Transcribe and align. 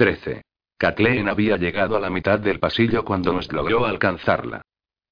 13. 0.00 0.40
Kathleen 0.78 1.28
había 1.28 1.58
llegado 1.58 1.94
a 1.94 2.00
la 2.00 2.08
mitad 2.08 2.40
del 2.40 2.58
pasillo 2.58 3.04
cuando 3.04 3.34
West 3.34 3.52
logró 3.52 3.84
alcanzarla. 3.84 4.62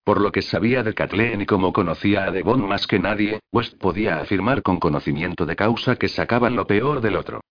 Por 0.03 0.19
lo 0.19 0.33
que 0.33 0.41
sabía 0.41 0.83
de 0.83 0.95
Kathleen 0.95 1.43
y 1.43 1.45
como 1.45 1.75
conocía 1.75 2.25
a 2.25 2.31
Devon 2.31 2.67
más 2.67 2.87
que 2.87 2.99
nadie, 2.99 3.41
West 3.53 3.77
podía 3.79 4.19
afirmar 4.19 4.63
con 4.63 4.81
conocimiento 4.81 5.45
de 5.45 5.57
causa 5.57 5.97
que 5.97 6.09
sacaban 6.09 6.57
lo 6.57 6.67
peor 6.67 7.03
del 7.03 7.17
otro. 7.17 7.43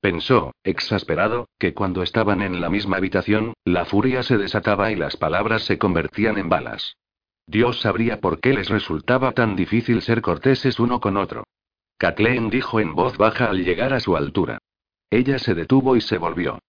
Pensó, 0.00 0.52
exasperado, 0.62 1.48
que 1.58 1.74
cuando 1.74 2.04
estaban 2.04 2.42
en 2.42 2.60
la 2.60 2.70
misma 2.70 2.98
habitación, 2.98 3.54
la 3.64 3.86
furia 3.86 4.22
se 4.22 4.38
desataba 4.38 4.92
y 4.92 4.94
las 4.94 5.16
palabras 5.16 5.64
se 5.64 5.78
convertían 5.78 6.38
en 6.38 6.48
balas. 6.48 6.94
Dios 7.48 7.80
sabría 7.80 8.20
por 8.20 8.38
qué 8.38 8.52
les 8.52 8.68
resultaba 8.68 9.32
tan 9.32 9.56
difícil 9.56 10.00
ser 10.00 10.22
corteses 10.22 10.78
uno 10.78 11.00
con 11.00 11.16
otro. 11.16 11.42
Kathleen 11.98 12.50
dijo 12.50 12.78
en 12.78 12.94
voz 12.94 13.16
baja 13.16 13.46
al 13.46 13.64
llegar 13.64 13.92
a 13.92 13.98
su 13.98 14.16
altura. 14.16 14.58
Ella 15.10 15.40
se 15.40 15.54
detuvo 15.54 15.96
y 15.96 16.00
se 16.00 16.18
volvió. 16.18 16.60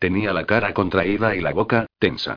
Tenía 0.00 0.32
la 0.32 0.46
cara 0.46 0.72
contraída 0.72 1.36
y 1.36 1.40
la 1.40 1.52
boca, 1.52 1.86
tensa. 1.98 2.36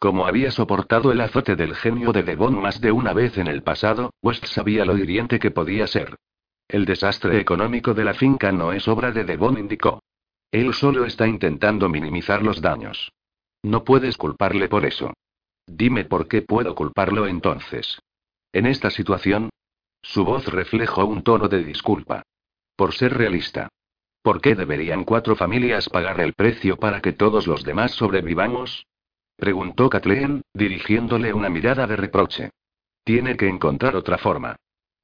Como 0.00 0.26
había 0.26 0.50
soportado 0.50 1.12
el 1.12 1.20
azote 1.20 1.54
del 1.54 1.76
genio 1.76 2.12
de 2.12 2.24
Devon 2.24 2.60
más 2.60 2.80
de 2.80 2.90
una 2.90 3.12
vez 3.12 3.38
en 3.38 3.46
el 3.46 3.62
pasado, 3.62 4.10
West 4.20 4.44
sabía 4.46 4.84
lo 4.84 4.98
hiriente 4.98 5.38
que 5.38 5.52
podía 5.52 5.86
ser. 5.86 6.16
El 6.66 6.84
desastre 6.84 7.38
económico 7.38 7.94
de 7.94 8.02
la 8.04 8.14
finca 8.14 8.50
no 8.50 8.72
es 8.72 8.88
obra 8.88 9.12
de 9.12 9.22
Devon, 9.22 9.58
indicó. 9.58 10.02
Él 10.50 10.74
solo 10.74 11.04
está 11.04 11.28
intentando 11.28 11.88
minimizar 11.88 12.42
los 12.42 12.60
daños. 12.60 13.12
No 13.62 13.84
puedes 13.84 14.16
culparle 14.16 14.68
por 14.68 14.84
eso. 14.84 15.14
Dime 15.68 16.04
por 16.04 16.26
qué 16.26 16.42
puedo 16.42 16.74
culparlo 16.74 17.28
entonces. 17.28 18.00
En 18.52 18.66
esta 18.66 18.90
situación, 18.90 19.50
su 20.02 20.24
voz 20.24 20.46
reflejó 20.46 21.04
un 21.04 21.22
tono 21.22 21.46
de 21.46 21.62
disculpa. 21.62 22.22
Por 22.74 22.92
ser 22.92 23.16
realista. 23.16 23.68
¿Por 24.28 24.42
qué 24.42 24.54
deberían 24.54 25.04
cuatro 25.04 25.36
familias 25.36 25.88
pagar 25.88 26.20
el 26.20 26.34
precio 26.34 26.76
para 26.76 27.00
que 27.00 27.14
todos 27.14 27.46
los 27.46 27.64
demás 27.64 27.92
sobrevivamos? 27.92 28.86
Preguntó 29.36 29.88
Kathleen, 29.88 30.42
dirigiéndole 30.52 31.32
una 31.32 31.48
mirada 31.48 31.86
de 31.86 31.96
reproche. 31.96 32.50
Tiene 33.04 33.38
que 33.38 33.48
encontrar 33.48 33.96
otra 33.96 34.18
forma. 34.18 34.56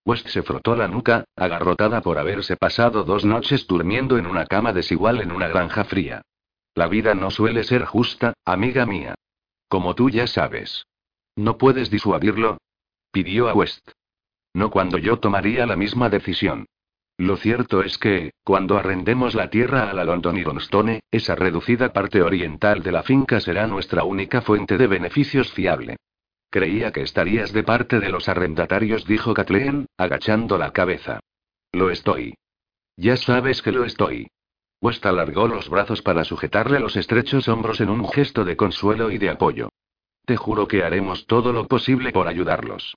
West 0.04 0.28
se 0.28 0.42
frotó 0.42 0.76
la 0.76 0.88
nuca, 0.88 1.24
agarrotada 1.36 2.02
por 2.02 2.18
haberse 2.18 2.58
pasado 2.58 3.02
dos 3.02 3.24
noches 3.24 3.66
durmiendo 3.66 4.18
en 4.18 4.26
una 4.26 4.44
cama 4.44 4.74
desigual 4.74 5.22
en 5.22 5.32
una 5.32 5.48
granja 5.48 5.84
fría. 5.84 6.20
La 6.74 6.86
vida 6.86 7.14
no 7.14 7.30
suele 7.30 7.64
ser 7.64 7.86
justa, 7.86 8.34
amiga 8.44 8.84
mía. 8.84 9.14
Como 9.68 9.94
tú 9.94 10.10
ya 10.10 10.26
sabes. 10.26 10.84
¿No 11.34 11.56
puedes 11.56 11.88
disuadirlo? 11.88 12.58
Pidió 13.10 13.48
a 13.48 13.54
West. 13.54 13.88
No 14.52 14.70
cuando 14.70 14.98
yo 14.98 15.18
tomaría 15.18 15.64
la 15.64 15.76
misma 15.76 16.10
decisión. 16.10 16.66
Lo 17.16 17.36
cierto 17.36 17.82
es 17.82 17.96
que, 17.96 18.32
cuando 18.42 18.76
arrendemos 18.76 19.34
la 19.34 19.48
tierra 19.48 19.88
a 19.88 19.92
la 19.92 20.04
London 20.04 20.36
Ironstone, 20.36 21.00
esa 21.12 21.36
reducida 21.36 21.92
parte 21.92 22.22
oriental 22.22 22.82
de 22.82 22.90
la 22.90 23.04
finca 23.04 23.40
será 23.40 23.68
nuestra 23.68 24.02
única 24.02 24.42
fuente 24.42 24.76
de 24.78 24.88
beneficios 24.88 25.52
fiable. 25.52 25.96
Creía 26.50 26.90
que 26.92 27.02
estarías 27.02 27.52
de 27.52 27.62
parte 27.62 28.00
de 28.00 28.08
los 28.08 28.28
arrendatarios, 28.28 29.06
dijo 29.06 29.32
Kathleen, 29.32 29.86
agachando 29.96 30.58
la 30.58 30.72
cabeza. 30.72 31.20
Lo 31.72 31.90
estoy. 31.90 32.34
Ya 32.96 33.16
sabes 33.16 33.62
que 33.62 33.72
lo 33.72 33.84
estoy. 33.84 34.28
West 34.80 35.06
alargó 35.06 35.48
los 35.48 35.68
brazos 35.68 36.02
para 36.02 36.24
sujetarle 36.24 36.80
los 36.80 36.96
estrechos 36.96 37.48
hombros 37.48 37.80
en 37.80 37.90
un 37.90 38.08
gesto 38.08 38.44
de 38.44 38.56
consuelo 38.56 39.10
y 39.10 39.18
de 39.18 39.30
apoyo. 39.30 39.70
Te 40.24 40.36
juro 40.36 40.66
que 40.66 40.82
haremos 40.82 41.26
todo 41.26 41.52
lo 41.52 41.66
posible 41.68 42.12
por 42.12 42.28
ayudarlos. 42.28 42.96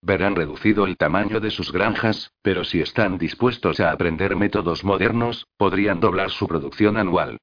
Verán 0.00 0.36
reducido 0.36 0.86
el 0.86 0.96
tamaño 0.96 1.40
de 1.40 1.50
sus 1.50 1.72
granjas, 1.72 2.32
pero 2.42 2.64
si 2.64 2.80
están 2.80 3.18
dispuestos 3.18 3.80
a 3.80 3.90
aprender 3.90 4.36
métodos 4.36 4.84
modernos, 4.84 5.46
podrían 5.56 6.00
doblar 6.00 6.30
su 6.30 6.46
producción 6.46 6.96
anual. 6.96 7.38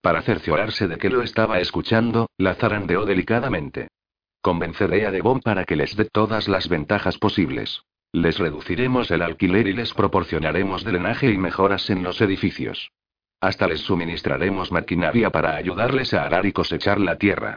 Para 0.00 0.22
cerciorarse 0.22 0.88
de 0.88 0.96
que 0.96 1.10
lo 1.10 1.22
estaba 1.22 1.60
escuchando, 1.60 2.28
la 2.38 2.54
zarandeó 2.54 3.04
delicadamente. 3.04 3.88
Convenceré 4.40 5.06
a 5.06 5.10
Devon 5.10 5.40
para 5.40 5.64
que 5.64 5.76
les 5.76 5.96
dé 5.96 6.06
todas 6.06 6.48
las 6.48 6.68
ventajas 6.68 7.18
posibles. 7.18 7.82
Les 8.12 8.38
reduciremos 8.38 9.10
el 9.10 9.20
alquiler 9.20 9.66
y 9.66 9.74
les 9.74 9.92
proporcionaremos 9.92 10.84
drenaje 10.84 11.30
y 11.30 11.36
mejoras 11.36 11.90
en 11.90 12.02
los 12.02 12.20
edificios. 12.22 12.90
Hasta 13.40 13.68
les 13.68 13.80
suministraremos 13.80 14.72
maquinaria 14.72 15.30
para 15.30 15.56
ayudarles 15.56 16.14
a 16.14 16.24
arar 16.24 16.46
y 16.46 16.52
cosechar 16.52 16.98
la 17.00 17.18
tierra. 17.18 17.56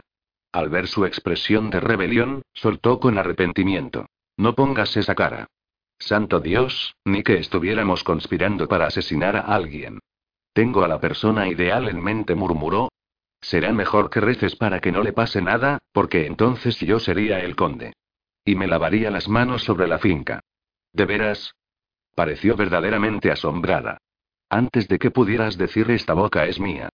Al 0.52 0.68
ver 0.68 0.86
su 0.88 1.06
expresión 1.06 1.70
de 1.70 1.80
rebelión, 1.80 2.42
soltó 2.52 3.00
con 3.00 3.16
arrepentimiento. 3.16 4.06
No 4.36 4.54
pongas 4.54 4.96
esa 4.96 5.14
cara. 5.14 5.46
Santo 5.98 6.40
Dios, 6.40 6.96
ni 7.04 7.22
que 7.22 7.38
estuviéramos 7.38 8.02
conspirando 8.02 8.66
para 8.66 8.86
asesinar 8.86 9.36
a 9.36 9.40
alguien. 9.40 10.00
Tengo 10.52 10.84
a 10.84 10.88
la 10.88 11.00
persona 11.00 11.48
ideal 11.48 11.88
en 11.88 12.02
mente, 12.02 12.34
murmuró. 12.34 12.90
Será 13.40 13.72
mejor 13.72 14.10
que 14.10 14.20
reces 14.20 14.56
para 14.56 14.80
que 14.80 14.92
no 14.92 15.02
le 15.02 15.12
pase 15.12 15.40
nada, 15.40 15.78
porque 15.92 16.26
entonces 16.26 16.78
yo 16.80 16.98
sería 16.98 17.40
el 17.40 17.56
conde. 17.56 17.92
Y 18.44 18.54
me 18.56 18.66
lavaría 18.66 19.10
las 19.10 19.28
manos 19.28 19.62
sobre 19.62 19.86
la 19.86 19.98
finca. 19.98 20.40
¿De 20.92 21.04
veras? 21.06 21.54
Pareció 22.14 22.56
verdaderamente 22.56 23.30
asombrada. 23.30 23.98
Antes 24.48 24.88
de 24.88 24.98
que 24.98 25.10
pudieras 25.10 25.56
decir 25.56 25.90
esta 25.90 26.14
boca 26.14 26.44
es 26.46 26.60
mía. 26.60 26.90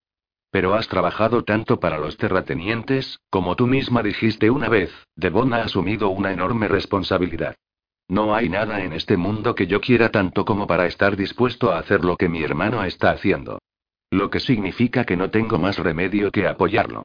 Pero 0.51 0.73
has 0.73 0.87
trabajado 0.87 1.43
tanto 1.43 1.79
para 1.79 1.99
los 1.99 2.17
terratenientes, 2.17 3.19
como 3.29 3.55
tú 3.55 3.67
misma 3.67 4.01
dijiste 4.01 4.49
una 4.49 4.67
vez, 4.67 4.91
Devon 5.15 5.53
ha 5.53 5.63
asumido 5.63 6.09
una 6.09 6.31
enorme 6.31 6.67
responsabilidad. 6.67 7.55
No 8.07 8.33
hay 8.33 8.49
nada 8.49 8.83
en 8.83 8.93
este 8.93 9.17
mundo 9.17 9.53
que 9.53 9.67
yo 9.67 9.79
quiera 9.79 10.09
tanto 10.09 10.43
como 10.43 10.65
para 10.65 10.87
estar 10.87 11.15
dispuesto 11.15 11.71
a 11.71 11.77
hacer 11.77 12.03
lo 12.03 12.17
que 12.17 12.27
mi 12.27 12.41
hermano 12.41 12.83
está 12.83 13.11
haciendo. 13.11 13.59
Lo 14.09 14.31
que 14.31 14.39
significa 14.39 15.05
que 15.05 15.15
no 15.15 15.29
tengo 15.29 15.59
más 15.59 15.77
remedio 15.77 16.31
que 16.31 16.47
apoyarlo. 16.47 17.03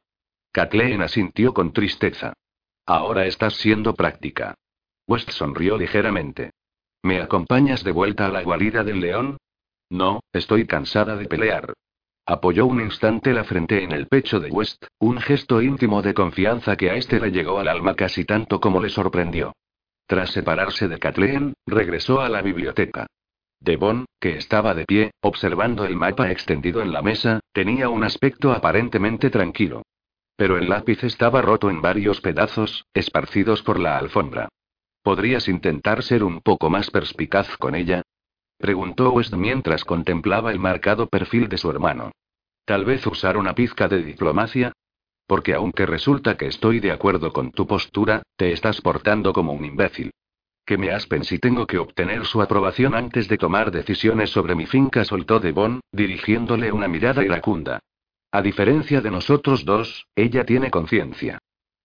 Kathleen 0.50 1.02
asintió 1.02 1.52
con 1.52 1.74
tristeza. 1.74 2.32
Ahora 2.86 3.26
estás 3.26 3.56
siendo 3.56 3.94
práctica. 3.94 4.54
West 5.06 5.30
sonrió 5.30 5.76
ligeramente. 5.76 6.52
¿Me 7.02 7.20
acompañas 7.20 7.84
de 7.84 7.92
vuelta 7.92 8.24
a 8.24 8.30
la 8.30 8.42
guarida 8.42 8.82
del 8.82 9.00
león? 9.00 9.36
No, 9.90 10.20
estoy 10.32 10.66
cansada 10.66 11.16
de 11.16 11.26
pelear. 11.26 11.74
Apoyó 12.26 12.64
un 12.64 12.80
instante 12.80 13.34
la 13.34 13.44
frente 13.44 13.84
en 13.84 13.92
el 13.92 14.06
pecho 14.06 14.40
de 14.40 14.50
West, 14.50 14.86
un 14.98 15.20
gesto 15.20 15.60
íntimo 15.60 16.00
de 16.00 16.14
confianza 16.14 16.74
que 16.74 16.88
a 16.88 16.94
este 16.94 17.20
le 17.20 17.30
llegó 17.30 17.58
al 17.58 17.68
alma 17.68 17.94
casi 17.94 18.24
tanto 18.24 18.60
como 18.60 18.80
le 18.80 18.88
sorprendió. 18.88 19.52
Tras 20.06 20.30
separarse 20.30 20.88
de 20.88 20.98
Kathleen, 20.98 21.52
regresó 21.66 22.22
a 22.22 22.30
la 22.30 22.40
biblioteca. 22.40 23.06
Devon, 23.60 24.06
que 24.20 24.36
estaba 24.36 24.74
de 24.74 24.86
pie, 24.86 25.10
observando 25.20 25.84
el 25.84 25.96
mapa 25.96 26.30
extendido 26.30 26.80
en 26.80 26.92
la 26.92 27.02
mesa, 27.02 27.40
tenía 27.52 27.90
un 27.90 28.04
aspecto 28.04 28.52
aparentemente 28.52 29.28
tranquilo. 29.28 29.82
Pero 30.36 30.56
el 30.56 30.68
lápiz 30.68 31.04
estaba 31.04 31.42
roto 31.42 31.68
en 31.68 31.82
varios 31.82 32.22
pedazos, 32.22 32.86
esparcidos 32.94 33.62
por 33.62 33.78
la 33.78 33.98
alfombra. 33.98 34.48
¿Podrías 35.02 35.48
intentar 35.48 36.02
ser 36.02 36.24
un 36.24 36.40
poco 36.40 36.70
más 36.70 36.90
perspicaz 36.90 37.58
con 37.58 37.74
ella? 37.74 38.02
Preguntó 38.58 39.10
West 39.12 39.34
mientras 39.34 39.84
contemplaba 39.84 40.52
el 40.52 40.58
marcado 40.58 41.08
perfil 41.08 41.48
de 41.48 41.58
su 41.58 41.70
hermano. 41.70 42.12
Tal 42.64 42.84
vez 42.84 43.06
usar 43.06 43.36
una 43.36 43.54
pizca 43.54 43.88
de 43.88 44.02
diplomacia. 44.02 44.72
Porque 45.26 45.54
aunque 45.54 45.86
resulta 45.86 46.36
que 46.36 46.46
estoy 46.46 46.80
de 46.80 46.92
acuerdo 46.92 47.32
con 47.32 47.50
tu 47.50 47.66
postura, 47.66 48.22
te 48.36 48.52
estás 48.52 48.80
portando 48.80 49.32
como 49.32 49.52
un 49.52 49.64
imbécil. 49.64 50.10
Que 50.66 50.78
me 50.78 50.90
aspen 50.90 51.24
si 51.24 51.38
tengo 51.38 51.66
que 51.66 51.78
obtener 51.78 52.24
su 52.24 52.40
aprobación 52.40 52.94
antes 52.94 53.28
de 53.28 53.36
tomar 53.36 53.70
decisiones 53.70 54.30
sobre 54.30 54.54
mi 54.54 54.66
finca, 54.66 55.04
soltó 55.04 55.40
Devon, 55.40 55.80
dirigiéndole 55.92 56.72
una 56.72 56.88
mirada 56.88 57.22
iracunda. 57.22 57.80
A 58.30 58.42
diferencia 58.42 59.00
de 59.00 59.10
nosotros 59.10 59.64
dos, 59.64 60.06
ella 60.16 60.44
tiene 60.44 60.70
conciencia. 60.70 61.38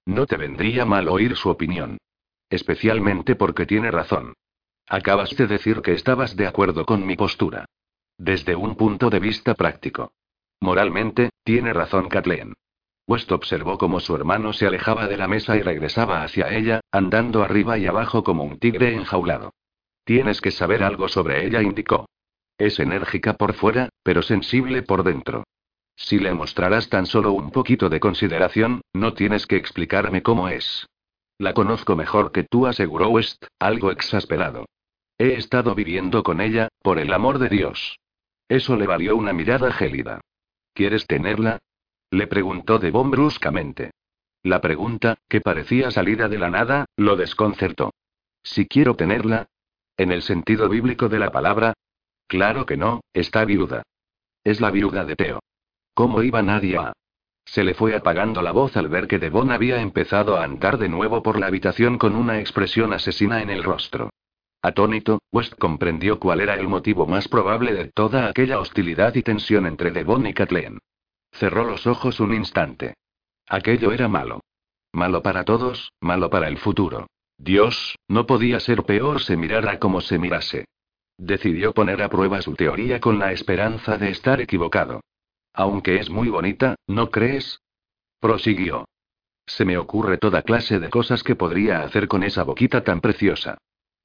No 0.06 0.26
te 0.26 0.38
vendría 0.38 0.86
mal 0.86 1.08
oír 1.08 1.36
su 1.36 1.50
opinión. 1.50 1.98
Especialmente 2.50 3.36
porque 3.36 3.66
tiene 3.66 3.92
razón. 3.92 4.34
Acabas 4.90 5.36
de 5.36 5.46
decir 5.46 5.82
que 5.82 5.94
estabas 5.94 6.36
de 6.36 6.48
acuerdo 6.48 6.84
con 6.84 7.06
mi 7.06 7.16
postura. 7.16 7.66
Desde 8.18 8.56
un 8.56 8.76
punto 8.76 9.12
de 9.12 9.20
vista 9.20 9.54
práctico. 9.54 10.14
Moralmente, 10.60 11.30
tiene 11.44 11.74
razón 11.74 12.10
Kathleen. 12.10 12.56
West 13.08 13.32
observó 13.32 13.78
cómo 13.78 14.00
su 14.00 14.16
hermano 14.16 14.52
se 14.52 14.66
alejaba 14.66 15.08
de 15.08 15.18
la 15.18 15.28
mesa 15.28 15.56
y 15.58 15.62
regresaba 15.62 16.24
hacia 16.24 16.50
ella, 16.50 16.82
andando 16.92 17.44
arriba 17.44 17.78
y 17.78 17.86
abajo 17.86 18.24
como 18.24 18.44
un 18.44 18.58
tigre 18.58 18.96
enjaulado. 18.96 19.54
Tienes 20.06 20.42
que 20.42 20.50
saber 20.50 20.84
algo 20.84 21.08
sobre 21.08 21.46
ella, 21.46 21.62
indicó. 21.62 22.08
Es 22.58 22.80
enérgica 22.80 23.36
por 23.36 23.54
fuera, 23.54 23.90
pero 24.02 24.24
sensible 24.24 24.82
por 24.82 25.04
dentro. 25.04 25.44
Si 25.96 26.18
le 26.18 26.34
mostrarás 26.34 26.90
tan 26.90 27.06
solo 27.06 27.32
un 27.32 27.52
poquito 27.52 27.90
de 27.90 28.00
consideración, 28.00 28.82
no 28.94 29.14
tienes 29.14 29.46
que 29.46 29.56
explicarme 29.56 30.24
cómo 30.24 30.50
es. 30.50 30.88
La 31.38 31.54
conozco 31.54 31.96
mejor 31.96 32.32
que 32.32 32.44
tú, 32.44 32.66
aseguró 32.66 33.10
West, 33.10 33.46
algo 33.60 33.92
exasperado. 33.92 34.66
He 35.22 35.34
estado 35.34 35.76
viviendo 35.76 36.24
con 36.24 36.40
ella, 36.40 36.70
por 36.82 36.98
el 36.98 37.12
amor 37.12 37.40
de 37.40 37.50
Dios. 37.50 38.00
Eso 38.48 38.78
le 38.78 38.88
valió 38.88 39.18
una 39.18 39.34
mirada 39.34 39.70
gélida. 39.74 40.22
¿Quieres 40.74 41.06
tenerla? 41.08 41.60
Le 42.10 42.26
preguntó 42.26 42.80
Devon 42.80 43.12
bruscamente. 43.12 43.92
La 44.44 44.62
pregunta, 44.62 45.18
que 45.28 45.42
parecía 45.42 45.92
salida 45.92 46.30
de 46.30 46.40
la 46.40 46.50
nada, 46.50 46.86
lo 46.96 47.18
desconcertó. 47.18 47.92
Si 48.44 48.66
quiero 48.66 48.96
tenerla. 48.96 49.48
¿En 49.98 50.14
el 50.14 50.22
sentido 50.22 50.70
bíblico 50.70 51.10
de 51.10 51.20
la 51.20 51.34
palabra? 51.34 51.74
Claro 52.28 52.66
que 52.66 52.78
no, 52.78 53.02
está 53.12 53.44
viuda. 53.44 53.84
Es 54.46 54.62
la 54.62 54.72
viuda 54.72 55.04
de 55.04 55.18
Teo. 55.18 55.40
¿Cómo 55.94 56.24
iba 56.24 56.42
nadie 56.42 56.78
a? 56.78 56.94
Se 57.44 57.66
le 57.66 57.74
fue 57.74 57.94
apagando 57.94 58.42
la 58.42 58.54
voz 58.54 58.78
al 58.78 58.88
ver 58.88 59.10
que 59.10 59.20
Devon 59.20 59.52
había 59.52 59.82
empezado 59.82 60.38
a 60.38 60.46
andar 60.46 60.78
de 60.78 60.88
nuevo 60.88 61.22
por 61.22 61.38
la 61.38 61.48
habitación 61.48 61.98
con 61.98 62.16
una 62.16 62.40
expresión 62.40 62.94
asesina 62.94 63.42
en 63.42 63.50
el 63.50 63.66
rostro. 63.66 64.12
Atónito, 64.62 65.20
West 65.32 65.54
comprendió 65.58 66.20
cuál 66.20 66.42
era 66.42 66.56
el 66.56 66.68
motivo 66.68 67.08
más 67.08 67.28
probable 67.28 67.74
de 67.74 67.86
toda 67.88 68.28
aquella 68.28 68.60
hostilidad 68.60 69.16
y 69.16 69.24
tensión 69.24 69.66
entre 69.66 69.92
Devon 69.92 70.28
y 70.28 70.34
Kathleen. 70.34 70.80
Cerró 71.32 71.64
los 71.64 71.88
ojos 71.88 72.20
un 72.20 72.34
instante. 72.34 72.96
Aquello 73.48 73.94
era 73.94 74.08
malo. 74.08 74.42
Malo 74.92 75.22
para 75.22 75.46
todos, 75.46 75.94
malo 76.02 76.30
para 76.30 76.48
el 76.48 76.58
futuro. 76.58 77.08
Dios, 77.38 77.96
no 78.10 78.26
podía 78.26 78.60
ser 78.60 78.84
peor 78.84 79.22
se 79.22 79.38
mirara 79.38 79.80
como 79.80 80.02
se 80.02 80.20
mirase. 80.20 80.66
Decidió 81.18 81.74
poner 81.74 82.02
a 82.02 82.10
prueba 82.10 82.42
su 82.42 82.56
teoría 82.56 83.00
con 83.00 83.18
la 83.18 83.32
esperanza 83.32 83.98
de 83.98 84.10
estar 84.10 84.42
equivocado. 84.42 85.02
Aunque 85.54 86.00
es 86.00 86.10
muy 86.10 86.30
bonita, 86.30 86.76
¿no 86.86 87.10
crees? 87.12 87.62
Prosiguió. 88.20 88.86
Se 89.46 89.64
me 89.64 89.78
ocurre 89.78 90.18
toda 90.18 90.42
clase 90.42 90.80
de 90.80 90.90
cosas 90.90 91.24
que 91.24 91.36
podría 91.36 91.82
hacer 91.82 92.08
con 92.08 92.24
esa 92.24 92.44
boquita 92.44 92.84
tan 92.84 93.00
preciosa. 93.00 93.58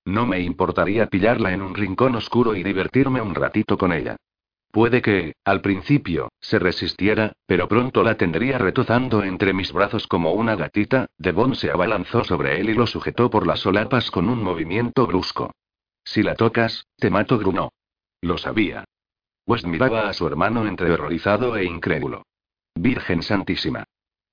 No 0.04 0.26
me 0.26 0.40
importaría 0.40 1.06
pillarla 1.06 1.52
en 1.52 1.62
un 1.62 1.74
rincón 1.74 2.14
oscuro 2.14 2.54
y 2.54 2.62
divertirme 2.62 3.20
un 3.20 3.34
ratito 3.34 3.78
con 3.78 3.92
ella. 3.92 4.16
Puede 4.70 5.02
que, 5.02 5.34
al 5.44 5.60
principio, 5.60 6.32
se 6.40 6.58
resistiera, 6.58 7.32
pero 7.46 7.68
pronto 7.68 8.02
la 8.02 8.16
tendría 8.16 8.58
retozando 8.58 9.22
entre 9.22 9.52
mis 9.52 9.72
brazos 9.72 10.08
como 10.08 10.32
una 10.32 10.56
gatita. 10.56 11.06
Devon 11.16 11.54
se 11.54 11.70
abalanzó 11.70 12.24
sobre 12.24 12.60
él 12.60 12.70
y 12.70 12.74
lo 12.74 12.86
sujetó 12.88 13.30
por 13.30 13.46
las 13.46 13.60
solapas 13.60 14.10
con 14.10 14.28
un 14.28 14.42
movimiento 14.42 15.06
brusco. 15.06 15.52
Si 16.04 16.22
la 16.22 16.34
tocas, 16.34 16.86
te 16.96 17.08
mato, 17.08 17.38
grunó. 17.38 17.72
Lo 18.20 18.36
sabía. 18.36 18.84
West 19.46 19.64
miraba 19.66 20.08
a 20.08 20.12
su 20.12 20.26
hermano 20.26 20.66
entre 20.66 20.90
horrorizado 20.90 21.56
e 21.56 21.64
incrédulo. 21.64 22.24
Virgen 22.74 23.22
Santísima. 23.22 23.84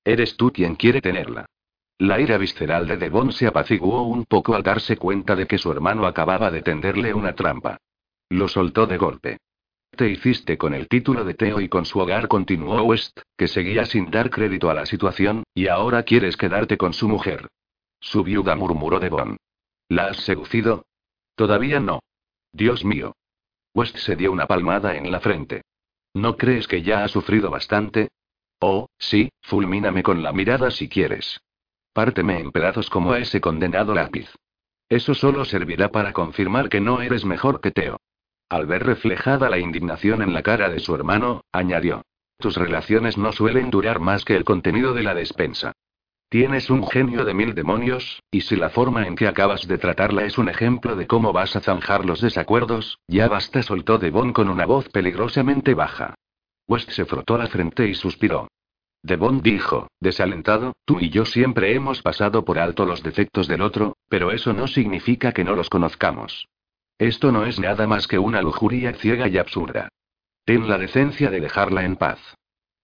Eres 0.04 0.36
tú 0.36 0.50
quien 0.52 0.74
quiere 0.74 1.00
tenerla. 1.00 1.46
La 2.02 2.18
ira 2.18 2.36
visceral 2.36 2.88
de 2.88 2.96
Devon 2.96 3.30
se 3.30 3.46
apaciguó 3.46 4.02
un 4.02 4.24
poco 4.24 4.56
al 4.56 4.64
darse 4.64 4.96
cuenta 4.96 5.36
de 5.36 5.46
que 5.46 5.56
su 5.56 5.70
hermano 5.70 6.04
acababa 6.04 6.50
de 6.50 6.60
tenderle 6.60 7.14
una 7.14 7.36
trampa. 7.36 7.78
Lo 8.28 8.48
soltó 8.48 8.88
de 8.88 8.98
golpe. 8.98 9.38
Te 9.92 10.10
hiciste 10.10 10.58
con 10.58 10.74
el 10.74 10.88
título 10.88 11.24
de 11.24 11.34
Teo 11.34 11.60
y 11.60 11.68
con 11.68 11.84
su 11.84 12.00
hogar, 12.00 12.26
continuó 12.26 12.82
West, 12.82 13.20
que 13.36 13.46
seguía 13.46 13.84
sin 13.86 14.10
dar 14.10 14.30
crédito 14.30 14.68
a 14.68 14.74
la 14.74 14.84
situación, 14.84 15.44
y 15.54 15.68
ahora 15.68 16.02
quieres 16.02 16.36
quedarte 16.36 16.76
con 16.76 16.92
su 16.92 17.06
mujer. 17.08 17.46
Su 18.00 18.24
viuda 18.24 18.56
murmuró 18.56 18.98
Devon. 18.98 19.36
¿La 19.88 20.06
has 20.06 20.16
seducido? 20.24 20.84
Todavía 21.36 21.78
no. 21.78 22.00
Dios 22.50 22.84
mío. 22.84 23.14
West 23.74 23.96
se 23.98 24.16
dio 24.16 24.32
una 24.32 24.46
palmada 24.46 24.96
en 24.96 25.12
la 25.12 25.20
frente. 25.20 25.62
¿No 26.14 26.36
crees 26.36 26.66
que 26.66 26.82
ya 26.82 27.04
ha 27.04 27.08
sufrido 27.08 27.48
bastante? 27.48 28.08
Oh, 28.58 28.88
sí, 28.98 29.30
fulmíname 29.40 30.02
con 30.02 30.24
la 30.24 30.32
mirada 30.32 30.72
si 30.72 30.88
quieres. 30.88 31.38
Párteme 31.92 32.38
en 32.38 32.52
pedazos 32.52 32.88
como 32.88 33.12
a 33.12 33.18
ese 33.18 33.40
condenado 33.40 33.94
lápiz. 33.94 34.28
Eso 34.88 35.14
solo 35.14 35.44
servirá 35.44 35.90
para 35.90 36.12
confirmar 36.12 36.68
que 36.68 36.80
no 36.80 37.02
eres 37.02 37.24
mejor 37.24 37.60
que 37.60 37.70
Teo. 37.70 37.98
Al 38.48 38.66
ver 38.66 38.84
reflejada 38.84 39.48
la 39.48 39.58
indignación 39.58 40.22
en 40.22 40.34
la 40.34 40.42
cara 40.42 40.68
de 40.68 40.80
su 40.80 40.94
hermano, 40.94 41.42
añadió. 41.52 42.02
Tus 42.38 42.56
relaciones 42.56 43.16
no 43.16 43.32
suelen 43.32 43.70
durar 43.70 44.00
más 44.00 44.24
que 44.24 44.36
el 44.36 44.44
contenido 44.44 44.94
de 44.94 45.02
la 45.02 45.14
despensa. 45.14 45.72
Tienes 46.28 46.70
un 46.70 46.86
genio 46.86 47.26
de 47.26 47.34
mil 47.34 47.54
demonios, 47.54 48.22
y 48.30 48.40
si 48.40 48.56
la 48.56 48.70
forma 48.70 49.06
en 49.06 49.16
que 49.16 49.28
acabas 49.28 49.68
de 49.68 49.76
tratarla 49.76 50.24
es 50.24 50.38
un 50.38 50.48
ejemplo 50.48 50.96
de 50.96 51.06
cómo 51.06 51.32
vas 51.32 51.56
a 51.56 51.60
zanjar 51.60 52.06
los 52.06 52.22
desacuerdos, 52.22 52.98
ya 53.06 53.28
basta, 53.28 53.62
soltó 53.62 53.98
Devon 53.98 54.32
con 54.32 54.48
una 54.48 54.64
voz 54.64 54.88
peligrosamente 54.88 55.74
baja. 55.74 56.14
West 56.66 56.90
se 56.90 57.04
frotó 57.04 57.36
la 57.36 57.48
frente 57.48 57.86
y 57.86 57.94
suspiró. 57.94 58.48
Devon 59.02 59.42
dijo, 59.42 59.88
desalentado, 59.98 60.76
tú 60.84 61.00
y 61.00 61.10
yo 61.10 61.24
siempre 61.24 61.74
hemos 61.74 62.02
pasado 62.02 62.44
por 62.44 62.58
alto 62.58 62.86
los 62.86 63.02
defectos 63.02 63.48
del 63.48 63.62
otro, 63.62 63.96
pero 64.08 64.30
eso 64.30 64.52
no 64.52 64.68
significa 64.68 65.32
que 65.32 65.42
no 65.42 65.56
los 65.56 65.68
conozcamos. 65.68 66.46
Esto 66.98 67.32
no 67.32 67.44
es 67.44 67.58
nada 67.58 67.88
más 67.88 68.06
que 68.06 68.20
una 68.20 68.40
lujuria 68.42 68.92
ciega 68.94 69.26
y 69.26 69.38
absurda. 69.38 69.88
Ten 70.44 70.68
la 70.68 70.78
decencia 70.78 71.30
de 71.30 71.40
dejarla 71.40 71.84
en 71.84 71.96
paz. 71.96 72.20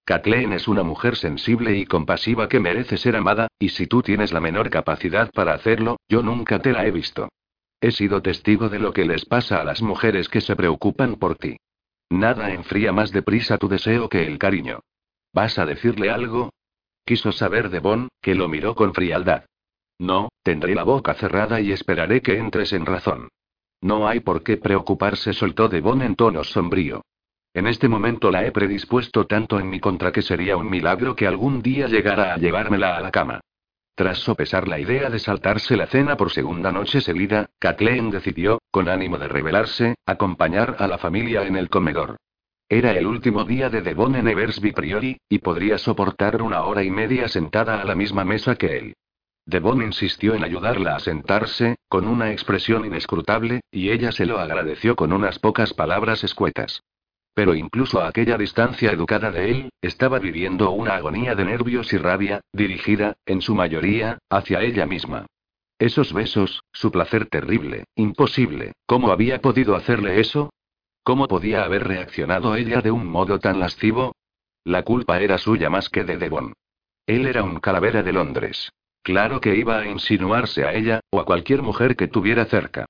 Kathleen 0.05 0.53
es 0.55 0.67
una 0.67 0.83
mujer 0.83 1.17
sensible 1.17 1.77
y 1.77 1.85
compasiva 1.85 2.49
que 2.49 2.59
merece 2.59 2.97
ser 2.97 3.15
amada, 3.15 3.49
y 3.59 3.69
si 3.69 3.87
tú 3.87 4.03
tienes 4.03 4.33
la 4.33 4.41
menor 4.41 4.71
capacidad 4.71 5.31
para 5.31 5.53
hacerlo, 5.53 5.99
yo 6.09 6.23
nunca 6.23 6.59
te 6.61 6.73
la 6.73 6.87
he 6.87 6.91
visto. 6.91 7.29
He 7.81 7.93
sido 7.93 8.23
testigo 8.23 8.69
de 8.69 8.81
lo 8.81 8.93
que 8.93 9.05
les 9.05 9.25
pasa 9.25 9.61
a 9.61 9.65
las 9.65 9.83
mujeres 9.83 10.29
que 10.29 10.41
se 10.41 10.57
preocupan 10.57 11.17
por 11.17 11.37
ti. 11.37 11.59
Nada 12.11 12.53
enfría 12.53 12.91
más 12.91 13.13
deprisa 13.13 13.59
tu 13.59 13.69
deseo 13.69 14.09
que 14.09 14.27
el 14.27 14.39
cariño. 14.39 14.81
¿Vas 15.33 15.59
a 15.59 15.67
decirle 15.67 16.11
algo? 16.11 16.51
Quiso 17.05 17.33
saber 17.33 17.71
de 17.71 17.81
Bon, 17.81 18.09
que 18.21 18.35
lo 18.35 18.49
miró 18.49 18.75
con 18.75 18.95
frialdad. 18.95 19.45
No, 19.99 20.29
tendré 20.43 20.75
la 20.75 20.85
boca 20.85 21.15
cerrada 21.15 21.61
y 21.61 21.73
esperaré 21.73 22.23
que 22.23 22.39
entres 22.39 22.73
en 22.73 22.87
razón. 22.87 23.29
No 23.81 24.09
hay 24.09 24.21
por 24.21 24.43
qué 24.43 24.57
preocuparse, 24.57 25.33
soltó 25.33 25.69
Devon 25.69 26.03
en 26.03 26.17
tono 26.17 26.45
sombrío. 26.45 27.03
En 27.55 27.67
este 27.67 27.89
momento 27.89 28.31
la 28.31 28.45
he 28.45 28.53
predispuesto 28.53 29.27
tanto 29.27 29.59
en 29.59 29.71
mi 29.71 29.81
contra 29.81 30.13
que 30.13 30.23
sería 30.23 30.57
un 30.57 30.69
milagro 30.69 31.17
que 31.17 31.27
algún 31.27 31.63
día 31.63 31.89
llegara 31.89 32.35
a 32.35 32.37
llevármela 32.37 32.97
a 32.97 33.01
la 33.01 33.11
cama. 33.11 33.41
Tras 33.95 34.19
sopesar 34.19 34.69
la 34.69 34.79
idea 34.79 35.11
de 35.11 35.19
saltarse 35.19 35.77
la 35.77 35.87
cena 35.87 36.17
por 36.17 36.31
segunda 36.31 36.71
noche 36.71 37.01
seguida, 37.01 37.51
Kathleen 37.59 38.11
decidió, 38.11 38.61
con 38.71 38.89
ánimo 38.89 39.19
de 39.19 39.27
rebelarse, 39.27 39.97
acompañar 40.07 40.77
a 40.79 40.87
la 40.87 40.99
familia 40.99 41.45
en 41.47 41.57
el 41.57 41.69
comedor. 41.69 42.17
Era 42.71 42.93
el 42.93 43.07
último 43.07 43.45
día 43.45 43.71
de 43.71 43.81
Devon 43.81 44.15
en 44.15 44.29
Eversby 44.29 44.73
Priori, 44.73 45.19
y 45.27 45.39
podría 45.39 45.79
soportar 45.79 46.43
una 46.43 46.65
hora 46.65 46.83
y 46.83 46.91
media 46.91 47.27
sentada 47.29 47.81
a 47.81 47.85
la 47.85 47.95
misma 47.95 48.25
mesa 48.25 48.57
que 48.57 48.77
él. 48.77 48.95
Devon 49.47 49.81
insistió 49.81 50.35
en 50.35 50.45
ayudarla 50.45 50.97
a 50.97 51.01
sentarse, 51.01 51.77
con 51.89 52.07
una 52.07 52.31
expresión 52.31 52.85
inescrutable, 52.85 53.63
y 53.71 53.89
ella 53.89 54.13
se 54.13 54.27
lo 54.27 54.39
agradeció 54.39 54.97
con 54.97 55.15
unas 55.15 55.39
pocas 55.39 55.73
palabras 55.73 56.23
escuetas. 56.23 56.83
Pero 57.33 57.55
incluso 57.55 58.03
a 58.03 58.09
aquella 58.09 58.37
distancia 58.37 58.91
educada 58.91 59.31
de 59.31 59.51
él, 59.51 59.71
estaba 59.81 60.19
viviendo 60.19 60.71
una 60.73 60.97
agonía 60.97 61.35
de 61.35 61.47
nervios 61.47 61.91
y 61.95 61.97
rabia, 61.97 62.43
dirigida, 62.53 63.17
en 63.25 63.41
su 63.41 63.55
mayoría, 63.55 64.19
hacia 64.29 64.61
ella 64.61 64.85
misma. 64.85 65.25
Esos 65.79 66.13
besos, 66.13 66.65
su 66.73 66.91
placer 66.91 67.27
terrible, 67.27 67.85
imposible, 67.95 68.73
¿cómo 68.85 69.11
había 69.11 69.41
podido 69.41 69.75
hacerle 69.75 70.21
eso? 70.21 70.51
¿Cómo 71.09 71.27
podía 71.27 71.65
haber 71.65 71.89
reaccionado 71.89 72.55
ella 72.55 72.83
de 72.83 72.91
un 72.91 73.07
modo 73.07 73.39
tan 73.39 73.61
lascivo? 73.61 74.15
La 74.63 74.83
culpa 74.83 75.19
era 75.23 75.39
suya 75.39 75.71
más 75.71 75.89
que 75.89 76.05
de 76.05 76.19
Devon. 76.19 76.53
Él 77.07 77.27
era 77.27 77.45
un 77.45 77.61
calavera 77.61 78.03
de 78.03 78.13
Londres. 78.13 78.71
Claro 79.03 79.41
que 79.41 79.57
iba 79.57 79.79
a 79.79 79.87
insinuarse 79.87 80.67
a 80.67 80.75
ella, 80.75 81.01
o 81.09 81.19
a 81.19 81.25
cualquier 81.25 81.63
mujer 81.63 81.97
que 81.97 82.09
tuviera 82.09 82.45
cerca. 82.45 82.85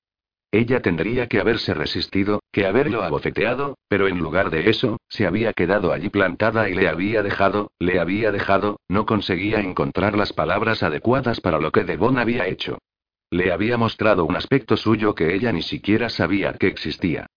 Ella 0.51 0.81
tendría 0.81 1.27
que 1.27 1.39
haberse 1.39 1.73
resistido, 1.73 2.41
que 2.51 2.65
haberlo 2.65 3.03
abofeteado, 3.03 3.77
pero 3.87 4.09
en 4.09 4.19
lugar 4.19 4.49
de 4.49 4.69
eso, 4.69 4.97
se 5.07 5.25
había 5.25 5.53
quedado 5.53 5.93
allí 5.93 6.09
plantada 6.09 6.67
y 6.67 6.73
le 6.73 6.89
había 6.89 7.23
dejado, 7.23 7.71
le 7.79 8.01
había 8.01 8.33
dejado, 8.33 8.81
no 8.89 9.05
conseguía 9.05 9.61
encontrar 9.61 10.17
las 10.17 10.33
palabras 10.33 10.83
adecuadas 10.83 11.39
para 11.39 11.61
lo 11.61 11.71
que 11.71 11.85
Devon 11.85 12.17
había 12.17 12.47
hecho. 12.47 12.79
Le 13.31 13.53
había 13.53 13.77
mostrado 13.77 14.25
un 14.25 14.35
aspecto 14.35 14.75
suyo 14.75 15.15
que 15.15 15.35
ella 15.35 15.53
ni 15.53 15.61
siquiera 15.61 16.09
sabía 16.09 16.51
que 16.51 16.67
existía. 16.67 17.27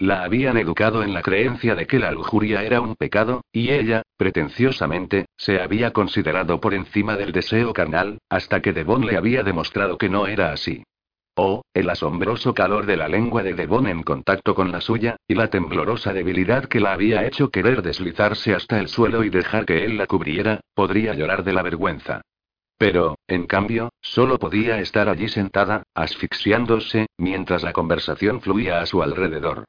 La 0.00 0.22
habían 0.22 0.56
educado 0.56 1.02
en 1.02 1.12
la 1.12 1.22
creencia 1.22 1.74
de 1.74 1.88
que 1.88 1.98
la 1.98 2.12
lujuria 2.12 2.62
era 2.62 2.80
un 2.80 2.94
pecado, 2.94 3.42
y 3.50 3.70
ella, 3.70 4.02
pretenciosamente, 4.16 5.26
se 5.36 5.60
había 5.60 5.92
considerado 5.92 6.60
por 6.60 6.72
encima 6.72 7.16
del 7.16 7.32
deseo 7.32 7.72
carnal, 7.72 8.18
hasta 8.28 8.62
que 8.62 8.72
Devon 8.72 9.04
le 9.04 9.16
había 9.16 9.42
demostrado 9.42 9.98
que 9.98 10.08
no 10.08 10.28
era 10.28 10.52
así. 10.52 10.84
Oh, 11.34 11.62
el 11.74 11.90
asombroso 11.90 12.54
calor 12.54 12.86
de 12.86 12.96
la 12.96 13.08
lengua 13.08 13.42
de 13.42 13.54
Devon 13.54 13.88
en 13.88 14.04
contacto 14.04 14.54
con 14.54 14.70
la 14.70 14.80
suya, 14.80 15.16
y 15.26 15.34
la 15.34 15.50
temblorosa 15.50 16.12
debilidad 16.12 16.66
que 16.66 16.78
la 16.78 16.92
había 16.92 17.26
hecho 17.26 17.50
querer 17.50 17.82
deslizarse 17.82 18.54
hasta 18.54 18.78
el 18.78 18.86
suelo 18.86 19.24
y 19.24 19.30
dejar 19.30 19.66
que 19.66 19.84
él 19.84 19.98
la 19.98 20.06
cubriera, 20.06 20.60
podría 20.74 21.12
llorar 21.14 21.42
de 21.42 21.54
la 21.54 21.62
vergüenza. 21.62 22.20
Pero, 22.76 23.16
en 23.26 23.48
cambio, 23.48 23.90
solo 24.00 24.38
podía 24.38 24.78
estar 24.78 25.08
allí 25.08 25.26
sentada, 25.26 25.82
asfixiándose, 25.92 27.08
mientras 27.16 27.64
la 27.64 27.72
conversación 27.72 28.40
fluía 28.40 28.80
a 28.80 28.86
su 28.86 29.02
alrededor. 29.02 29.64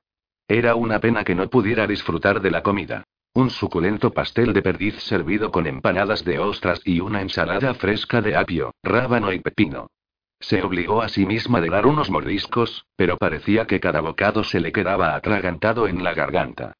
Era 0.49 0.73
una 0.73 0.99
pena 0.99 1.23
que 1.23 1.35
no 1.35 1.47
pudiera 1.47 1.85
disfrutar 1.85 2.41
de 2.41 2.49
la 2.49 2.63
comida. 2.63 3.03
Un 3.35 3.51
suculento 3.51 4.11
pastel 4.11 4.51
de 4.51 4.63
perdiz 4.63 4.95
servido 5.03 5.51
con 5.51 5.67
empanadas 5.67 6.25
de 6.25 6.39
ostras 6.39 6.81
y 6.83 7.01
una 7.01 7.21
ensalada 7.21 7.75
fresca 7.75 8.19
de 8.19 8.35
apio, 8.35 8.73
rábano 8.81 9.31
y 9.31 9.39
pepino. 9.41 9.91
Se 10.39 10.63
obligó 10.63 11.03
a 11.03 11.09
sí 11.09 11.27
misma 11.27 11.61
de 11.61 11.69
dar 11.69 11.85
unos 11.85 12.09
mordiscos, 12.09 12.87
pero 12.95 13.17
parecía 13.17 13.67
que 13.67 13.79
cada 13.79 14.01
bocado 14.01 14.43
se 14.43 14.59
le 14.59 14.71
quedaba 14.71 15.13
atragantado 15.13 15.87
en 15.87 16.03
la 16.03 16.15
garganta. 16.15 16.73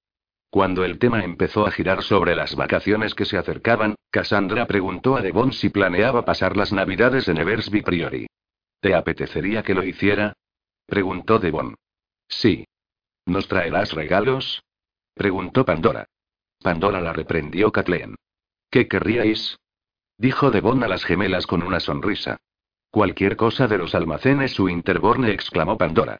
Cuando 0.50 0.84
el 0.84 0.98
tema 0.98 1.24
empezó 1.24 1.68
a 1.68 1.72
girar 1.72 2.02
sobre 2.02 2.36
las 2.36 2.56
vacaciones 2.56 3.14
que 3.14 3.26
se 3.26 3.38
acercaban, 3.38 3.94
Cassandra 4.10 4.66
preguntó 4.66 5.16
a 5.16 5.22
Devon 5.22 5.54
si 5.54 5.70
planeaba 5.70 6.26
pasar 6.26 6.58
las 6.58 6.74
navidades 6.74 7.28
en 7.28 7.38
Eversby 7.38 7.84
Priori. 7.84 8.26
¿Te 8.80 8.96
apetecería 8.96 9.62
que 9.62 9.76
lo 9.76 9.84
hiciera? 9.84 10.34
preguntó 10.88 11.38
Devon. 11.38 11.76
Sí. 12.28 12.66
¿Nos 13.30 13.48
traerás 13.48 13.94
regalos? 13.94 14.64
preguntó 15.14 15.64
Pandora. 15.64 16.08
Pandora 16.64 17.00
la 17.00 17.14
reprendió 17.14 17.72
Kathleen. 17.72 18.16
¿Qué 18.72 18.88
querríais? 18.88 19.56
Dijo 20.18 20.50
Devon 20.50 20.84
a 20.84 20.88
las 20.88 21.06
gemelas 21.06 21.46
con 21.46 21.62
una 21.62 21.80
sonrisa. 21.80 22.38
Cualquier 22.90 23.36
cosa 23.36 23.68
de 23.68 23.78
los 23.78 23.94
almacenes 23.94 24.54
su 24.54 24.68
interborne 24.68 25.32
exclamó 25.32 25.78
Pandora. 25.78 26.18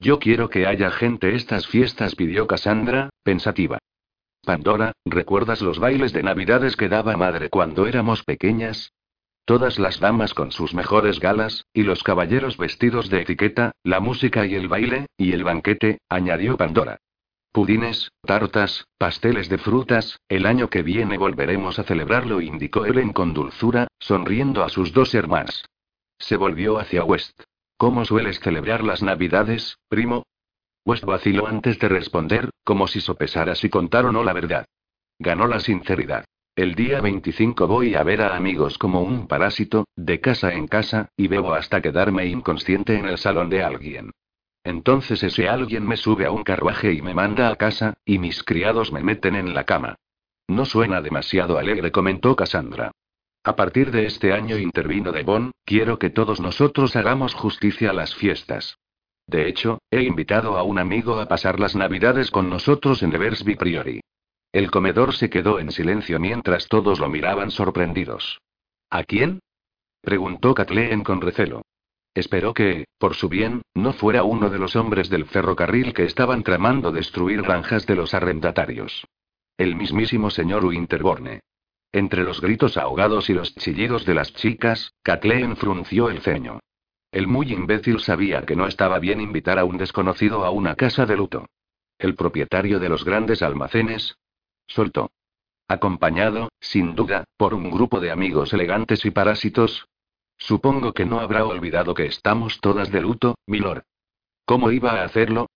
Yo 0.00 0.18
quiero 0.18 0.50
que 0.50 0.66
haya 0.66 0.90
gente 0.90 1.36
estas 1.36 1.68
fiestas, 1.68 2.16
pidió 2.16 2.48
Cassandra, 2.48 3.08
pensativa. 3.22 3.78
Pandora, 4.42 4.92
¿recuerdas 5.04 5.62
los 5.62 5.78
bailes 5.78 6.12
de 6.12 6.24
Navidades 6.24 6.74
que 6.74 6.88
daba 6.88 7.16
madre 7.16 7.50
cuando 7.50 7.86
éramos 7.86 8.24
pequeñas? 8.24 8.90
Todas 9.48 9.78
las 9.78 9.98
damas 9.98 10.34
con 10.34 10.52
sus 10.52 10.74
mejores 10.74 11.20
galas, 11.20 11.64
y 11.72 11.82
los 11.82 12.02
caballeros 12.02 12.58
vestidos 12.58 13.08
de 13.08 13.22
etiqueta, 13.22 13.72
la 13.82 13.98
música 13.98 14.44
y 14.44 14.54
el 14.54 14.68
baile, 14.68 15.06
y 15.16 15.32
el 15.32 15.42
banquete, 15.42 16.02
añadió 16.10 16.58
Pandora. 16.58 16.98
Pudines, 17.50 18.12
tartas, 18.20 18.84
pasteles 18.98 19.48
de 19.48 19.56
frutas, 19.56 20.20
el 20.28 20.44
año 20.44 20.68
que 20.68 20.82
viene 20.82 21.16
volveremos 21.16 21.78
a 21.78 21.84
celebrarlo, 21.84 22.42
indicó 22.42 22.84
Ellen 22.84 23.14
con 23.14 23.32
dulzura, 23.32 23.88
sonriendo 23.98 24.64
a 24.64 24.68
sus 24.68 24.92
dos 24.92 25.14
hermanas. 25.14 25.64
Se 26.18 26.36
volvió 26.36 26.78
hacia 26.78 27.02
West. 27.02 27.40
¿Cómo 27.78 28.04
sueles 28.04 28.40
celebrar 28.40 28.84
las 28.84 29.02
Navidades, 29.02 29.78
primo? 29.88 30.26
West 30.84 31.04
vaciló 31.04 31.46
antes 31.46 31.78
de 31.78 31.88
responder, 31.88 32.50
como 32.64 32.86
si 32.86 33.00
sopesara 33.00 33.54
si 33.54 33.70
contar 33.70 34.04
o 34.04 34.12
no 34.12 34.24
la 34.24 34.34
verdad. 34.34 34.66
Ganó 35.18 35.46
la 35.46 35.60
sinceridad. 35.60 36.26
El 36.58 36.74
día 36.74 37.00
25 37.00 37.68
voy 37.68 37.94
a 37.94 38.02
ver 38.02 38.20
a 38.20 38.34
amigos 38.34 38.78
como 38.78 39.00
un 39.00 39.28
parásito, 39.28 39.86
de 39.94 40.18
casa 40.18 40.52
en 40.54 40.66
casa, 40.66 41.08
y 41.16 41.28
bebo 41.28 41.54
hasta 41.54 41.80
quedarme 41.80 42.26
inconsciente 42.26 42.98
en 42.98 43.06
el 43.06 43.16
salón 43.16 43.48
de 43.48 43.62
alguien. 43.62 44.10
Entonces 44.64 45.22
ese 45.22 45.48
alguien 45.48 45.86
me 45.86 45.96
sube 45.96 46.26
a 46.26 46.32
un 46.32 46.42
carruaje 46.42 46.92
y 46.94 47.00
me 47.00 47.14
manda 47.14 47.48
a 47.50 47.54
casa, 47.54 47.94
y 48.04 48.18
mis 48.18 48.42
criados 48.42 48.92
me 48.92 49.04
meten 49.04 49.36
en 49.36 49.54
la 49.54 49.62
cama. 49.62 50.00
No 50.48 50.64
suena 50.64 51.00
demasiado 51.00 51.58
alegre, 51.58 51.92
comentó 51.92 52.34
Cassandra. 52.34 52.90
A 53.44 53.54
partir 53.54 53.92
de 53.92 54.06
este 54.06 54.32
año 54.32 54.58
intervino 54.58 55.12
Devon, 55.12 55.52
quiero 55.64 56.00
que 56.00 56.10
todos 56.10 56.40
nosotros 56.40 56.96
hagamos 56.96 57.34
justicia 57.34 57.90
a 57.90 57.92
las 57.92 58.16
fiestas. 58.16 58.78
De 59.28 59.48
hecho, 59.48 59.78
he 59.92 60.02
invitado 60.02 60.56
a 60.56 60.64
un 60.64 60.80
amigo 60.80 61.20
a 61.20 61.28
pasar 61.28 61.60
las 61.60 61.76
navidades 61.76 62.32
con 62.32 62.50
nosotros 62.50 63.04
en 63.04 63.14
Eversby 63.14 63.54
Priori. 63.54 64.00
El 64.52 64.70
comedor 64.70 65.14
se 65.14 65.28
quedó 65.28 65.58
en 65.58 65.70
silencio 65.70 66.18
mientras 66.18 66.68
todos 66.68 67.00
lo 67.00 67.08
miraban 67.08 67.50
sorprendidos. 67.50 68.40
¿A 68.90 69.04
quién? 69.04 69.40
preguntó 70.00 70.54
Kathleen 70.54 71.04
con 71.04 71.20
recelo. 71.20 71.62
Esperó 72.14 72.54
que, 72.54 72.86
por 72.98 73.14
su 73.14 73.28
bien, 73.28 73.62
no 73.74 73.92
fuera 73.92 74.24
uno 74.24 74.50
de 74.50 74.58
los 74.58 74.74
hombres 74.74 75.10
del 75.10 75.26
ferrocarril 75.26 75.92
que 75.92 76.04
estaban 76.04 76.42
tramando 76.42 76.90
destruir 76.90 77.42
granjas 77.42 77.86
de 77.86 77.94
los 77.94 78.14
arrendatarios. 78.14 79.06
El 79.56 79.76
mismísimo 79.76 80.30
señor 80.30 80.64
Winterborne. 80.64 81.40
Entre 81.92 82.22
los 82.22 82.40
gritos 82.40 82.76
ahogados 82.76 83.30
y 83.30 83.34
los 83.34 83.54
chillidos 83.54 84.04
de 84.04 84.14
las 84.14 84.32
chicas, 84.34 84.94
Kathleen 85.02 85.56
frunció 85.56 86.10
el 86.10 86.20
ceño. 86.20 86.60
El 87.10 87.26
muy 87.26 87.52
imbécil 87.52 88.00
sabía 88.00 88.42
que 88.42 88.56
no 88.56 88.66
estaba 88.66 88.98
bien 88.98 89.20
invitar 89.20 89.58
a 89.58 89.64
un 89.64 89.78
desconocido 89.78 90.44
a 90.44 90.50
una 90.50 90.74
casa 90.74 91.06
de 91.06 91.16
luto. 91.16 91.46
El 91.98 92.14
propietario 92.14 92.78
de 92.78 92.88
los 92.88 93.04
grandes 93.04 93.42
almacenes. 93.42 94.16
Soltó. 94.68 95.10
Acompañado, 95.66 96.50
sin 96.60 96.94
duda, 96.94 97.24
por 97.36 97.52
un 97.52 97.70
grupo 97.70 98.00
de 98.00 98.10
amigos 98.10 98.52
elegantes 98.52 99.04
y 99.04 99.10
parásitos. 99.10 99.88
Supongo 100.38 100.92
que 100.92 101.04
no 101.04 101.18
habrá 101.20 101.44
olvidado 101.44 101.94
que 101.94 102.06
estamos 102.06 102.60
todas 102.60 102.92
de 102.92 103.00
luto, 103.00 103.34
milord. 103.46 103.82
¿Cómo 104.44 104.70
iba 104.70 104.92
a 104.92 105.04
hacerlo? 105.04 105.48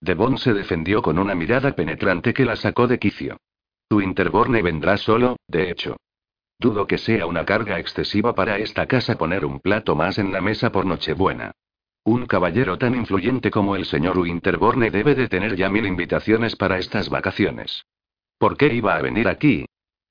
Devon 0.00 0.38
se 0.38 0.54
defendió 0.54 1.02
con 1.02 1.18
una 1.18 1.34
mirada 1.34 1.76
penetrante 1.76 2.32
que 2.32 2.46
la 2.46 2.56
sacó 2.56 2.88
de 2.88 2.98
quicio. 2.98 3.36
Tu 3.88 4.00
Interborne 4.00 4.62
vendrá 4.62 4.96
solo, 4.96 5.36
de 5.46 5.70
hecho. 5.70 5.96
Dudo 6.58 6.86
que 6.86 6.98
sea 6.98 7.26
una 7.26 7.44
carga 7.44 7.78
excesiva 7.78 8.34
para 8.34 8.58
esta 8.58 8.86
casa 8.86 9.16
poner 9.16 9.44
un 9.44 9.60
plato 9.60 9.94
más 9.94 10.18
en 10.18 10.32
la 10.32 10.40
mesa 10.40 10.72
por 10.72 10.86
Nochebuena. 10.86 11.52
Un 12.04 12.26
caballero 12.26 12.78
tan 12.78 12.94
influyente 12.94 13.50
como 13.50 13.76
el 13.76 13.84
señor 13.84 14.18
Winterborne 14.18 14.90
debe 14.90 15.14
de 15.14 15.28
tener 15.28 15.54
ya 15.54 15.68
mil 15.68 15.86
invitaciones 15.86 16.56
para 16.56 16.78
estas 16.78 17.08
vacaciones. 17.10 17.84
¿Por 18.40 18.56
qué 18.56 18.72
iba 18.72 18.96
a 18.96 19.02
venir 19.02 19.28
aquí? 19.28 19.66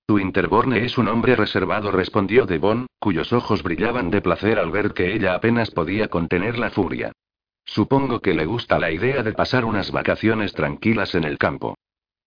Tu 0.06 0.20
Interborne 0.20 0.86
es 0.86 1.00
un 1.00 1.08
hombre 1.08 1.36
reservado, 1.36 1.90
respondió 1.90 2.46
Devon, 2.46 2.86
cuyos 3.00 3.34
ojos 3.34 3.64
brillaban 3.64 4.12
de 4.12 4.22
placer 4.22 4.60
al 4.60 4.70
ver 4.70 4.94
que 4.94 5.16
ella 5.16 5.34
apenas 5.34 5.72
podía 5.72 6.10
contener 6.10 6.60
la 6.60 6.70
furia. 6.70 7.12
Supongo 7.66 8.20
que 8.20 8.36
le 8.36 8.46
gusta 8.46 8.78
la 8.78 8.92
idea 8.92 9.24
de 9.24 9.34
pasar 9.34 9.66
unas 9.66 9.90
vacaciones 9.90 10.54
tranquilas 10.54 11.16
en 11.16 11.24
el 11.24 11.40
campo. 11.40 11.76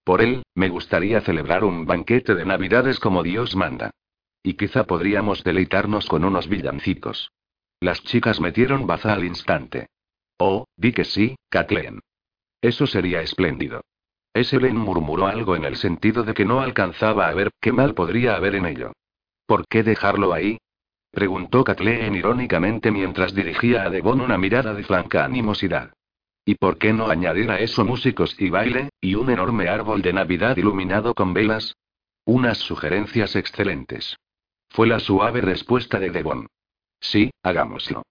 Por 0.03 0.23
él, 0.23 0.43
me 0.57 0.71
gustaría 0.71 1.21
celebrar 1.21 1.63
un 1.63 1.87
banquete 1.87 2.35
de 2.35 2.47
Navidades 2.47 2.99
como 2.99 3.23
Dios 3.23 3.55
manda. 3.55 3.93
Y 4.43 4.55
quizá 4.55 4.89
podríamos 4.89 5.45
deleitarnos 5.45 6.07
con 6.07 6.25
unos 6.25 6.49
villancicos. 6.49 7.31
Las 7.79 8.03
chicas 8.03 8.41
metieron 8.41 8.89
baza 8.89 9.13
al 9.13 9.25
instante. 9.25 9.87
Oh, 10.37 10.65
di 10.77 10.93
que 10.93 11.05
sí, 11.05 11.37
Kathleen. 11.49 12.01
Eso 12.61 12.89
sería 12.89 13.23
espléndido. 13.23 13.83
Ellen 14.35 14.77
murmuró 14.77 15.27
algo 15.27 15.57
en 15.57 15.65
el 15.65 15.77
sentido 15.77 16.23
de 16.23 16.35
que 16.35 16.45
no 16.45 16.61
alcanzaba 16.61 17.29
a 17.29 17.35
ver 17.35 17.51
qué 17.61 17.73
mal 17.73 17.95
podría 17.95 18.37
haber 18.37 18.55
en 18.55 18.67
ello. 18.67 18.93
¿Por 19.47 19.67
qué 19.69 19.83
dejarlo 19.83 20.33
ahí? 20.33 20.59
preguntó 21.11 21.63
Kathleen 21.63 22.15
irónicamente 22.15 22.91
mientras 22.91 23.35
dirigía 23.35 23.83
a 23.83 23.91
Devon 23.91 24.21
una 24.21 24.39
mirada 24.39 24.73
de 24.73 24.83
franca 24.83 25.25
animosidad. 25.25 25.93
¿Y 26.45 26.55
por 26.55 26.79
qué 26.79 26.93
no 26.93 27.09
añadir 27.09 27.51
a 27.51 27.61
eso 27.61 27.85
músicos 27.85 28.35
y 28.39 28.51
baile, 28.51 28.89
y 29.01 29.15
un 29.15 29.31
enorme 29.31 29.69
árbol 29.69 30.03
de 30.03 30.13
Navidad 30.13 30.57
iluminado 30.57 31.15
con 31.15 31.35
velas? 31.35 31.77
Unas 32.25 32.59
sugerencias 32.59 33.37
excelentes. 33.37 34.17
Fue 34.71 34.87
la 34.87 34.99
suave 34.99 35.41
respuesta 35.41 35.99
de 35.99 36.11
Devon. 36.11 36.47
Sí, 36.99 37.31
hagámoslo. 37.43 38.03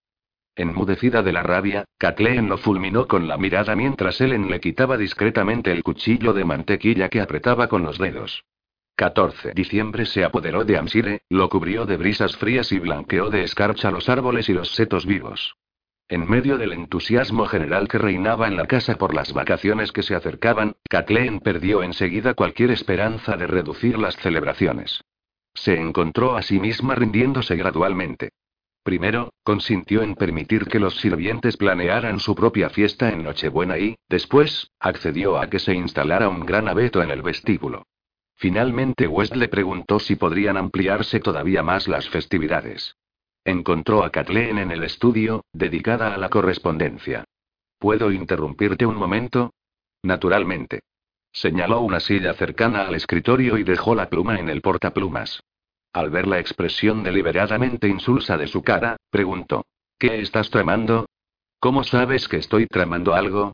Enmudecida 0.56 1.24
de 1.24 1.32
la 1.32 1.44
rabia, 1.44 1.86
Kathleen 1.98 2.50
lo 2.50 2.58
fulminó 2.58 3.08
con 3.08 3.28
la 3.28 3.38
mirada 3.38 3.76
mientras 3.76 4.20
Ellen 4.20 4.50
le 4.50 4.60
quitaba 4.60 4.98
discretamente 4.98 5.72
el 5.72 5.82
cuchillo 5.82 6.34
de 6.34 6.44
mantequilla 6.44 7.10
que 7.10 7.22
apretaba 7.22 7.68
con 7.68 7.84
los 7.84 7.98
dedos. 7.98 8.44
14. 8.96 9.54
Diciembre 9.54 10.06
se 10.06 10.24
apoderó 10.26 10.66
de 10.66 10.78
Amsire, 10.78 11.22
lo 11.30 11.50
cubrió 11.50 11.86
de 11.86 11.98
brisas 11.98 12.36
frías 12.36 12.72
y 12.72 12.80
blanqueó 12.80 13.30
de 13.30 13.44
escarcha 13.44 13.92
los 13.92 14.10
árboles 14.10 14.50
y 14.50 14.54
los 14.54 14.76
setos 14.76 15.06
vivos. 15.06 15.56
En 16.10 16.30
medio 16.30 16.58
del 16.58 16.74
entusiasmo 16.74 17.46
general 17.46 17.88
que 17.88 17.98
reinaba 17.98 18.50
en 18.50 18.58
la 18.58 18.68
casa 18.68 18.98
por 18.98 19.14
las 19.14 19.32
vacaciones 19.32 19.94
que 19.94 20.04
se 20.04 20.14
acercaban, 20.14 20.76
Kathleen 20.90 21.40
perdió 21.40 21.84
enseguida 21.84 22.34
cualquier 22.34 22.72
esperanza 22.72 23.38
de 23.38 23.48
reducir 23.48 23.98
las 23.98 24.18
celebraciones. 24.18 25.02
Se 25.54 25.80
encontró 25.80 26.36
a 26.36 26.42
sí 26.42 26.60
misma 26.60 26.96
rindiéndose 26.96 27.56
gradualmente. 27.56 28.32
Primero, 28.84 29.34
consintió 29.44 30.02
en 30.02 30.16
permitir 30.16 30.66
que 30.66 30.80
los 30.80 30.96
sirvientes 31.00 31.56
planearan 31.56 32.20
su 32.20 32.34
propia 32.34 32.70
fiesta 32.70 33.10
en 33.10 33.24
Nochebuena 33.24 33.78
y, 33.78 33.96
después, 34.10 34.72
accedió 34.80 35.38
a 35.38 35.50
que 35.50 35.60
se 35.60 35.74
instalara 35.74 36.30
un 36.30 36.46
gran 36.46 36.68
abeto 36.68 37.04
en 37.04 37.12
el 37.12 37.22
vestíbulo. 37.22 37.86
Finalmente 38.36 39.08
West 39.08 39.36
le 39.36 39.50
preguntó 39.50 40.00
si 40.00 40.16
podrían 40.16 40.58
ampliarse 40.58 41.20
todavía 41.20 41.62
más 41.62 41.88
las 41.88 42.10
festividades. 42.10 42.96
Encontró 43.46 44.04
a 44.04 44.10
Kathleen 44.10 44.58
en 44.58 44.72
el 44.72 44.84
estudio, 44.84 45.46
dedicada 45.54 46.16
a 46.16 46.18
la 46.18 46.30
correspondencia. 46.30 47.24
¿Puedo 47.78 48.12
interrumpirte 48.12 48.88
un 48.88 48.96
momento? 48.96 49.54
Naturalmente. 50.02 50.82
Señaló 51.32 51.82
una 51.82 52.00
silla 52.00 52.34
cercana 52.34 52.88
al 52.88 52.96
escritorio 52.96 53.60
y 53.60 53.64
dejó 53.64 53.94
la 53.94 54.10
pluma 54.10 54.40
en 54.40 54.50
el 54.50 54.62
portaplumas. 54.62 55.44
Al 55.94 56.10
ver 56.10 56.28
la 56.28 56.40
expresión 56.40 57.04
deliberadamente 57.04 57.88
insulsa 57.88 58.38
de 58.38 58.48
su 58.48 58.64
cara, 58.64 58.98
preguntó: 59.10 59.66
¿Qué 60.00 60.22
estás 60.22 60.50
tramando? 60.50 61.08
¿Cómo 61.60 61.84
sabes 61.84 62.28
que 62.28 62.38
estoy 62.38 62.66
tramando 62.66 63.14
algo? 63.14 63.54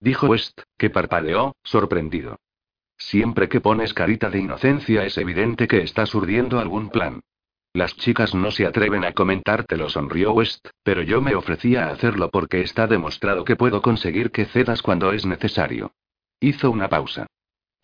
Dijo 0.00 0.26
West, 0.26 0.60
que 0.76 0.90
parpadeó, 0.90 1.54
sorprendido. 1.62 2.38
Siempre 2.98 3.48
que 3.48 3.60
pones 3.60 3.94
carita 3.94 4.30
de 4.30 4.40
inocencia 4.40 5.04
es 5.04 5.16
evidente 5.16 5.68
que 5.68 5.82
estás 5.82 6.14
urdiendo 6.14 6.58
algún 6.58 6.90
plan. 6.90 7.20
Las 7.72 7.94
chicas 7.96 8.34
no 8.34 8.50
se 8.50 8.66
atreven 8.66 9.04
a 9.04 9.12
comentártelo, 9.12 9.88
sonrió 9.90 10.32
West, 10.32 10.68
pero 10.82 11.02
yo 11.02 11.20
me 11.20 11.34
ofrecía 11.34 11.86
a 11.86 11.90
hacerlo 11.90 12.30
porque 12.30 12.62
está 12.62 12.86
demostrado 12.86 13.44
que 13.44 13.54
puedo 13.54 13.82
conseguir 13.82 14.30
que 14.30 14.46
cedas 14.46 14.82
cuando 14.82 15.12
es 15.12 15.26
necesario. 15.26 15.92
Hizo 16.40 16.70
una 16.70 16.88
pausa. 16.88 17.26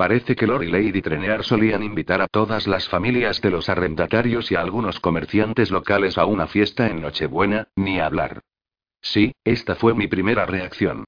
Parece 0.02 0.34
que 0.34 0.48
Lord 0.48 0.64
y 0.64 0.70
Lady 0.72 1.00
Trenear 1.00 1.44
solían 1.44 1.84
invitar 1.84 2.22
a 2.22 2.26
todas 2.26 2.66
las 2.66 2.88
familias 2.88 3.40
de 3.40 3.52
los 3.52 3.68
arrendatarios 3.68 4.50
y 4.50 4.56
a 4.56 4.60
algunos 4.60 4.98
comerciantes 4.98 5.70
locales 5.70 6.18
a 6.18 6.24
una 6.24 6.48
fiesta 6.48 6.88
en 6.88 7.00
Nochebuena, 7.00 7.68
ni 7.76 8.00
hablar. 8.00 8.40
Sí, 9.00 9.32
esta 9.44 9.76
fue 9.76 9.94
mi 9.94 10.08
primera 10.08 10.44
reacción. 10.44 11.04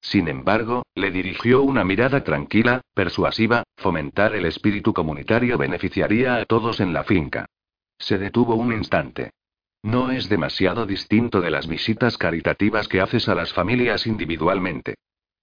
Sin 0.00 0.28
embargo, 0.28 0.84
le 0.94 1.10
dirigió 1.10 1.62
una 1.62 1.82
mirada 1.82 2.22
tranquila, 2.22 2.82
persuasiva, 2.94 3.64
fomentar 3.76 4.36
el 4.36 4.46
espíritu 4.46 4.94
comunitario 4.94 5.58
beneficiaría 5.58 6.36
a 6.36 6.44
todos 6.44 6.78
en 6.78 6.92
la 6.92 7.02
finca. 7.02 7.46
Se 7.98 8.16
detuvo 8.16 8.54
un 8.54 8.72
instante. 8.72 9.32
No 9.82 10.12
es 10.12 10.28
demasiado 10.28 10.86
distinto 10.86 11.40
de 11.40 11.50
las 11.50 11.66
visitas 11.66 12.16
caritativas 12.16 12.86
que 12.86 13.00
haces 13.00 13.28
a 13.28 13.34
las 13.34 13.52
familias 13.52 14.06
individualmente. 14.06 14.94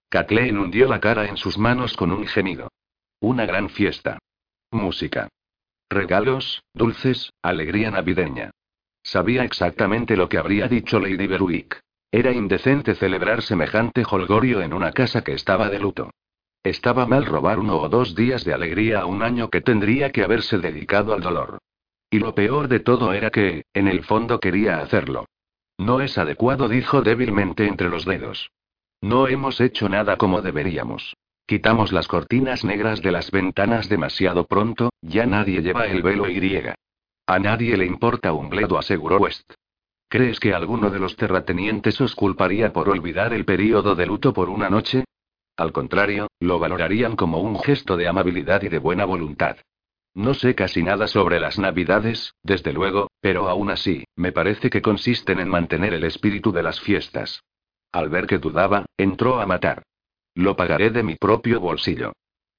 Kathleen 0.08 0.56
hundió 0.56 0.88
la 0.88 1.00
cara 1.00 1.26
en 1.26 1.36
sus 1.36 1.58
manos 1.58 1.98
con 1.98 2.10
un 2.10 2.26
gemido. 2.26 2.70
Una 3.24 3.46
gran 3.46 3.70
fiesta. 3.70 4.18
música. 4.70 5.30
Regalos, 5.88 6.62
dulces, 6.74 7.32
alegría 7.40 7.90
navideña. 7.90 8.50
Sabía 9.02 9.44
exactamente 9.44 10.14
lo 10.14 10.28
que 10.28 10.36
habría 10.36 10.68
dicho 10.68 11.00
Lady 11.00 11.26
Berwick. 11.26 11.80
Era 12.12 12.32
indecente 12.32 12.94
celebrar 12.94 13.40
semejante 13.40 14.04
holgorio 14.04 14.60
en 14.60 14.74
una 14.74 14.92
casa 14.92 15.24
que 15.24 15.32
estaba 15.32 15.70
de 15.70 15.78
luto. 15.78 16.10
Estaba 16.62 17.06
mal 17.06 17.24
robar 17.24 17.60
uno 17.60 17.78
o 17.78 17.88
dos 17.88 18.14
días 18.14 18.44
de 18.44 18.52
alegría 18.52 19.00
a 19.00 19.06
un 19.06 19.22
año 19.22 19.48
que 19.48 19.62
tendría 19.62 20.12
que 20.12 20.22
haberse 20.22 20.58
dedicado 20.58 21.14
al 21.14 21.22
dolor. 21.22 21.56
Y 22.10 22.18
lo 22.18 22.34
peor 22.34 22.68
de 22.68 22.80
todo 22.80 23.14
era 23.14 23.30
que, 23.30 23.64
en 23.72 23.88
el 23.88 24.04
fondo 24.04 24.38
quería 24.38 24.80
hacerlo. 24.80 25.24
No 25.78 26.02
es 26.02 26.18
adecuado, 26.18 26.68
dijo 26.68 27.00
débilmente 27.00 27.66
entre 27.66 27.88
los 27.88 28.04
dedos. 28.04 28.50
No 29.00 29.28
hemos 29.28 29.62
hecho 29.62 29.88
nada 29.88 30.18
como 30.18 30.42
deberíamos. 30.42 31.14
Quitamos 31.46 31.92
las 31.92 32.08
cortinas 32.08 32.64
negras 32.64 33.02
de 33.02 33.12
las 33.12 33.30
ventanas 33.30 33.90
demasiado 33.90 34.46
pronto, 34.46 34.90
ya 35.02 35.26
nadie 35.26 35.60
lleva 35.60 35.86
el 35.86 36.02
velo 36.02 36.28
y. 36.28 36.62
A 37.26 37.38
nadie 37.38 37.76
le 37.76 37.84
importa 37.84 38.32
un 38.32 38.48
bledo, 38.48 38.78
aseguró 38.78 39.18
West. 39.18 39.52
¿Crees 40.08 40.40
que 40.40 40.54
alguno 40.54 40.90
de 40.90 40.98
los 40.98 41.16
terratenientes 41.16 42.00
os 42.00 42.14
culparía 42.14 42.72
por 42.72 42.88
olvidar 42.88 43.34
el 43.34 43.44
período 43.44 43.94
de 43.94 44.06
luto 44.06 44.32
por 44.32 44.48
una 44.48 44.70
noche? 44.70 45.04
Al 45.56 45.72
contrario, 45.72 46.28
lo 46.40 46.58
valorarían 46.58 47.14
como 47.14 47.40
un 47.40 47.58
gesto 47.60 47.96
de 47.96 48.08
amabilidad 48.08 48.62
y 48.62 48.68
de 48.68 48.78
buena 48.78 49.04
voluntad. 49.04 49.58
No 50.14 50.32
sé 50.32 50.54
casi 50.54 50.82
nada 50.82 51.08
sobre 51.08 51.40
las 51.40 51.58
navidades, 51.58 52.34
desde 52.42 52.72
luego, 52.72 53.10
pero 53.20 53.48
aún 53.48 53.70
así, 53.70 54.04
me 54.16 54.32
parece 54.32 54.70
que 54.70 54.80
consisten 54.80 55.40
en 55.40 55.48
mantener 55.48 55.92
el 55.92 56.04
espíritu 56.04 56.52
de 56.52 56.62
las 56.62 56.80
fiestas. 56.80 57.42
Al 57.92 58.08
ver 58.08 58.26
que 58.26 58.38
dudaba, 58.38 58.86
entró 58.96 59.40
a 59.40 59.46
matar. 59.46 59.82
Lo 60.34 60.56
pagaré 60.56 60.90
de 60.90 61.02
mi 61.02 61.14
propio 61.14 61.60
bolsillo. 61.60 62.12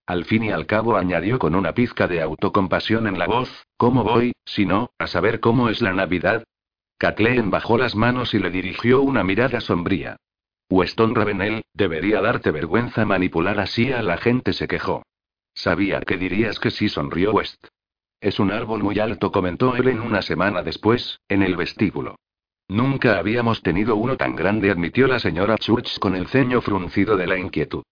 Al 0.05 0.25
fin 0.25 0.43
y 0.43 0.51
al 0.51 0.65
cabo 0.65 0.97
añadió 0.97 1.39
con 1.39 1.55
una 1.55 1.73
pizca 1.73 2.07
de 2.07 2.21
autocompasión 2.21 3.07
en 3.07 3.17
la 3.17 3.25
voz, 3.25 3.65
¿cómo 3.75 4.03
voy, 4.03 4.33
si 4.45 4.65
no, 4.65 4.91
a 4.99 5.07
saber 5.07 5.39
cómo 5.39 5.69
es 5.69 5.81
la 5.81 5.93
Navidad? 5.93 6.43
Kathleen 6.97 7.49
bajó 7.49 7.77
las 7.77 7.95
manos 7.95 8.33
y 8.33 8.39
le 8.39 8.49
dirigió 8.49 9.01
una 9.01 9.23
mirada 9.23 9.59
sombría. 9.61 10.17
Weston 10.69 11.13
Ravenel, 11.15 11.63
debería 11.73 12.21
darte 12.21 12.51
vergüenza 12.51 13.05
manipular 13.05 13.59
así 13.59 13.91
a 13.91 14.01
la 14.01 14.17
gente, 14.17 14.53
se 14.53 14.67
quejó. 14.67 15.03
Sabía 15.53 15.99
que 16.01 16.17
dirías 16.17 16.59
que 16.59 16.71
sí, 16.71 16.87
sonrió 16.87 17.33
West. 17.33 17.67
Es 18.21 18.39
un 18.39 18.51
árbol 18.51 18.83
muy 18.83 18.99
alto, 18.99 19.31
comentó 19.31 19.75
él 19.75 19.87
en 19.87 19.99
una 19.99 20.21
semana 20.21 20.63
después, 20.63 21.19
en 21.27 21.43
el 21.43 21.55
vestíbulo. 21.55 22.15
Nunca 22.67 23.19
habíamos 23.19 23.61
tenido 23.61 23.95
uno 23.95 24.17
tan 24.17 24.35
grande, 24.35 24.71
admitió 24.71 25.07
la 25.07 25.19
señora 25.19 25.57
Church 25.57 25.99
con 25.99 26.15
el 26.15 26.27
ceño 26.27 26.61
fruncido 26.61 27.15
de 27.15 27.27
la 27.27 27.37
inquietud. 27.37 27.83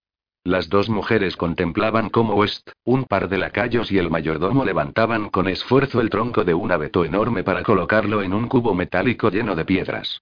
Las 0.42 0.68
dos 0.68 0.90
mujeres 0.90 1.36
contemplaban 1.36 2.10
cómo 2.10 2.34
West, 2.34 2.70
un 2.84 3.04
par 3.04 3.28
de 3.28 3.38
lacayos 3.38 3.90
y 3.90 3.98
el 3.98 4.10
mayordomo 4.10 4.64
levantaban 4.64 5.30
con 5.30 5.48
esfuerzo 5.48 6.00
el 6.00 6.10
tronco 6.10 6.44
de 6.44 6.52
un 6.52 6.70
abeto 6.70 7.04
enorme 7.04 7.44
para 7.44 7.62
colocarlo 7.62 8.20
en 8.20 8.34
un 8.34 8.48
cubo 8.48 8.74
metálico 8.74 9.30
lleno 9.30 9.54
de 9.54 9.64
piedras. 9.64 10.20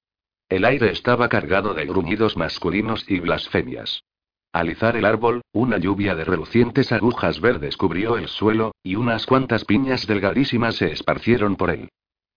El 0.48 0.64
aire 0.64 0.92
estaba 0.92 1.28
cargado 1.28 1.72
de 1.72 1.86
gruñidos 1.86 2.36
masculinos 2.36 3.04
y 3.08 3.20
blasfemias. 3.20 4.04
Al 4.52 4.68
izar 4.68 4.96
el 4.96 5.06
árbol, 5.06 5.40
una 5.52 5.78
lluvia 5.78 6.14
de 6.14 6.24
relucientes 6.24 6.92
agujas 6.92 7.40
verdes 7.40 7.78
cubrió 7.78 8.18
el 8.18 8.28
suelo, 8.28 8.72
y 8.82 8.96
unas 8.96 9.24
cuantas 9.24 9.64
piñas 9.64 10.06
delgadísimas 10.06 10.76
se 10.76 10.92
esparcieron 10.92 11.56
por 11.56 11.70
él. 11.70 11.88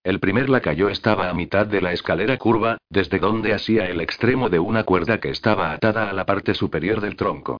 El 0.05 0.19
primer 0.19 0.51
lacayo 0.51 0.89
estaba 0.89 1.31
a 1.31 1.33
mitad 1.33 1.65
de 1.65 1.81
la 1.81 1.91
escalera 1.91 2.37
curva, 2.37 2.77
desde 2.91 3.17
donde 3.17 3.55
hacía 3.55 3.87
el 3.87 3.99
extremo 4.01 4.49
de 4.49 4.59
una 4.59 4.83
cuerda 4.83 5.19
que 5.19 5.31
estaba 5.31 5.71
atada 5.71 6.11
a 6.11 6.13
la 6.13 6.27
parte 6.27 6.53
superior 6.53 7.01
del 7.01 7.15
tronco. 7.15 7.57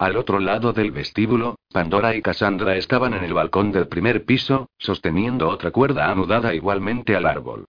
Al 0.00 0.16
otro 0.16 0.40
lado 0.40 0.72
del 0.72 0.90
vestíbulo, 0.90 1.54
Pandora 1.72 2.16
y 2.16 2.20
Cassandra 2.20 2.74
estaban 2.74 3.14
en 3.14 3.22
el 3.22 3.32
balcón 3.32 3.70
del 3.70 3.86
primer 3.86 4.24
piso, 4.24 4.70
sosteniendo 4.76 5.48
otra 5.48 5.70
cuerda 5.70 6.10
anudada 6.10 6.52
igualmente 6.52 7.14
al 7.14 7.26
árbol. 7.26 7.66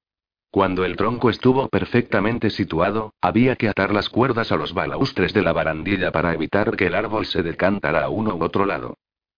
Cuando 0.49 0.85
el 0.85 0.95
tronco 0.95 1.29
estuvo 1.29 1.69
perfectamente 1.69 2.49
situado, 2.49 3.13
había 3.21 3.55
que 3.55 3.69
atar 3.69 3.93
las 3.93 4.09
cuerdas 4.09 4.51
a 4.51 4.55
los 4.55 4.73
balaustres 4.73 5.35
de 5.35 5.43
la 5.43 5.53
barandilla 5.53 6.11
para 6.11 6.33
evitar 6.33 6.75
que 6.75 6.87
el 6.87 6.95
árbol 6.95 7.27
se 7.27 7.43
decantara 7.43 8.05
a 8.05 8.09
uno 8.09 8.33
u 8.33 8.43
otro 8.43 8.65
lado. 8.65 8.95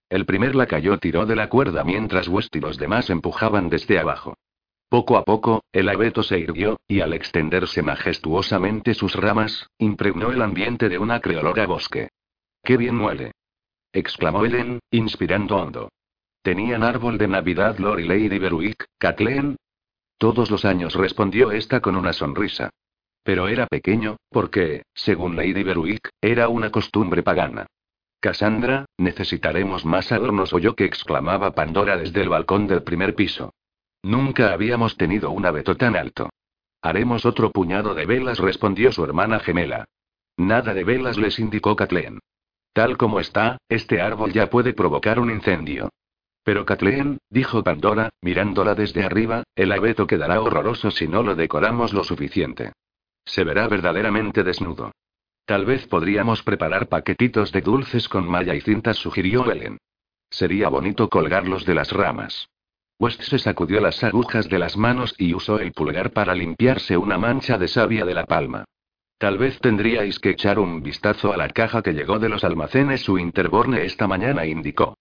El 0.08 0.24
primer 0.24 0.54
lacayo 0.54 0.96
tiró 0.96 1.26
de 1.26 1.36
la 1.36 1.50
cuerda 1.50 1.84
mientras 1.84 2.26
West 2.26 2.56
y 2.56 2.60
los 2.60 2.78
demás 2.78 3.10
empujaban 3.10 3.68
desde 3.68 3.98
abajo. 3.98 4.34
Poco 4.88 5.18
a 5.18 5.24
poco, 5.24 5.64
el 5.70 5.88
abeto 5.90 6.22
se 6.22 6.38
irguió, 6.38 6.80
y 6.88 7.00
al 7.00 7.12
extenderse 7.12 7.82
majestuosamente 7.82 8.94
sus 8.94 9.14
ramas, 9.14 9.68
impregnó 9.78 10.32
el 10.32 10.40
ambiente 10.40 10.88
de 10.88 10.98
un 10.98 11.10
acre 11.10 11.36
bosque. 11.66 12.08
¡Qué 12.62 12.78
bien 12.78 12.96
muele! 12.96 13.32
exclamó 13.92 14.46
Ellen, 14.46 14.80
inspirando 14.90 15.56
hondo. 15.56 15.90
¿Tenían 16.42 16.82
árbol 16.82 17.18
de 17.18 17.28
Navidad 17.28 17.78
Lord 17.78 18.00
y 18.00 18.04
Lady 18.04 18.38
Berwick, 18.38 18.86
Kathleen? 18.98 19.56
Todos 20.16 20.50
los 20.50 20.64
años 20.64 20.94
respondió 20.94 21.52
esta 21.52 21.80
con 21.80 21.94
una 21.94 22.14
sonrisa. 22.14 22.70
Pero 23.22 23.48
era 23.48 23.66
pequeño, 23.66 24.16
porque, 24.30 24.84
según 24.94 25.36
Lady 25.36 25.62
Berwick, 25.62 26.10
era 26.22 26.48
una 26.48 26.70
costumbre 26.70 27.22
pagana. 27.22 27.66
Cassandra, 28.20 28.86
necesitaremos 28.96 29.84
más 29.84 30.10
adornos 30.12 30.52
o 30.54 30.58
yo 30.58 30.74
que 30.74 30.86
exclamaba 30.86 31.54
Pandora 31.54 31.98
desde 31.98 32.22
el 32.22 32.30
balcón 32.30 32.66
del 32.66 32.82
primer 32.82 33.14
piso. 33.14 33.52
Nunca 34.08 34.54
habíamos 34.54 34.96
tenido 34.96 35.30
un 35.30 35.44
abeto 35.44 35.76
tan 35.76 35.94
alto. 35.94 36.30
Haremos 36.80 37.26
otro 37.26 37.50
puñado 37.50 37.94
de 37.94 38.06
velas, 38.06 38.38
respondió 38.38 38.90
su 38.90 39.04
hermana 39.04 39.38
gemela. 39.38 39.84
Nada 40.38 40.72
de 40.72 40.82
velas, 40.82 41.18
les 41.18 41.38
indicó 41.38 41.76
Kathleen. 41.76 42.18
Tal 42.72 42.96
como 42.96 43.20
está, 43.20 43.58
este 43.68 44.00
árbol 44.00 44.32
ya 44.32 44.48
puede 44.48 44.72
provocar 44.72 45.20
un 45.20 45.30
incendio. 45.30 45.90
Pero 46.42 46.64
Kathleen, 46.64 47.18
dijo 47.28 47.62
Pandora, 47.62 48.08
mirándola 48.22 48.74
desde 48.74 49.04
arriba, 49.04 49.42
el 49.54 49.72
abeto 49.72 50.06
quedará 50.06 50.40
horroroso 50.40 50.90
si 50.90 51.06
no 51.06 51.22
lo 51.22 51.34
decoramos 51.34 51.92
lo 51.92 52.02
suficiente. 52.02 52.72
Se 53.26 53.44
verá 53.44 53.68
verdaderamente 53.68 54.42
desnudo. 54.42 54.90
Tal 55.44 55.66
vez 55.66 55.86
podríamos 55.86 56.42
preparar 56.42 56.88
paquetitos 56.88 57.52
de 57.52 57.60
dulces 57.60 58.08
con 58.08 58.26
malla 58.26 58.54
y 58.54 58.62
cintas, 58.62 58.96
sugirió 58.96 59.52
Ellen. 59.52 59.76
Sería 60.30 60.70
bonito 60.70 61.10
colgarlos 61.10 61.66
de 61.66 61.74
las 61.74 61.92
ramas. 61.92 62.48
West 63.00 63.22
se 63.22 63.38
sacudió 63.38 63.80
las 63.80 64.02
agujas 64.02 64.48
de 64.48 64.58
las 64.58 64.76
manos 64.76 65.14
y 65.18 65.32
usó 65.32 65.60
el 65.60 65.72
pulgar 65.72 66.12
para 66.12 66.34
limpiarse 66.34 66.96
una 66.96 67.16
mancha 67.16 67.56
de 67.56 67.68
savia 67.68 68.04
de 68.04 68.14
la 68.14 68.26
palma. 68.26 68.64
Tal 69.18 69.38
vez 69.38 69.60
tendríais 69.60 70.18
que 70.18 70.30
echar 70.30 70.58
un 70.58 70.82
vistazo 70.82 71.32
a 71.32 71.36
la 71.36 71.48
caja 71.48 71.82
que 71.82 71.92
llegó 71.92 72.18
de 72.18 72.28
los 72.28 72.42
almacenes 72.42 73.02
su 73.02 73.18
Interborne 73.18 73.84
esta 73.84 74.06
mañana, 74.06 74.46
indicó. 74.46 74.96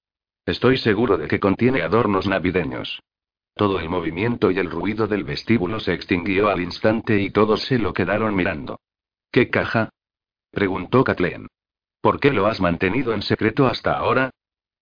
Estoy 0.46 0.78
seguro 0.78 1.18
de 1.18 1.28
que 1.28 1.40
contiene 1.40 1.82
adornos 1.82 2.28
navideños. 2.28 3.02
Todo 3.56 3.80
el 3.80 3.90
movimiento 3.90 4.52
y 4.52 4.60
el 4.60 4.70
ruido 4.70 5.08
del 5.08 5.24
vestíbulo 5.24 5.80
se 5.80 5.94
extinguió 5.94 6.50
al 6.50 6.62
instante 6.62 7.20
y 7.20 7.32
todos 7.32 7.64
se 7.64 7.80
lo 7.80 7.94
quedaron 7.94 8.36
mirando. 8.36 8.80
¿Qué 9.32 9.50
caja? 9.50 9.90
preguntó 10.52 11.04
Kathleen. 11.04 11.48
¿Por 12.02 12.20
qué 12.20 12.32
lo 12.32 12.46
has 12.46 12.62
mantenido 12.62 13.14
en 13.14 13.24
secreto 13.24 13.66
hasta 13.66 13.98
ahora? 13.98 14.30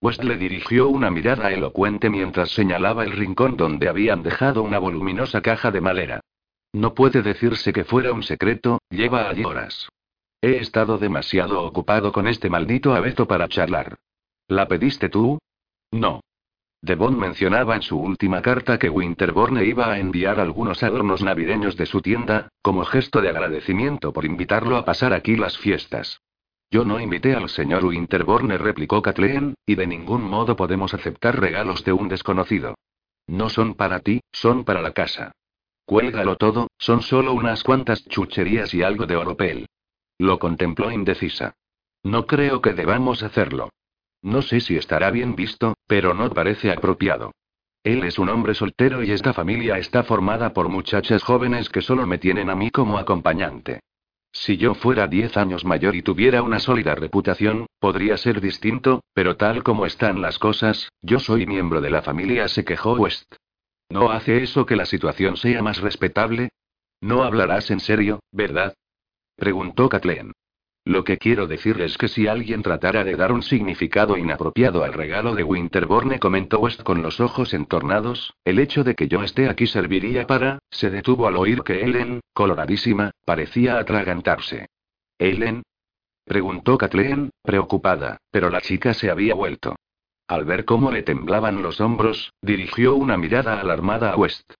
West 0.05 0.23
le 0.23 0.37
dirigió 0.37 0.87
una 0.87 1.09
mirada 1.09 1.51
elocuente 1.51 2.11
mientras 2.11 2.51
señalaba 2.51 3.03
el 3.03 3.11
rincón 3.11 3.57
donde 3.57 3.89
habían 3.89 4.21
dejado 4.21 4.61
una 4.61 4.77
voluminosa 4.77 5.41
caja 5.41 5.71
de 5.71 5.81
madera. 5.81 6.19
No 6.73 6.93
puede 6.93 7.23
decirse 7.23 7.73
que 7.73 7.85
fuera 7.85 8.13
un 8.13 8.21
secreto, 8.21 8.77
lleva 8.91 9.27
allí 9.27 9.43
horas. 9.43 9.89
He 10.41 10.57
estado 10.57 10.99
demasiado 10.99 11.63
ocupado 11.63 12.11
con 12.11 12.27
este 12.27 12.51
maldito 12.51 12.93
abeto 12.93 13.27
para 13.27 13.47
charlar. 13.47 13.95
¿La 14.47 14.67
pediste 14.67 15.09
tú? 15.09 15.39
No. 15.89 16.21
Devon 16.83 17.17
mencionaba 17.17 17.75
en 17.75 17.81
su 17.81 17.97
última 17.97 18.43
carta 18.43 18.77
que 18.77 18.91
Winterborne 18.91 19.65
iba 19.65 19.91
a 19.91 19.97
enviar 19.97 20.39
algunos 20.39 20.83
adornos 20.83 21.23
navideños 21.23 21.77
de 21.77 21.87
su 21.87 22.03
tienda, 22.03 22.49
como 22.61 22.85
gesto 22.85 23.21
de 23.21 23.29
agradecimiento 23.29 24.13
por 24.13 24.23
invitarlo 24.23 24.77
a 24.77 24.85
pasar 24.85 25.13
aquí 25.13 25.35
las 25.35 25.57
fiestas. 25.57 26.21
Yo 26.75 26.83
no 26.83 26.99
invité 26.99 27.33
al 27.33 27.47
señor 27.47 27.85
Winterborne, 27.85 28.57
replicó 28.57 29.01
Kathleen, 29.01 29.55
y 29.65 29.75
de 29.75 29.87
ningún 29.87 30.23
modo 30.23 30.57
podemos 30.57 30.93
aceptar 30.93 31.39
regalos 31.39 31.85
de 31.85 31.93
un 31.93 32.09
desconocido. 32.09 32.75
No 33.27 33.47
son 33.47 33.75
para 33.75 34.01
ti, 34.01 34.19
son 34.33 34.65
para 34.65 34.81
la 34.81 34.91
casa. 34.91 35.31
Cuélgalo 35.85 36.35
todo, 36.35 36.67
son 36.77 37.01
solo 37.01 37.31
unas 37.31 37.63
cuantas 37.63 38.03
chucherías 38.09 38.73
y 38.73 38.83
algo 38.83 39.05
de 39.05 39.15
oropel. 39.15 39.67
Lo 40.17 40.37
contempló 40.37 40.91
indecisa. 40.91 41.53
No 42.03 42.27
creo 42.27 42.61
que 42.61 42.73
debamos 42.73 43.23
hacerlo. 43.23 43.69
No 44.21 44.41
sé 44.41 44.59
si 44.59 44.75
estará 44.75 45.11
bien 45.11 45.33
visto, 45.37 45.75
pero 45.87 46.13
no 46.13 46.29
parece 46.31 46.73
apropiado. 46.73 47.31
Él 47.85 48.03
es 48.03 48.19
un 48.19 48.27
hombre 48.27 48.53
soltero 48.53 49.01
y 49.01 49.11
esta 49.11 49.31
familia 49.31 49.77
está 49.77 50.03
formada 50.03 50.51
por 50.51 50.67
muchachas 50.67 51.23
jóvenes 51.23 51.69
que 51.69 51.81
solo 51.81 52.05
me 52.05 52.17
tienen 52.17 52.49
a 52.49 52.55
mí 52.55 52.69
como 52.69 52.97
acompañante. 52.97 53.79
Si 54.35 54.57
yo 54.57 54.75
fuera 54.75 55.07
diez 55.07 55.37
años 55.37 55.63
mayor 55.63 55.95
y 55.95 56.01
tuviera 56.01 56.43
una 56.43 56.59
sólida 56.59 56.93
reputación, 56.93 57.67
podría 57.79 58.17
ser 58.17 58.41
distinto, 58.41 59.01
pero 59.13 59.37
tal 59.37 59.63
como 59.63 59.85
están 59.85 60.21
las 60.21 60.39
cosas, 60.39 60.89
yo 61.01 61.19
soy 61.19 61.45
miembro 61.47 61.79
de 61.79 61.89
la 61.89 62.01
familia, 62.01 62.49
se 62.49 62.65
quejó 62.65 62.95
West. 62.95 63.33
¿No 63.89 64.11
hace 64.11 64.43
eso 64.43 64.65
que 64.65 64.75
la 64.75 64.85
situación 64.85 65.37
sea 65.37 65.63
más 65.63 65.79
respetable? 65.79 66.49
No 66.99 67.23
hablarás 67.23 67.71
en 67.71 67.79
serio, 67.79 68.19
¿verdad? 68.33 68.73
preguntó 69.37 69.87
Kathleen. 69.87 70.33
Lo 70.87 71.03
que 71.03 71.17
quiero 71.17 71.47
decir 71.47 71.81
es 71.81 71.97
que 71.97 72.07
si 72.07 72.27
alguien 72.27 72.61
tratara 72.61 73.03
de 73.03 73.15
dar 73.15 73.31
un 73.31 73.41
significado 73.41 74.17
inapropiado 74.17 74.83
al 74.83 74.93
regalo 74.93 75.33
de 75.33 75.43
Winterborne, 75.43 76.19
comentó 76.19 76.59
West 76.59 76.83
con 76.83 77.01
los 77.01 77.19
ojos 77.19 77.55
entornados, 77.55 78.35
el 78.45 78.59
hecho 78.59 78.83
de 78.83 78.93
que 78.93 79.07
yo 79.07 79.23
esté 79.23 79.49
aquí 79.49 79.65
serviría 79.65 80.27
para. 80.27 80.59
Se 80.69 80.91
detuvo 80.91 81.27
al 81.27 81.37
oír 81.37 81.63
que 81.63 81.81
Ellen, 81.83 82.21
coloradísima, 82.33 83.11
parecía 83.25 83.79
atragantarse. 83.79 84.67
¿Ellen? 85.17 85.63
preguntó 86.23 86.77
Kathleen, 86.77 87.31
preocupada, 87.41 88.17
pero 88.29 88.51
la 88.51 88.61
chica 88.61 88.93
se 88.93 89.09
había 89.09 89.33
vuelto. 89.33 89.75
Al 90.27 90.45
ver 90.45 90.65
cómo 90.65 90.91
le 90.91 91.01
temblaban 91.01 91.63
los 91.63 91.81
hombros, 91.81 92.31
dirigió 92.41 92.95
una 92.95 93.17
mirada 93.17 93.59
alarmada 93.59 94.11
a 94.11 94.17
West. 94.17 94.53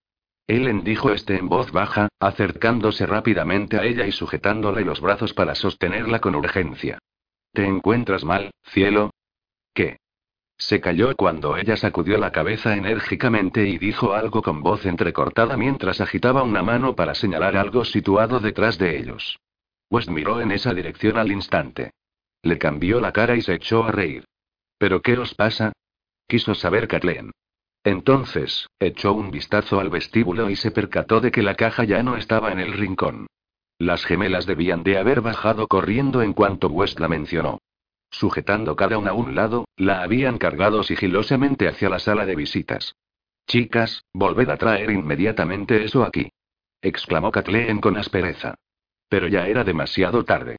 Ellen 0.48 0.84
dijo 0.84 1.12
este 1.12 1.38
en 1.38 1.50
voz 1.50 1.72
baja, 1.72 2.10
acercándose 2.20 3.06
rápidamente 3.06 3.78
a 3.78 3.84
ella 3.84 4.06
y 4.06 4.12
sujetándole 4.12 4.86
los 4.86 5.02
brazos 5.02 5.34
para 5.34 5.56
sostenerla 5.56 6.20
con 6.20 6.36
urgencia. 6.36 7.00
¿Te 7.52 7.66
encuentras 7.66 8.24
mal, 8.24 8.52
cielo? 8.64 9.12
¿Qué? 9.74 9.98
Se 10.58 10.80
calló 10.80 11.16
cuando 11.16 11.58
ella 11.58 11.76
sacudió 11.76 12.18
la 12.18 12.32
cabeza 12.32 12.76
enérgicamente 12.76 13.68
y 13.68 13.78
dijo 13.78 14.14
algo 14.14 14.42
con 14.42 14.62
voz 14.62 14.86
entrecortada 14.86 15.58
mientras 15.58 16.00
agitaba 16.00 16.44
una 16.44 16.62
mano 16.62 16.96
para 16.96 17.16
señalar 17.16 17.58
algo 17.58 17.84
situado 17.84 18.40
detrás 18.40 18.78
de 18.78 18.98
ellos. 18.98 19.40
West 19.90 20.10
miró 20.10 20.42
en 20.42 20.52
esa 20.52 20.74
dirección 20.74 21.18
al 21.18 21.32
instante. 21.32 21.92
Le 22.42 22.58
cambió 22.58 23.02
la 23.02 23.12
cara 23.12 23.36
y 23.36 23.42
se 23.42 23.56
echó 23.56 23.84
a 23.84 23.92
reír. 23.92 24.26
¿Pero 24.78 25.02
qué 25.02 25.18
os 25.18 25.34
pasa? 25.34 25.74
Quiso 26.28 26.56
saber 26.56 26.88
Kathleen. 26.88 27.32
Entonces, 27.86 28.68
echó 28.80 29.14
un 29.14 29.30
vistazo 29.30 29.80
al 29.80 29.92
vestíbulo 29.92 30.50
y 30.50 30.56
se 30.56 30.72
percató 30.72 31.22
de 31.22 31.32
que 31.32 31.44
la 31.44 31.54
caja 31.54 31.84
ya 31.84 32.02
no 32.02 32.18
estaba 32.18 32.52
en 32.52 32.60
el 32.60 32.74
rincón. 32.74 33.28
Las 33.78 34.06
gemelas 34.06 34.48
debían 34.48 34.82
de 34.82 34.98
haber 34.98 35.22
bajado 35.22 35.68
corriendo 35.68 36.24
en 36.24 36.34
cuanto 36.34 36.68
West 36.68 37.00
la 37.00 37.08
mencionó. 37.08 37.60
Sujetando 38.10 38.76
cada 38.76 38.98
una 38.98 39.12
a 39.12 39.14
un 39.14 39.36
lado, 39.36 39.68
la 39.78 40.02
habían 40.02 40.40
cargado 40.40 40.82
sigilosamente 40.82 41.68
hacia 41.68 41.88
la 41.90 42.00
sala 42.00 42.26
de 42.26 42.36
visitas. 42.36 42.96
Chicas, 43.48 44.04
volved 44.14 44.50
a 44.50 44.58
traer 44.58 44.90
inmediatamente 44.90 45.84
eso 45.84 46.04
aquí. 46.04 46.32
exclamó 46.82 47.32
Kathleen 47.32 47.82
con 47.82 47.98
aspereza. 47.98 48.56
Pero 49.10 49.28
ya 49.28 49.48
era 49.48 49.64
demasiado 49.64 50.26
tarde. 50.26 50.58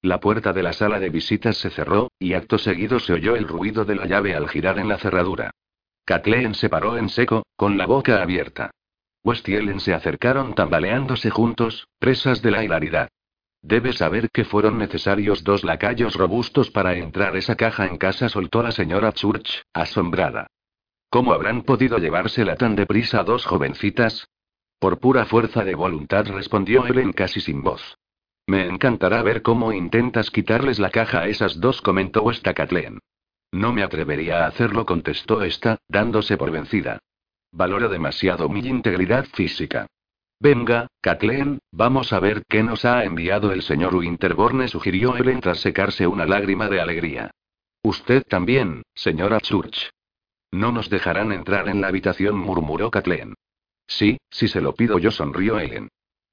La 0.00 0.20
puerta 0.20 0.52
de 0.52 0.62
la 0.62 0.72
sala 0.72 1.00
de 1.00 1.08
visitas 1.08 1.56
se 1.56 1.70
cerró, 1.70 2.12
y 2.20 2.34
acto 2.34 2.56
seguido 2.56 3.00
se 3.00 3.14
oyó 3.14 3.34
el 3.34 3.48
ruido 3.48 3.84
de 3.84 3.96
la 3.96 4.06
llave 4.06 4.36
al 4.36 4.48
girar 4.48 4.78
en 4.78 4.88
la 4.88 4.98
cerradura. 4.98 5.50
Kathleen 6.08 6.54
se 6.54 6.70
paró 6.70 6.96
en 6.96 7.10
seco, 7.10 7.44
con 7.54 7.76
la 7.76 7.84
boca 7.84 8.22
abierta. 8.22 8.70
West 9.22 9.46
y 9.46 9.56
Ellen 9.56 9.78
se 9.78 9.92
acercaron 9.92 10.54
tambaleándose 10.54 11.28
juntos, 11.28 11.86
presas 11.98 12.40
de 12.40 12.50
la 12.50 12.64
hilaridad. 12.64 13.10
Debes 13.60 13.98
saber 13.98 14.30
que 14.30 14.46
fueron 14.46 14.78
necesarios 14.78 15.44
dos 15.44 15.64
lacayos 15.64 16.14
robustos 16.14 16.70
para 16.70 16.94
entrar 16.94 17.36
esa 17.36 17.56
caja 17.56 17.84
en 17.84 17.98
casa, 17.98 18.30
soltó 18.30 18.62
la 18.62 18.72
señora 18.72 19.12
Church, 19.12 19.64
asombrada. 19.74 20.46
¿Cómo 21.10 21.34
habrán 21.34 21.60
podido 21.60 21.98
llevársela 21.98 22.56
tan 22.56 22.74
deprisa 22.74 23.22
dos 23.22 23.44
jovencitas? 23.44 24.28
Por 24.78 25.00
pura 25.00 25.26
fuerza 25.26 25.62
de 25.62 25.74
voluntad 25.74 26.26
respondió 26.28 26.86
Ellen 26.86 27.12
casi 27.12 27.42
sin 27.42 27.62
voz. 27.62 27.98
Me 28.46 28.66
encantará 28.66 29.22
ver 29.22 29.42
cómo 29.42 29.74
intentas 29.74 30.30
quitarles 30.30 30.78
la 30.78 30.88
caja 30.88 31.20
a 31.20 31.28
esas 31.28 31.60
dos, 31.60 31.82
comentó 31.82 32.22
West 32.22 32.48
a 32.48 32.54
Kathleen. 32.54 32.98
No 33.52 33.72
me 33.72 33.82
atrevería 33.82 34.44
a 34.44 34.48
hacerlo, 34.48 34.84
contestó 34.84 35.42
esta, 35.42 35.78
dándose 35.88 36.36
por 36.36 36.50
vencida. 36.50 36.98
Valoro 37.52 37.88
demasiado 37.88 38.48
mi 38.48 38.60
integridad 38.60 39.24
física. 39.24 39.86
Venga, 40.40 40.86
Kathleen, 41.00 41.58
vamos 41.72 42.12
a 42.12 42.20
ver 42.20 42.44
qué 42.48 42.62
nos 42.62 42.84
ha 42.84 43.04
enviado 43.04 43.52
el 43.52 43.62
señor 43.62 43.94
Winterborne, 43.94 44.68
sugirió 44.68 45.16
Ellen 45.16 45.40
tras 45.40 45.60
secarse 45.60 46.06
una 46.06 46.26
lágrima 46.26 46.68
de 46.68 46.80
alegría. 46.80 47.30
Usted 47.82 48.22
también, 48.22 48.82
señora 48.94 49.40
Church. 49.40 49.90
No 50.50 50.70
nos 50.70 50.90
dejarán 50.90 51.32
entrar 51.32 51.68
en 51.68 51.80
la 51.80 51.88
habitación, 51.88 52.38
murmuró 52.38 52.90
Kathleen. 52.90 53.34
Sí, 53.86 54.18
si 54.30 54.48
se 54.48 54.60
lo 54.60 54.74
pido 54.74 54.98
yo, 54.98 55.10
sonrió 55.10 55.58
Ellen. 55.58 55.88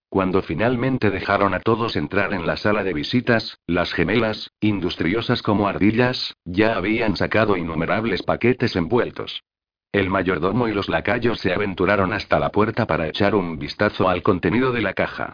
Cuando 0.09 0.41
finalmente 0.41 1.09
dejaron 1.11 1.53
a 1.53 1.59
todos 1.59 1.95
entrar 1.95 2.33
en 2.33 2.45
la 2.45 2.57
sala 2.57 2.83
de 2.83 2.93
visitas, 2.93 3.59
las 3.67 3.93
gemelas, 3.93 4.51
industriosas 4.61 5.41
como 5.41 5.67
ardillas, 5.67 6.35
ya 6.45 6.75
habían 6.75 7.15
sacado 7.15 7.57
innumerables 7.57 8.23
paquetes 8.23 8.75
envueltos. 8.75 9.43
El 9.91 10.09
mayordomo 10.09 10.67
y 10.67 10.73
los 10.73 10.89
lacayos 10.89 11.39
se 11.39 11.53
aventuraron 11.53 12.13
hasta 12.13 12.39
la 12.39 12.49
puerta 12.49 12.85
para 12.85 13.07
echar 13.07 13.35
un 13.35 13.57
vistazo 13.57 14.09
al 14.09 14.23
contenido 14.23 14.71
de 14.71 14.81
la 14.81 14.93
caja. 14.93 15.33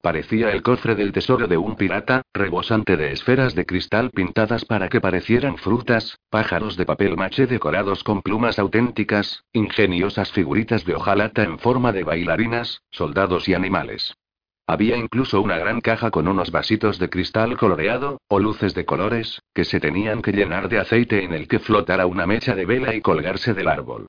Parecía 0.00 0.52
el 0.52 0.62
cofre 0.62 0.94
del 0.94 1.12
tesoro 1.12 1.48
de 1.48 1.56
un 1.56 1.74
pirata, 1.74 2.22
rebosante 2.32 2.96
de 2.96 3.12
esferas 3.12 3.56
de 3.56 3.66
cristal 3.66 4.10
pintadas 4.10 4.64
para 4.64 4.88
que 4.88 5.00
parecieran 5.00 5.58
frutas, 5.58 6.20
pájaros 6.30 6.76
de 6.76 6.86
papel 6.86 7.16
maché 7.16 7.48
decorados 7.48 8.04
con 8.04 8.22
plumas 8.22 8.60
auténticas, 8.60 9.42
ingeniosas 9.52 10.30
figuritas 10.30 10.84
de 10.84 10.94
hojalata 10.94 11.42
en 11.42 11.58
forma 11.58 11.92
de 11.92 12.04
bailarinas, 12.04 12.82
soldados 12.90 13.48
y 13.48 13.54
animales. 13.54 14.14
Había 14.68 14.96
incluso 14.96 15.40
una 15.40 15.58
gran 15.58 15.80
caja 15.80 16.12
con 16.12 16.28
unos 16.28 16.52
vasitos 16.52 16.98
de 17.00 17.10
cristal 17.10 17.56
coloreado, 17.56 18.20
o 18.28 18.38
luces 18.38 18.74
de 18.74 18.84
colores, 18.84 19.42
que 19.52 19.64
se 19.64 19.80
tenían 19.80 20.22
que 20.22 20.32
llenar 20.32 20.68
de 20.68 20.78
aceite 20.78 21.24
en 21.24 21.32
el 21.32 21.48
que 21.48 21.58
flotara 21.58 22.06
una 22.06 22.26
mecha 22.26 22.54
de 22.54 22.66
vela 22.66 22.94
y 22.94 23.00
colgarse 23.00 23.52
del 23.52 23.66
árbol. 23.66 24.06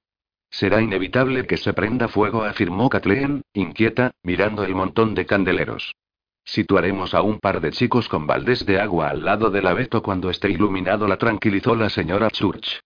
Será 0.49 0.81
inevitable 0.81 1.45
que 1.45 1.57
se 1.57 1.73
prenda 1.73 2.07
fuego, 2.07 2.43
afirmó 2.43 2.89
Kathleen, 2.89 3.43
inquieta, 3.53 4.11
mirando 4.23 4.63
el 4.63 4.75
montón 4.75 5.15
de 5.15 5.25
candeleros. 5.25 5.95
Situaremos 6.43 7.13
a 7.13 7.21
un 7.21 7.39
par 7.39 7.61
de 7.61 7.71
chicos 7.71 8.09
con 8.09 8.25
baldes 8.25 8.65
de 8.65 8.79
agua 8.79 9.09
al 9.09 9.23
lado 9.23 9.51
del 9.51 9.67
abeto 9.67 10.01
cuando 10.01 10.29
esté 10.29 10.49
iluminado, 10.49 11.07
la 11.07 11.17
tranquilizó 11.17 11.75
la 11.75 11.89
señora 11.89 12.31
Church. 12.31 12.79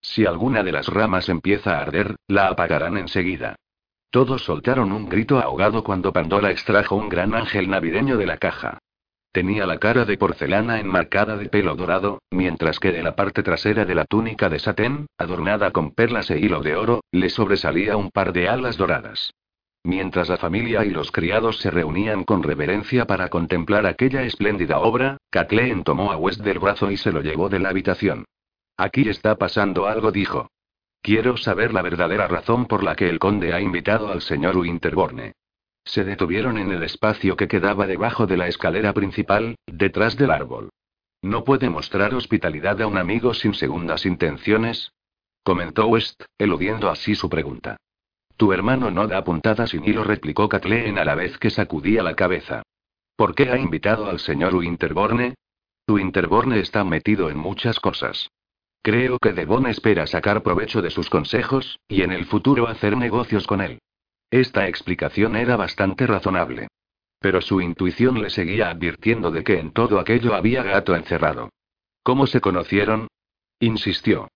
Si 0.00 0.24
alguna 0.24 0.62
de 0.62 0.72
las 0.72 0.86
ramas 0.86 1.28
empieza 1.28 1.76
a 1.76 1.82
arder, 1.82 2.14
la 2.28 2.46
apagarán 2.46 2.96
enseguida. 2.96 3.56
Todos 4.10 4.44
soltaron 4.44 4.92
un 4.92 5.08
grito 5.08 5.38
ahogado 5.38 5.82
cuando 5.82 6.12
Pandora 6.12 6.50
extrajo 6.50 6.94
un 6.94 7.08
gran 7.08 7.34
ángel 7.34 7.68
navideño 7.68 8.16
de 8.16 8.26
la 8.26 8.38
caja. 8.38 8.78
Tenía 9.32 9.66
la 9.66 9.78
cara 9.78 10.04
de 10.04 10.16
porcelana 10.16 10.80
enmarcada 10.80 11.36
de 11.36 11.48
pelo 11.48 11.74
dorado, 11.76 12.22
mientras 12.30 12.80
que 12.80 12.92
de 12.92 13.02
la 13.02 13.14
parte 13.14 13.42
trasera 13.42 13.84
de 13.84 13.94
la 13.94 14.04
túnica 14.04 14.48
de 14.48 14.58
satén, 14.58 15.06
adornada 15.18 15.70
con 15.70 15.90
perlas 15.92 16.30
e 16.30 16.38
hilo 16.38 16.62
de 16.62 16.76
oro, 16.76 17.02
le 17.12 17.28
sobresalía 17.28 17.96
un 17.96 18.10
par 18.10 18.32
de 18.32 18.48
alas 18.48 18.76
doradas. 18.76 19.32
Mientras 19.84 20.28
la 20.28 20.38
familia 20.38 20.84
y 20.84 20.90
los 20.90 21.12
criados 21.12 21.58
se 21.58 21.70
reunían 21.70 22.24
con 22.24 22.42
reverencia 22.42 23.06
para 23.06 23.28
contemplar 23.28 23.86
aquella 23.86 24.22
espléndida 24.22 24.80
obra, 24.80 25.18
Kathleen 25.30 25.84
tomó 25.84 26.10
a 26.10 26.16
West 26.16 26.40
del 26.40 26.58
brazo 26.58 26.90
y 26.90 26.96
se 26.96 27.12
lo 27.12 27.20
llevó 27.20 27.48
de 27.48 27.58
la 27.58 27.68
habitación. 27.68 28.24
Aquí 28.76 29.08
está 29.08 29.36
pasando 29.36 29.86
algo, 29.86 30.10
dijo. 30.10 30.48
Quiero 31.00 31.36
saber 31.36 31.72
la 31.72 31.82
verdadera 31.82 32.28
razón 32.28 32.66
por 32.66 32.82
la 32.82 32.96
que 32.96 33.08
el 33.08 33.18
conde 33.18 33.52
ha 33.52 33.60
invitado 33.60 34.08
al 34.08 34.20
señor 34.20 34.56
Winterborne. 34.56 35.32
Se 35.88 36.04
detuvieron 36.04 36.58
en 36.58 36.70
el 36.70 36.82
espacio 36.82 37.34
que 37.34 37.48
quedaba 37.48 37.86
debajo 37.86 38.26
de 38.26 38.36
la 38.36 38.46
escalera 38.46 38.92
principal, 38.92 39.56
detrás 39.66 40.18
del 40.18 40.30
árbol. 40.30 40.68
¿No 41.22 41.44
puede 41.44 41.70
mostrar 41.70 42.14
hospitalidad 42.14 42.82
a 42.82 42.86
un 42.86 42.98
amigo 42.98 43.32
sin 43.32 43.54
segundas 43.54 44.04
intenciones? 44.04 44.92
comentó 45.42 45.86
West, 45.86 46.24
eludiendo 46.36 46.90
así 46.90 47.14
su 47.14 47.30
pregunta. 47.30 47.78
Tu 48.36 48.52
hermano 48.52 48.90
no 48.90 49.06
da 49.08 49.24
puntadas 49.24 49.70
sin 49.70 49.82
hilo, 49.82 50.04
replicó 50.04 50.46
Kathleen 50.46 50.98
a 50.98 51.06
la 51.06 51.14
vez 51.14 51.38
que 51.38 51.48
sacudía 51.48 52.02
la 52.02 52.14
cabeza. 52.14 52.62
¿Por 53.16 53.34
qué 53.34 53.50
ha 53.50 53.56
invitado 53.56 54.10
al 54.10 54.18
señor 54.18 54.54
Winterborne? 54.56 55.36
Winterborne 55.88 56.60
está 56.60 56.84
metido 56.84 57.30
en 57.30 57.38
muchas 57.38 57.80
cosas. 57.80 58.28
Creo 58.82 59.18
que 59.18 59.32
Devon 59.32 59.66
espera 59.66 60.06
sacar 60.06 60.42
provecho 60.42 60.82
de 60.82 60.90
sus 60.90 61.08
consejos, 61.08 61.78
y 61.88 62.02
en 62.02 62.12
el 62.12 62.26
futuro 62.26 62.68
hacer 62.68 62.94
negocios 62.94 63.46
con 63.46 63.62
él. 63.62 63.78
Esta 64.30 64.68
explicación 64.68 65.36
era 65.36 65.56
bastante 65.56 66.06
razonable. 66.06 66.68
Pero 67.20 67.40
su 67.40 67.60
intuición 67.60 68.22
le 68.22 68.30
seguía 68.30 68.70
advirtiendo 68.70 69.30
de 69.30 69.42
que 69.42 69.58
en 69.58 69.72
todo 69.72 69.98
aquello 69.98 70.34
había 70.34 70.62
gato 70.62 70.94
encerrado. 70.94 71.50
¿Cómo 72.02 72.26
se 72.26 72.40
conocieron? 72.40 73.08
insistió. 73.60 74.28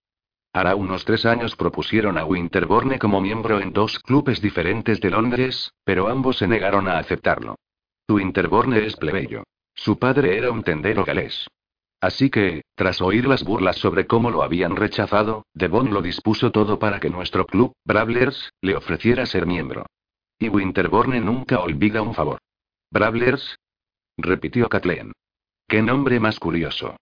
Hará 0.52 0.74
unos 0.74 1.04
tres 1.04 1.24
años 1.24 1.56
propusieron 1.56 2.18
a 2.18 2.24
Winterborne 2.24 2.98
como 2.98 3.20
miembro 3.20 3.60
en 3.60 3.72
dos 3.72 3.98
clubes 4.00 4.42
diferentes 4.42 5.00
de 5.00 5.10
Londres, 5.10 5.72
pero 5.84 6.08
ambos 6.08 6.38
se 6.38 6.48
negaron 6.48 6.88
a 6.88 6.98
aceptarlo. 6.98 7.56
Winterborne 8.08 8.84
es 8.84 8.96
plebeyo. 8.96 9.44
Su 9.74 9.98
padre 9.98 10.36
era 10.36 10.50
un 10.50 10.62
tendero 10.62 11.04
galés. 11.04 11.46
Así 12.02 12.30
que, 12.30 12.62
tras 12.74 13.00
oír 13.00 13.28
las 13.28 13.44
burlas 13.44 13.76
sobre 13.76 14.08
cómo 14.08 14.32
lo 14.32 14.42
habían 14.42 14.74
rechazado, 14.74 15.46
Devon 15.54 15.94
lo 15.94 16.02
dispuso 16.02 16.50
todo 16.50 16.80
para 16.80 16.98
que 16.98 17.08
nuestro 17.08 17.46
club, 17.46 17.74
Bravlers, 17.84 18.50
le 18.60 18.74
ofreciera 18.74 19.24
ser 19.24 19.46
miembro. 19.46 19.86
Y 20.36 20.48
Winterborne 20.48 21.20
nunca 21.20 21.60
olvida 21.60 22.02
un 22.02 22.12
favor. 22.12 22.40
¿Bravlers? 22.90 23.56
repitió 24.16 24.68
Kathleen. 24.68 25.12
¿Qué 25.68 25.80
nombre 25.80 26.18
más 26.18 26.40
curioso? 26.40 26.96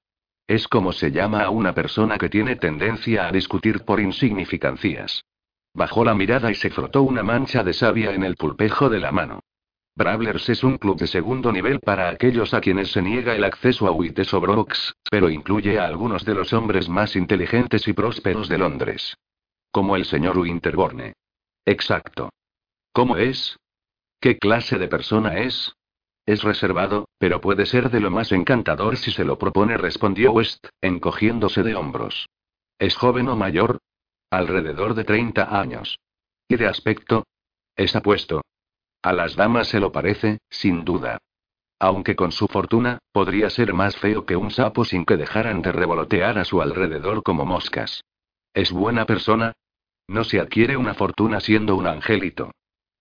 Es 0.46 0.68
como 0.68 0.92
se 0.92 1.10
llama 1.10 1.44
a 1.44 1.50
una 1.50 1.72
persona 1.72 2.18
que 2.18 2.28
tiene 2.28 2.56
tendencia 2.56 3.26
a 3.26 3.32
discutir 3.32 3.86
por 3.86 4.00
insignificancias. 4.00 5.24
Bajó 5.72 6.04
la 6.04 6.14
mirada 6.14 6.50
y 6.50 6.54
se 6.54 6.68
frotó 6.68 7.04
una 7.04 7.22
mancha 7.22 7.64
de 7.64 7.72
savia 7.72 8.12
en 8.12 8.22
el 8.22 8.36
pulpejo 8.36 8.90
de 8.90 9.00
la 9.00 9.12
mano. 9.12 9.40
Bravlers 10.00 10.48
es 10.48 10.64
un 10.64 10.78
club 10.78 10.98
de 10.98 11.06
segundo 11.06 11.52
nivel 11.52 11.78
para 11.78 12.08
aquellos 12.08 12.54
a 12.54 12.62
quienes 12.62 12.90
se 12.90 13.02
niega 13.02 13.36
el 13.36 13.44
acceso 13.44 13.86
a 13.86 14.38
Brooks, 14.38 14.94
pero 15.10 15.28
incluye 15.28 15.78
a 15.78 15.84
algunos 15.84 16.24
de 16.24 16.34
los 16.34 16.54
hombres 16.54 16.88
más 16.88 17.16
inteligentes 17.16 17.86
y 17.86 17.92
prósperos 17.92 18.48
de 18.48 18.56
Londres. 18.56 19.18
Como 19.70 19.96
el 19.96 20.06
señor 20.06 20.38
Winterborne. 20.38 21.12
Exacto. 21.66 22.30
¿Cómo 22.94 23.18
es? 23.18 23.58
¿Qué 24.22 24.38
clase 24.38 24.78
de 24.78 24.88
persona 24.88 25.36
es? 25.40 25.74
Es 26.24 26.44
reservado, 26.44 27.06
pero 27.18 27.42
puede 27.42 27.66
ser 27.66 27.90
de 27.90 28.00
lo 28.00 28.10
más 28.10 28.32
encantador 28.32 28.96
si 28.96 29.10
se 29.10 29.26
lo 29.26 29.36
propone, 29.36 29.76
respondió 29.76 30.32
West, 30.32 30.66
encogiéndose 30.80 31.62
de 31.62 31.74
hombros. 31.74 32.26
¿Es 32.78 32.96
joven 32.96 33.28
o 33.28 33.36
mayor? 33.36 33.80
Alrededor 34.30 34.94
de 34.94 35.04
30 35.04 35.60
años. 35.60 35.98
¿Y 36.48 36.56
de 36.56 36.68
aspecto? 36.68 37.26
Es 37.76 37.94
apuesto. 37.94 38.40
A 39.02 39.12
las 39.12 39.34
damas 39.36 39.68
se 39.68 39.80
lo 39.80 39.92
parece, 39.92 40.40
sin 40.50 40.84
duda. 40.84 41.18
Aunque 41.78 42.14
con 42.14 42.32
su 42.32 42.46
fortuna, 42.46 42.98
podría 43.12 43.48
ser 43.48 43.72
más 43.72 43.96
feo 43.96 44.26
que 44.26 44.36
un 44.36 44.50
sapo 44.50 44.84
sin 44.84 45.06
que 45.06 45.16
dejaran 45.16 45.62
de 45.62 45.72
revolotear 45.72 46.38
a 46.38 46.44
su 46.44 46.60
alrededor 46.60 47.22
como 47.22 47.46
moscas. 47.46 48.04
¿Es 48.52 48.70
buena 48.70 49.06
persona? 49.06 49.54
No 50.06 50.24
se 50.24 50.40
adquiere 50.40 50.76
una 50.76 50.92
fortuna 50.92 51.40
siendo 51.40 51.76
un 51.76 51.86
angelito. 51.86 52.50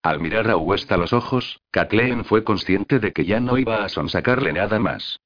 Al 0.01 0.21
mirar 0.21 0.49
a 0.49 0.55
West 0.55 0.89
a 0.93 0.97
los 0.97 1.11
ojos, 1.11 1.59
Kathleen 1.71 2.23
fue 2.23 2.45
consciente 2.45 2.99
de 2.99 3.11
que 3.11 3.25
ya 3.25 3.41
no 3.41 3.57
iba 3.57 3.83
a 3.83 3.89
sonsacarle 3.89 4.53
nada 4.53 4.79
más. 4.79 5.19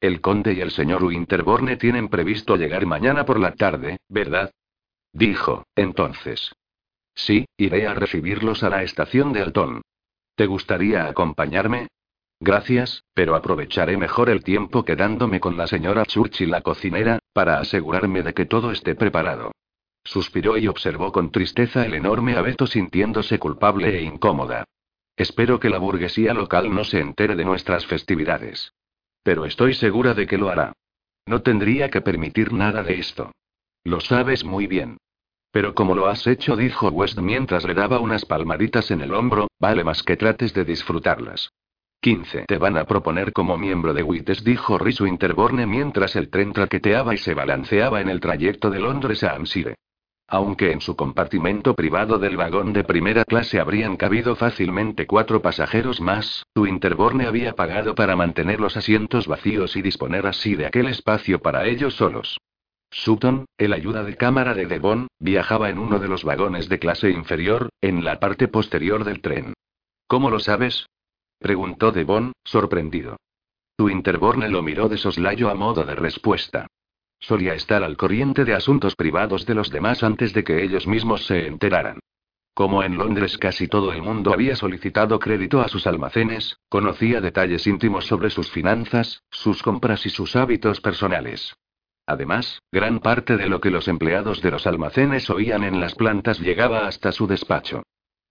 El 0.00 0.20
conde 0.20 0.52
y 0.52 0.60
el 0.60 0.70
señor 0.70 1.02
Winterborne 1.02 1.76
tienen 1.76 2.08
previsto 2.08 2.56
llegar 2.56 2.86
mañana 2.86 3.24
por 3.24 3.40
la 3.40 3.54
tarde, 3.54 3.98
¿verdad? 4.08 4.52
Dijo, 5.12 5.64
entonces. 5.74 6.54
Sí, 7.14 7.46
iré 7.56 7.88
a 7.88 7.94
recibirlos 7.94 8.62
a 8.62 8.70
la 8.70 8.84
estación 8.84 9.32
de 9.32 9.42
Alton. 9.42 9.82
¿Te 10.40 10.46
gustaría 10.46 11.04
acompañarme? 11.04 11.88
Gracias, 12.40 13.04
pero 13.12 13.34
aprovecharé 13.34 13.98
mejor 13.98 14.30
el 14.30 14.42
tiempo 14.42 14.86
quedándome 14.86 15.38
con 15.38 15.58
la 15.58 15.66
señora 15.66 16.06
Churchill 16.06 16.50
la 16.50 16.62
cocinera, 16.62 17.18
para 17.34 17.58
asegurarme 17.58 18.22
de 18.22 18.32
que 18.32 18.46
todo 18.46 18.70
esté 18.70 18.94
preparado. 18.94 19.52
Suspiró 20.02 20.56
y 20.56 20.66
observó 20.66 21.12
con 21.12 21.30
tristeza 21.30 21.84
el 21.84 21.92
enorme 21.92 22.38
abeto 22.38 22.66
sintiéndose 22.66 23.38
culpable 23.38 23.98
e 23.98 24.00
incómoda. 24.00 24.64
Espero 25.14 25.60
que 25.60 25.68
la 25.68 25.76
burguesía 25.76 26.32
local 26.32 26.74
no 26.74 26.84
se 26.84 27.00
entere 27.00 27.36
de 27.36 27.44
nuestras 27.44 27.84
festividades. 27.84 28.72
Pero 29.22 29.44
estoy 29.44 29.74
segura 29.74 30.14
de 30.14 30.26
que 30.26 30.38
lo 30.38 30.48
hará. 30.48 30.72
No 31.26 31.42
tendría 31.42 31.90
que 31.90 32.00
permitir 32.00 32.54
nada 32.54 32.82
de 32.82 32.98
esto. 32.98 33.30
Lo 33.84 34.00
sabes 34.00 34.42
muy 34.42 34.66
bien. 34.66 34.96
Pero 35.52 35.74
como 35.74 35.94
lo 35.94 36.06
has 36.06 36.26
hecho, 36.26 36.56
dijo 36.56 36.88
West 36.88 37.18
mientras 37.18 37.64
le 37.64 37.74
daba 37.74 37.98
unas 37.98 38.24
palmaditas 38.24 38.90
en 38.90 39.00
el 39.00 39.14
hombro, 39.14 39.48
vale 39.58 39.82
más 39.82 40.02
que 40.02 40.16
trates 40.16 40.54
de 40.54 40.64
disfrutarlas. 40.64 41.50
15. 42.02 42.44
Te 42.46 42.56
van 42.56 42.78
a 42.78 42.84
proponer 42.84 43.32
como 43.32 43.58
miembro 43.58 43.92
de 43.92 44.02
WITES, 44.02 44.42
dijo 44.42 44.78
Risu 44.78 45.06
Interborne 45.06 45.66
mientras 45.66 46.16
el 46.16 46.30
tren 46.30 46.52
traqueteaba 46.52 47.14
y 47.14 47.18
se 47.18 47.34
balanceaba 47.34 48.00
en 48.00 48.08
el 48.08 48.20
trayecto 48.20 48.70
de 48.70 48.80
Londres 48.80 49.22
a 49.22 49.34
Amsire. 49.34 49.74
Aunque 50.26 50.70
en 50.70 50.80
su 50.80 50.94
compartimento 50.94 51.74
privado 51.74 52.18
del 52.18 52.36
vagón 52.36 52.72
de 52.72 52.84
primera 52.84 53.24
clase 53.24 53.58
habrían 53.58 53.96
cabido 53.96 54.36
fácilmente 54.36 55.06
cuatro 55.06 55.42
pasajeros 55.42 56.00
más, 56.00 56.46
su 56.54 56.66
Interborne 56.68 57.26
había 57.26 57.54
pagado 57.54 57.96
para 57.96 58.14
mantener 58.14 58.60
los 58.60 58.76
asientos 58.76 59.26
vacíos 59.26 59.76
y 59.76 59.82
disponer 59.82 60.26
así 60.26 60.54
de 60.54 60.66
aquel 60.66 60.86
espacio 60.86 61.40
para 61.40 61.66
ellos 61.66 61.94
solos. 61.94 62.38
Sutton, 62.90 63.46
el 63.56 63.72
ayuda 63.72 64.02
de 64.02 64.16
cámara 64.16 64.54
de 64.54 64.66
Devon, 64.66 65.06
viajaba 65.18 65.70
en 65.70 65.78
uno 65.78 65.98
de 65.98 66.08
los 66.08 66.24
vagones 66.24 66.68
de 66.68 66.78
clase 66.78 67.10
inferior, 67.10 67.70
en 67.80 68.04
la 68.04 68.18
parte 68.18 68.48
posterior 68.48 69.04
del 69.04 69.20
tren. 69.20 69.54
¿Cómo 70.06 70.28
lo 70.30 70.40
sabes? 70.40 70.86
preguntó 71.38 71.92
Devon, 71.92 72.32
sorprendido. 72.44 73.16
Tu 73.76 73.88
Interborne 73.88 74.48
lo 74.48 74.62
miró 74.62 74.88
de 74.88 74.98
soslayo 74.98 75.48
a 75.48 75.54
modo 75.54 75.84
de 75.84 75.94
respuesta. 75.94 76.66
Solía 77.20 77.54
estar 77.54 77.84
al 77.84 77.96
corriente 77.96 78.44
de 78.44 78.54
asuntos 78.54 78.96
privados 78.96 79.46
de 79.46 79.54
los 79.54 79.70
demás 79.70 80.02
antes 80.02 80.32
de 80.32 80.42
que 80.42 80.62
ellos 80.62 80.86
mismos 80.86 81.26
se 81.26 81.46
enteraran. 81.46 82.00
Como 82.54 82.82
en 82.82 82.98
Londres 82.98 83.38
casi 83.38 83.68
todo 83.68 83.92
el 83.92 84.02
mundo 84.02 84.34
había 84.34 84.56
solicitado 84.56 85.18
crédito 85.18 85.60
a 85.60 85.68
sus 85.68 85.86
almacenes, 85.86 86.58
conocía 86.68 87.20
detalles 87.20 87.66
íntimos 87.66 88.06
sobre 88.06 88.30
sus 88.30 88.50
finanzas, 88.50 89.22
sus 89.30 89.62
compras 89.62 90.04
y 90.06 90.10
sus 90.10 90.34
hábitos 90.34 90.80
personales. 90.80 91.54
Además, 92.10 92.60
gran 92.72 92.98
parte 92.98 93.36
de 93.36 93.48
lo 93.48 93.60
que 93.60 93.70
los 93.70 93.86
empleados 93.86 94.42
de 94.42 94.50
los 94.50 94.66
almacenes 94.66 95.30
oían 95.30 95.62
en 95.62 95.78
las 95.78 95.94
plantas 95.94 96.40
llegaba 96.40 96.88
hasta 96.88 97.12
su 97.12 97.28
despacho. 97.28 97.84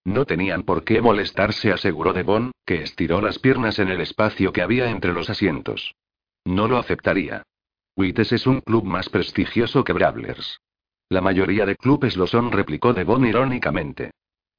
No 0.04 0.26
tenían 0.26 0.64
por 0.64 0.84
qué 0.84 1.02
molestarse, 1.02 1.72
aseguró 1.72 2.12
Devon, 2.12 2.52
que 2.66 2.84
estiró 2.84 3.22
las 3.22 3.40
piernas 3.40 3.80
en 3.80 3.88
el 3.88 4.02
espacio 4.02 4.52
que 4.52 4.62
había 4.62 4.90
entre 4.90 5.14
los 5.14 5.30
asientos. 5.30 5.96
No 6.44 6.68
lo 6.68 6.78
aceptaría. 6.78 7.44
Wites 7.96 8.34
es 8.34 8.48
un 8.48 8.60
club 8.60 8.84
más 8.84 9.08
prestigioso 9.08 9.86
que 9.86 9.94
Bravlers. 9.94 10.60
La 11.08 11.22
mayoría 11.22 11.66
de 11.66 11.78
clubes 11.78 12.18
lo 12.18 12.28
son, 12.28 12.52
replicó 12.52 12.92
Devon 12.94 13.26
irónicamente. 13.26 14.12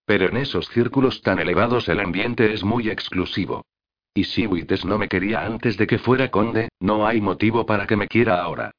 Pero 0.07 0.31
en 0.31 0.39
esos 0.39 0.67
círculos 0.71 1.21
tan 1.21 1.41
elevados 1.41 1.91
el 1.91 2.01
ambiente 2.01 2.55
es 2.55 2.65
muy 2.65 2.89
exclusivo. 2.89 3.67
Y 4.15 4.25
si 4.25 4.47
Wites 4.47 4.87
no 4.87 4.97
me 4.97 5.09
quería 5.09 5.45
antes 5.45 5.77
de 5.77 5.87
que 5.87 5.99
fuera 5.99 6.31
conde, 6.31 6.71
no 6.81 7.07
hay 7.07 7.21
motivo 7.21 7.67
para 7.67 7.87
que 7.87 7.97
me 7.97 8.09
quiera 8.09 8.41
ahora. 8.41 8.73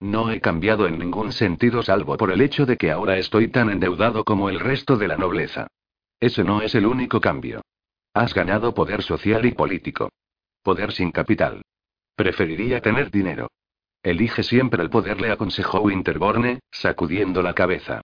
No 0.00 0.30
he 0.30 0.40
cambiado 0.40 0.86
en 0.86 0.98
ningún 0.98 1.32
sentido 1.32 1.82
salvo 1.82 2.16
por 2.16 2.30
el 2.30 2.40
hecho 2.42 2.66
de 2.66 2.76
que 2.76 2.90
ahora 2.90 3.16
estoy 3.16 3.48
tan 3.48 3.70
endeudado 3.70 4.24
como 4.24 4.50
el 4.50 4.60
resto 4.60 4.96
de 4.96 5.08
la 5.08 5.16
nobleza. 5.16 5.68
Ese 6.20 6.44
no 6.44 6.60
es 6.60 6.74
el 6.74 6.86
único 6.86 7.20
cambio. 7.20 7.62
Has 8.12 8.34
ganado 8.34 8.74
poder 8.74 9.02
social 9.02 9.44
y 9.46 9.52
político. 9.52 10.10
Poder 10.62 10.92
sin 10.92 11.12
capital. 11.12 11.62
Preferiría 12.14 12.80
tener 12.80 13.10
dinero. 13.10 13.48
Elige 14.02 14.42
siempre 14.42 14.82
el 14.82 14.90
poder, 14.90 15.20
le 15.20 15.30
aconsejó 15.30 15.80
Winterborne, 15.80 16.60
sacudiendo 16.70 17.42
la 17.42 17.54
cabeza. 17.54 18.02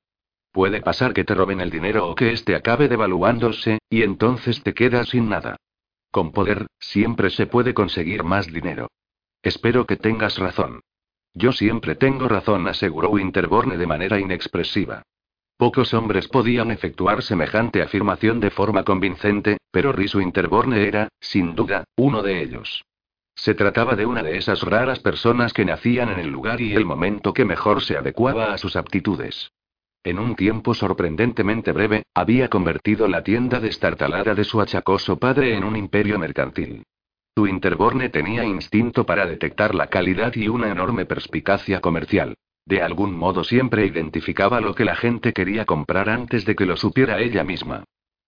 Puede 0.50 0.82
pasar 0.82 1.14
que 1.14 1.24
te 1.24 1.34
roben 1.34 1.60
el 1.60 1.70
dinero 1.70 2.08
o 2.08 2.14
que 2.14 2.32
éste 2.32 2.54
acabe 2.54 2.88
devaluándose, 2.88 3.78
y 3.88 4.02
entonces 4.02 4.62
te 4.62 4.74
quedas 4.74 5.10
sin 5.10 5.28
nada. 5.28 5.56
Con 6.10 6.32
poder, 6.32 6.66
siempre 6.78 7.30
se 7.30 7.46
puede 7.46 7.72
conseguir 7.72 8.22
más 8.24 8.52
dinero. 8.52 8.88
Espero 9.42 9.86
que 9.86 9.96
tengas 9.96 10.38
razón. 10.38 10.80
Yo 11.34 11.52
siempre 11.52 11.94
tengo 11.94 12.28
razón, 12.28 12.68
aseguró 12.68 13.10
Winterborne 13.10 13.76
de 13.76 13.86
manera 13.86 14.18
inexpresiva. 14.20 15.02
Pocos 15.56 15.94
hombres 15.94 16.28
podían 16.28 16.70
efectuar 16.70 17.22
semejante 17.22 17.82
afirmación 17.82 18.40
de 18.40 18.50
forma 18.50 18.84
convincente, 18.84 19.58
pero 19.70 19.92
Risu 19.92 20.18
Winterborne 20.18 20.86
era, 20.86 21.08
sin 21.20 21.54
duda, 21.54 21.84
uno 21.96 22.22
de 22.22 22.42
ellos. 22.42 22.84
Se 23.34 23.54
trataba 23.54 23.96
de 23.96 24.04
una 24.04 24.22
de 24.22 24.36
esas 24.36 24.62
raras 24.62 25.00
personas 25.00 25.52
que 25.52 25.64
nacían 25.64 26.10
en 26.10 26.18
el 26.18 26.28
lugar 26.28 26.60
y 26.60 26.74
el 26.74 26.84
momento 26.84 27.32
que 27.32 27.44
mejor 27.44 27.82
se 27.82 27.96
adecuaba 27.96 28.52
a 28.52 28.58
sus 28.58 28.76
aptitudes. 28.76 29.52
En 30.04 30.18
un 30.18 30.34
tiempo 30.34 30.74
sorprendentemente 30.74 31.72
breve, 31.72 32.02
había 32.12 32.48
convertido 32.48 33.06
la 33.06 33.22
tienda 33.22 33.60
destartalada 33.60 34.34
de 34.34 34.44
su 34.44 34.60
achacoso 34.60 35.16
padre 35.16 35.54
en 35.54 35.64
un 35.64 35.76
imperio 35.76 36.18
mercantil. 36.18 36.82
Su 37.34 37.46
Interborne 37.46 38.10
tenía 38.10 38.44
instinto 38.44 39.06
para 39.06 39.24
detectar 39.24 39.74
la 39.74 39.86
calidad 39.86 40.34
y 40.34 40.48
una 40.48 40.70
enorme 40.70 41.06
perspicacia 41.06 41.80
comercial. 41.80 42.34
De 42.66 42.82
algún 42.82 43.16
modo 43.16 43.42
siempre 43.42 43.86
identificaba 43.86 44.60
lo 44.60 44.74
que 44.74 44.84
la 44.84 44.96
gente 44.96 45.32
quería 45.32 45.64
comprar 45.64 46.10
antes 46.10 46.44
de 46.44 46.54
que 46.54 46.66
lo 46.66 46.76
supiera 46.76 47.20
ella 47.20 47.42
misma. 47.42 47.84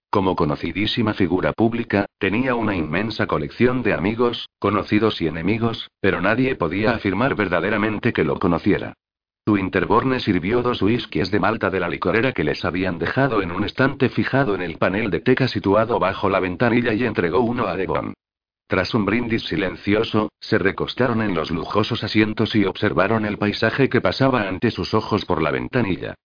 Como 0.09 0.37
conocidísima 0.37 1.13
figura 1.13 1.53
pública, 1.53 2.07
tenía 2.19 2.55
una 2.55 2.75
inmensa 2.75 3.27
colección 3.27 3.83
de 3.83 3.93
amigos, 3.93 4.49
conocidos 4.59 5.21
y 5.21 5.27
enemigos, 5.27 5.91
pero 6.01 6.23
nadie 6.23 6.57
podía 6.57 6.93
afirmar 6.93 7.35
verdaderamente 7.35 8.15
que 8.15 8.25
lo 8.25 8.39
conociera. 8.39 8.95
Su 9.47 9.59
Interborne 9.59 10.19
sirvió 10.21 10.63
dos 10.63 10.81
whiskies 10.81 11.31
de 11.31 11.41
malta 11.41 11.69
de 11.69 11.81
la 11.81 11.91
licorera 11.91 12.33
que 12.33 12.45
les 12.45 12.65
habían 12.65 12.99
dejado 12.99 13.43
en 13.43 13.53
un 13.53 13.65
estante 13.65 14.09
fijado 14.09 14.55
en 14.55 14.63
el 14.63 14.79
panel 14.79 15.11
de 15.11 15.21
teca 15.21 15.47
situado 15.47 15.99
bajo 15.99 16.31
la 16.31 16.41
ventanilla 16.41 16.95
y 16.95 17.05
entregó 17.05 17.41
uno 17.41 17.67
a 17.67 17.77
Devon. 17.77 18.15
Tras 18.75 18.93
un 18.93 19.05
brindis 19.05 19.45
silencioso, 19.45 20.33
se 20.41 20.59
recostaron 20.59 21.23
en 21.23 21.33
los 21.33 21.53
lujosos 21.53 22.03
asientos 22.03 22.57
y 22.57 22.65
observaron 22.65 23.25
el 23.25 23.39
paisaje 23.39 23.89
que 23.89 24.01
pasaba 24.01 24.49
ante 24.49 24.73
sus 24.73 24.95
ojos 24.95 25.25
por 25.27 25.41
la 25.41 25.53
ventanilla. 25.53 26.17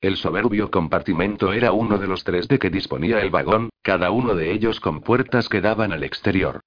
El 0.00 0.16
soberbio 0.16 0.70
compartimento 0.70 1.52
era 1.52 1.72
uno 1.72 1.98
de 1.98 2.06
los 2.06 2.24
tres 2.24 2.48
de 2.48 2.58
que 2.58 2.70
disponía 2.70 3.20
el 3.20 3.28
vagón, 3.28 3.68
cada 3.82 4.10
uno 4.10 4.34
de 4.34 4.52
ellos 4.52 4.80
con 4.80 5.02
puertas 5.02 5.50
que 5.50 5.60
daban 5.60 5.92
al 5.92 6.02
exterior. 6.02 6.60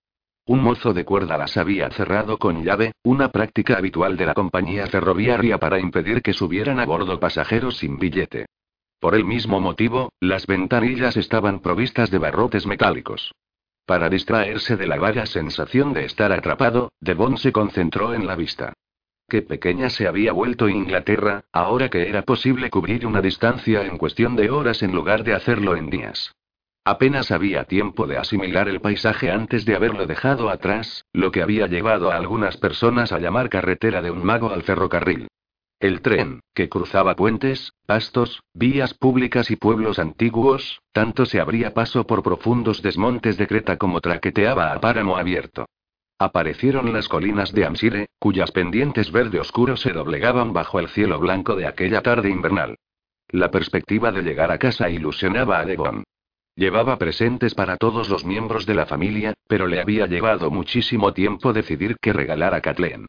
Un 0.45 0.61
mozo 0.61 0.93
de 0.93 1.05
cuerda 1.05 1.39
las 1.39 1.57
había 1.57 1.89
cerrado 1.89 2.37
con 2.37 2.63
llave, 2.63 2.91
una 3.01 3.31
práctica 3.31 3.77
habitual 3.77 4.17
de 4.17 4.27
la 4.27 4.35
compañía 4.35 4.85
ferroviaria 4.85 5.57
para 5.57 5.79
impedir 5.79 6.21
que 6.21 6.33
subieran 6.33 6.79
a 6.79 6.85
bordo 6.85 7.19
pasajeros 7.19 7.77
sin 7.77 7.97
billete. 7.97 8.45
Por 8.99 9.15
el 9.15 9.25
mismo 9.25 9.59
motivo, 9.59 10.11
las 10.19 10.45
ventanillas 10.45 11.17
estaban 11.17 11.61
provistas 11.61 12.11
de 12.11 12.19
barrotes 12.19 12.67
metálicos. 12.67 13.31
Para 13.85 14.09
distraerse 14.09 14.77
de 14.77 14.87
la 14.87 14.97
vaga 14.97 15.25
sensación 15.25 15.93
de 15.93 16.05
estar 16.05 16.31
atrapado, 16.31 16.91
Devon 16.99 17.37
se 17.37 17.51
concentró 17.51 18.13
en 18.13 18.27
la 18.27 18.35
vista. 18.35 18.73
Qué 19.27 19.41
pequeña 19.41 19.89
se 19.89 20.07
había 20.07 20.33
vuelto 20.33 20.67
Inglaterra, 20.67 21.45
ahora 21.53 21.89
que 21.89 22.09
era 22.09 22.23
posible 22.23 22.69
cubrir 22.69 23.07
una 23.07 23.21
distancia 23.21 23.83
en 23.85 23.97
cuestión 23.97 24.35
de 24.35 24.49
horas 24.49 24.83
en 24.83 24.91
lugar 24.91 25.23
de 25.23 25.33
hacerlo 25.33 25.75
en 25.75 25.89
días. 25.89 26.33
Apenas 26.83 27.31
había 27.31 27.65
tiempo 27.65 28.07
de 28.07 28.17
asimilar 28.17 28.67
el 28.67 28.81
paisaje 28.81 29.29
antes 29.29 29.65
de 29.65 29.75
haberlo 29.75 30.07
dejado 30.07 30.49
atrás, 30.49 31.05
lo 31.13 31.31
que 31.31 31.43
había 31.43 31.67
llevado 31.67 32.11
a 32.11 32.15
algunas 32.15 32.57
personas 32.57 33.11
a 33.11 33.19
llamar 33.19 33.49
carretera 33.49 34.01
de 34.01 34.09
un 34.11 34.23
mago 34.23 34.51
al 34.51 34.63
ferrocarril. 34.63 35.27
El 35.81 36.01
tren, 36.01 36.41
que 36.53 36.69
cruzaba 36.69 37.15
puentes, 37.15 37.73
pastos, 37.87 38.43
vías 38.53 38.93
públicas 38.93 39.49
y 39.49 39.55
pueblos 39.55 39.97
antiguos, 39.97 40.79
tanto 40.91 41.25
se 41.25 41.39
abría 41.39 41.73
paso 41.73 42.05
por 42.05 42.21
profundos 42.21 42.83
desmontes 42.83 43.35
de 43.35 43.47
Creta 43.47 43.77
como 43.77 43.99
traqueteaba 43.99 44.73
a 44.73 44.79
páramo 44.79 45.17
abierto. 45.17 45.65
Aparecieron 46.19 46.93
las 46.93 47.09
colinas 47.09 47.51
de 47.51 47.65
Amsire, 47.65 48.05
cuyas 48.19 48.51
pendientes 48.51 49.11
verde 49.11 49.39
oscuro 49.39 49.75
se 49.75 49.91
doblegaban 49.91 50.53
bajo 50.53 50.79
el 50.79 50.87
cielo 50.87 51.19
blanco 51.19 51.55
de 51.55 51.65
aquella 51.65 52.03
tarde 52.03 52.29
invernal. 52.29 52.75
La 53.29 53.49
perspectiva 53.49 54.11
de 54.11 54.21
llegar 54.21 54.51
a 54.51 54.59
casa 54.59 54.87
ilusionaba 54.87 55.57
a 55.57 55.65
Devon. 55.65 56.03
Llevaba 56.55 56.99
presentes 56.99 57.55
para 57.55 57.77
todos 57.77 58.07
los 58.07 58.23
miembros 58.23 58.67
de 58.67 58.75
la 58.75 58.85
familia, 58.85 59.33
pero 59.47 59.65
le 59.65 59.81
había 59.81 60.05
llevado 60.05 60.51
muchísimo 60.51 61.11
tiempo 61.11 61.53
decidir 61.53 61.97
qué 61.99 62.13
regalar 62.13 62.53
a 62.53 62.61
Kathleen. 62.61 63.07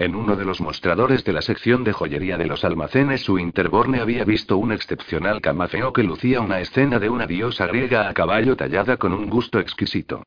En 0.00 0.14
uno 0.14 0.34
de 0.34 0.46
los 0.46 0.62
mostradores 0.62 1.24
de 1.24 1.34
la 1.34 1.42
sección 1.42 1.84
de 1.84 1.92
joyería 1.92 2.38
de 2.38 2.46
los 2.46 2.64
almacenes 2.64 3.20
su 3.20 3.38
Interborne 3.38 4.00
había 4.00 4.24
visto 4.24 4.56
un 4.56 4.72
excepcional 4.72 5.42
camafeo 5.42 5.92
que 5.92 6.02
lucía 6.02 6.40
una 6.40 6.58
escena 6.60 6.98
de 6.98 7.10
una 7.10 7.26
diosa 7.26 7.66
griega 7.66 8.08
a 8.08 8.14
caballo 8.14 8.56
tallada 8.56 8.96
con 8.96 9.12
un 9.12 9.28
gusto 9.28 9.60
exquisito. 9.60 10.22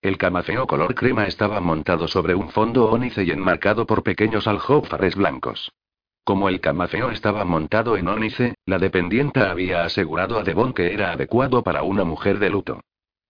El 0.00 0.16
camafeo 0.16 0.68
color 0.68 0.94
crema 0.94 1.26
estaba 1.26 1.60
montado 1.60 2.06
sobre 2.06 2.36
un 2.36 2.50
fondo 2.50 2.88
ónice 2.88 3.24
y 3.24 3.32
enmarcado 3.32 3.84
por 3.84 4.04
pequeños 4.04 4.46
aljófares 4.46 5.16
blancos. 5.16 5.72
Como 6.22 6.48
el 6.48 6.60
camafeo 6.60 7.10
estaba 7.10 7.44
montado 7.44 7.96
en 7.96 8.06
ónice, 8.06 8.54
la 8.64 8.78
dependienta 8.78 9.50
había 9.50 9.82
asegurado 9.82 10.38
a 10.38 10.44
Devon 10.44 10.72
que 10.72 10.94
era 10.94 11.10
adecuado 11.10 11.64
para 11.64 11.82
una 11.82 12.04
mujer 12.04 12.38
de 12.38 12.50
luto. 12.50 12.80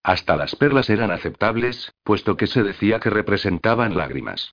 Hasta 0.02 0.36
las 0.36 0.56
perlas 0.56 0.90
eran 0.90 1.10
aceptables, 1.10 1.94
puesto 2.04 2.36
que 2.36 2.48
se 2.48 2.62
decía 2.62 3.00
que 3.00 3.08
representaban 3.08 3.96
lágrimas. 3.96 4.52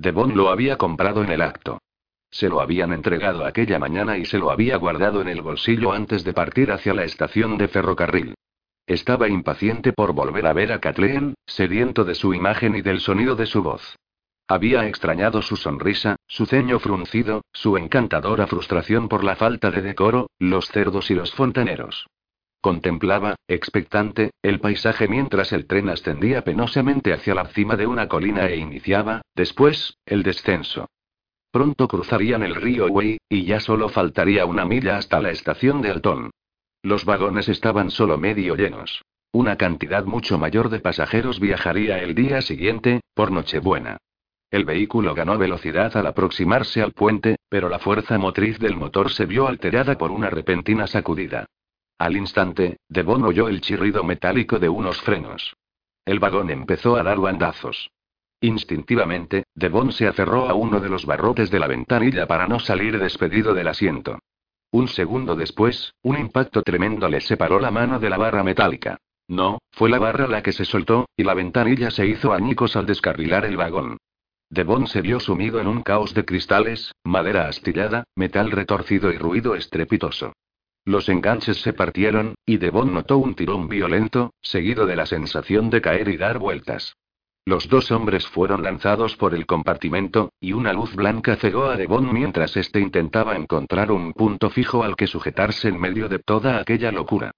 Devon 0.00 0.34
lo 0.34 0.48
había 0.48 0.78
comprado 0.78 1.22
en 1.22 1.30
el 1.30 1.42
acto. 1.42 1.82
Se 2.30 2.48
lo 2.48 2.62
habían 2.62 2.94
entregado 2.94 3.44
aquella 3.44 3.78
mañana 3.78 4.16
y 4.16 4.24
se 4.24 4.38
lo 4.38 4.50
había 4.50 4.78
guardado 4.78 5.20
en 5.20 5.28
el 5.28 5.42
bolsillo 5.42 5.92
antes 5.92 6.24
de 6.24 6.32
partir 6.32 6.72
hacia 6.72 6.94
la 6.94 7.04
estación 7.04 7.58
de 7.58 7.68
ferrocarril. 7.68 8.34
Estaba 8.86 9.28
impaciente 9.28 9.92
por 9.92 10.14
volver 10.14 10.46
a 10.46 10.54
ver 10.54 10.72
a 10.72 10.80
Kathleen, 10.80 11.34
sediento 11.44 12.04
de 12.04 12.14
su 12.14 12.32
imagen 12.32 12.76
y 12.76 12.80
del 12.80 13.00
sonido 13.00 13.36
de 13.36 13.44
su 13.44 13.62
voz. 13.62 13.98
Había 14.48 14.88
extrañado 14.88 15.42
su 15.42 15.56
sonrisa, 15.56 16.16
su 16.26 16.46
ceño 16.46 16.78
fruncido, 16.78 17.42
su 17.52 17.76
encantadora 17.76 18.46
frustración 18.46 19.06
por 19.06 19.22
la 19.22 19.36
falta 19.36 19.70
de 19.70 19.82
decoro, 19.82 20.30
los 20.38 20.68
cerdos 20.68 21.10
y 21.10 21.14
los 21.14 21.34
fontaneros. 21.34 22.06
Contemplaba, 22.60 23.36
expectante, 23.48 24.32
el 24.42 24.60
paisaje 24.60 25.08
mientras 25.08 25.52
el 25.52 25.66
tren 25.66 25.88
ascendía 25.88 26.42
penosamente 26.42 27.14
hacia 27.14 27.34
la 27.34 27.46
cima 27.46 27.76
de 27.76 27.86
una 27.86 28.06
colina 28.06 28.48
e 28.48 28.56
iniciaba, 28.56 29.22
después, 29.34 29.96
el 30.04 30.22
descenso. 30.22 30.88
Pronto 31.50 31.88
cruzarían 31.88 32.42
el 32.42 32.54
río 32.54 32.86
Wei, 32.86 33.18
y 33.28 33.44
ya 33.44 33.60
solo 33.60 33.88
faltaría 33.88 34.44
una 34.44 34.66
milla 34.66 34.98
hasta 34.98 35.20
la 35.20 35.30
estación 35.30 35.80
de 35.80 35.90
Alton. 35.90 36.30
Los 36.82 37.06
vagones 37.06 37.48
estaban 37.48 37.90
solo 37.90 38.18
medio 38.18 38.54
llenos. 38.56 39.02
Una 39.32 39.56
cantidad 39.56 40.04
mucho 40.04 40.38
mayor 40.38 40.68
de 40.68 40.80
pasajeros 40.80 41.40
viajaría 41.40 42.00
el 42.00 42.14
día 42.14 42.42
siguiente, 42.42 43.00
por 43.14 43.32
Nochebuena. 43.32 43.96
El 44.50 44.64
vehículo 44.64 45.14
ganó 45.14 45.38
velocidad 45.38 45.96
al 45.96 46.06
aproximarse 46.06 46.82
al 46.82 46.92
puente, 46.92 47.36
pero 47.48 47.68
la 47.68 47.78
fuerza 47.78 48.18
motriz 48.18 48.58
del 48.58 48.76
motor 48.76 49.10
se 49.10 49.24
vio 49.24 49.46
alterada 49.46 49.96
por 49.96 50.10
una 50.10 50.28
repentina 50.28 50.86
sacudida. 50.86 51.46
Al 52.00 52.16
instante, 52.16 52.78
Devon 52.88 53.24
oyó 53.24 53.48
el 53.48 53.60
chirrido 53.60 54.02
metálico 54.04 54.58
de 54.58 54.70
unos 54.70 55.02
frenos. 55.02 55.54
El 56.06 56.18
vagón 56.18 56.48
empezó 56.48 56.96
a 56.96 57.02
dar 57.02 57.18
bandazos. 57.18 57.90
Instintivamente, 58.40 59.44
Devon 59.54 59.92
se 59.92 60.06
aferró 60.06 60.48
a 60.48 60.54
uno 60.54 60.80
de 60.80 60.88
los 60.88 61.04
barrotes 61.04 61.50
de 61.50 61.58
la 61.58 61.66
ventanilla 61.66 62.26
para 62.26 62.48
no 62.48 62.58
salir 62.58 62.98
despedido 62.98 63.52
del 63.52 63.68
asiento. 63.68 64.18
Un 64.70 64.88
segundo 64.88 65.36
después, 65.36 65.92
un 66.00 66.18
impacto 66.18 66.62
tremendo 66.62 67.06
le 67.06 67.20
separó 67.20 67.60
la 67.60 67.70
mano 67.70 68.00
de 68.00 68.08
la 68.08 68.16
barra 68.16 68.42
metálica. 68.42 68.96
No, 69.28 69.58
fue 69.70 69.90
la 69.90 69.98
barra 69.98 70.26
la 70.26 70.42
que 70.42 70.52
se 70.52 70.64
soltó, 70.64 71.06
y 71.18 71.24
la 71.24 71.34
ventanilla 71.34 71.90
se 71.90 72.06
hizo 72.06 72.32
añicos 72.32 72.76
al 72.76 72.86
descarrilar 72.86 73.44
el 73.44 73.58
vagón. 73.58 73.98
Devon 74.48 74.86
se 74.86 75.02
vio 75.02 75.20
sumido 75.20 75.60
en 75.60 75.66
un 75.66 75.82
caos 75.82 76.14
de 76.14 76.24
cristales, 76.24 76.92
madera 77.04 77.46
astillada, 77.46 78.04
metal 78.16 78.52
retorcido 78.52 79.12
y 79.12 79.18
ruido 79.18 79.54
estrepitoso. 79.54 80.32
Los 80.90 81.08
enganches 81.08 81.60
se 81.60 81.72
partieron, 81.72 82.34
y 82.44 82.56
Devon 82.56 82.92
notó 82.92 83.16
un 83.18 83.36
tirón 83.36 83.68
violento, 83.68 84.34
seguido 84.42 84.86
de 84.86 84.96
la 84.96 85.06
sensación 85.06 85.70
de 85.70 85.80
caer 85.80 86.08
y 86.08 86.16
dar 86.16 86.40
vueltas. 86.40 86.96
Los 87.46 87.68
dos 87.68 87.92
hombres 87.92 88.26
fueron 88.26 88.64
lanzados 88.64 89.14
por 89.14 89.36
el 89.36 89.46
compartimento, 89.46 90.32
y 90.40 90.52
una 90.52 90.72
luz 90.72 90.96
blanca 90.96 91.36
cegó 91.36 91.66
a 91.66 91.76
Devon 91.76 92.12
mientras 92.12 92.56
éste 92.56 92.80
intentaba 92.80 93.36
encontrar 93.36 93.92
un 93.92 94.12
punto 94.14 94.50
fijo 94.50 94.82
al 94.82 94.96
que 94.96 95.06
sujetarse 95.06 95.68
en 95.68 95.78
medio 95.78 96.08
de 96.08 96.18
toda 96.18 96.58
aquella 96.58 96.90
locura. 96.90 97.30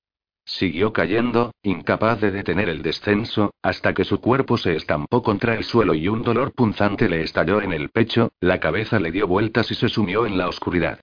Siguió 0.47 0.95
cayendo, 0.95 1.53
incapaz 1.62 2.23
de 2.23 2.31
detener 2.31 2.71
el 2.71 2.81
descenso, 2.81 3.53
hasta 3.61 3.93
que 3.93 4.07
su 4.07 4.19
cuerpo 4.19 4.57
se 4.57 4.77
estampó 4.77 5.23
contra 5.23 5.57
el 5.57 5.65
suelo 5.65 5.93
y 5.93 6.09
un 6.09 6.23
dolor 6.23 6.55
punzante 6.55 7.07
le 7.07 7.21
estalló 7.21 7.61
en 7.61 7.75
el 7.75 7.91
pecho, 7.91 8.33
la 8.41 8.61
cabeza 8.61 8.99
le 8.99 9.12
dio 9.12 9.27
vueltas 9.27 9.71
y 9.71 9.75
se 9.75 9.91
sumió 9.91 10.25
en 10.25 10.38
la 10.38 10.49
oscuridad. 10.49 11.01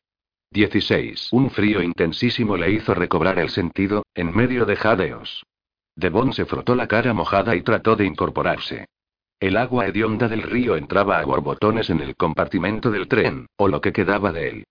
16. 0.52 1.32
Un 1.32 1.52
frío 1.52 1.80
intensísimo 1.84 2.58
le 2.58 2.72
hizo 2.72 2.96
recobrar 2.96 3.38
el 3.38 3.50
sentido, 3.50 4.04
en 4.16 4.36
medio 4.36 4.66
de 4.66 4.76
jadeos. 4.76 5.46
Devon 5.96 6.34
se 6.34 6.46
frotó 6.46 6.76
la 6.76 6.88
cara 6.88 7.14
mojada 7.14 7.56
y 7.56 7.62
trató 7.62 7.96
de 7.96 8.06
incorporarse. 8.06 8.88
El 9.40 9.58
agua 9.58 9.86
hedionda 9.86 10.28
del 10.28 10.42
río 10.42 10.76
entraba 10.76 11.20
a 11.20 11.26
borbotones 11.26 11.92
en 11.92 12.02
el 12.02 12.16
compartimento 12.16 12.90
del 12.90 13.08
tren, 13.08 13.46
o 13.58 13.68
lo 13.68 13.80
que 13.80 13.94
quedaba 13.94 14.32
de 14.32 14.50
él. 14.50 14.64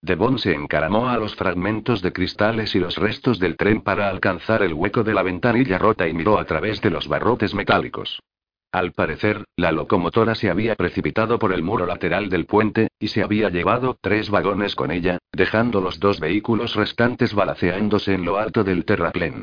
Devon 0.00 0.38
se 0.38 0.54
encaramó 0.54 1.08
a 1.08 1.18
los 1.18 1.34
fragmentos 1.34 2.00
de 2.00 2.12
cristales 2.12 2.76
y 2.76 2.78
los 2.78 2.96
restos 2.96 3.40
del 3.40 3.56
tren 3.56 3.80
para 3.80 4.08
alcanzar 4.08 4.62
el 4.62 4.72
hueco 4.72 5.02
de 5.02 5.14
la 5.14 5.22
ventanilla 5.24 5.78
rota 5.78 6.06
y 6.06 6.14
miró 6.14 6.38
a 6.38 6.44
través 6.44 6.80
de 6.80 6.90
los 6.90 7.08
barrotes 7.08 7.54
metálicos. 7.54 8.20
Al 8.74 8.90
parecer, 8.90 9.44
la 9.54 9.70
locomotora 9.70 10.34
se 10.34 10.50
había 10.50 10.74
precipitado 10.74 11.38
por 11.38 11.52
el 11.52 11.62
muro 11.62 11.86
lateral 11.86 12.28
del 12.28 12.44
puente, 12.44 12.88
y 12.98 13.06
se 13.06 13.22
había 13.22 13.48
llevado 13.48 13.96
tres 14.00 14.30
vagones 14.30 14.74
con 14.74 14.90
ella, 14.90 15.18
dejando 15.30 15.80
los 15.80 16.00
dos 16.00 16.18
vehículos 16.18 16.74
restantes 16.74 17.34
balaceándose 17.34 18.14
en 18.14 18.24
lo 18.24 18.36
alto 18.36 18.64
del 18.64 18.84
terraplén. 18.84 19.42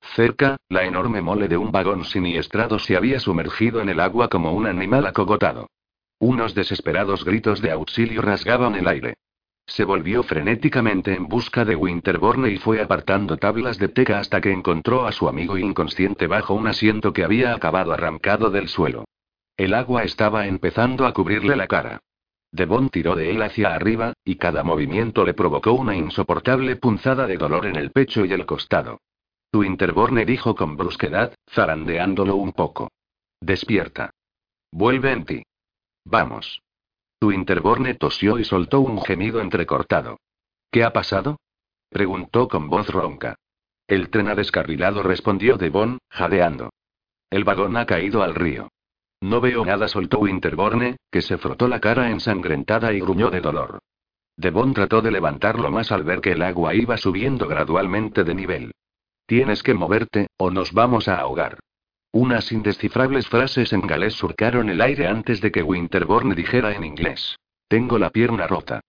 Cerca, 0.00 0.56
la 0.70 0.84
enorme 0.84 1.20
mole 1.20 1.46
de 1.46 1.58
un 1.58 1.70
vagón 1.70 2.06
siniestrado 2.06 2.78
se 2.78 2.96
había 2.96 3.20
sumergido 3.20 3.82
en 3.82 3.90
el 3.90 4.00
agua 4.00 4.28
como 4.28 4.54
un 4.54 4.66
animal 4.66 5.06
acogotado. 5.06 5.68
Unos 6.18 6.54
desesperados 6.54 7.26
gritos 7.26 7.60
de 7.60 7.72
auxilio 7.72 8.22
rasgaban 8.22 8.76
el 8.76 8.88
aire. 8.88 9.18
Se 9.70 9.84
volvió 9.84 10.24
frenéticamente 10.24 11.14
en 11.14 11.28
busca 11.28 11.64
de 11.64 11.76
Winterborne 11.76 12.50
y 12.50 12.56
fue 12.56 12.82
apartando 12.82 13.36
tablas 13.36 13.78
de 13.78 13.88
teca 13.88 14.18
hasta 14.18 14.40
que 14.40 14.50
encontró 14.50 15.06
a 15.06 15.12
su 15.12 15.28
amigo 15.28 15.56
inconsciente 15.56 16.26
bajo 16.26 16.54
un 16.54 16.66
asiento 16.66 17.12
que 17.12 17.22
había 17.22 17.54
acabado 17.54 17.92
arrancado 17.92 18.50
del 18.50 18.66
suelo. 18.66 19.04
El 19.56 19.74
agua 19.74 20.02
estaba 20.02 20.48
empezando 20.48 21.06
a 21.06 21.12
cubrirle 21.12 21.54
la 21.54 21.68
cara. 21.68 22.00
Devon 22.50 22.88
tiró 22.88 23.14
de 23.14 23.30
él 23.30 23.42
hacia 23.42 23.72
arriba, 23.72 24.12
y 24.24 24.34
cada 24.34 24.64
movimiento 24.64 25.24
le 25.24 25.34
provocó 25.34 25.70
una 25.70 25.94
insoportable 25.94 26.74
punzada 26.74 27.28
de 27.28 27.36
dolor 27.36 27.66
en 27.66 27.76
el 27.76 27.92
pecho 27.92 28.24
y 28.24 28.32
el 28.32 28.46
costado. 28.46 28.98
Tu 29.52 29.62
Interborne 29.62 30.24
dijo 30.24 30.56
con 30.56 30.76
brusquedad, 30.76 31.32
zarandeándolo 31.48 32.34
un 32.34 32.52
poco. 32.52 32.90
Despierta. 33.40 34.10
Vuelve 34.72 35.12
en 35.12 35.24
ti. 35.24 35.42
Vamos. 36.04 36.60
Tu 37.20 37.32
Interborne 37.32 37.94
tosió 37.96 38.38
y 38.38 38.44
soltó 38.44 38.80
un 38.80 39.02
gemido 39.02 39.42
entrecortado. 39.42 40.18
¿Qué 40.72 40.84
ha 40.84 40.94
pasado? 40.94 41.38
preguntó 41.90 42.48
con 42.48 42.70
voz 42.70 42.88
ronca. 42.88 43.36
El 43.86 44.08
tren 44.08 44.28
ha 44.28 44.34
descarrilado, 44.34 45.02
respondió 45.02 45.58
Devon, 45.58 45.98
jadeando. 46.08 46.70
El 47.28 47.44
vagón 47.44 47.76
ha 47.76 47.84
caído 47.84 48.22
al 48.22 48.34
río. 48.34 48.70
No 49.20 49.42
veo 49.42 49.66
nada, 49.66 49.86
soltó 49.86 50.20
Winterborne, 50.20 50.96
que 51.10 51.20
se 51.20 51.36
frotó 51.36 51.68
la 51.68 51.78
cara 51.78 52.10
ensangrentada 52.10 52.94
y 52.94 53.00
gruñó 53.00 53.28
de 53.30 53.42
dolor. 53.42 53.80
Devon 54.38 54.72
trató 54.72 55.02
de 55.02 55.10
levantarlo 55.10 55.70
más 55.70 55.92
al 55.92 56.04
ver 56.04 56.22
que 56.22 56.32
el 56.32 56.40
agua 56.40 56.74
iba 56.74 56.96
subiendo 56.96 57.46
gradualmente 57.46 58.24
de 58.24 58.34
nivel. 58.34 58.72
Tienes 59.26 59.62
que 59.62 59.74
moverte, 59.74 60.28
o 60.38 60.50
nos 60.50 60.72
vamos 60.72 61.06
a 61.06 61.16
ahogar. 61.20 61.58
Unas 62.12 62.50
indescifrables 62.50 63.28
frases 63.28 63.72
en 63.72 63.82
galés 63.82 64.14
surcaron 64.14 64.68
el 64.68 64.80
aire 64.80 65.06
antes 65.06 65.40
de 65.40 65.52
que 65.52 65.62
Winterborn 65.62 66.34
dijera 66.34 66.72
en 66.72 66.82
inglés. 66.82 67.36
Tengo 67.68 67.98
la 67.98 68.10
pierna 68.10 68.48
rota. 68.48 68.80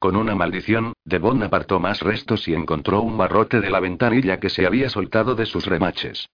Con 0.00 0.16
una 0.16 0.34
maldición, 0.34 0.92
Devon 1.04 1.42
apartó 1.44 1.78
más 1.78 2.00
restos 2.00 2.48
y 2.48 2.54
encontró 2.54 3.00
un 3.00 3.16
barrote 3.16 3.60
de 3.60 3.70
la 3.70 3.78
ventanilla 3.78 4.40
que 4.40 4.50
se 4.50 4.66
había 4.66 4.88
soltado 4.88 5.36
de 5.36 5.46
sus 5.46 5.66
remaches. 5.66 6.26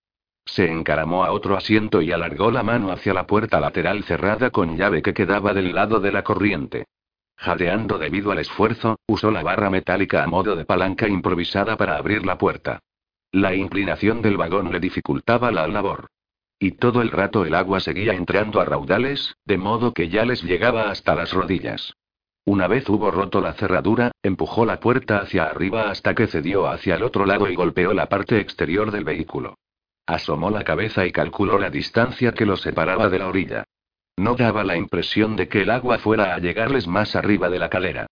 Se 0.46 0.70
encaramó 0.70 1.24
a 1.24 1.32
otro 1.32 1.56
asiento 1.56 2.00
y 2.00 2.10
alargó 2.10 2.50
la 2.50 2.62
mano 2.62 2.90
hacia 2.90 3.12
la 3.12 3.26
puerta 3.26 3.60
lateral 3.60 4.02
cerrada 4.04 4.50
con 4.50 4.78
llave 4.78 5.02
que 5.02 5.12
quedaba 5.12 5.52
del 5.52 5.74
lado 5.74 6.00
de 6.00 6.10
la 6.10 6.24
corriente. 6.24 6.86
Jadeando 7.36 7.98
debido 7.98 8.32
al 8.32 8.38
esfuerzo, 8.38 8.98
usó 9.06 9.30
la 9.30 9.42
barra 9.42 9.68
metálica 9.68 10.24
a 10.24 10.26
modo 10.26 10.56
de 10.56 10.64
palanca 10.64 11.06
improvisada 11.06 11.76
para 11.76 11.96
abrir 11.96 12.24
la 12.24 12.38
puerta. 12.38 12.80
La 13.30 13.54
inclinación 13.54 14.22
del 14.22 14.38
vagón 14.38 14.72
le 14.72 14.80
dificultaba 14.80 15.52
la 15.52 15.68
labor. 15.68 16.08
Y 16.62 16.72
todo 16.72 17.00
el 17.00 17.10
rato 17.10 17.46
el 17.46 17.54
agua 17.54 17.80
seguía 17.80 18.12
entrando 18.12 18.60
a 18.60 18.66
raudales, 18.66 19.34
de 19.46 19.56
modo 19.56 19.94
que 19.94 20.10
ya 20.10 20.26
les 20.26 20.42
llegaba 20.42 20.90
hasta 20.90 21.14
las 21.14 21.32
rodillas. 21.32 21.94
Una 22.44 22.68
vez 22.68 22.86
hubo 22.90 23.10
roto 23.10 23.40
la 23.40 23.54
cerradura, 23.54 24.12
empujó 24.22 24.66
la 24.66 24.78
puerta 24.78 25.20
hacia 25.20 25.44
arriba 25.44 25.90
hasta 25.90 26.14
que 26.14 26.26
cedió 26.26 26.68
hacia 26.68 26.96
el 26.96 27.02
otro 27.02 27.24
lado 27.24 27.48
y 27.48 27.54
golpeó 27.54 27.94
la 27.94 28.10
parte 28.10 28.38
exterior 28.40 28.90
del 28.90 29.04
vehículo. 29.04 29.54
Asomó 30.04 30.50
la 30.50 30.62
cabeza 30.62 31.06
y 31.06 31.12
calculó 31.12 31.58
la 31.58 31.70
distancia 31.70 32.32
que 32.32 32.44
lo 32.44 32.58
separaba 32.58 33.08
de 33.08 33.18
la 33.18 33.28
orilla. 33.28 33.64
No 34.18 34.34
daba 34.34 34.62
la 34.62 34.76
impresión 34.76 35.36
de 35.36 35.48
que 35.48 35.62
el 35.62 35.70
agua 35.70 35.98
fuera 35.98 36.34
a 36.34 36.38
llegarles 36.40 36.86
más 36.86 37.16
arriba 37.16 37.48
de 37.48 37.58
la 37.58 37.70
calera. 37.70 38.06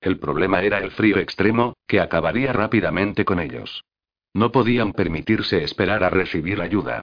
El 0.00 0.18
problema 0.18 0.62
era 0.62 0.78
el 0.78 0.90
frío 0.90 1.18
extremo, 1.18 1.74
que 1.86 2.00
acabaría 2.00 2.52
rápidamente 2.52 3.24
con 3.24 3.38
ellos. 3.38 3.84
No 4.34 4.50
podían 4.50 4.92
permitirse 4.92 5.62
esperar 5.62 6.02
a 6.02 6.10
recibir 6.10 6.60
ayuda. 6.60 7.02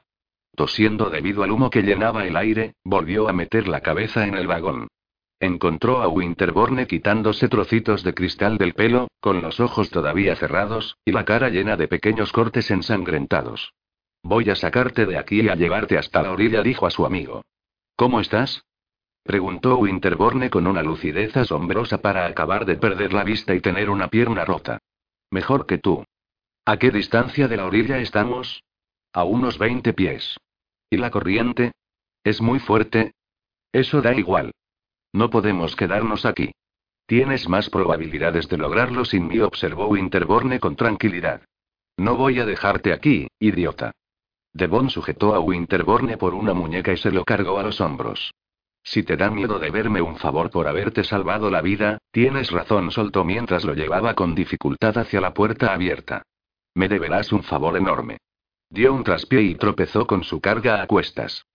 Tosiendo 0.59 1.09
debido 1.09 1.43
al 1.43 1.51
humo 1.51 1.69
que 1.69 1.83
llenaba 1.83 2.25
el 2.25 2.35
aire, 2.35 2.73
volvió 2.83 3.29
a 3.29 3.31
meter 3.31 3.69
la 3.69 3.79
cabeza 3.79 4.27
en 4.27 4.35
el 4.35 4.45
vagón. 4.45 4.89
Encontró 5.39 6.01
a 6.01 6.09
Winterborne 6.09 6.85
quitándose 6.85 7.47
trocitos 7.47 8.03
de 8.03 8.13
cristal 8.13 8.57
del 8.57 8.73
pelo, 8.73 9.07
con 9.21 9.41
los 9.41 9.61
ojos 9.61 9.89
todavía 9.89 10.35
cerrados, 10.35 10.97
y 11.05 11.13
la 11.13 11.23
cara 11.23 11.47
llena 11.47 11.77
de 11.77 11.87
pequeños 11.87 12.33
cortes 12.33 12.71
ensangrentados. 12.71 13.71
Voy 14.21 14.49
a 14.49 14.55
sacarte 14.57 15.05
de 15.05 15.17
aquí 15.17 15.39
y 15.39 15.47
a 15.47 15.55
llevarte 15.55 15.97
hasta 15.97 16.21
la 16.23 16.33
orilla, 16.33 16.61
dijo 16.61 16.85
a 16.85 16.91
su 16.91 17.05
amigo. 17.05 17.45
¿Cómo 17.95 18.19
estás? 18.19 18.65
preguntó 19.23 19.77
Winterborne 19.77 20.49
con 20.49 20.67
una 20.67 20.83
lucidez 20.83 21.37
asombrosa 21.37 22.01
para 22.01 22.25
acabar 22.25 22.65
de 22.65 22.75
perder 22.75 23.13
la 23.13 23.23
vista 23.23 23.55
y 23.55 23.61
tener 23.61 23.89
una 23.89 24.09
pierna 24.09 24.43
rota. 24.43 24.79
Mejor 25.31 25.65
que 25.65 25.77
tú. 25.77 26.03
¿A 26.65 26.75
qué 26.75 26.91
distancia 26.91 27.47
de 27.47 27.55
la 27.55 27.65
orilla 27.65 27.99
estamos? 27.99 28.61
A 29.13 29.23
unos 29.23 29.57
20 29.57 29.93
pies. 29.93 30.37
¿Y 30.89 30.97
la 30.97 31.11
corriente? 31.11 31.71
¿Es 32.23 32.41
muy 32.41 32.59
fuerte? 32.59 33.13
Eso 33.71 34.01
da 34.01 34.13
igual. 34.13 34.51
No 35.13 35.29
podemos 35.29 35.75
quedarnos 35.75 36.25
aquí. 36.25 36.51
Tienes 37.05 37.47
más 37.47 37.69
probabilidades 37.69 38.47
de 38.47 38.57
lograrlo 38.57 39.05
sin 39.05 39.27
mí, 39.27 39.39
observó 39.39 39.87
Winterborne 39.87 40.59
con 40.59 40.75
tranquilidad. 40.75 41.41
No 41.97 42.15
voy 42.15 42.39
a 42.39 42.45
dejarte 42.45 42.93
aquí, 42.93 43.27
idiota. 43.39 43.91
Devon 44.53 44.89
sujetó 44.89 45.35
a 45.35 45.39
Winterborne 45.39 46.17
por 46.17 46.33
una 46.33 46.53
muñeca 46.53 46.91
y 46.91 46.97
se 46.97 47.11
lo 47.11 47.23
cargó 47.23 47.59
a 47.59 47.63
los 47.63 47.81
hombros. 47.81 48.31
Si 48.83 49.03
te 49.03 49.17
da 49.17 49.29
miedo 49.29 49.59
de 49.59 49.69
verme 49.69 50.01
un 50.01 50.17
favor 50.17 50.49
por 50.49 50.67
haberte 50.67 51.03
salvado 51.03 51.51
la 51.51 51.61
vida, 51.61 51.99
tienes 52.11 52.49
razón, 52.49 52.91
soltó 52.91 53.23
mientras 53.23 53.63
lo 53.63 53.73
llevaba 53.73 54.15
con 54.15 54.33
dificultad 54.33 54.97
hacia 54.97 55.21
la 55.21 55.33
puerta 55.33 55.73
abierta. 55.73 56.23
Me 56.73 56.87
deberás 56.87 57.31
un 57.31 57.43
favor 57.43 57.77
enorme. 57.77 58.17
Dio 58.69 58.93
un 58.93 59.03
traspié 59.03 59.41
y 59.41 59.55
tropezó 59.55 60.05
con 60.05 60.23
su 60.23 60.41
carga 60.41 60.81
a 60.81 60.87
cuestas. 60.87 61.45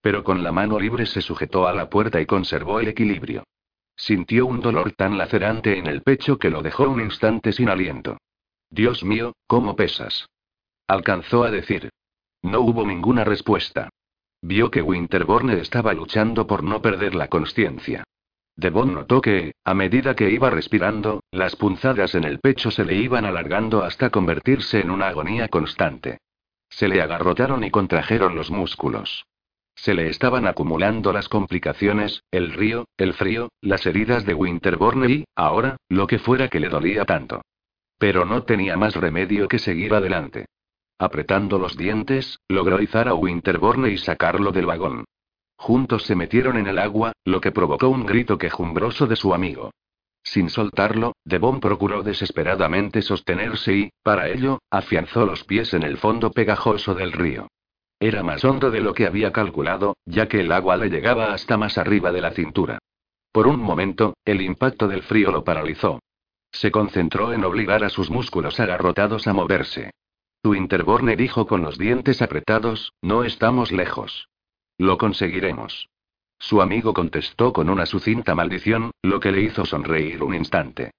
Pero 0.00 0.24
con 0.24 0.42
la 0.42 0.52
mano 0.52 0.78
libre 0.78 1.06
se 1.06 1.20
sujetó 1.22 1.68
a 1.68 1.72
la 1.72 1.88
puerta 1.88 2.20
y 2.20 2.26
conservó 2.26 2.80
el 2.80 2.88
equilibrio. 2.88 3.44
Sintió 3.96 4.46
un 4.46 4.60
dolor 4.60 4.92
tan 4.92 5.16
lacerante 5.16 5.78
en 5.78 5.86
el 5.86 6.02
pecho 6.02 6.38
que 6.38 6.50
lo 6.50 6.62
dejó 6.62 6.88
un 6.88 7.00
instante 7.00 7.52
sin 7.52 7.68
aliento. 7.68 8.18
Dios 8.70 9.04
mío, 9.04 9.34
¿cómo 9.46 9.76
pesas? 9.76 10.26
Alcanzó 10.88 11.44
a 11.44 11.50
decir. 11.50 11.90
No 12.42 12.60
hubo 12.60 12.84
ninguna 12.84 13.24
respuesta. 13.24 13.88
Vio 14.42 14.70
que 14.70 14.82
Winterborne 14.82 15.60
estaba 15.60 15.94
luchando 15.94 16.46
por 16.46 16.64
no 16.64 16.82
perder 16.82 17.14
la 17.14 17.28
conciencia. 17.28 18.04
Devon 18.56 18.94
notó 18.94 19.20
que, 19.20 19.54
a 19.64 19.74
medida 19.74 20.14
que 20.14 20.30
iba 20.30 20.50
respirando, 20.50 21.22
las 21.30 21.56
punzadas 21.56 22.14
en 22.14 22.24
el 22.24 22.40
pecho 22.40 22.70
se 22.70 22.84
le 22.84 22.94
iban 22.94 23.24
alargando 23.24 23.82
hasta 23.82 24.10
convertirse 24.10 24.80
en 24.80 24.90
una 24.90 25.08
agonía 25.08 25.48
constante. 25.48 26.18
Se 26.74 26.88
le 26.88 27.00
agarrotaron 27.00 27.62
y 27.62 27.70
contrajeron 27.70 28.34
los 28.34 28.50
músculos. 28.50 29.26
Se 29.76 29.94
le 29.94 30.08
estaban 30.08 30.48
acumulando 30.48 31.12
las 31.12 31.28
complicaciones, 31.28 32.24
el 32.32 32.52
río, 32.52 32.88
el 32.96 33.14
frío, 33.14 33.48
las 33.60 33.86
heridas 33.86 34.26
de 34.26 34.34
Winterborne 34.34 35.08
y, 35.08 35.24
ahora, 35.36 35.76
lo 35.88 36.08
que 36.08 36.18
fuera 36.18 36.48
que 36.48 36.58
le 36.58 36.68
dolía 36.68 37.04
tanto. 37.04 37.42
Pero 37.96 38.24
no 38.24 38.42
tenía 38.42 38.76
más 38.76 38.96
remedio 38.96 39.46
que 39.46 39.60
seguir 39.60 39.94
adelante. 39.94 40.46
Apretando 40.98 41.60
los 41.60 41.76
dientes, 41.76 42.40
logró 42.48 42.82
izar 42.82 43.06
a 43.06 43.14
Winterborne 43.14 43.90
y 43.90 43.98
sacarlo 43.98 44.50
del 44.50 44.66
vagón. 44.66 45.04
Juntos 45.56 46.02
se 46.02 46.16
metieron 46.16 46.56
en 46.56 46.66
el 46.66 46.80
agua, 46.80 47.12
lo 47.24 47.40
que 47.40 47.52
provocó 47.52 47.88
un 47.88 48.04
grito 48.04 48.36
quejumbroso 48.36 49.06
de 49.06 49.14
su 49.14 49.32
amigo. 49.32 49.70
Sin 50.24 50.48
soltarlo, 50.48 51.12
Devon 51.24 51.60
procuró 51.60 52.02
desesperadamente 52.02 53.02
sostenerse 53.02 53.74
y, 53.74 53.90
para 54.02 54.28
ello, 54.28 54.58
afianzó 54.70 55.26
los 55.26 55.44
pies 55.44 55.74
en 55.74 55.82
el 55.82 55.98
fondo 55.98 56.30
pegajoso 56.32 56.94
del 56.94 57.12
río. 57.12 57.48
Era 58.00 58.22
más 58.22 58.44
hondo 58.44 58.70
de 58.70 58.80
lo 58.80 58.94
que 58.94 59.06
había 59.06 59.32
calculado, 59.32 59.96
ya 60.06 60.26
que 60.26 60.40
el 60.40 60.50
agua 60.50 60.76
le 60.76 60.88
llegaba 60.88 61.32
hasta 61.32 61.56
más 61.56 61.78
arriba 61.78 62.10
de 62.10 62.22
la 62.22 62.32
cintura. 62.32 62.78
Por 63.32 63.46
un 63.46 63.60
momento, 63.60 64.14
el 64.24 64.40
impacto 64.40 64.88
del 64.88 65.02
frío 65.02 65.30
lo 65.30 65.44
paralizó. 65.44 66.00
Se 66.50 66.70
concentró 66.70 67.32
en 67.32 67.44
obligar 67.44 67.84
a 67.84 67.90
sus 67.90 68.10
músculos 68.10 68.60
agarrotados 68.60 69.26
a 69.26 69.32
moverse. 69.32 69.90
Winterborne 70.44 71.16
dijo 71.16 71.46
con 71.46 71.62
los 71.62 71.78
dientes 71.78 72.22
apretados, 72.22 72.92
no 73.02 73.24
estamos 73.24 73.72
lejos. 73.72 74.28
Lo 74.78 74.98
conseguiremos. 74.98 75.88
Su 76.46 76.60
amigo 76.60 76.92
contestó 76.92 77.54
con 77.54 77.70
una 77.70 77.86
sucinta 77.86 78.34
maldición, 78.34 78.90
lo 79.02 79.18
que 79.18 79.32
le 79.32 79.40
hizo 79.40 79.64
sonreír 79.64 80.22
un 80.22 80.34
instante. 80.34 80.90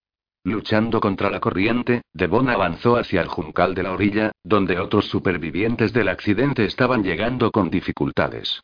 Luchando 0.43 0.99
contra 0.99 1.29
la 1.29 1.39
corriente, 1.39 2.01
Devon 2.13 2.49
avanzó 2.49 2.97
hacia 2.97 3.21
el 3.21 3.27
juncal 3.27 3.75
de 3.75 3.83
la 3.83 3.91
orilla, 3.91 4.31
donde 4.43 4.79
otros 4.79 5.05
supervivientes 5.05 5.93
del 5.93 6.09
accidente 6.09 6.65
estaban 6.65 7.03
llegando 7.03 7.51
con 7.51 7.69
dificultades. 7.69 8.63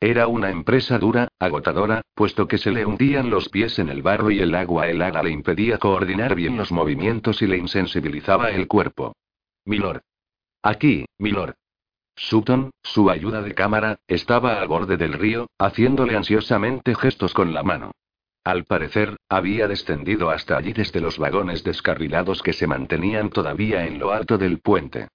Era 0.00 0.26
una 0.26 0.50
empresa 0.50 0.98
dura, 0.98 1.28
agotadora, 1.38 2.00
puesto 2.14 2.48
que 2.48 2.56
se 2.56 2.70
le 2.70 2.86
hundían 2.86 3.28
los 3.28 3.50
pies 3.50 3.78
en 3.78 3.90
el 3.90 4.00
barro 4.00 4.30
y 4.30 4.40
el 4.40 4.54
agua 4.54 4.88
helada 4.88 5.22
le 5.22 5.32
impedía 5.32 5.76
coordinar 5.76 6.34
bien 6.34 6.56
los 6.56 6.72
movimientos 6.72 7.42
y 7.42 7.46
le 7.46 7.58
insensibilizaba 7.58 8.48
el 8.52 8.68
cuerpo. 8.68 9.14
Milord. 9.66 10.00
Aquí, 10.62 11.04
Milord. 11.18 11.56
Sutton, 12.16 12.70
su 12.82 13.10
ayuda 13.10 13.42
de 13.42 13.54
cámara, 13.54 13.98
estaba 14.06 14.60
al 14.60 14.68
borde 14.68 14.96
del 14.96 15.14
río, 15.14 15.48
haciéndole 15.58 16.16
ansiosamente 16.16 16.94
gestos 16.94 17.34
con 17.34 17.54
la 17.54 17.62
mano. 17.62 17.92
Al 18.44 18.64
parecer, 18.64 19.16
había 19.28 19.68
descendido 19.68 20.30
hasta 20.30 20.56
allí 20.56 20.72
desde 20.72 21.00
los 21.00 21.18
vagones 21.18 21.62
descarrilados 21.62 22.42
que 22.42 22.52
se 22.52 22.66
mantenían 22.66 23.30
todavía 23.30 23.86
en 23.86 23.98
lo 23.98 24.12
alto 24.12 24.36
del 24.36 24.58
puente. 24.58 25.08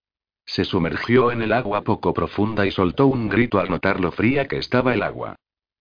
Se 0.46 0.64
sumergió 0.64 1.32
en 1.32 1.42
el 1.42 1.52
agua 1.52 1.82
poco 1.82 2.14
profunda 2.14 2.66
y 2.66 2.72
soltó 2.72 3.08
un 3.08 3.28
grito 3.28 3.60
al 3.60 3.70
notar 3.70 4.00
lo 4.00 4.12
fría 4.12 4.48
que 4.48 4.58
estaba 4.58 4.94
el 4.94 5.04
agua. 5.04 5.36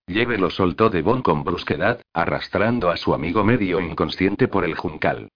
Lleve 0.08 0.38
lo 0.38 0.50
soltó 0.50 0.90
de 0.90 1.02
Bon 1.02 1.22
con 1.22 1.44
brusquedad, 1.44 2.00
arrastrando 2.12 2.90
a 2.90 2.96
su 2.96 3.14
amigo 3.14 3.44
medio 3.44 3.80
inconsciente 3.80 4.48
por 4.48 4.64
el 4.64 4.74
juncal. 4.74 5.28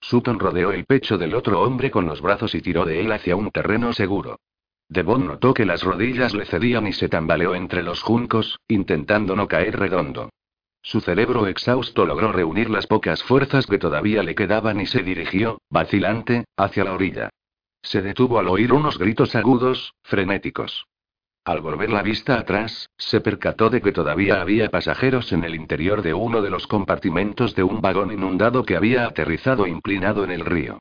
Sutton 0.00 0.38
rodeó 0.38 0.70
el 0.70 0.84
pecho 0.84 1.18
del 1.18 1.34
otro 1.34 1.62
hombre 1.62 1.90
con 1.90 2.06
los 2.06 2.20
brazos 2.20 2.54
y 2.54 2.60
tiró 2.60 2.84
de 2.84 3.00
él 3.00 3.10
hacia 3.10 3.34
un 3.34 3.50
terreno 3.50 3.92
seguro. 3.92 4.38
Devon 4.88 5.26
notó 5.26 5.52
que 5.52 5.66
las 5.66 5.82
rodillas 5.82 6.34
le 6.34 6.46
cedían 6.46 6.86
y 6.86 6.92
se 6.92 7.08
tambaleó 7.08 7.54
entre 7.54 7.82
los 7.82 8.02
juncos, 8.02 8.60
intentando 8.68 9.34
no 9.34 9.48
caer 9.48 9.78
redondo. 9.78 10.30
Su 10.82 11.00
cerebro 11.00 11.48
exhausto 11.48 12.06
logró 12.06 12.30
reunir 12.30 12.70
las 12.70 12.86
pocas 12.86 13.22
fuerzas 13.24 13.66
que 13.66 13.78
todavía 13.78 14.22
le 14.22 14.36
quedaban 14.36 14.80
y 14.80 14.86
se 14.86 15.02
dirigió, 15.02 15.58
vacilante, 15.68 16.44
hacia 16.56 16.84
la 16.84 16.92
orilla. 16.92 17.30
Se 17.82 18.02
detuvo 18.02 18.38
al 18.38 18.48
oír 18.48 18.72
unos 18.72 18.96
gritos 18.96 19.34
agudos, 19.34 19.94
frenéticos. 20.04 20.86
Al 21.44 21.60
volver 21.60 21.90
la 21.90 22.02
vista 22.02 22.38
atrás, 22.38 22.90
se 22.98 23.20
percató 23.20 23.70
de 23.70 23.80
que 23.80 23.92
todavía 23.92 24.40
había 24.40 24.68
pasajeros 24.68 25.32
en 25.32 25.44
el 25.44 25.54
interior 25.54 26.02
de 26.02 26.14
uno 26.14 26.42
de 26.42 26.50
los 26.50 26.66
compartimentos 26.66 27.54
de 27.54 27.62
un 27.62 27.80
vagón 27.80 28.12
inundado 28.12 28.64
que 28.64 28.76
había 28.76 29.06
aterrizado 29.06 29.66
inclinado 29.66 30.24
en 30.24 30.32
el 30.32 30.44
río. 30.44 30.78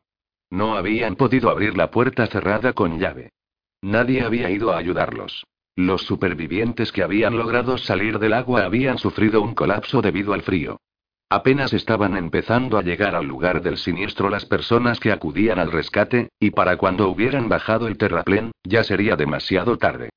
No 0.50 0.76
habían 0.76 1.16
podido 1.16 1.50
abrir 1.50 1.78
la 1.78 1.92
puerta 1.92 2.26
cerrada 2.28 2.74
con 2.74 3.00
llave. 3.00 3.32
Nadie 3.86 4.24
había 4.24 4.50
ido 4.50 4.72
a 4.72 4.78
ayudarlos. 4.78 5.46
Los 5.76 6.02
supervivientes 6.02 6.92
que 6.92 7.04
habían 7.04 7.38
logrado 7.38 7.78
salir 7.78 8.18
del 8.18 8.34
agua 8.34 8.66
habían 8.66 8.98
sufrido 8.98 9.44
un 9.44 9.54
colapso 9.54 10.02
debido 10.02 10.34
al 10.34 10.42
frío. 10.42 10.80
Apenas 11.30 11.72
estaban 11.72 12.18
empezando 12.18 12.80
a 12.80 12.82
llegar 12.82 13.14
al 13.14 13.28
lugar 13.28 13.62
del 13.62 13.78
siniestro 13.78 14.32
las 14.32 14.48
personas 14.48 15.00
que 15.00 15.12
acudían 15.12 15.60
al 15.60 15.72
rescate, 15.72 16.30
y 16.40 16.50
para 16.50 16.78
cuando 16.78 17.08
hubieran 17.10 17.48
bajado 17.48 17.88
el 17.88 18.00
terraplén, 18.00 18.54
ya 18.64 18.84
sería 18.84 19.16
demasiado 19.16 19.78
tarde. 19.78 20.10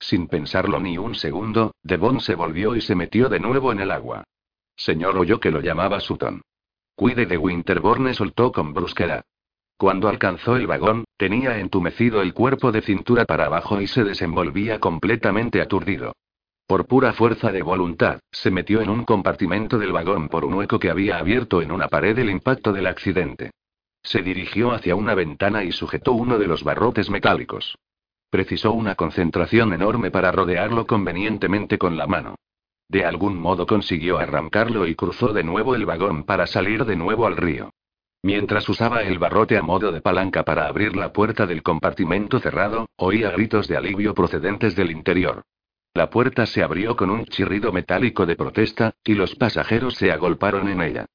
Sin 0.00 0.26
pensarlo 0.26 0.80
ni 0.80 0.98
un 0.98 1.14
segundo, 1.14 1.76
Devon 1.84 2.18
se 2.18 2.34
volvió 2.34 2.74
y 2.74 2.80
se 2.80 2.96
metió 2.96 3.28
de 3.28 3.38
nuevo 3.38 3.70
en 3.70 3.78
el 3.78 3.92
agua. 3.92 4.24
Señor 4.74 5.16
oyó 5.16 5.38
que 5.38 5.52
lo 5.52 5.60
llamaba 5.60 6.00
Sutton. 6.00 6.42
Cuide 6.96 7.26
de 7.26 7.38
Winterborne, 7.38 8.14
soltó 8.14 8.50
con 8.50 8.74
brusquedad. 8.74 9.22
Cuando 9.82 10.08
alcanzó 10.08 10.54
el 10.54 10.68
vagón, 10.68 11.06
tenía 11.16 11.58
entumecido 11.58 12.22
el 12.22 12.34
cuerpo 12.34 12.70
de 12.70 12.82
cintura 12.82 13.24
para 13.24 13.46
abajo 13.46 13.80
y 13.80 13.88
se 13.88 14.04
desenvolvía 14.04 14.78
completamente 14.78 15.60
aturdido. 15.60 16.12
Por 16.68 16.86
pura 16.86 17.12
fuerza 17.12 17.50
de 17.50 17.62
voluntad, 17.62 18.20
se 18.30 18.52
metió 18.52 18.80
en 18.80 18.88
un 18.88 19.02
compartimento 19.02 19.80
del 19.80 19.90
vagón 19.90 20.28
por 20.28 20.44
un 20.44 20.54
hueco 20.54 20.78
que 20.78 20.88
había 20.88 21.18
abierto 21.18 21.62
en 21.62 21.72
una 21.72 21.88
pared 21.88 22.16
el 22.16 22.30
impacto 22.30 22.72
del 22.72 22.86
accidente. 22.86 23.50
Se 24.04 24.22
dirigió 24.22 24.70
hacia 24.70 24.94
una 24.94 25.16
ventana 25.16 25.64
y 25.64 25.72
sujetó 25.72 26.12
uno 26.12 26.38
de 26.38 26.46
los 26.46 26.62
barrotes 26.62 27.10
metálicos. 27.10 27.76
Precisó 28.30 28.70
una 28.70 28.94
concentración 28.94 29.72
enorme 29.72 30.12
para 30.12 30.30
rodearlo 30.30 30.86
convenientemente 30.86 31.76
con 31.76 31.96
la 31.96 32.06
mano. 32.06 32.36
De 32.88 33.04
algún 33.04 33.36
modo 33.36 33.66
consiguió 33.66 34.18
arrancarlo 34.18 34.86
y 34.86 34.94
cruzó 34.94 35.32
de 35.32 35.42
nuevo 35.42 35.74
el 35.74 35.86
vagón 35.86 36.22
para 36.22 36.46
salir 36.46 36.84
de 36.84 36.94
nuevo 36.94 37.26
al 37.26 37.36
río. 37.36 37.72
Mientras 38.24 38.68
usaba 38.68 39.02
el 39.02 39.18
barrote 39.18 39.58
a 39.58 39.62
modo 39.62 39.90
de 39.90 40.00
palanca 40.00 40.44
para 40.44 40.68
abrir 40.68 40.94
la 40.94 41.12
puerta 41.12 41.44
del 41.44 41.64
compartimento 41.64 42.38
cerrado, 42.38 42.88
oía 42.96 43.30
gritos 43.30 43.66
de 43.66 43.76
alivio 43.76 44.14
procedentes 44.14 44.76
del 44.76 44.92
interior. 44.92 45.42
La 45.92 46.08
puerta 46.08 46.46
se 46.46 46.62
abrió 46.62 46.96
con 46.96 47.10
un 47.10 47.26
chirrido 47.26 47.72
metálico 47.72 48.24
de 48.24 48.36
protesta, 48.36 48.94
y 49.04 49.14
los 49.14 49.34
pasajeros 49.34 49.94
se 49.94 50.12
agolparon 50.12 50.68
en 50.68 50.82
ella. 50.82 51.06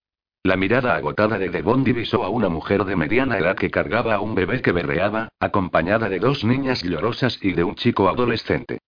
La 0.44 0.58
mirada 0.58 0.96
agotada 0.96 1.40
de 1.40 1.50
Devon 1.50 1.84
divisó 1.84 2.24
a 2.26 2.30
una 2.30 2.50
mujer 2.50 2.84
de 2.84 2.98
mediana 2.98 3.38
edad 3.38 3.56
que 3.56 3.72
cargaba 3.72 4.16
a 4.16 4.20
un 4.20 4.36
bebé 4.36 4.62
que 4.62 4.74
berreaba, 4.74 5.30
acompañada 5.40 6.10
de 6.10 6.20
dos 6.20 6.44
niñas 6.44 6.84
llorosas 6.84 7.40
y 7.42 7.54
de 7.54 7.64
un 7.64 7.76
chico 7.76 8.10
adolescente. 8.10 8.80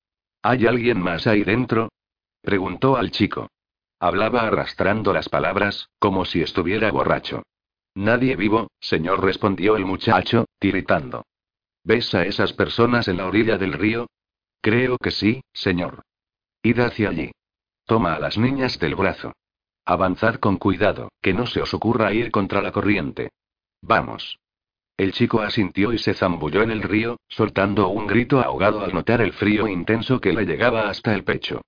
¿Hay 0.41 0.67
alguien 0.67 1.01
más 1.01 1.25
ahí 1.25 1.43
dentro? 1.43 1.89
preguntó 2.41 2.97
al 2.97 3.11
chico. 3.11 3.49
Hablaba 3.99 4.41
arrastrando 4.41 5.13
las 5.13 5.29
palabras, 5.29 5.89
como 5.99 6.25
si 6.25 6.41
estuviera 6.41 6.91
borracho. 6.91 7.43
Nadie 7.95 8.35
vivo, 8.35 8.69
señor, 8.79 9.23
respondió 9.23 9.75
el 9.75 9.85
muchacho, 9.85 10.45
tiritando. 10.59 11.25
¿Ves 11.83 12.13
a 12.13 12.25
esas 12.25 12.53
personas 12.53 13.07
en 13.07 13.17
la 13.17 13.25
orilla 13.25 13.57
del 13.57 13.73
río? 13.73 14.07
Creo 14.61 14.97
que 14.97 15.11
sí, 15.11 15.41
señor. 15.53 16.03
Id 16.61 16.79
hacia 16.79 17.09
allí. 17.09 17.31
Toma 17.85 18.15
a 18.15 18.19
las 18.19 18.37
niñas 18.37 18.77
del 18.79 18.95
brazo. 18.95 19.33
Avanzad 19.85 20.35
con 20.35 20.57
cuidado, 20.57 21.09
que 21.21 21.33
no 21.33 21.47
se 21.47 21.61
os 21.61 21.73
ocurra 21.73 22.13
ir 22.13 22.31
contra 22.31 22.61
la 22.61 22.71
corriente. 22.71 23.29
Vamos. 23.81 24.37
El 24.97 25.13
chico 25.13 25.41
asintió 25.41 25.93
y 25.93 25.97
se 25.97 26.13
zambulló 26.13 26.61
en 26.61 26.71
el 26.71 26.81
río, 26.81 27.17
soltando 27.29 27.87
un 27.87 28.05
grito 28.05 28.41
ahogado 28.41 28.81
al 28.81 28.93
notar 28.93 29.21
el 29.21 29.31
frío 29.33 29.67
intenso 29.67 30.19
que 30.19 30.33
le 30.33 30.45
llegaba 30.45 30.89
hasta 30.89 31.15
el 31.15 31.23
pecho. 31.23 31.61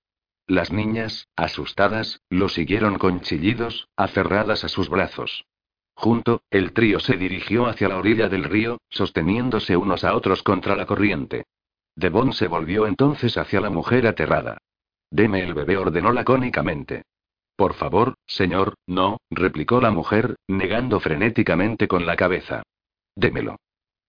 Las 0.46 0.70
niñas, 0.70 1.28
asustadas, 1.34 2.20
lo 2.28 2.48
siguieron 2.50 2.98
con 2.98 3.22
chillidos, 3.22 3.88
aferradas 3.96 4.64
a 4.64 4.68
sus 4.68 4.90
brazos. 4.90 5.46
Junto, 5.94 6.42
el 6.50 6.72
trío 6.72 7.00
se 7.00 7.16
dirigió 7.16 7.66
hacia 7.66 7.88
la 7.88 7.98
orilla 7.98 8.28
del 8.28 8.44
río, 8.44 8.80
sosteniéndose 8.88 9.76
unos 9.76 10.04
a 10.04 10.14
otros 10.14 10.42
contra 10.42 10.76
la 10.76 10.86
corriente. 10.86 11.44
Devon 11.94 12.32
se 12.32 12.48
volvió 12.48 12.86
entonces 12.86 13.36
hacia 13.36 13.60
la 13.60 13.70
mujer 13.70 14.06
aterrada. 14.06 14.58
Deme 15.10 15.42
el 15.42 15.54
bebé, 15.54 15.76
ordenó 15.76 16.12
lacónicamente. 16.12 17.02
Por 17.56 17.74
favor, 17.74 18.14
señor, 18.26 18.74
no, 18.86 19.18
replicó 19.30 19.80
la 19.80 19.90
mujer, 19.90 20.36
negando 20.48 21.00
frenéticamente 21.00 21.86
con 21.86 22.06
la 22.06 22.16
cabeza. 22.16 22.62
Démelo. 23.14 23.56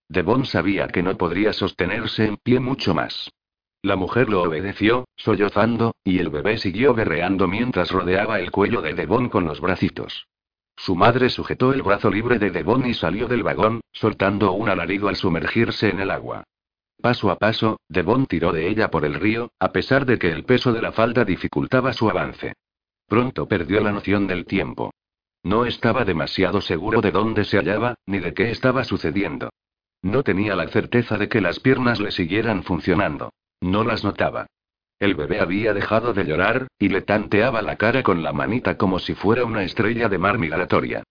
Devon 0.08 0.46
sabía 0.46 0.88
que 0.88 1.04
no 1.04 1.18
podría 1.18 1.54
sostenerse 1.54 2.26
en 2.26 2.38
pie 2.38 2.60
mucho 2.60 2.94
más. 2.94 3.30
La 3.82 3.98
mujer 3.98 4.30
lo 4.30 4.44
obedeció, 4.44 5.06
sollozando, 5.18 5.96
y 6.06 6.20
el 6.20 6.30
bebé 6.30 6.58
siguió 6.58 6.94
berreando 6.94 7.50
mientras 7.50 7.92
rodeaba 7.92 8.40
el 8.40 8.50
cuello 8.50 8.82
de 8.82 8.94
Devon 8.94 9.28
con 9.28 9.44
los 9.44 9.60
bracitos. 9.60 10.28
Su 10.76 10.95
madre 10.95 11.30
sujetó 11.30 11.74
el 11.74 11.82
brazo 11.82 12.09
libre 12.09 12.39
de 12.39 12.51
Devon 12.51 12.86
y 12.86 12.93
salió 12.93 13.28
del 13.28 13.43
vagón, 13.43 13.82
soltando 13.91 14.51
un 14.53 14.69
alarido 14.69 15.07
al 15.07 15.15
sumergirse 15.15 15.89
en 15.89 15.99
el 15.99 16.11
agua. 16.11 16.43
Paso 17.01 17.32
a 17.32 17.38
paso, 17.38 17.80
Devon 17.89 18.26
tiró 18.26 18.51
de 18.51 18.69
ella 18.69 18.89
por 18.89 19.05
el 19.05 19.15
río, 19.15 19.51
a 19.59 19.71
pesar 19.71 20.05
de 20.05 20.17
que 20.17 20.32
el 20.32 20.45
peso 20.45 20.71
de 20.71 20.82
la 20.82 20.91
falda 20.91 21.26
dificultaba 21.26 21.93
su 21.93 22.09
avance. 22.09 22.53
Pronto 23.07 23.47
perdió 23.47 23.82
la 23.82 23.91
noción 23.91 24.28
del 24.28 24.45
tiempo. 24.45 24.93
No 25.43 25.65
estaba 25.65 26.05
demasiado 26.05 26.61
seguro 26.61 27.01
de 27.01 27.11
dónde 27.11 27.43
se 27.43 27.57
hallaba, 27.57 27.95
ni 28.05 28.19
de 28.19 28.34
qué 28.34 28.49
estaba 28.49 28.86
sucediendo. 28.86 29.49
No 30.01 30.24
tenía 30.24 30.55
la 30.55 30.67
certeza 30.67 31.17
de 31.17 31.28
que 31.28 31.41
las 31.41 31.59
piernas 31.59 31.99
le 31.99 32.11
siguieran 32.11 32.63
funcionando. 32.63 33.32
No 33.59 33.84
las 33.84 34.03
notaba. 34.03 34.47
El 35.04 35.16
bebé 35.16 35.41
había 35.41 35.74
dejado 35.74 36.14
de 36.14 36.24
llorar, 36.24 36.68
y 36.80 36.88
le 36.88 37.01
tanteaba 37.01 37.62
la 37.62 37.76
cara 37.76 38.04
con 38.04 38.24
la 38.24 38.32
manita 38.32 38.78
como 38.78 38.99
si 38.99 39.16
fuera 39.16 39.43
una 39.43 39.64
estrella 39.64 40.08
de 40.08 40.18
mar 40.18 40.38
migratoria. 40.38 41.04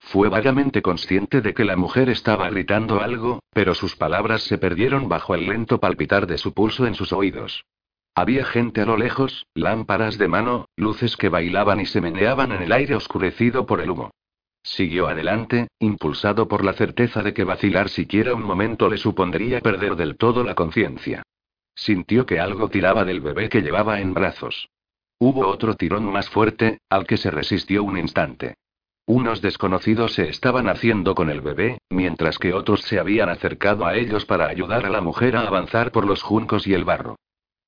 Fue 0.00 0.28
vagamente 0.28 0.82
consciente 0.82 1.40
de 1.40 1.54
que 1.54 1.64
la 1.64 1.76
mujer 1.76 2.08
estaba 2.08 2.50
gritando 2.50 3.00
algo, 3.00 3.38
pero 3.52 3.72
sus 3.74 3.94
palabras 3.94 4.42
se 4.42 4.58
perdieron 4.58 5.08
bajo 5.08 5.36
el 5.36 5.46
lento 5.46 5.78
palpitar 5.78 6.26
de 6.26 6.38
su 6.38 6.54
pulso 6.54 6.88
en 6.88 6.96
sus 6.96 7.12
oídos. 7.12 7.64
Había 8.16 8.44
gente 8.44 8.80
a 8.80 8.84
lo 8.84 8.96
lejos, 8.96 9.46
lámparas 9.54 10.18
de 10.18 10.26
mano, 10.26 10.66
luces 10.74 11.16
que 11.16 11.28
bailaban 11.28 11.78
y 11.80 11.86
se 11.86 12.00
meneaban 12.00 12.50
en 12.50 12.62
el 12.62 12.72
aire 12.72 12.96
oscurecido 12.96 13.64
por 13.64 13.80
el 13.80 13.90
humo. 13.90 14.10
Siguió 14.64 15.06
adelante, 15.06 15.68
impulsado 15.78 16.48
por 16.48 16.64
la 16.64 16.72
certeza 16.72 17.22
de 17.22 17.32
que 17.32 17.44
vacilar 17.44 17.90
siquiera 17.90 18.34
un 18.34 18.42
momento 18.42 18.88
le 18.88 18.98
supondría 18.98 19.60
perder 19.60 19.94
del 19.94 20.16
todo 20.16 20.42
la 20.42 20.56
conciencia. 20.56 21.22
Sintió 21.76 22.24
que 22.24 22.40
algo 22.40 22.70
tiraba 22.70 23.04
del 23.04 23.20
bebé 23.20 23.48
que 23.48 23.60
llevaba 23.60 24.00
en 24.00 24.14
brazos. 24.14 24.70
Hubo 25.18 25.46
otro 25.46 25.74
tirón 25.74 26.04
más 26.04 26.28
fuerte, 26.28 26.80
al 26.90 27.06
que 27.06 27.18
se 27.18 27.30
resistió 27.30 27.84
un 27.84 27.98
instante. 27.98 28.56
Unos 29.06 29.40
desconocidos 29.40 30.14
se 30.14 30.28
estaban 30.28 30.68
haciendo 30.68 31.14
con 31.14 31.30
el 31.30 31.40
bebé, 31.40 31.78
mientras 31.90 32.38
que 32.38 32.52
otros 32.52 32.80
se 32.82 32.98
habían 32.98 33.28
acercado 33.28 33.86
a 33.86 33.94
ellos 33.94 34.24
para 34.24 34.48
ayudar 34.48 34.84
a 34.84 34.90
la 34.90 35.00
mujer 35.00 35.36
a 35.36 35.46
avanzar 35.46 35.92
por 35.92 36.06
los 36.06 36.22
juncos 36.22 36.66
y 36.66 36.74
el 36.74 36.84
barro. 36.84 37.16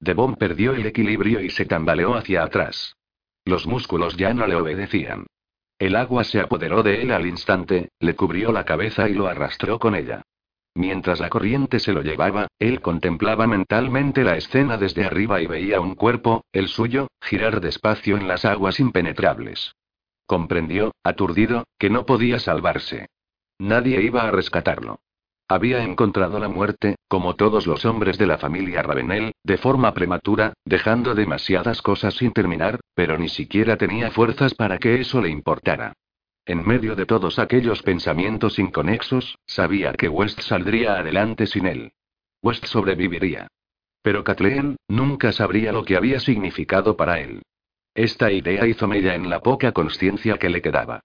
Devon 0.00 0.36
perdió 0.36 0.72
el 0.72 0.86
equilibrio 0.86 1.40
y 1.40 1.50
se 1.50 1.64
tambaleó 1.64 2.14
hacia 2.14 2.42
atrás. 2.42 2.96
Los 3.44 3.66
músculos 3.66 4.16
ya 4.16 4.34
no 4.34 4.46
le 4.46 4.56
obedecían. 4.56 5.26
El 5.78 5.94
agua 5.94 6.24
se 6.24 6.40
apoderó 6.40 6.82
de 6.82 7.02
él 7.02 7.12
al 7.12 7.26
instante, 7.26 7.90
le 8.00 8.16
cubrió 8.16 8.50
la 8.50 8.64
cabeza 8.64 9.08
y 9.08 9.14
lo 9.14 9.28
arrastró 9.28 9.78
con 9.78 9.94
ella. 9.94 10.22
Mientras 10.78 11.18
la 11.18 11.28
corriente 11.28 11.80
se 11.80 11.92
lo 11.92 12.02
llevaba, 12.02 12.46
él 12.60 12.80
contemplaba 12.80 13.48
mentalmente 13.48 14.22
la 14.22 14.36
escena 14.36 14.76
desde 14.76 15.04
arriba 15.04 15.42
y 15.42 15.46
veía 15.48 15.80
un 15.80 15.96
cuerpo, 15.96 16.44
el 16.52 16.68
suyo, 16.68 17.08
girar 17.20 17.60
despacio 17.60 18.16
en 18.16 18.28
las 18.28 18.44
aguas 18.44 18.78
impenetrables. 18.78 19.74
Comprendió, 20.24 20.92
aturdido, 21.02 21.64
que 21.80 21.90
no 21.90 22.06
podía 22.06 22.38
salvarse. 22.38 23.08
Nadie 23.58 24.02
iba 24.02 24.22
a 24.22 24.30
rescatarlo. 24.30 25.00
Había 25.48 25.82
encontrado 25.82 26.38
la 26.38 26.48
muerte, 26.48 26.94
como 27.08 27.34
todos 27.34 27.66
los 27.66 27.84
hombres 27.84 28.16
de 28.16 28.28
la 28.28 28.38
familia 28.38 28.80
Ravenel, 28.80 29.32
de 29.42 29.58
forma 29.58 29.92
prematura, 29.94 30.52
dejando 30.64 31.16
demasiadas 31.16 31.82
cosas 31.82 32.14
sin 32.14 32.30
terminar, 32.30 32.78
pero 32.94 33.18
ni 33.18 33.28
siquiera 33.28 33.76
tenía 33.78 34.12
fuerzas 34.12 34.54
para 34.54 34.78
que 34.78 35.00
eso 35.00 35.20
le 35.20 35.30
importara. 35.30 35.94
En 36.48 36.66
medio 36.66 36.96
de 36.96 37.04
todos 37.04 37.38
aquellos 37.38 37.82
pensamientos 37.82 38.58
inconexos, 38.58 39.38
sabía 39.44 39.92
que 39.92 40.08
West 40.08 40.40
saldría 40.40 40.94
adelante 40.94 41.46
sin 41.46 41.66
él. 41.66 41.92
West 42.42 42.64
sobreviviría. 42.64 43.48
Pero 44.00 44.24
Kathleen, 44.24 44.78
nunca 44.88 45.30
sabría 45.32 45.72
lo 45.72 45.84
que 45.84 45.94
había 45.94 46.20
significado 46.20 46.96
para 46.96 47.20
él. 47.20 47.42
Esta 47.94 48.32
idea 48.32 48.66
hizo 48.66 48.88
mella 48.88 49.14
en 49.14 49.28
la 49.28 49.40
poca 49.40 49.72
conciencia 49.72 50.38
que 50.38 50.48
le 50.48 50.62
quedaba. 50.62 51.00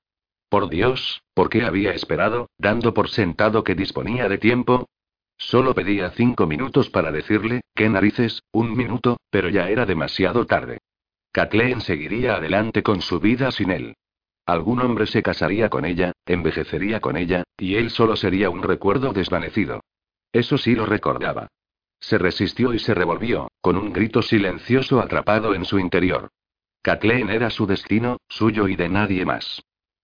Por 0.47 0.69
Dios, 0.69 1.21
¿por 1.33 1.49
qué 1.49 1.63
había 1.63 1.91
esperado, 1.91 2.49
dando 2.57 2.93
por 2.93 3.09
sentado 3.09 3.65
que 3.65 3.75
disponía 3.75 4.29
de 4.29 4.37
tiempo? 4.37 4.87
Solo 5.35 5.75
pedía 5.75 6.11
cinco 6.11 6.47
minutos 6.47 6.89
para 6.89 7.11
decirle, 7.11 7.63
qué 7.75 7.89
narices, 7.89 8.43
un 8.53 8.77
minuto, 8.77 9.17
pero 9.29 9.49
ya 9.49 9.69
era 9.69 9.85
demasiado 9.85 10.45
tarde. 10.45 10.77
Kathleen 11.33 11.81
seguiría 11.81 12.35
adelante 12.35 12.81
con 12.81 13.01
su 13.01 13.19
vida 13.19 13.51
sin 13.51 13.71
él. 13.71 13.95
Algún 14.45 14.81
hombre 14.81 15.07
se 15.07 15.23
casaría 15.23 15.69
con 15.69 15.85
ella, 15.85 16.11
envejecería 16.25 16.99
con 16.99 17.15
ella, 17.15 17.43
y 17.57 17.75
él 17.75 17.89
solo 17.89 18.15
sería 18.15 18.49
un 18.49 18.61
recuerdo 18.61 19.13
desvanecido. 19.13 19.81
Eso 20.33 20.57
sí 20.57 20.75
lo 20.75 20.85
recordaba. 20.85 21.47
Se 21.99 22.17
resistió 22.17 22.73
y 22.73 22.79
se 22.79 22.93
revolvió, 22.93 23.47
con 23.61 23.77
un 23.77 23.93
grito 23.93 24.21
silencioso 24.21 24.99
atrapado 24.99 25.55
en 25.55 25.63
su 25.63 25.79
interior. 25.79 26.29
Kathleen 26.81 27.29
era 27.29 27.49
su 27.49 27.65
destino, 27.65 28.17
suyo 28.27 28.67
y 28.67 28.75
de 28.75 28.89
nadie 28.89 29.25
más. 29.25 29.63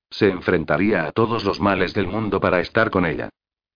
Se 0.09 0.29
enfrentaría 0.29 1.05
a 1.05 1.11
todos 1.11 1.43
los 1.43 1.59
males 1.59 1.93
del 1.93 2.07
mundo 2.07 2.39
para 2.39 2.61
estar 2.61 2.89
con 2.89 3.05
ella. 3.05 3.29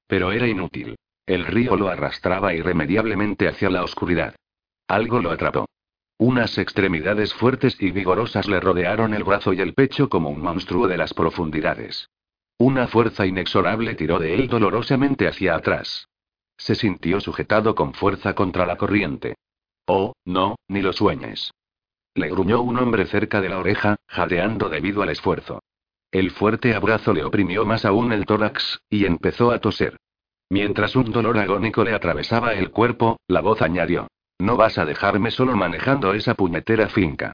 Pero 0.07 0.32
era 0.32 0.47
inútil. 0.47 0.95
El 1.26 1.45
río 1.45 1.76
lo 1.76 1.89
arrastraba 1.89 2.53
irremediablemente 2.53 3.47
hacia 3.47 3.70
la 3.70 3.84
oscuridad. 3.84 4.36
Algo 4.88 5.22
lo 5.22 5.32
atrapó. 5.32 5.66
Unas 6.26 6.58
extremidades 6.58 7.34
fuertes 7.34 7.76
y 7.82 7.92
vigorosas 7.92 8.48
le 8.48 8.62
rodearon 8.62 9.14
el 9.14 9.26
brazo 9.26 9.52
y 9.52 9.60
el 9.60 9.74
pecho 9.74 10.08
como 10.08 10.30
un 10.30 10.40
monstruo 10.40 10.88
de 10.88 10.96
las 10.96 11.14
profundidades. 11.14 12.12
Una 12.58 12.88
fuerza 12.88 13.26
inexorable 13.26 13.94
tiró 13.96 14.20
de 14.20 14.34
él 14.36 14.48
dolorosamente 14.48 15.28
hacia 15.28 15.54
atrás. 15.54 16.08
Se 16.56 16.76
sintió 16.76 17.20
sujetado 17.20 17.76
con 17.76 17.94
fuerza 17.94 18.36
contra 18.36 18.66
la 18.66 18.78
corriente. 18.78 19.36
Oh, 19.86 20.14
no, 20.24 20.56
ni 20.70 20.82
lo 20.82 20.94
sueñes. 20.94 21.52
Le 22.16 22.30
gruñó 22.30 22.62
un 22.62 22.78
hombre 22.78 23.06
cerca 23.06 23.42
de 23.42 23.50
la 23.50 23.60
oreja, 23.60 23.98
jadeando 24.08 24.70
debido 24.70 25.02
al 25.02 25.10
esfuerzo. 25.10 25.62
El 26.10 26.32
fuerte 26.32 26.74
abrazo 26.74 27.12
le 27.12 27.26
oprimió 27.26 27.66
más 27.66 27.84
aún 27.84 28.14
el 28.14 28.26
tórax, 28.26 28.80
y 28.90 29.04
empezó 29.04 29.52
a 29.52 29.60
toser. 29.60 29.98
Mientras 30.50 30.96
un 30.96 31.12
dolor 31.12 31.38
agónico 31.38 31.84
le 31.84 31.94
atravesaba 31.94 32.54
el 32.54 32.72
cuerpo, 32.72 33.18
la 33.28 33.42
voz 33.42 33.62
añadió. 33.62 34.08
No 34.40 34.58
vas 34.58 34.78
a 34.78 34.86
dejarme 34.86 35.32
solo 35.32 35.56
manejando 35.56 36.14
esa 36.14 36.34
puñetera 36.36 36.90
finca. 36.90 37.34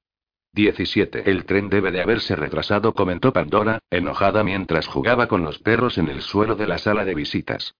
17. 0.52 1.30
El 1.30 1.44
tren 1.44 1.68
debe 1.68 1.92
de 1.92 2.02
haberse 2.02 2.34
retrasado, 2.34 2.92
comentó 2.92 3.32
Pandora, 3.32 3.78
enojada 3.90 4.42
mientras 4.42 4.86
jugaba 4.86 5.28
con 5.28 5.44
los 5.44 5.58
perros 5.60 5.96
en 5.98 6.08
el 6.08 6.22
suelo 6.22 6.56
de 6.56 6.66
la 6.66 6.78
sala 6.78 7.04
de 7.04 7.14
visitas. 7.14 7.74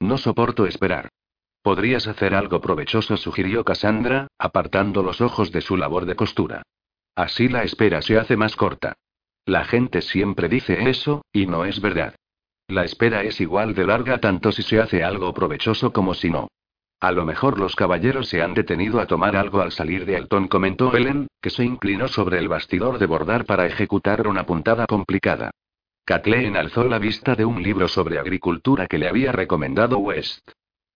No 0.00 0.18
soporto 0.18 0.66
esperar. 0.66 1.10
Podrías 1.62 2.06
hacer 2.06 2.34
algo 2.34 2.60
provechoso, 2.60 3.16
sugirió 3.16 3.64
Cassandra, 3.64 4.28
apartando 4.38 5.02
los 5.02 5.20
ojos 5.20 5.52
de 5.52 5.60
su 5.60 5.76
labor 5.76 6.04
de 6.04 6.16
costura. 6.16 6.62
Así 7.14 7.48
la 7.48 7.62
espera 7.62 8.02
se 8.02 8.18
hace 8.18 8.36
más 8.36 8.56
corta. 8.56 8.94
La 9.44 9.64
gente 9.64 10.02
siempre 10.02 10.48
dice 10.48 10.88
eso, 10.88 11.24
y 11.32 11.46
no 11.46 11.64
es 11.64 11.80
verdad. 11.80 12.14
La 12.68 12.84
espera 12.84 13.22
es 13.22 13.40
igual 13.40 13.74
de 13.74 13.86
larga 13.86 14.18
tanto 14.18 14.50
si 14.50 14.62
se 14.62 14.80
hace 14.80 15.04
algo 15.04 15.32
provechoso 15.32 15.92
como 15.92 16.14
si 16.14 16.30
no. 16.30 16.48
A 17.00 17.12
lo 17.12 17.26
mejor 17.26 17.58
los 17.58 17.76
caballeros 17.76 18.28
se 18.28 18.40
han 18.42 18.54
detenido 18.54 19.00
a 19.00 19.06
tomar 19.06 19.36
algo 19.36 19.60
al 19.60 19.70
salir 19.70 20.06
de 20.06 20.16
Alton, 20.16 20.48
comentó 20.48 20.96
Ellen, 20.96 21.28
que 21.42 21.50
se 21.50 21.62
inclinó 21.62 22.08
sobre 22.08 22.38
el 22.38 22.48
bastidor 22.48 22.98
de 22.98 23.06
bordar 23.06 23.44
para 23.44 23.66
ejecutar 23.66 24.26
una 24.26 24.46
puntada 24.46 24.86
complicada. 24.86 25.50
Kathleen 26.06 26.56
alzó 26.56 26.84
la 26.84 26.98
vista 26.98 27.34
de 27.34 27.44
un 27.44 27.62
libro 27.62 27.88
sobre 27.88 28.18
agricultura 28.18 28.86
que 28.86 28.96
le 28.96 29.08
había 29.08 29.32
recomendado 29.32 29.98
West. 29.98 30.50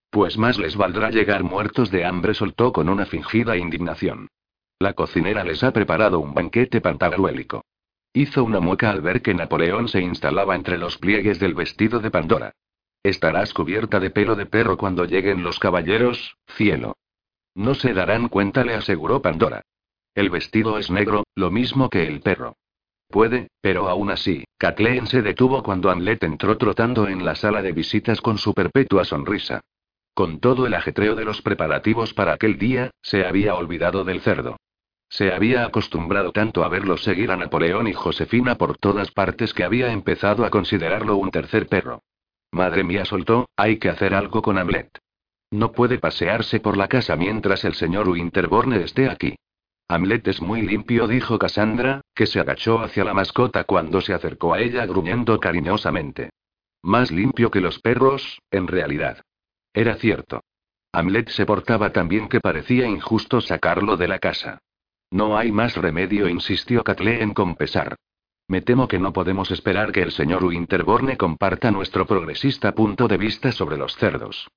Pues 0.08 0.38
más 0.38 0.58
les 0.58 0.76
valdrá 0.76 1.10
llegar 1.10 1.44
muertos 1.44 1.90
de 1.90 2.04
hambre, 2.04 2.32
soltó 2.32 2.72
con 2.72 2.88
una 2.88 3.06
fingida 3.06 3.56
indignación. 3.56 4.28
La 4.78 4.94
cocinera 4.94 5.44
les 5.44 5.62
ha 5.62 5.72
preparado 5.72 6.20
un 6.20 6.32
banquete 6.32 6.80
pantagruélico. 6.80 7.64
Hizo 8.12 8.42
una 8.42 8.60
mueca 8.60 8.90
al 8.90 9.02
ver 9.02 9.20
que 9.20 9.34
Napoleón 9.34 9.88
se 9.88 10.00
instalaba 10.00 10.56
entre 10.56 10.78
los 10.78 10.96
pliegues 10.96 11.38
del 11.38 11.54
vestido 11.54 12.00
de 12.00 12.10
Pandora. 12.10 12.52
Estarás 13.02 13.54
cubierta 13.54 13.98
de 13.98 14.10
pelo 14.10 14.36
de 14.36 14.44
perro 14.44 14.76
cuando 14.76 15.06
lleguen 15.06 15.42
los 15.42 15.58
caballeros, 15.58 16.36
cielo. 16.48 16.96
No 17.54 17.74
se 17.74 17.94
darán 17.94 18.28
cuenta, 18.28 18.62
le 18.64 18.74
aseguró 18.74 19.22
Pandora. 19.22 19.62
El 20.14 20.28
vestido 20.28 20.78
es 20.78 20.90
negro, 20.90 21.24
lo 21.34 21.50
mismo 21.50 21.88
que 21.88 22.06
el 22.06 22.20
perro. 22.20 22.56
Puede, 23.08 23.48
pero 23.60 23.88
aún 23.88 24.10
así, 24.10 24.44
Kathleen 24.58 25.06
se 25.06 25.22
detuvo 25.22 25.62
cuando 25.62 25.90
Hamlet 25.90 26.22
entró 26.22 26.58
trotando 26.58 27.08
en 27.08 27.24
la 27.24 27.34
sala 27.34 27.62
de 27.62 27.72
visitas 27.72 28.20
con 28.20 28.38
su 28.38 28.52
perpetua 28.54 29.04
sonrisa. 29.04 29.62
Con 30.14 30.38
todo 30.38 30.66
el 30.66 30.74
ajetreo 30.74 31.14
de 31.14 31.24
los 31.24 31.40
preparativos 31.40 32.12
para 32.12 32.34
aquel 32.34 32.58
día, 32.58 32.90
se 33.02 33.24
había 33.24 33.54
olvidado 33.54 34.04
del 34.04 34.20
cerdo. 34.20 34.58
Se 35.08 35.32
había 35.32 35.64
acostumbrado 35.64 36.30
tanto 36.32 36.62
a 36.62 36.68
verlo 36.68 36.96
seguir 36.98 37.32
a 37.32 37.36
Napoleón 37.36 37.88
y 37.88 37.94
Josefina 37.94 38.56
por 38.56 38.76
todas 38.76 39.10
partes 39.10 39.54
que 39.54 39.64
había 39.64 39.90
empezado 39.90 40.44
a 40.44 40.50
considerarlo 40.50 41.16
un 41.16 41.30
tercer 41.30 41.66
perro. 41.66 42.02
Madre 42.52 42.84
mía, 42.84 43.04
soltó, 43.04 43.48
hay 43.56 43.78
que 43.78 43.88
hacer 43.88 44.14
algo 44.14 44.42
con 44.42 44.58
Hamlet. 44.58 44.98
No 45.50 45.72
puede 45.72 45.98
pasearse 45.98 46.60
por 46.60 46.76
la 46.76 46.88
casa 46.88 47.16
mientras 47.16 47.64
el 47.64 47.74
señor 47.74 48.08
Winterborne 48.08 48.82
esté 48.82 49.08
aquí. 49.08 49.36
Hamlet 49.88 50.28
es 50.28 50.40
muy 50.40 50.62
limpio, 50.62 51.08
dijo 51.08 51.38
Cassandra, 51.38 52.02
que 52.14 52.26
se 52.26 52.38
agachó 52.38 52.80
hacia 52.80 53.02
la 53.02 53.14
mascota 53.14 53.64
cuando 53.64 54.00
se 54.00 54.14
acercó 54.14 54.54
a 54.54 54.60
ella 54.60 54.86
gruñendo 54.86 55.40
cariñosamente. 55.40 56.30
Más 56.82 57.10
limpio 57.10 57.50
que 57.50 57.60
los 57.60 57.80
perros, 57.80 58.40
en 58.50 58.68
realidad. 58.68 59.22
Era 59.74 59.96
cierto. 59.96 60.42
Hamlet 60.92 61.28
se 61.30 61.46
portaba 61.46 61.90
tan 61.92 62.08
bien 62.08 62.28
que 62.28 62.40
parecía 62.40 62.86
injusto 62.86 63.40
sacarlo 63.40 63.96
de 63.96 64.08
la 64.08 64.18
casa. 64.18 64.58
No 65.10 65.36
hay 65.36 65.50
más 65.50 65.76
remedio, 65.76 66.28
insistió 66.28 66.84
Kathleen 66.84 67.34
con 67.34 67.56
pesar. 67.56 67.96
Me 68.50 68.62
temo 68.62 68.88
que 68.88 68.98
no 68.98 69.12
podemos 69.12 69.52
esperar 69.52 69.92
que 69.92 70.02
el 70.02 70.10
señor 70.10 70.42
Winterborne 70.44 71.16
comparta 71.16 71.70
nuestro 71.70 72.04
progresista 72.04 72.74
punto 72.74 73.06
de 73.06 73.16
vista 73.16 73.52
sobre 73.52 73.76
los 73.76 73.94
cerdos. 73.94 74.48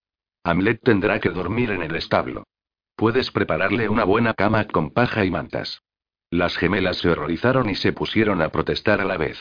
Hamlet 0.43 0.81
tendrá 0.81 1.19
que 1.19 1.29
dormir 1.29 1.69
en 1.69 1.83
el 1.83 1.95
establo. 1.95 2.47
Puedes 2.95 3.29
prepararle 3.29 3.89
una 3.89 4.03
buena 4.03 4.33
cama 4.33 4.65
con 4.65 4.89
paja 4.89 5.25
y 5.25 5.29
mantas. 5.29 5.83
Las 6.31 6.57
gemelas 6.57 6.97
se 6.97 7.09
horrorizaron 7.11 7.69
y 7.69 7.75
se 7.75 7.93
pusieron 7.93 8.41
a 8.41 8.49
protestar 8.49 8.99
a 8.99 9.05
la 9.05 9.17
vez. 9.17 9.37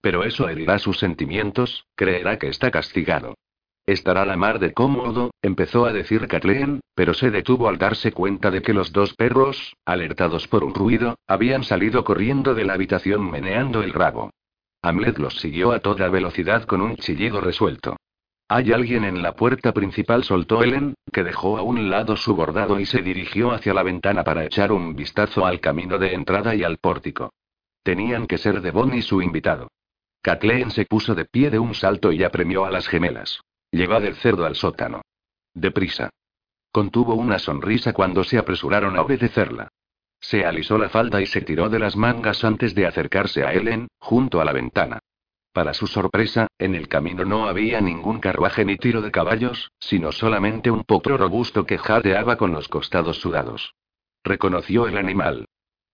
Pero 0.00 0.24
eso 0.24 0.48
herirá 0.48 0.78
sus 0.78 0.98
sentimientos, 0.98 1.84
creerá 1.94 2.38
que 2.38 2.48
está 2.48 2.70
castigado. 2.70 3.34
Estará 3.86 4.24
la 4.24 4.36
mar 4.36 4.60
de 4.60 4.72
cómodo, 4.72 5.32
empezó 5.42 5.84
a 5.84 5.92
decir 5.92 6.26
Kathleen, 6.26 6.80
pero 6.94 7.12
se 7.12 7.30
detuvo 7.30 7.68
al 7.68 7.76
darse 7.76 8.12
cuenta 8.12 8.50
de 8.50 8.62
que 8.62 8.72
los 8.72 8.92
dos 8.92 9.12
perros, 9.12 9.76
alertados 9.84 10.48
por 10.48 10.64
un 10.64 10.74
ruido, 10.74 11.16
habían 11.26 11.64
salido 11.64 12.02
corriendo 12.02 12.54
de 12.54 12.64
la 12.64 12.72
habitación 12.72 13.30
meneando 13.30 13.82
el 13.82 13.92
rabo. 13.92 14.30
Hamlet 14.80 15.18
los 15.18 15.38
siguió 15.38 15.72
a 15.72 15.80
toda 15.80 16.08
velocidad 16.08 16.64
con 16.64 16.80
un 16.80 16.96
chillido 16.96 17.42
resuelto. 17.42 17.96
Hay 18.48 18.72
alguien 18.72 19.04
en 19.04 19.22
la 19.22 19.32
puerta 19.32 19.72
principal, 19.72 20.24
soltó 20.24 20.62
Ellen, 20.62 20.94
que 21.12 21.22
dejó 21.22 21.58
a 21.58 21.62
un 21.62 21.90
lado 21.90 22.16
su 22.16 22.34
bordado 22.34 22.80
y 22.80 22.86
se 22.86 23.02
dirigió 23.02 23.52
hacia 23.52 23.74
la 23.74 23.82
ventana 23.82 24.24
para 24.24 24.44
echar 24.44 24.72
un 24.72 24.96
vistazo 24.96 25.44
al 25.44 25.60
camino 25.60 25.98
de 25.98 26.14
entrada 26.14 26.54
y 26.54 26.62
al 26.62 26.78
pórtico. 26.78 27.32
Tenían 27.82 28.26
que 28.26 28.38
ser 28.38 28.62
de 28.62 28.72
y 28.96 29.02
su 29.02 29.20
invitado. 29.20 29.68
Kathleen 30.22 30.70
se 30.70 30.86
puso 30.86 31.14
de 31.14 31.26
pie 31.26 31.50
de 31.50 31.58
un 31.58 31.74
salto 31.74 32.12
y 32.12 32.22
apremió 32.22 32.64
a 32.64 32.70
las 32.70 32.88
gemelas. 32.88 33.40
Lleva 33.74 33.98
del 33.98 34.14
cerdo 34.14 34.46
al 34.46 34.54
sótano. 34.54 35.02
Deprisa. 35.52 36.10
Contuvo 36.70 37.16
una 37.16 37.40
sonrisa 37.40 37.92
cuando 37.92 38.22
se 38.22 38.38
apresuraron 38.38 38.96
a 38.96 39.02
obedecerla. 39.02 39.66
Se 40.20 40.44
alisó 40.44 40.78
la 40.78 40.88
falda 40.88 41.20
y 41.20 41.26
se 41.26 41.40
tiró 41.40 41.68
de 41.68 41.80
las 41.80 41.96
mangas 41.96 42.44
antes 42.44 42.76
de 42.76 42.86
acercarse 42.86 43.42
a 43.42 43.52
Ellen, 43.52 43.88
junto 43.98 44.40
a 44.40 44.44
la 44.44 44.52
ventana. 44.52 45.00
Para 45.52 45.74
su 45.74 45.88
sorpresa, 45.88 46.46
en 46.56 46.76
el 46.76 46.86
camino 46.86 47.24
no 47.24 47.48
había 47.48 47.80
ningún 47.80 48.20
carruaje 48.20 48.64
ni 48.64 48.76
tiro 48.76 49.02
de 49.02 49.10
caballos, 49.10 49.72
sino 49.80 50.12
solamente 50.12 50.70
un 50.70 50.84
potro 50.84 51.16
robusto 51.16 51.66
que 51.66 51.76
jadeaba 51.78 52.36
con 52.36 52.52
los 52.52 52.68
costados 52.68 53.18
sudados. 53.18 53.74
Reconoció 54.22 54.86
el 54.86 54.98
animal. 54.98 55.46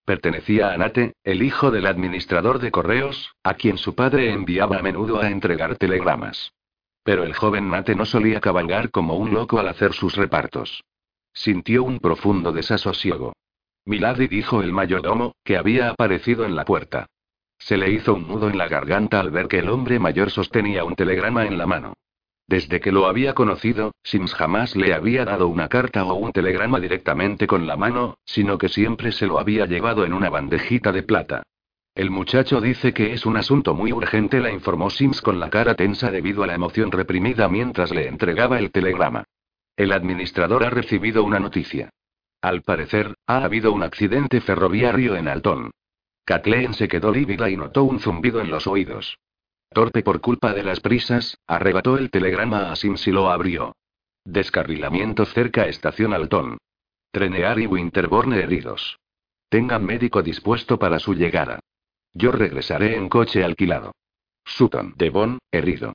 Pertenecía 0.05 0.73
a 0.73 0.77
Nate, 0.77 1.15
el 1.25 1.43
hijo 1.43 1.71
del 1.71 1.87
administrador 1.87 2.59
de 2.59 2.73
correos, 2.73 3.33
a 3.43 3.55
quien 3.55 3.79
su 3.79 3.95
padre 3.95 4.33
enviaba 4.33 4.77
a 4.77 4.83
menudo 4.83 5.19
a 5.19 5.31
entregar 5.31 5.77
telegramas. 5.77 6.53
Pero 7.03 7.25
el 7.25 7.35
joven 7.35 7.65
Mate 7.65 7.95
no 7.95 8.05
solía 8.05 8.41
cabalgar 8.41 8.91
como 8.91 9.17
un 9.17 9.33
loco 9.33 9.59
al 9.59 9.69
hacer 9.69 9.93
sus 9.93 10.17
repartos. 10.17 10.83
Sintió 11.33 11.85
un 11.85 11.99
profundo 11.99 12.53
desasosiego. 12.53 13.33
Milady 13.87 14.29
dijo 14.29 14.63
el 14.63 14.73
mayordomo, 14.73 15.35
que 15.45 15.57
había 15.57 15.91
aparecido 15.91 16.45
en 16.45 16.55
la 16.55 16.65
puerta. 16.65 17.07
Se 17.59 17.77
le 17.77 17.91
hizo 17.91 18.15
un 18.15 18.27
nudo 18.27 18.49
en 18.49 18.59
la 18.59 18.69
garganta 18.69 19.21
al 19.21 19.31
ver 19.31 19.49
que 19.49 19.59
el 19.59 19.69
hombre 19.69 19.99
mayor 19.99 20.31
sostenía 20.31 20.85
un 20.85 20.95
telegrama 20.95 21.47
en 21.47 21.59
la 21.59 21.67
mano. 21.67 21.95
Desde 22.47 22.81
que 22.81 22.91
lo 22.91 23.07
había 23.07 23.35
conocido, 23.35 23.93
Sims 24.03 24.35
jamás 24.35 24.75
le 24.75 24.93
había 24.93 25.25
dado 25.25 25.47
una 25.47 25.69
carta 25.69 26.05
o 26.05 26.15
un 26.15 26.33
telegrama 26.33 26.81
directamente 26.81 27.47
con 27.47 27.67
la 27.67 27.77
mano, 27.77 28.19
sino 28.25 28.59
que 28.59 28.69
siempre 28.69 29.13
se 29.13 29.27
lo 29.27 29.39
había 29.39 29.67
llevado 29.67 30.05
en 30.05 30.13
una 30.13 30.31
bandejita 30.31 30.91
de 30.91 31.05
plata. 31.05 31.45
El 32.01 32.09
muchacho 32.09 32.63
dice 32.63 32.95
que 32.95 33.13
es 33.13 33.27
un 33.27 33.37
asunto 33.37 33.75
muy 33.75 33.93
urgente, 33.93 34.41
la 34.41 34.51
informó 34.51 34.89
Sims 34.89 35.21
con 35.21 35.39
la 35.39 35.51
cara 35.51 35.75
tensa 35.75 36.11
debido 36.11 36.43
a 36.43 36.47
la 36.47 36.55
emoción 36.55 36.91
reprimida 36.91 37.47
mientras 37.47 37.91
le 37.91 38.09
entregaba 38.09 38.59
el 38.59 38.71
telegrama. 38.71 39.25
El 39.77 39.93
administrador 39.93 40.65
ha 40.65 40.71
recibido 40.71 41.23
una 41.23 41.39
noticia. 41.39 41.91
Al 42.41 42.63
parecer, 42.63 43.17
ha 43.27 43.45
habido 43.45 43.71
un 43.75 43.83
accidente 43.83 44.41
ferroviario 44.41 45.15
en 45.15 45.29
Alton. 45.29 45.73
Kathleen 46.25 46.73
se 46.73 46.89
quedó 46.89 47.13
lívida 47.13 47.51
y 47.51 47.59
notó 47.59 47.85
un 47.85 48.01
zumbido 48.01 48.41
en 48.41 48.51
los 48.51 48.67
oídos. 48.67 49.19
Torpe 49.69 50.03
por 50.03 50.23
culpa 50.23 50.55
de 50.55 50.63
las 50.63 50.81
prisas, 50.81 51.37
arrebató 51.47 51.99
el 51.99 52.11
telegrama 52.11 52.73
a 52.73 52.77
Sims 52.77 53.07
y 53.09 53.11
lo 53.11 53.31
abrió. 53.31 53.77
Descarrilamiento 54.25 55.27
cerca 55.27 55.67
estación 55.67 56.15
Alton. 56.15 56.57
Trenear 57.11 57.61
y 57.61 57.67
Winterborne 57.67 58.39
heridos. 58.39 58.99
Tengan 59.51 59.85
médico 59.85 60.23
dispuesto 60.23 60.79
para 60.79 60.99
su 60.99 61.13
llegada. 61.13 61.61
Yo 62.13 62.33
regresaré 62.33 62.97
en 62.97 63.09
coche 63.09 63.45
alquilado. 63.45 63.93
Sutton, 64.45 64.95
Devon, 64.97 65.39
herido. 65.51 65.93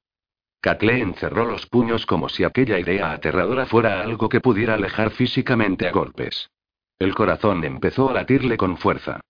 Kathleen 0.62 1.14
cerró 1.16 1.46
los 1.46 1.68
puños 1.68 2.06
como 2.06 2.30
si 2.30 2.44
aquella 2.44 2.80
idea 2.80 3.12
aterradora 3.12 3.66
fuera 3.66 4.02
algo 4.02 4.30
que 4.30 4.42
pudiera 4.42 4.76
alejar 4.76 5.12
físicamente 5.12 5.88
a 5.88 5.92
golpes. 5.92 6.50
El 6.98 7.14
corazón 7.14 7.64
empezó 7.64 8.10
a 8.10 8.14
latirle 8.14 8.58
con 8.58 8.78
fuerza. 8.78 9.22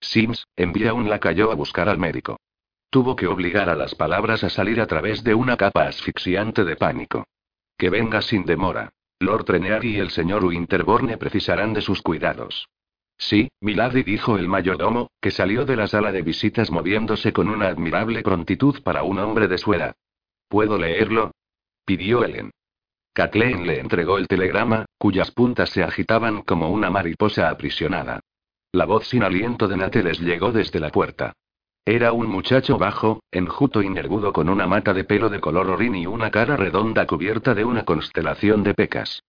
Sims, 0.00 0.46
envía 0.56 0.92
un 0.92 1.08
lacayo 1.08 1.50
a 1.50 1.54
buscar 1.54 1.88
al 1.88 1.98
médico. 1.98 2.38
Tuvo 2.90 3.16
que 3.16 3.26
obligar 3.26 3.70
a 3.70 3.76
las 3.76 3.94
palabras 3.94 4.44
a 4.44 4.50
salir 4.50 4.80
a 4.80 4.86
través 4.86 5.24
de 5.24 5.34
una 5.34 5.56
capa 5.56 5.86
asfixiante 5.86 6.64
de 6.64 6.76
pánico. 6.76 7.24
Que 7.78 7.88
venga 7.88 8.20
sin 8.20 8.44
demora. 8.44 8.92
Lord 9.18 9.44
Trenear 9.44 9.84
y 9.84 9.98
el 9.98 10.10
señor 10.10 10.44
Winterborne 10.44 11.16
precisarán 11.16 11.72
de 11.72 11.80
sus 11.80 12.02
cuidados. 12.02 12.68
Sí, 13.28 13.48
Milady 13.60 14.02
dijo 14.02 14.36
el 14.36 14.48
mayordomo, 14.48 15.12
que 15.20 15.30
salió 15.30 15.64
de 15.64 15.76
la 15.76 15.86
sala 15.86 16.10
de 16.10 16.22
visitas 16.22 16.72
moviéndose 16.72 17.32
con 17.32 17.48
una 17.48 17.68
admirable 17.68 18.20
prontitud 18.20 18.82
para 18.82 19.04
un 19.04 19.20
hombre 19.20 19.46
de 19.46 19.58
su 19.58 19.72
edad. 19.72 19.94
¿Puedo 20.48 20.76
leerlo? 20.76 21.30
pidió 21.84 22.24
Ellen. 22.24 22.50
Kathleen 23.14 23.64
le 23.64 23.78
entregó 23.78 24.18
el 24.18 24.26
telegrama, 24.26 24.86
cuyas 24.98 25.30
puntas 25.30 25.70
se 25.70 25.84
agitaban 25.84 26.42
como 26.42 26.70
una 26.70 26.90
mariposa 26.90 27.48
aprisionada. 27.48 28.18
La 28.72 28.86
voz 28.86 29.06
sin 29.06 29.22
aliento 29.22 29.68
de 29.68 29.76
Nate 29.76 30.02
les 30.02 30.18
llegó 30.18 30.50
desde 30.50 30.80
la 30.80 30.90
puerta. 30.90 31.32
Era 31.84 32.12
un 32.12 32.26
muchacho 32.26 32.76
bajo, 32.76 33.22
enjuto 33.30 33.82
y 33.82 33.88
nervudo 33.88 34.32
con 34.32 34.48
una 34.48 34.66
mata 34.66 34.92
de 34.92 35.04
pelo 35.04 35.28
de 35.28 35.40
color 35.40 35.70
orín 35.70 35.94
y 35.94 36.06
una 36.06 36.32
cara 36.32 36.56
redonda 36.56 37.06
cubierta 37.06 37.54
de 37.54 37.64
una 37.64 37.84
constelación 37.84 38.64
de 38.64 38.74
pecas. 38.74 39.22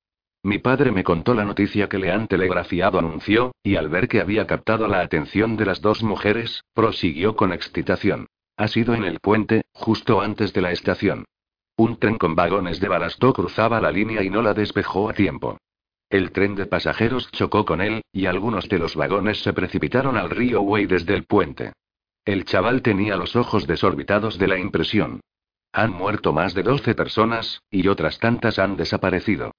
Mi 0.46 0.60
padre 0.60 0.92
me 0.92 1.06
contó 1.06 1.34
la 1.34 1.46
noticia 1.46 1.88
que 1.88 1.98
le 1.98 2.12
han 2.12 2.28
telegrafiado, 2.28 3.00
anunció, 3.00 3.54
y 3.64 3.78
al 3.78 3.88
ver 3.88 4.10
que 4.10 4.20
había 4.20 4.46
captado 4.46 4.90
la 4.90 5.00
atención 5.00 5.56
de 5.56 5.66
las 5.66 5.80
dos 5.80 6.04
mujeres, 6.04 6.66
prosiguió 6.74 7.38
con 7.38 7.54
excitación. 7.54 8.28
Ha 8.58 8.68
sido 8.68 8.94
en 8.94 9.06
el 9.06 9.22
puente, 9.22 9.64
justo 9.72 10.20
antes 10.20 10.52
de 10.52 10.62
la 10.62 10.74
estación. 10.74 11.24
Un 11.78 11.98
tren 11.98 12.18
con 12.18 12.36
vagones 12.36 12.82
de 12.82 12.90
balasto 12.90 13.32
cruzaba 13.32 13.80
la 13.80 13.90
línea 13.90 14.22
y 14.22 14.30
no 14.30 14.42
la 14.42 14.54
despejó 14.54 15.10
a 15.10 15.14
tiempo. 15.14 15.58
El 16.10 16.32
tren 16.32 16.56
de 16.56 16.66
pasajeros 16.66 17.32
chocó 17.32 17.64
con 17.64 17.80
él, 17.80 18.02
y 18.12 18.26
algunos 18.26 18.68
de 18.68 18.80
los 18.80 18.98
vagones 18.98 19.42
se 19.42 19.54
precipitaron 19.54 20.18
al 20.18 20.30
río 20.30 20.62
Wey 20.62 20.88
desde 20.88 21.16
el 21.16 21.24
puente. 21.24 21.72
El 22.26 22.44
chaval 22.44 22.82
tenía 22.82 23.16
los 23.16 23.38
ojos 23.38 23.66
desorbitados 23.66 24.38
de 24.38 24.48
la 24.50 24.60
impresión. 24.60 25.22
Han 25.72 25.92
muerto 25.92 26.34
más 26.34 26.54
de 26.54 26.64
12 26.64 26.96
personas, 26.96 27.64
y 27.72 27.88
otras 27.88 28.20
tantas 28.20 28.60
han 28.60 28.76
desaparecido. 28.76 29.54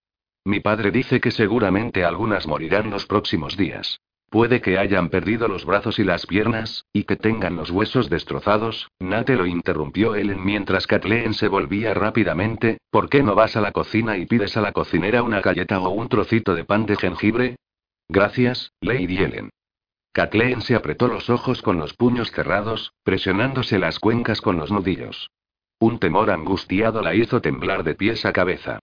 Mi 0.45 0.61
padre 0.61 0.91
dice 0.91 1.21
que 1.21 1.31
seguramente 1.31 2.05
algunas 2.05 2.47
morirán 2.47 2.91
los 2.91 3.07
próximos 3.07 3.57
días. 3.57 4.01
Puede 4.29 4.61
que 4.61 4.79
hayan 4.79 5.09
perdido 5.09 5.49
los 5.49 5.65
brazos 5.65 5.99
y 5.99 6.05
las 6.05 6.27
piernas, 6.27 6.85
y 6.93 7.05
que 7.05 7.17
tengan 7.17 7.57
los 7.57 7.71
huesos 7.71 8.11
destrozados. 8.11 8.91
Nate 8.99 9.37
lo 9.37 9.47
interrumpió 9.47 10.17
Ellen 10.17 10.45
mientras 10.45 10.87
Kathleen 10.87 11.35
se 11.35 11.49
volvía 11.49 11.95
rápidamente. 11.95 12.79
¿Por 12.91 13.09
qué 13.09 13.23
no 13.23 13.35
vas 13.35 13.57
a 13.57 13.61
la 13.61 13.73
cocina 13.73 14.19
y 14.19 14.27
pides 14.27 14.57
a 14.57 14.61
la 14.61 14.73
cocinera 14.73 15.23
una 15.23 15.41
galleta 15.41 15.79
o 15.81 15.89
un 15.91 16.09
trocito 16.09 16.55
de 16.55 16.65
pan 16.65 16.85
de 16.85 16.97
jengibre? 16.97 17.57
Gracias, 18.09 18.73
Lady 18.81 19.19
Ellen. 19.19 19.51
Kathleen 20.13 20.61
se 20.61 20.75
apretó 20.75 21.09
los 21.09 21.31
ojos 21.31 21.63
con 21.63 21.79
los 21.79 21.95
puños 21.95 22.31
cerrados, 22.33 22.93
presionándose 23.03 23.79
las 23.79 23.99
cuencas 23.99 24.41
con 24.41 24.57
los 24.57 24.71
nudillos. 24.71 25.31
Un 25.79 25.99
temor 25.99 26.31
angustiado 26.31 27.03
la 27.03 27.15
hizo 27.15 27.41
temblar 27.41 27.83
de 27.83 27.95
pies 27.95 28.25
a 28.27 28.33
cabeza. 28.33 28.81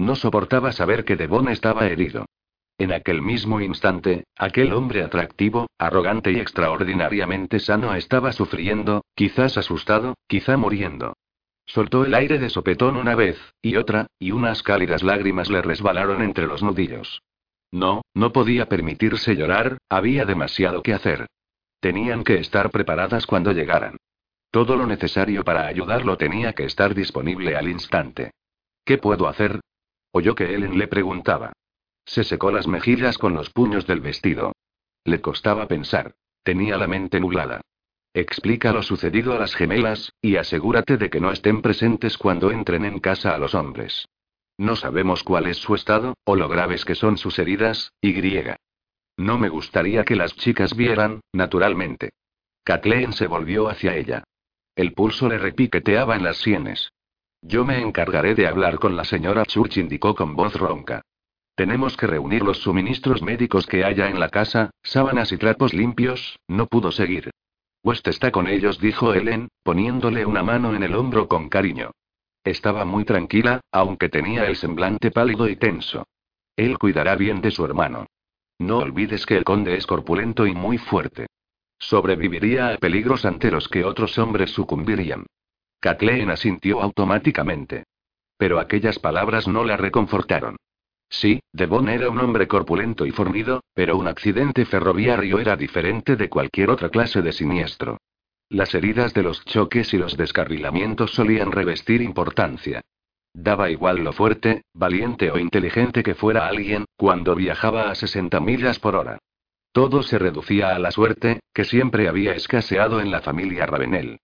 No 0.00 0.16
soportaba 0.16 0.72
saber 0.72 1.04
que 1.04 1.16
Devon 1.16 1.50
estaba 1.50 1.86
herido. 1.86 2.24
En 2.78 2.90
aquel 2.90 3.20
mismo 3.20 3.60
instante, 3.60 4.24
aquel 4.34 4.72
hombre 4.72 5.02
atractivo, 5.02 5.66
arrogante 5.76 6.32
y 6.32 6.40
extraordinariamente 6.40 7.60
sano 7.60 7.94
estaba 7.94 8.32
sufriendo, 8.32 9.04
quizás 9.14 9.58
asustado, 9.58 10.14
quizá 10.26 10.56
muriendo. 10.56 11.18
Soltó 11.66 12.06
el 12.06 12.14
aire 12.14 12.38
de 12.38 12.48
sopetón 12.48 12.96
una 12.96 13.14
vez, 13.14 13.38
y 13.60 13.76
otra, 13.76 14.06
y 14.18 14.30
unas 14.30 14.62
cálidas 14.62 15.02
lágrimas 15.02 15.50
le 15.50 15.60
resbalaron 15.60 16.22
entre 16.22 16.46
los 16.46 16.62
nudillos. 16.62 17.20
No, 17.70 18.00
no 18.14 18.32
podía 18.32 18.70
permitirse 18.70 19.36
llorar, 19.36 19.76
había 19.90 20.24
demasiado 20.24 20.82
que 20.82 20.94
hacer. 20.94 21.26
Tenían 21.78 22.24
que 22.24 22.36
estar 22.36 22.70
preparadas 22.70 23.26
cuando 23.26 23.52
llegaran. 23.52 23.98
Todo 24.50 24.76
lo 24.76 24.86
necesario 24.86 25.44
para 25.44 25.66
ayudarlo 25.66 26.16
tenía 26.16 26.54
que 26.54 26.64
estar 26.64 26.94
disponible 26.94 27.54
al 27.54 27.68
instante. 27.68 28.30
¿Qué 28.86 28.96
puedo 28.96 29.28
hacer? 29.28 29.60
Oyó 30.12 30.34
que 30.34 30.54
Ellen 30.54 30.78
le 30.78 30.88
preguntaba. 30.88 31.52
Se 32.04 32.24
secó 32.24 32.50
las 32.50 32.66
mejillas 32.66 33.18
con 33.18 33.34
los 33.34 33.50
puños 33.50 33.86
del 33.86 34.00
vestido. 34.00 34.52
Le 35.04 35.20
costaba 35.20 35.66
pensar. 35.66 36.14
Tenía 36.42 36.76
la 36.76 36.86
mente 36.86 37.20
nublada. 37.20 37.60
Explica 38.12 38.72
lo 38.72 38.82
sucedido 38.82 39.34
a 39.34 39.38
las 39.38 39.54
gemelas, 39.54 40.12
y 40.20 40.36
asegúrate 40.36 40.96
de 40.96 41.10
que 41.10 41.20
no 41.20 41.30
estén 41.30 41.62
presentes 41.62 42.18
cuando 42.18 42.50
entren 42.50 42.84
en 42.84 42.98
casa 42.98 43.34
a 43.34 43.38
los 43.38 43.54
hombres. 43.54 44.08
No 44.58 44.74
sabemos 44.74 45.22
cuál 45.22 45.46
es 45.46 45.58
su 45.58 45.74
estado, 45.74 46.14
o 46.24 46.34
lo 46.34 46.48
graves 46.48 46.84
que 46.84 46.94
son 46.94 47.16
sus 47.18 47.38
heridas, 47.38 47.92
y 48.00 48.12
griega. 48.12 48.56
No 49.16 49.38
me 49.38 49.48
gustaría 49.48 50.04
que 50.04 50.16
las 50.16 50.34
chicas 50.34 50.74
vieran, 50.74 51.20
naturalmente. 51.32 52.10
Kathleen 52.64 53.12
se 53.12 53.26
volvió 53.26 53.68
hacia 53.68 53.96
ella. 53.96 54.24
El 54.74 54.92
pulso 54.92 55.28
le 55.28 55.38
repiqueteaba 55.38 56.16
en 56.16 56.24
las 56.24 56.38
sienes. 56.38 56.90
Yo 57.42 57.64
me 57.64 57.80
encargaré 57.80 58.34
de 58.34 58.46
hablar 58.46 58.78
con 58.78 58.96
la 58.96 59.04
señora 59.04 59.44
Church, 59.44 59.78
indicó 59.78 60.14
con 60.14 60.36
voz 60.36 60.54
ronca. 60.54 61.02
Tenemos 61.54 61.96
que 61.96 62.06
reunir 62.06 62.42
los 62.42 62.58
suministros 62.58 63.22
médicos 63.22 63.66
que 63.66 63.84
haya 63.84 64.08
en 64.08 64.20
la 64.20 64.28
casa, 64.28 64.70
sábanas 64.82 65.32
y 65.32 65.36
trapos 65.36 65.74
limpios, 65.74 66.38
no 66.48 66.66
pudo 66.66 66.92
seguir. 66.92 67.30
West 67.82 68.06
está 68.08 68.30
con 68.30 68.46
ellos, 68.46 68.78
dijo 68.78 69.14
Ellen, 69.14 69.48
poniéndole 69.62 70.26
una 70.26 70.42
mano 70.42 70.74
en 70.74 70.82
el 70.82 70.94
hombro 70.94 71.28
con 71.28 71.48
cariño. 71.48 71.92
Estaba 72.44 72.84
muy 72.84 73.04
tranquila, 73.04 73.60
aunque 73.72 74.08
tenía 74.08 74.46
el 74.46 74.56
semblante 74.56 75.10
pálido 75.10 75.48
y 75.48 75.56
tenso. 75.56 76.06
Él 76.56 76.78
cuidará 76.78 77.16
bien 77.16 77.40
de 77.40 77.50
su 77.50 77.64
hermano. 77.64 78.06
No 78.58 78.78
olvides 78.78 79.24
que 79.24 79.36
el 79.36 79.44
conde 79.44 79.76
es 79.76 79.86
corpulento 79.86 80.46
y 80.46 80.52
muy 80.52 80.76
fuerte. 80.76 81.26
Sobreviviría 81.78 82.68
a 82.68 82.76
peligros 82.76 83.24
ante 83.24 83.50
los 83.50 83.68
que 83.68 83.84
otros 83.84 84.18
hombres 84.18 84.50
sucumbirían. 84.50 85.24
Kathleen 85.80 86.30
asintió 86.30 86.82
automáticamente. 86.82 87.84
Pero 88.36 88.60
aquellas 88.60 88.98
palabras 88.98 89.48
no 89.48 89.64
la 89.64 89.76
reconfortaron. 89.76 90.56
Sí, 91.08 91.40
Devon 91.52 91.88
era 91.88 92.08
un 92.08 92.18
hombre 92.18 92.46
corpulento 92.46 93.04
y 93.04 93.10
fornido, 93.10 93.62
pero 93.74 93.96
un 93.96 94.06
accidente 94.06 94.64
ferroviario 94.64 95.40
era 95.40 95.56
diferente 95.56 96.14
de 96.14 96.28
cualquier 96.28 96.70
otra 96.70 96.88
clase 96.88 97.20
de 97.20 97.32
siniestro. 97.32 97.98
Las 98.48 98.74
heridas 98.74 99.12
de 99.14 99.22
los 99.22 99.44
choques 99.44 99.92
y 99.92 99.98
los 99.98 100.16
descarrilamientos 100.16 101.12
solían 101.12 101.50
revestir 101.50 102.00
importancia. 102.02 102.80
Daba 103.32 103.70
igual 103.70 104.02
lo 104.02 104.12
fuerte, 104.12 104.62
valiente 104.74 105.30
o 105.30 105.38
inteligente 105.38 106.02
que 106.02 106.14
fuera 106.14 106.46
alguien, 106.46 106.84
cuando 106.96 107.34
viajaba 107.34 107.90
a 107.90 107.94
60 107.94 108.40
millas 108.40 108.78
por 108.78 108.96
hora. 108.96 109.18
Todo 109.72 110.02
se 110.02 110.18
reducía 110.18 110.74
a 110.74 110.78
la 110.78 110.90
suerte, 110.90 111.40
que 111.54 111.64
siempre 111.64 112.08
había 112.08 112.34
escaseado 112.34 113.00
en 113.00 113.10
la 113.10 113.20
familia 113.20 113.66
Ravenel. 113.66 114.18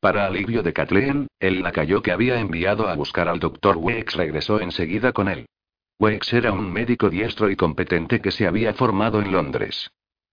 Para 0.00 0.26
alivio 0.26 0.62
de 0.62 0.72
Kathleen, 0.72 1.26
el 1.40 1.60
lacayo 1.60 2.02
que 2.02 2.12
había 2.12 2.38
enviado 2.38 2.88
a 2.88 2.94
buscar 2.94 3.28
al 3.28 3.40
doctor 3.40 3.76
Wex 3.76 4.14
regresó 4.14 4.60
enseguida 4.60 5.12
con 5.12 5.28
él. 5.28 5.46
Wex 5.98 6.32
era 6.34 6.52
un 6.52 6.72
médico 6.72 7.10
diestro 7.10 7.50
y 7.50 7.56
competente 7.56 8.20
que 8.20 8.30
se 8.30 8.46
había 8.46 8.74
formado 8.74 9.20
en 9.20 9.32
Londres. 9.32 9.90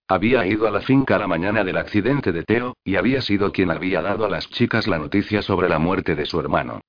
Había 0.07 0.45
ido 0.45 0.68
a 0.68 0.72
la 0.72 0.82
finca 0.82 1.18
la 1.18 1.26
mañana 1.26 1.63
del 1.63 1.78
accidente 1.78 2.32
de 2.32 2.43
Theo, 2.43 2.76
y 2.84 2.95
había 2.95 3.22
sido 3.22 3.51
quien 3.51 3.72
había 3.72 4.03
dado 4.03 4.26
a 4.26 4.30
las 4.30 4.47
chicas 4.51 4.86
la 4.86 4.99
noticia 4.99 5.41
sobre 5.41 5.68
la 5.68 5.80
muerte 5.80 6.13
de 6.13 6.28
su 6.28 6.39
hermano. 6.39 6.82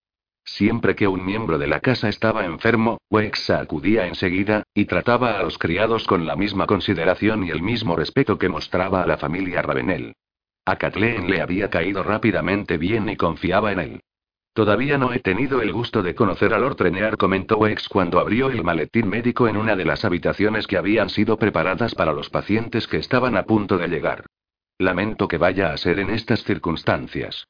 Siempre 0.44 0.94
que 0.94 1.08
un 1.08 1.24
miembro 1.24 1.56
de 1.56 1.68
la 1.68 1.80
casa 1.80 2.10
estaba 2.10 2.44
enfermo, 2.44 2.98
Wex 3.10 3.48
acudía 3.48 4.06
enseguida, 4.06 4.64
y 4.74 4.84
trataba 4.84 5.38
a 5.38 5.42
los 5.42 5.56
criados 5.56 6.06
con 6.06 6.26
la 6.26 6.36
misma 6.36 6.66
consideración 6.66 7.44
y 7.44 7.50
el 7.50 7.62
mismo 7.62 7.96
respeto 7.96 8.36
que 8.36 8.50
mostraba 8.50 9.02
a 9.02 9.06
la 9.06 9.16
familia 9.16 9.62
Ravenel. 9.62 10.12
A 10.66 10.76
Kathleen 10.76 11.30
le 11.30 11.40
había 11.40 11.70
caído 11.70 12.02
rápidamente 12.02 12.76
bien 12.76 13.08
y 13.08 13.16
confiaba 13.16 13.70
en 13.70 13.78
él. 13.78 14.00
Todavía 14.52 14.98
no 14.98 15.12
he 15.12 15.20
tenido 15.20 15.62
el 15.62 15.72
gusto 15.72 16.02
de 16.02 16.16
conocer 16.16 16.52
a 16.52 16.58
Lord 16.58 16.74
Trenear, 16.74 17.16
comentó 17.16 17.56
Wex 17.58 17.88
cuando 17.88 18.18
abrió 18.18 18.50
el 18.50 18.64
maletín 18.64 19.08
médico 19.08 19.46
en 19.46 19.58
una 19.58 19.76
de 19.76 19.84
las 19.84 20.04
habitaciones 20.04 20.66
que 20.66 20.76
habían 20.76 21.08
sido 21.08 21.38
preparadas 21.38 21.94
para 21.94 22.12
los 22.12 22.30
pacientes 22.30 22.88
que 22.88 22.96
estaban 22.96 23.36
a 23.36 23.44
punto 23.44 23.78
de 23.78 23.86
llegar. 23.86 24.26
Lamento 24.78 25.28
que 25.28 25.38
vaya 25.38 25.72
a 25.72 25.76
ser 25.76 26.00
en 26.00 26.10
estas 26.10 26.42
circunstancias. 26.42 27.46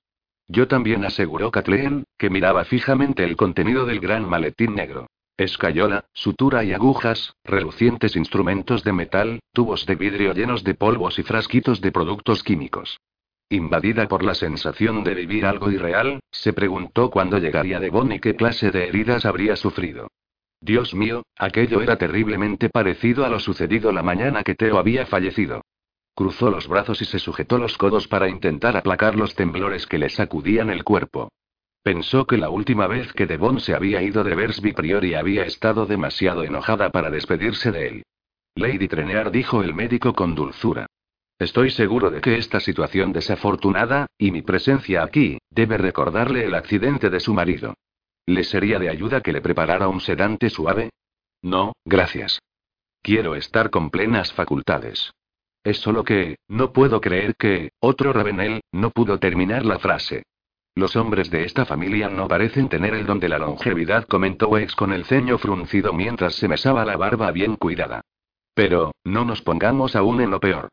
Yo 0.46 0.68
también 0.68 1.04
aseguró 1.04 1.50
Kathleen, 1.50 2.04
que 2.18 2.28
miraba 2.28 2.64
fijamente 2.64 3.24
el 3.24 3.36
contenido 3.36 3.86
del 3.86 4.00
gran 4.00 4.28
maletín 4.28 4.74
negro. 4.74 5.06
Escayola, 5.39 6.07
sutura 6.14 6.64
y 6.64 6.72
agujas, 6.72 7.34
relucientes 7.45 8.16
instrumentos 8.16 8.82
de 8.84 8.93
metal, 8.95 9.41
tubos 9.53 9.84
de 9.84 9.95
vidrio 9.95 10.32
llenos 10.32 10.64
de 10.64 10.74
polvos 10.74 11.18
y 11.18 11.22
frasquitos 11.22 11.82
de 11.82 11.93
productos 11.93 12.43
químicos. 12.43 12.99
Invadida 13.51 14.09
por 14.09 14.24
la 14.24 14.34
sensación 14.34 15.05
de 15.05 15.14
vivir 15.14 15.45
algo 15.45 15.70
irreal, 15.70 16.20
se 16.30 16.55
preguntó 16.55 17.11
cuándo 17.11 17.39
llegaría 17.39 17.78
de 17.78 17.91
y 18.14 18.18
qué 18.18 18.34
clase 18.34 18.70
de 18.70 18.89
heridas 18.89 19.26
habría 19.26 19.57
sufrido. 19.57 20.09
Dios 20.61 20.95
mío, 20.95 21.22
aquello 21.37 21.82
era 21.82 21.97
terriblemente 21.97 22.70
parecido 22.70 23.26
a 23.26 23.28
lo 23.28 23.39
sucedido 23.39 23.93
la 23.93 24.03
mañana 24.03 24.43
que 24.43 24.55
Teo 24.55 24.78
había 24.78 25.05
fallecido. 25.05 25.61
Cruzó 26.14 26.51
los 26.51 26.66
brazos 26.66 27.03
y 27.03 27.05
se 27.05 27.18
sujetó 27.18 27.59
los 27.59 27.76
codos 27.76 28.09
para 28.09 28.28
intentar 28.28 28.74
aplacar 28.74 29.16
los 29.16 29.34
temblores 29.34 29.87
que 29.87 29.99
le 29.99 30.09
sacudían 30.09 30.70
el 30.70 30.82
cuerpo. 30.82 31.28
Pensó 31.87 32.26
que 32.26 32.37
la 32.37 32.51
última 32.51 32.89
vez 32.89 33.12
que 33.12 33.28
Devon 33.28 33.61
se 33.61 33.72
había 33.72 34.03
ido 34.03 34.24
de 34.24 34.34
Versby 34.34 34.72
Priori 34.72 35.14
había 35.14 35.45
estado 35.45 35.87
demasiado 35.87 36.43
enojada 36.43 36.91
para 36.91 37.11
despedirse 37.11 37.70
de 37.70 37.87
él. 37.87 38.03
Lady 38.57 38.89
Trenear 38.89 39.30
dijo 39.30 39.62
el 39.62 39.72
médico 39.72 40.12
con 40.12 40.34
dulzura. 40.34 40.87
Estoy 41.39 41.70
seguro 41.70 42.11
de 42.11 42.20
que 42.20 42.39
esta 42.39 42.59
situación 42.59 43.12
desafortunada, 43.12 44.09
y 44.18 44.32
mi 44.32 44.43
presencia 44.43 45.05
aquí, 45.05 45.39
debe 45.49 45.78
recordarle 45.78 46.45
el 46.45 46.57
accidente 46.57 47.09
de 47.09 47.20
su 47.20 47.32
marido. 47.32 47.74
¿Le 48.26 48.43
sería 48.43 48.80
de 48.80 48.89
ayuda 48.89 49.20
que 49.20 49.32
le 49.32 49.41
preparara 49.41 49.87
un 49.87 50.01
sedante 50.01 50.51
suave? 50.51 50.91
No, 51.41 51.72
gracias. 51.84 52.41
Quiero 53.01 53.37
estar 53.37 53.70
con 53.70 53.91
plenas 53.91 54.32
facultades. 54.32 55.12
Es 55.62 55.76
solo 55.78 56.03
que, 56.03 56.34
no 56.49 56.72
puedo 56.72 57.01
creer 57.01 57.37
que, 57.37 57.70
otro 57.78 58.12
Ravenel, 58.12 58.62
no 58.72 58.91
pudo 58.91 59.20
terminar 59.20 59.64
la 59.64 59.78
frase. 59.78 60.24
Los 60.77 60.95
hombres 60.95 61.31
de 61.31 61.45
esta 61.45 61.64
familia 61.64 62.11
no 62.11 62.29
parecen 62.29 62.68
tener 62.68 62.93
el 62.93 63.07
don 63.07 63.18
de 63.18 63.31
la 63.31 63.39
longevidad, 63.39 64.07
comentó 64.07 64.49
Wex 64.49 64.77
con 64.77 64.93
el 64.93 65.07
ceño 65.07 65.39
fruncido 65.39 65.95
mientras 65.95 66.35
se 66.35 66.49
mesaba 66.49 66.85
la 66.85 66.99
barba 66.99 67.33
bien 67.33 67.57
cuidada. 67.57 68.03
Pero, 68.53 68.93
no 69.03 69.24
nos 69.24 69.41
pongamos 69.41 69.97
aún 69.97 70.20
en 70.20 70.31
lo 70.31 70.39
peor. 70.39 70.68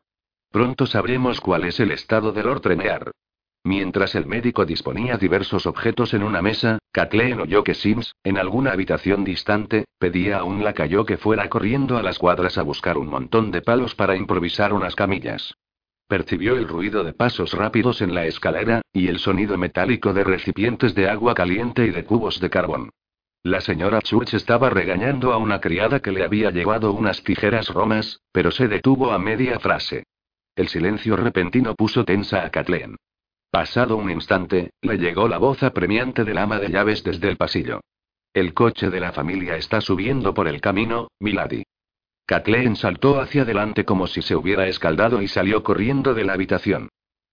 Pronto 0.50 0.84
sabremos 0.84 1.40
cuál 1.40 1.64
es 1.64 1.80
el 1.80 1.90
estado 1.90 2.32
de 2.32 2.42
Lord 2.42 2.60
Tremear. 2.60 3.12
Mientras 3.64 4.14
el 4.14 4.26
médico 4.26 4.66
disponía 4.66 5.16
diversos 5.16 5.64
objetos 5.64 6.12
en 6.12 6.22
una 6.22 6.42
mesa, 6.42 6.78
Kathleen 6.92 7.40
oyó 7.40 7.64
que 7.64 7.72
Sims, 7.72 8.14
en 8.24 8.36
alguna 8.36 8.72
habitación 8.72 9.24
distante, 9.24 9.86
pedía 9.98 10.40
a 10.40 10.44
un 10.44 10.62
lacayo 10.62 11.06
que 11.06 11.16
fuera 11.16 11.48
corriendo 11.48 11.96
a 11.96 12.02
las 12.02 12.18
cuadras 12.18 12.58
a 12.58 12.62
buscar 12.62 12.98
un 12.98 13.08
montón 13.08 13.50
de 13.50 13.62
palos 13.62 13.94
para 13.94 14.16
improvisar 14.16 14.74
unas 14.74 14.94
camillas. 14.94 15.54
Percibió 16.14 16.56
el 16.56 16.68
ruido 16.68 17.02
de 17.02 17.12
pasos 17.12 17.54
rápidos 17.54 18.00
en 18.00 18.14
la 18.14 18.24
escalera, 18.24 18.82
y 18.92 19.08
el 19.08 19.18
sonido 19.18 19.58
metálico 19.58 20.12
de 20.12 20.22
recipientes 20.22 20.94
de 20.94 21.08
agua 21.08 21.34
caliente 21.34 21.84
y 21.86 21.90
de 21.90 22.04
cubos 22.04 22.38
de 22.38 22.50
carbón. 22.50 22.90
La 23.42 23.60
señora 23.60 24.00
Church 24.00 24.32
estaba 24.34 24.70
regañando 24.70 25.32
a 25.32 25.38
una 25.38 25.60
criada 25.60 25.98
que 25.98 26.12
le 26.12 26.22
había 26.22 26.52
llevado 26.52 26.92
unas 26.92 27.24
tijeras 27.24 27.68
romas, 27.68 28.20
pero 28.30 28.52
se 28.52 28.68
detuvo 28.68 29.10
a 29.10 29.18
media 29.18 29.58
frase. 29.58 30.04
El 30.54 30.68
silencio 30.68 31.16
repentino 31.16 31.74
puso 31.74 32.04
tensa 32.04 32.44
a 32.44 32.50
Kathleen. 32.50 32.94
Pasado 33.50 33.96
un 33.96 34.08
instante, 34.08 34.70
le 34.82 34.98
llegó 34.98 35.26
la 35.26 35.38
voz 35.38 35.64
apremiante 35.64 36.22
del 36.22 36.38
ama 36.38 36.60
de 36.60 36.68
llaves 36.68 37.02
desde 37.02 37.28
el 37.28 37.36
pasillo. 37.36 37.80
El 38.32 38.54
coche 38.54 38.88
de 38.88 39.00
la 39.00 39.10
familia 39.10 39.56
está 39.56 39.80
subiendo 39.80 40.32
por 40.32 40.46
el 40.46 40.60
camino, 40.60 41.08
Milady. 41.18 41.64
Kathleen 42.26 42.76
saltó 42.76 43.20
hacia 43.20 43.42
adelante 43.42 43.84
como 43.84 44.06
si 44.06 44.22
se 44.22 44.34
hubiera 44.34 44.66
escaldado 44.66 45.20
y 45.20 45.28
salió 45.28 45.62
corriendo 45.62 46.14
de 46.14 46.24
la 46.24 46.32
habitación. 46.32 46.88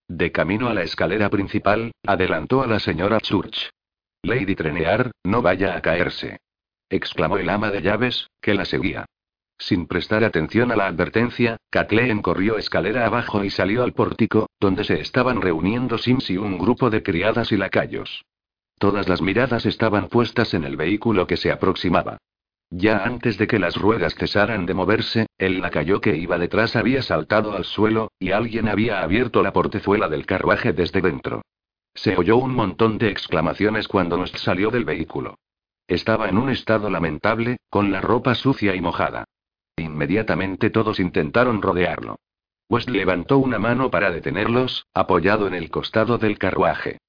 De 0.07 0.31
camino 0.33 0.67
a 0.67 0.73
la 0.73 0.83
escalera 0.83 1.29
principal, 1.29 1.93
adelantó 2.05 2.61
a 2.61 2.67
la 2.67 2.79
señora 2.79 3.21
Church. 3.21 3.69
Lady 4.23 4.55
Trenear, 4.55 5.11
no 5.23 5.41
vaya 5.41 5.77
a 5.77 5.81
caerse. 5.81 6.37
exclamó 6.89 7.37
el 7.37 7.49
ama 7.49 7.71
de 7.71 7.81
llaves, 7.81 8.27
que 8.41 8.53
la 8.53 8.65
seguía. 8.65 9.05
Sin 9.57 9.87
prestar 9.87 10.25
atención 10.25 10.71
a 10.71 10.75
la 10.75 10.87
advertencia, 10.87 11.57
Kathleen 11.69 12.21
corrió 12.21 12.57
escalera 12.57 13.05
abajo 13.05 13.45
y 13.45 13.49
salió 13.49 13.83
al 13.83 13.93
pórtico, 13.93 14.49
donde 14.59 14.83
se 14.83 14.99
estaban 14.99 15.41
reuniendo 15.41 15.97
Sims 15.97 16.29
y 16.29 16.37
un 16.37 16.57
grupo 16.57 16.89
de 16.89 17.01
criadas 17.01 17.51
y 17.51 17.57
lacayos. 17.57 18.25
Todas 18.77 19.07
las 19.07 19.21
miradas 19.21 19.65
estaban 19.65 20.09
puestas 20.09 20.53
en 20.53 20.65
el 20.65 20.75
vehículo 20.75 21.27
que 21.27 21.37
se 21.37 21.51
aproximaba. 21.51 22.17
Ya 22.71 23.03
antes 23.03 23.37
de 23.37 23.47
que 23.47 23.59
las 23.59 23.75
ruedas 23.75 24.15
cesaran 24.15 24.65
de 24.65 24.73
moverse, 24.73 25.27
el 25.37 25.59
lacayo 25.59 25.99
que 25.99 26.15
iba 26.15 26.37
detrás 26.37 26.77
había 26.77 27.01
saltado 27.01 27.51
al 27.51 27.65
suelo, 27.65 28.11
y 28.17 28.31
alguien 28.31 28.69
había 28.69 29.03
abierto 29.03 29.43
la 29.43 29.51
portezuela 29.51 30.07
del 30.07 30.25
carruaje 30.25 30.71
desde 30.71 31.01
dentro. 31.01 31.41
Se 31.93 32.15
oyó 32.15 32.37
un 32.37 32.55
montón 32.55 32.97
de 32.97 33.09
exclamaciones 33.09 33.89
cuando 33.89 34.15
nos 34.15 34.31
salió 34.31 34.71
del 34.71 34.85
vehículo. 34.85 35.35
Estaba 35.85 36.29
en 36.29 36.37
un 36.37 36.49
estado 36.49 36.89
lamentable, 36.89 37.57
con 37.69 37.91
la 37.91 37.99
ropa 37.99 38.35
sucia 38.35 38.73
y 38.73 38.79
mojada. 38.79 39.25
Inmediatamente 39.75 40.69
todos 40.69 41.01
intentaron 41.01 41.61
rodearlo. 41.61 42.15
West 42.69 42.89
levantó 42.89 43.37
una 43.37 43.59
mano 43.59 43.91
para 43.91 44.11
detenerlos, 44.11 44.85
apoyado 44.93 45.45
en 45.47 45.55
el 45.55 45.69
costado 45.69 46.17
del 46.17 46.37
carruaje. 46.37 46.99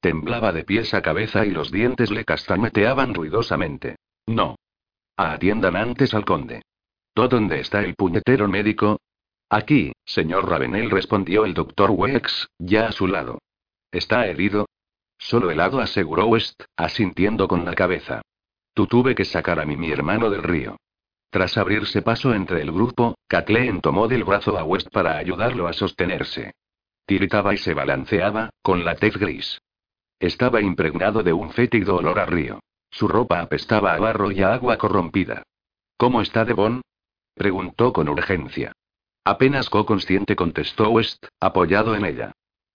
Temblaba 0.00 0.52
de 0.54 0.64
pies 0.64 0.94
a 0.94 1.02
cabeza 1.02 1.44
y 1.44 1.50
los 1.50 1.70
dientes 1.70 2.10
le 2.10 2.24
castañeteaban 2.24 3.12
ruidosamente. 3.12 3.96
No. 4.24 4.56
Atiendan 5.22 5.76
antes 5.76 6.14
al 6.14 6.24
conde. 6.24 6.62
¿Dónde 7.14 7.60
está 7.60 7.82
el 7.82 7.94
puñetero 7.94 8.48
médico? 8.48 8.98
Aquí, 9.50 9.92
señor 10.02 10.48
Ravenel, 10.48 10.90
respondió 10.90 11.44
el 11.44 11.52
doctor 11.52 11.90
Wex, 11.90 12.48
ya 12.58 12.86
a 12.86 12.92
su 12.92 13.06
lado. 13.06 13.38
¿Está 13.92 14.26
herido? 14.26 14.66
Solo 15.18 15.50
helado, 15.50 15.80
aseguró 15.80 16.26
West, 16.26 16.62
asintiendo 16.74 17.48
con 17.48 17.66
la 17.66 17.74
cabeza. 17.74 18.22
Tú 18.72 18.86
tuve 18.86 19.14
que 19.14 19.26
sacar 19.26 19.60
a 19.60 19.66
mi, 19.66 19.76
mi 19.76 19.90
hermano 19.90 20.30
del 20.30 20.42
río. 20.42 20.78
Tras 21.28 21.58
abrirse 21.58 22.00
paso 22.00 22.32
entre 22.32 22.62
el 22.62 22.72
grupo, 22.72 23.18
Kathleen 23.28 23.82
tomó 23.82 24.08
del 24.08 24.24
brazo 24.24 24.56
a 24.56 24.64
West 24.64 24.88
para 24.90 25.18
ayudarlo 25.18 25.68
a 25.68 25.74
sostenerse. 25.74 26.54
Tiritaba 27.04 27.52
y 27.52 27.58
se 27.58 27.74
balanceaba, 27.74 28.48
con 28.62 28.86
la 28.86 28.94
tez 28.94 29.18
gris. 29.18 29.60
Estaba 30.18 30.62
impregnado 30.62 31.22
de 31.22 31.34
un 31.34 31.50
fétido 31.50 31.96
olor 31.96 32.18
a 32.20 32.24
río. 32.24 32.60
Su 32.90 33.08
ropa 33.08 33.40
apestaba 33.40 33.94
a 33.94 33.98
barro 33.98 34.30
y 34.30 34.42
a 34.42 34.52
agua 34.52 34.76
corrompida. 34.76 35.42
¿Cómo 35.96 36.22
está 36.22 36.44
Devon? 36.44 36.82
preguntó 37.34 37.92
con 37.92 38.08
urgencia. 38.08 38.72
Apenas 39.24 39.70
co-consciente 39.70 40.34
contestó 40.34 40.90
West, 40.90 41.26
apoyado 41.40 41.94
en 41.94 42.04
ella. 42.04 42.32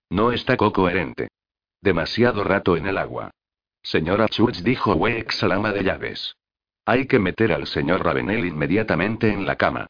No 0.09 0.31
está 0.31 0.57
co-coherente. 0.57 1.29
Demasiado 1.81 2.43
rato 2.43 2.77
en 2.77 2.87
el 2.87 2.97
agua. 2.97 3.31
Señora 3.83 4.27
Church 4.27 4.61
dijo 4.61 4.93
Wex 4.93 5.43
al 5.43 5.51
ama 5.51 5.71
de 5.71 5.83
llaves. 5.83 6.35
Hay 6.85 7.07
que 7.07 7.19
meter 7.19 7.51
al 7.51 7.67
señor 7.67 8.03
Ravenel 8.03 8.45
inmediatamente 8.45 9.31
en 9.31 9.45
la 9.45 9.55
cama. 9.55 9.87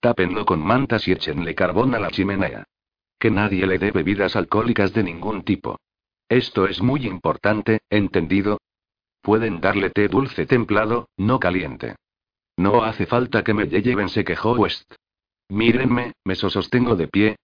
Tápenlo 0.00 0.44
con 0.44 0.60
mantas 0.60 1.06
y 1.08 1.12
échenle 1.12 1.54
carbón 1.54 1.94
a 1.94 1.98
la 1.98 2.10
chimenea. 2.10 2.64
Que 3.18 3.30
nadie 3.30 3.66
le 3.66 3.78
dé 3.78 3.92
bebidas 3.92 4.34
alcohólicas 4.36 4.92
de 4.92 5.04
ningún 5.04 5.44
tipo. 5.44 5.78
Esto 6.28 6.66
es 6.66 6.80
muy 6.82 7.06
importante, 7.06 7.80
¿entendido? 7.90 8.60
Pueden 9.22 9.60
darle 9.60 9.90
té 9.90 10.08
dulce 10.08 10.46
templado, 10.46 11.08
no 11.16 11.38
caliente. 11.38 11.94
No 12.56 12.82
hace 12.82 13.06
falta 13.06 13.44
que 13.44 13.54
me 13.54 13.66
lleven, 13.66 14.08
se 14.08 14.24
quejó 14.24 14.52
West. 14.54 14.94
Mírenme, 15.48 16.12
me 16.24 16.34
sostengo 16.34 16.96
de 16.96 17.06
pie. 17.06 17.36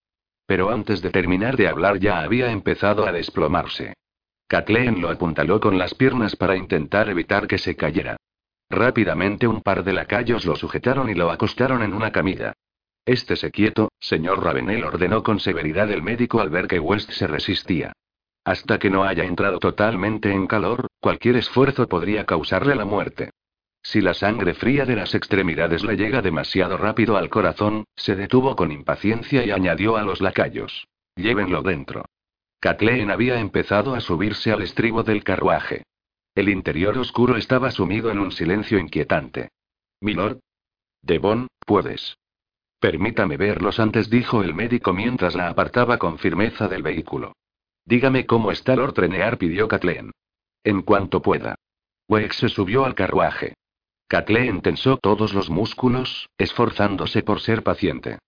Pero 0.44 0.70
antes 0.70 1.02
de 1.02 1.10
terminar 1.10 1.56
de 1.56 1.68
hablar 1.68 1.98
ya 1.98 2.20
había 2.20 2.50
empezado 2.50 3.06
a 3.06 3.12
desplomarse. 3.12 3.94
Kathleen 4.48 5.00
lo 5.00 5.10
apuntaló 5.10 5.60
con 5.60 5.78
las 5.78 5.94
piernas 5.94 6.34
para 6.34 6.56
intentar 6.56 7.08
evitar 7.10 7.46
que 7.46 7.58
se 7.58 7.76
cayera. 7.76 8.16
Rápidamente 8.70 9.46
un 9.46 9.62
par 9.62 9.84
de 9.84 9.92
lacayos 9.92 10.44
lo 10.46 10.56
sujetaron 10.56 11.08
y 11.10 11.14
lo 11.14 11.30
acostaron 11.30 11.82
en 11.82 11.94
una 11.94 12.10
camilla. 12.10 12.54
Estése 13.04 13.50
quieto, 13.50 13.92
señor 14.00 14.42
Ravenel 14.42 14.84
ordenó 14.84 15.22
con 15.22 15.38
severidad 15.38 15.90
el 15.90 16.02
médico 16.02 16.40
al 16.40 16.50
ver 16.50 16.66
que 16.66 16.80
West 16.80 17.10
se 17.12 17.26
resistía. 17.26 17.92
Hasta 18.48 18.78
que 18.78 18.88
no 18.88 19.04
haya 19.04 19.24
entrado 19.24 19.58
totalmente 19.58 20.32
en 20.32 20.46
calor, 20.46 20.86
cualquier 21.00 21.36
esfuerzo 21.36 21.86
podría 21.86 22.24
causarle 22.24 22.74
la 22.74 22.86
muerte. 22.86 23.28
Si 23.82 24.00
la 24.00 24.14
sangre 24.14 24.54
fría 24.54 24.86
de 24.86 24.96
las 24.96 25.14
extremidades 25.14 25.84
le 25.84 25.98
llega 25.98 26.22
demasiado 26.22 26.78
rápido 26.78 27.18
al 27.18 27.28
corazón, 27.28 27.84
se 27.94 28.16
detuvo 28.16 28.56
con 28.56 28.72
impaciencia 28.72 29.44
y 29.44 29.50
añadió 29.50 29.98
a 29.98 30.02
los 30.02 30.22
lacayos. 30.22 30.88
Llévenlo 31.14 31.60
dentro. 31.60 32.06
Kathleen 32.58 33.10
había 33.10 33.38
empezado 33.38 33.94
a 33.94 34.00
subirse 34.00 34.50
al 34.50 34.62
estribo 34.62 35.02
del 35.02 35.24
carruaje. 35.24 35.82
El 36.34 36.48
interior 36.48 36.96
oscuro 36.96 37.36
estaba 37.36 37.70
sumido 37.70 38.10
en 38.10 38.18
un 38.18 38.32
silencio 38.32 38.78
inquietante. 38.78 39.50
Milord. 40.00 40.38
Devon, 41.02 41.48
puedes. 41.66 42.16
Permítame 42.80 43.36
verlos 43.36 43.78
antes, 43.78 44.08
dijo 44.08 44.42
el 44.42 44.54
médico 44.54 44.94
mientras 44.94 45.34
la 45.34 45.48
apartaba 45.48 45.98
con 45.98 46.16
firmeza 46.16 46.66
del 46.66 46.82
vehículo. 46.82 47.34
Dígame 47.88 48.26
cómo 48.26 48.52
está 48.52 48.76
Lord 48.76 48.92
Trenear, 48.92 49.38
pidió 49.38 49.66
Kathleen. 49.66 50.10
En 50.62 50.82
cuanto 50.82 51.22
pueda. 51.22 51.54
Wex 52.06 52.36
se 52.36 52.50
subió 52.50 52.84
al 52.84 52.94
carruaje. 52.94 53.54
Kathleen 54.08 54.60
tensó 54.60 54.98
todos 54.98 55.32
los 55.32 55.48
músculos, 55.48 56.28
esforzándose 56.36 57.22
por 57.22 57.40
ser 57.40 57.62
paciente. 57.62 58.18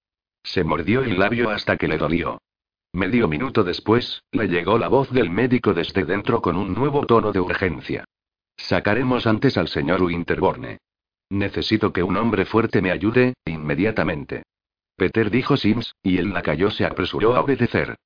Se 0.42 0.64
mordió 0.64 1.02
el 1.02 1.18
labio 1.18 1.50
hasta 1.50 1.76
que 1.76 1.88
le 1.88 1.98
dolió. 1.98 2.40
Medio 2.94 3.28
minuto 3.28 3.62
después, 3.62 4.22
le 4.32 4.48
llegó 4.48 4.78
la 4.78 4.88
voz 4.88 5.10
del 5.10 5.28
médico 5.28 5.74
desde 5.74 6.06
dentro 6.06 6.40
con 6.40 6.56
un 6.56 6.72
nuevo 6.72 7.04
tono 7.04 7.30
de 7.30 7.40
urgencia. 7.40 8.04
Sacaremos 8.56 9.26
antes 9.26 9.58
al 9.58 9.68
señor 9.68 10.02
Winterborne. 10.02 10.78
Necesito 11.28 11.92
que 11.92 12.02
un 12.02 12.16
hombre 12.16 12.46
fuerte 12.46 12.80
me 12.80 12.92
ayude, 12.92 13.34
inmediatamente. 13.44 14.42
Peter 14.96 15.30
dijo 15.30 15.58
Sims, 15.58 15.94
y 16.02 16.16
el 16.16 16.32
lacayo 16.32 16.70
se 16.70 16.86
apresuró 16.86 17.36
a 17.36 17.42
obedecer. 17.42 17.96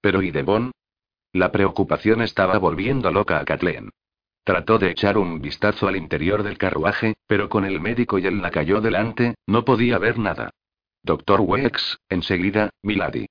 Pero 0.00 0.22
¿y 0.22 0.30
Devon? 0.30 0.72
La 1.32 1.50
preocupación 1.50 2.20
estaba 2.20 2.58
volviendo 2.58 3.10
loca 3.10 3.38
a 3.38 3.44
Kathleen. 3.44 3.90
Trató 4.44 4.78
de 4.78 4.90
echar 4.90 5.16
un 5.16 5.40
vistazo 5.40 5.88
al 5.88 5.96
interior 5.96 6.42
del 6.42 6.58
carruaje, 6.58 7.14
pero 7.26 7.48
con 7.48 7.64
el 7.64 7.80
médico 7.80 8.18
y 8.18 8.26
el 8.26 8.42
lacayo 8.42 8.80
delante, 8.80 9.36
no 9.46 9.64
podía 9.64 9.98
ver 9.98 10.18
nada. 10.18 10.50
Doctor 11.02 11.40
Wex, 11.40 11.98
enseguida, 12.08 12.70
Milady. 12.82 13.26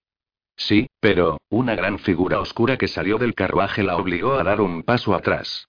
Sí, 0.56 0.88
pero, 1.00 1.38
una 1.50 1.76
gran 1.76 2.00
figura 2.00 2.40
oscura 2.40 2.78
que 2.78 2.88
salió 2.88 3.18
del 3.18 3.36
carruaje 3.36 3.84
la 3.84 3.98
obligó 3.98 4.34
a 4.34 4.44
dar 4.44 4.62
un 4.62 4.84
paso 4.84 5.14
atrás. 5.14 5.68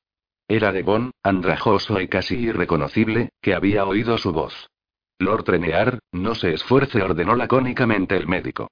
Era 0.49 0.73
Devon, 0.73 1.13
andrajoso 1.23 2.01
y 2.01 2.09
casi 2.09 2.37
irreconocible, 2.37 3.31
que 3.41 3.55
había 3.55 3.85
oído 3.85 4.17
su 4.19 4.33
voz. 4.33 4.69
Lord 5.19 5.45
Trenear, 5.45 5.99
no 6.13 6.35
se 6.35 6.53
esfuerce, 6.53 7.03
ordenó 7.03 7.37
lacónicamente 7.37 8.17
el 8.17 8.27
médico. 8.27 8.69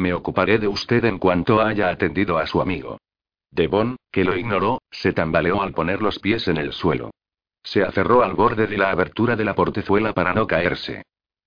Me 0.00 0.14
ocuparé 0.14 0.56
de 0.56 0.66
usted 0.66 1.04
en 1.04 1.18
cuanto 1.18 1.60
haya 1.60 1.90
atendido 1.90 2.38
a 2.38 2.46
su 2.46 2.62
amigo. 2.62 2.96
Devon, 3.50 3.96
que 4.10 4.24
lo 4.24 4.34
ignoró, 4.34 4.80
se 4.90 5.12
tambaleó 5.12 5.60
al 5.60 5.72
poner 5.74 6.00
los 6.00 6.18
pies 6.18 6.48
en 6.48 6.56
el 6.56 6.72
suelo. 6.72 7.10
Se 7.62 7.82
aferró 7.82 8.22
al 8.22 8.32
borde 8.32 8.66
de 8.66 8.78
la 8.78 8.90
abertura 8.92 9.36
de 9.36 9.44
la 9.44 9.54
portezuela 9.54 10.14
para 10.14 10.32
no 10.32 10.46
caerse. 10.46 11.02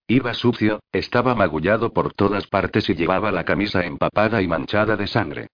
Iba 0.05 0.35
sucio, 0.35 0.81
estaba 0.91 1.33
magullado 1.33 1.93
por 1.93 2.13
todas 2.13 2.45
partes 2.45 2.87
y 2.91 2.93
llevaba 2.93 3.31
la 3.31 3.43
camisa 3.43 3.87
empapada 3.87 4.39
y 4.43 4.47
manchada 4.47 4.97
de 4.97 5.07
sangre. 5.07 5.47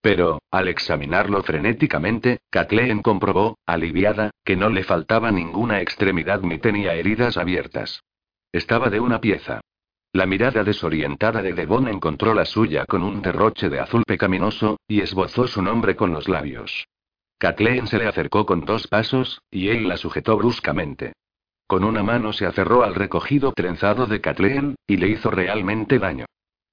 Pero, 0.00 0.40
al 0.52 0.68
examinarlo 0.68 1.42
frenéticamente, 1.42 2.38
Kathleen 2.50 3.02
comprobó, 3.02 3.58
aliviada, 3.66 4.30
que 4.44 4.54
no 4.54 4.68
le 4.68 4.84
faltaba 4.84 5.32
ninguna 5.32 5.80
extremidad 5.80 6.42
ni 6.42 6.58
tenía 6.58 6.94
heridas 6.94 7.36
abiertas. 7.36 8.04
Estaba 8.52 8.90
de 8.90 9.00
una 9.00 9.20
pieza. 9.20 9.60
La 10.14 10.26
mirada 10.26 10.62
desorientada 10.62 11.42
de 11.42 11.54
Devon 11.54 11.88
encontró 11.88 12.34
la 12.34 12.44
suya 12.44 12.86
con 12.86 13.02
un 13.02 13.20
derroche 13.20 13.68
de 13.68 13.80
azul 13.80 14.04
pecaminoso, 14.06 14.78
y 14.86 15.00
esbozó 15.00 15.48
su 15.48 15.60
nombre 15.60 15.96
con 15.96 16.12
los 16.12 16.28
labios. 16.28 16.86
Kathleen 17.36 17.88
se 17.88 17.98
le 17.98 18.06
acercó 18.06 18.46
con 18.46 18.64
dos 18.64 18.86
pasos, 18.86 19.40
y 19.50 19.70
él 19.70 19.88
la 19.88 19.96
sujetó 19.96 20.36
bruscamente. 20.36 21.14
Con 21.66 21.82
una 21.82 22.04
mano 22.04 22.32
se 22.32 22.46
aferró 22.46 22.84
al 22.84 22.94
recogido 22.94 23.52
trenzado 23.52 24.06
de 24.06 24.20
Kathleen, 24.20 24.76
y 24.86 24.98
le 24.98 25.08
hizo 25.08 25.32
realmente 25.32 25.98
daño. 25.98 26.26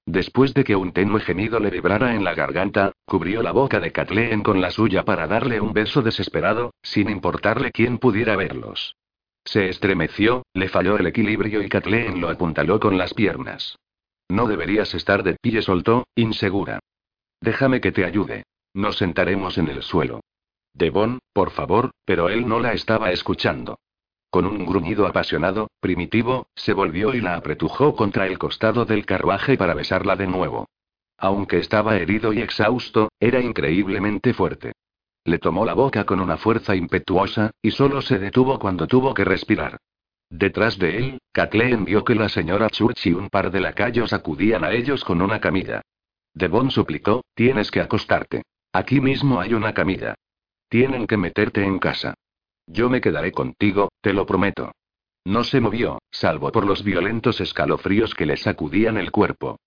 Después 0.06 0.54
de 0.54 0.62
que 0.62 0.76
un 0.76 0.92
tenue 0.92 1.18
gemido 1.18 1.58
le 1.58 1.70
vibrara 1.70 2.14
en 2.14 2.22
la 2.22 2.34
garganta, 2.34 2.92
cubrió 3.04 3.42
la 3.42 3.50
boca 3.50 3.80
de 3.80 3.90
Kathleen 3.90 4.44
con 4.44 4.60
la 4.60 4.70
suya 4.70 5.04
para 5.04 5.26
darle 5.26 5.60
un 5.60 5.72
beso 5.72 6.00
desesperado, 6.00 6.74
sin 6.80 7.10
importarle 7.10 7.72
quién 7.72 7.98
pudiera 7.98 8.36
verlos. 8.36 8.94
Se 9.44 9.68
estremeció, 9.68 10.44
le 10.54 10.68
falló 10.68 10.96
el 10.96 11.06
equilibrio 11.06 11.62
y 11.62 11.68
Kathleen 11.68 12.20
lo 12.20 12.28
apuntaló 12.28 12.78
con 12.80 12.96
las 12.96 13.14
piernas. 13.14 13.76
No 14.28 14.46
deberías 14.46 14.94
estar 14.94 15.22
de 15.22 15.36
pie, 15.40 15.62
soltó, 15.62 16.06
insegura. 16.14 16.78
Déjame 17.40 17.80
que 17.80 17.92
te 17.92 18.04
ayude. 18.04 18.44
Nos 18.74 18.96
sentaremos 18.96 19.58
en 19.58 19.68
el 19.68 19.82
suelo. 19.82 20.20
Devon, 20.72 21.18
por 21.32 21.50
favor, 21.50 21.90
pero 22.04 22.28
él 22.28 22.48
no 22.48 22.60
la 22.60 22.72
estaba 22.72 23.10
escuchando. 23.10 23.78
Con 24.30 24.46
un 24.46 24.64
gruñido 24.64 25.06
apasionado, 25.06 25.68
primitivo, 25.80 26.46
se 26.54 26.72
volvió 26.72 27.14
y 27.14 27.20
la 27.20 27.36
apretujó 27.36 27.94
contra 27.94 28.26
el 28.26 28.38
costado 28.38 28.86
del 28.86 29.04
carruaje 29.04 29.58
para 29.58 29.74
besarla 29.74 30.16
de 30.16 30.26
nuevo. 30.26 30.66
Aunque 31.18 31.58
estaba 31.58 31.96
herido 31.98 32.32
y 32.32 32.40
exhausto, 32.40 33.10
era 33.20 33.40
increíblemente 33.40 34.32
fuerte. 34.32 34.72
Le 35.24 35.38
tomó 35.38 35.64
la 35.64 35.74
boca 35.74 36.04
con 36.04 36.20
una 36.20 36.36
fuerza 36.36 36.74
impetuosa, 36.74 37.52
y 37.62 37.70
solo 37.70 38.02
se 38.02 38.18
detuvo 38.18 38.58
cuando 38.58 38.86
tuvo 38.86 39.14
que 39.14 39.24
respirar. 39.24 39.78
Detrás 40.28 40.78
de 40.78 40.96
él, 40.96 41.18
Kathleen 41.30 41.84
vio 41.84 42.04
que 42.04 42.14
la 42.14 42.28
señora 42.28 42.70
Church 42.70 43.06
y 43.06 43.12
un 43.12 43.28
par 43.28 43.50
de 43.50 43.60
lacayos 43.60 44.12
acudían 44.12 44.64
a 44.64 44.72
ellos 44.72 45.04
con 45.04 45.20
una 45.20 45.40
camilla. 45.40 45.82
Devon 46.34 46.70
suplicó, 46.70 47.22
tienes 47.34 47.70
que 47.70 47.80
acostarte. 47.80 48.42
Aquí 48.72 49.00
mismo 49.00 49.40
hay 49.40 49.52
una 49.52 49.74
camilla. 49.74 50.14
Tienen 50.68 51.06
que 51.06 51.18
meterte 51.18 51.62
en 51.62 51.78
casa. 51.78 52.14
Yo 52.66 52.88
me 52.88 53.02
quedaré 53.02 53.30
contigo, 53.30 53.90
te 54.00 54.14
lo 54.14 54.24
prometo. 54.24 54.72
No 55.24 55.44
se 55.44 55.60
movió, 55.60 55.98
salvo 56.10 56.50
por 56.50 56.66
los 56.66 56.82
violentos 56.82 57.40
escalofríos 57.40 58.14
que 58.14 58.26
le 58.26 58.36
sacudían 58.36 58.96
el 58.96 59.12
cuerpo. 59.12 59.58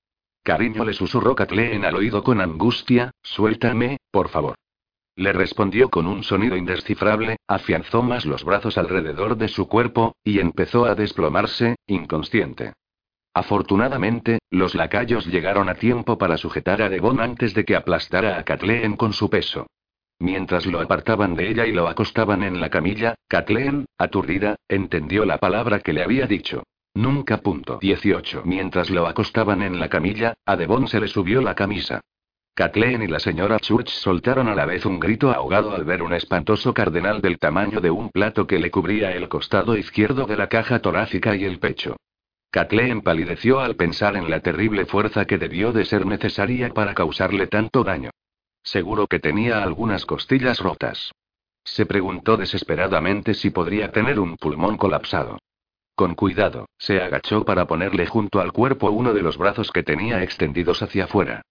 Cariño 0.43 0.83
le 0.83 0.93
susurró 0.93 1.35
Kathleen 1.35 1.85
al 1.85 1.95
oído 1.95 2.23
con 2.23 2.41
angustia, 2.41 3.11
suéltame, 3.21 3.97
por 4.11 4.29
favor. 4.29 4.55
Le 5.15 5.31
respondió 5.31 5.89
con 5.89 6.07
un 6.07 6.23
sonido 6.23 6.57
indescifrable, 6.57 7.37
afianzó 7.47 8.03
más 8.03 8.25
los 8.25 8.43
brazos 8.43 8.77
alrededor 8.77 9.37
de 9.37 9.47
su 9.47 9.67
cuerpo, 9.67 10.15
y 10.23 10.39
empezó 10.39 10.85
a 10.85 10.95
desplomarse, 10.95 11.77
inconsciente. 11.87 12.73
Afortunadamente, 13.33 14.39
los 14.49 14.75
lacayos 14.75 15.25
llegaron 15.25 15.69
a 15.69 15.75
tiempo 15.75 16.17
para 16.17 16.37
sujetar 16.37 16.81
a 16.81 16.89
Devon 16.89 17.19
antes 17.19 17.53
de 17.53 17.65
que 17.65 17.75
aplastara 17.75 18.37
a 18.37 18.43
Kathleen 18.43 18.95
con 18.95 19.13
su 19.13 19.29
peso. 19.29 19.67
Mientras 20.19 20.65
lo 20.65 20.79
apartaban 20.79 21.35
de 21.35 21.49
ella 21.49 21.65
y 21.65 21.73
lo 21.73 21.87
acostaban 21.87 22.43
en 22.43 22.61
la 22.61 22.69
camilla, 22.69 23.15
Kathleen, 23.27 23.85
aturdida, 23.97 24.55
entendió 24.69 25.25
la 25.25 25.37
palabra 25.37 25.79
que 25.81 25.91
le 25.91 26.03
había 26.03 26.27
dicho. 26.27 26.63
Nunca. 26.93 27.41
Punto 27.41 27.77
18. 27.81 28.43
Mientras 28.45 28.89
lo 28.89 29.05
acostaban 29.05 29.61
en 29.61 29.79
la 29.79 29.89
camilla, 29.89 30.35
a 30.45 30.55
Devon 30.55 30.87
se 30.87 31.01
le 31.01 31.09
subió 31.09 31.41
la 31.41 31.53
camisa. 31.55 32.01
Kathleen 32.55 33.03
y 33.03 33.07
la 33.07 33.19
señora 33.19 33.59
Church 33.59 33.89
soltaron 33.89 34.47
a 34.47 34.55
la 34.55 34.65
vez 34.65 34.85
un 34.85 34.97
grito 34.97 35.29
ahogado 35.29 35.75
al 35.75 35.83
ver 35.83 36.01
un 36.01 36.13
espantoso 36.13 36.73
cardenal 36.73 37.21
del 37.21 37.37
tamaño 37.37 37.81
de 37.81 37.91
un 37.91 38.09
plato 38.09 38.47
que 38.47 38.59
le 38.59 38.71
cubría 38.71 39.11
el 39.11 39.27
costado 39.27 39.75
izquierdo 39.75 40.25
de 40.25 40.37
la 40.37 40.47
caja 40.47 40.79
torácica 40.79 41.35
y 41.35 41.43
el 41.43 41.59
pecho. 41.59 41.97
Kathleen 42.51 43.01
palideció 43.01 43.59
al 43.59 43.75
pensar 43.75 44.15
en 44.15 44.29
la 44.29 44.39
terrible 44.39 44.85
fuerza 44.85 45.25
que 45.25 45.37
debió 45.37 45.73
de 45.73 45.83
ser 45.83 46.05
necesaria 46.05 46.69
para 46.69 46.93
causarle 46.93 47.47
tanto 47.47 47.83
daño. 47.83 48.11
Seguro 48.63 49.07
que 49.07 49.19
tenía 49.19 49.61
algunas 49.61 50.05
costillas 50.05 50.59
rotas. 50.59 51.11
Se 51.65 51.85
preguntó 51.85 52.37
desesperadamente 52.37 53.33
si 53.33 53.49
podría 53.49 53.91
tener 53.91 54.17
un 54.17 54.37
pulmón 54.37 54.77
colapsado. 54.77 55.39
Con 55.93 56.15
cuidado, 56.15 56.69
se 56.77 57.01
agachó 57.01 57.43
para 57.43 57.67
ponerle 57.67 58.05
junto 58.05 58.39
al 58.39 58.53
cuerpo 58.53 58.91
uno 58.91 59.13
de 59.13 59.23
los 59.23 59.37
brazos 59.37 59.71
que 59.73 59.83
tenía 59.83 60.23
extendidos 60.23 60.81
hacia 60.81 61.03
afuera. 61.03 61.41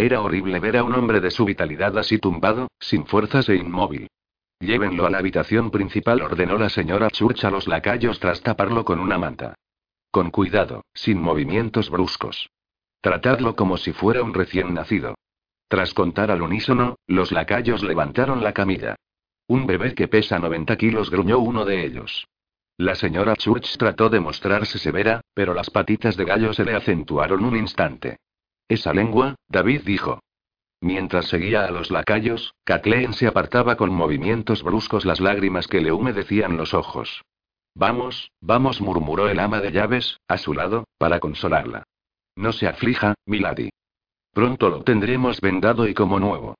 Era 0.00 0.20
horrible 0.20 0.60
ver 0.60 0.76
a 0.76 0.84
un 0.84 0.94
hombre 0.94 1.20
de 1.20 1.32
su 1.32 1.44
vitalidad 1.44 1.98
así 1.98 2.18
tumbado, 2.18 2.68
sin 2.78 3.04
fuerzas 3.04 3.48
e 3.48 3.56
inmóvil. 3.56 4.06
Llévenlo 4.60 5.06
a 5.06 5.10
la 5.10 5.18
habitación 5.18 5.72
principal, 5.72 6.22
ordenó 6.22 6.56
la 6.56 6.68
señora 6.68 7.10
Church 7.10 7.44
a 7.44 7.50
los 7.50 7.66
lacayos 7.66 8.20
tras 8.20 8.40
taparlo 8.40 8.84
con 8.84 9.00
una 9.00 9.18
manta. 9.18 9.56
Con 10.12 10.30
cuidado, 10.30 10.84
sin 10.94 11.20
movimientos 11.20 11.90
bruscos. 11.90 12.48
Tratadlo 13.00 13.56
como 13.56 13.76
si 13.76 13.92
fuera 13.92 14.22
un 14.22 14.34
recién 14.34 14.72
nacido. 14.72 15.16
Tras 15.66 15.92
contar 15.94 16.30
al 16.30 16.42
unísono, 16.42 16.96
los 17.08 17.32
lacayos 17.32 17.82
levantaron 17.82 18.44
la 18.44 18.52
camilla. 18.52 18.94
Un 19.48 19.66
bebé 19.66 19.96
que 19.96 20.06
pesa 20.06 20.38
90 20.38 20.76
kilos 20.76 21.10
gruñó 21.10 21.40
uno 21.40 21.64
de 21.64 21.84
ellos. 21.84 22.24
La 22.76 22.94
señora 22.94 23.34
Church 23.34 23.76
trató 23.76 24.08
de 24.10 24.20
mostrarse 24.20 24.78
severa, 24.78 25.22
pero 25.34 25.54
las 25.54 25.70
patitas 25.70 26.16
de 26.16 26.24
gallo 26.24 26.52
se 26.52 26.64
le 26.64 26.76
acentuaron 26.76 27.44
un 27.44 27.56
instante. 27.56 28.18
Esa 28.68 28.92
lengua, 28.92 29.36
David 29.48 29.82
dijo. 29.84 30.20
Mientras 30.80 31.26
seguía 31.26 31.64
a 31.64 31.70
los 31.70 31.90
lacayos, 31.90 32.54
Kathleen 32.64 33.14
se 33.14 33.26
apartaba 33.26 33.76
con 33.76 33.92
movimientos 33.92 34.62
bruscos 34.62 35.04
las 35.04 35.20
lágrimas 35.20 35.66
que 35.66 35.80
le 35.80 35.90
humedecían 35.90 36.56
los 36.56 36.74
ojos. 36.74 37.22
Vamos, 37.74 38.30
vamos, 38.40 38.80
murmuró 38.80 39.28
el 39.28 39.40
ama 39.40 39.60
de 39.60 39.72
llaves, 39.72 40.20
a 40.28 40.36
su 40.36 40.52
lado, 40.52 40.84
para 40.98 41.18
consolarla. 41.18 41.84
No 42.36 42.52
se 42.52 42.68
aflija, 42.68 43.14
milady. 43.24 43.70
Pronto 44.32 44.68
lo 44.68 44.84
tendremos 44.84 45.40
vendado 45.40 45.88
y 45.88 45.94
como 45.94 46.20
nuevo. 46.20 46.54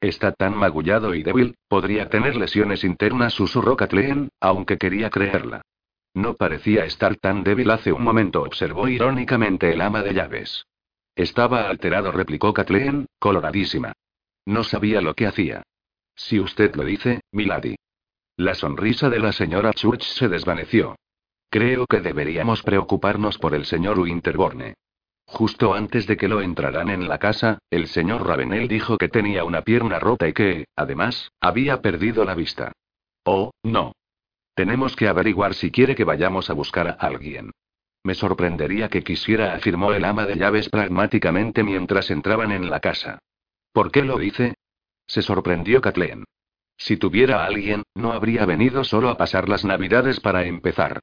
Está 0.00 0.32
tan 0.32 0.56
magullado 0.56 1.14
y 1.14 1.22
débil, 1.22 1.54
podría 1.68 2.08
tener 2.08 2.36
lesiones 2.36 2.84
internas, 2.84 3.34
susurró 3.34 3.76
Kathleen, 3.76 4.30
aunque 4.40 4.76
quería 4.76 5.10
creerla. 5.10 5.62
No 6.12 6.34
parecía 6.34 6.84
estar 6.84 7.16
tan 7.16 7.44
débil 7.44 7.70
hace 7.70 7.92
un 7.92 8.02
momento, 8.02 8.42
observó 8.42 8.88
irónicamente 8.88 9.72
el 9.72 9.80
ama 9.80 10.02
de 10.02 10.12
llaves. 10.12 10.66
Estaba 11.14 11.68
alterado, 11.68 12.12
replicó 12.12 12.52
Kathleen, 12.52 13.06
coloradísima. 13.18 13.92
No 14.46 14.64
sabía 14.64 15.00
lo 15.00 15.14
que 15.14 15.26
hacía. 15.26 15.62
Si 16.14 16.40
usted 16.40 16.74
lo 16.74 16.84
dice, 16.84 17.20
Milady. 17.32 17.76
La 18.36 18.54
sonrisa 18.54 19.10
de 19.10 19.18
la 19.18 19.32
señora 19.32 19.72
Church 19.72 20.02
se 20.02 20.28
desvaneció. 20.28 20.96
Creo 21.50 21.86
que 21.86 22.00
deberíamos 22.00 22.62
preocuparnos 22.62 23.38
por 23.38 23.54
el 23.54 23.66
señor 23.66 23.98
Winterborne. 23.98 24.74
Justo 25.26 25.74
antes 25.74 26.06
de 26.06 26.16
que 26.16 26.28
lo 26.28 26.40
entraran 26.40 26.88
en 26.88 27.08
la 27.08 27.18
casa, 27.18 27.58
el 27.70 27.88
señor 27.88 28.26
Ravenel 28.26 28.68
dijo 28.68 28.98
que 28.98 29.08
tenía 29.08 29.44
una 29.44 29.62
pierna 29.62 29.98
rota 29.98 30.28
y 30.28 30.32
que, 30.32 30.64
además, 30.76 31.30
había 31.40 31.80
perdido 31.80 32.24
la 32.24 32.34
vista. 32.34 32.72
Oh, 33.24 33.52
no. 33.62 33.92
Tenemos 34.54 34.96
que 34.96 35.08
averiguar 35.08 35.54
si 35.54 35.70
quiere 35.70 35.94
que 35.94 36.04
vayamos 36.04 36.50
a 36.50 36.54
buscar 36.54 36.88
a 36.88 36.92
alguien. 36.92 37.52
Me 38.04 38.14
sorprendería 38.14 38.88
que 38.88 39.02
quisiera, 39.02 39.54
afirmó 39.54 39.92
el 39.92 40.04
ama 40.04 40.26
de 40.26 40.36
llaves 40.36 40.68
pragmáticamente 40.68 41.62
mientras 41.62 42.10
entraban 42.10 42.50
en 42.50 42.68
la 42.68 42.80
casa. 42.80 43.18
¿Por 43.72 43.92
qué 43.92 44.02
lo 44.02 44.18
dice? 44.18 44.54
Se 45.06 45.22
sorprendió 45.22 45.80
Kathleen. 45.80 46.24
Si 46.76 46.96
tuviera 46.96 47.42
a 47.42 47.46
alguien, 47.46 47.84
no 47.94 48.12
habría 48.12 48.44
venido 48.44 48.82
solo 48.82 49.08
a 49.08 49.16
pasar 49.16 49.48
las 49.48 49.64
navidades 49.64 50.18
para 50.18 50.44
empezar. 50.44 51.00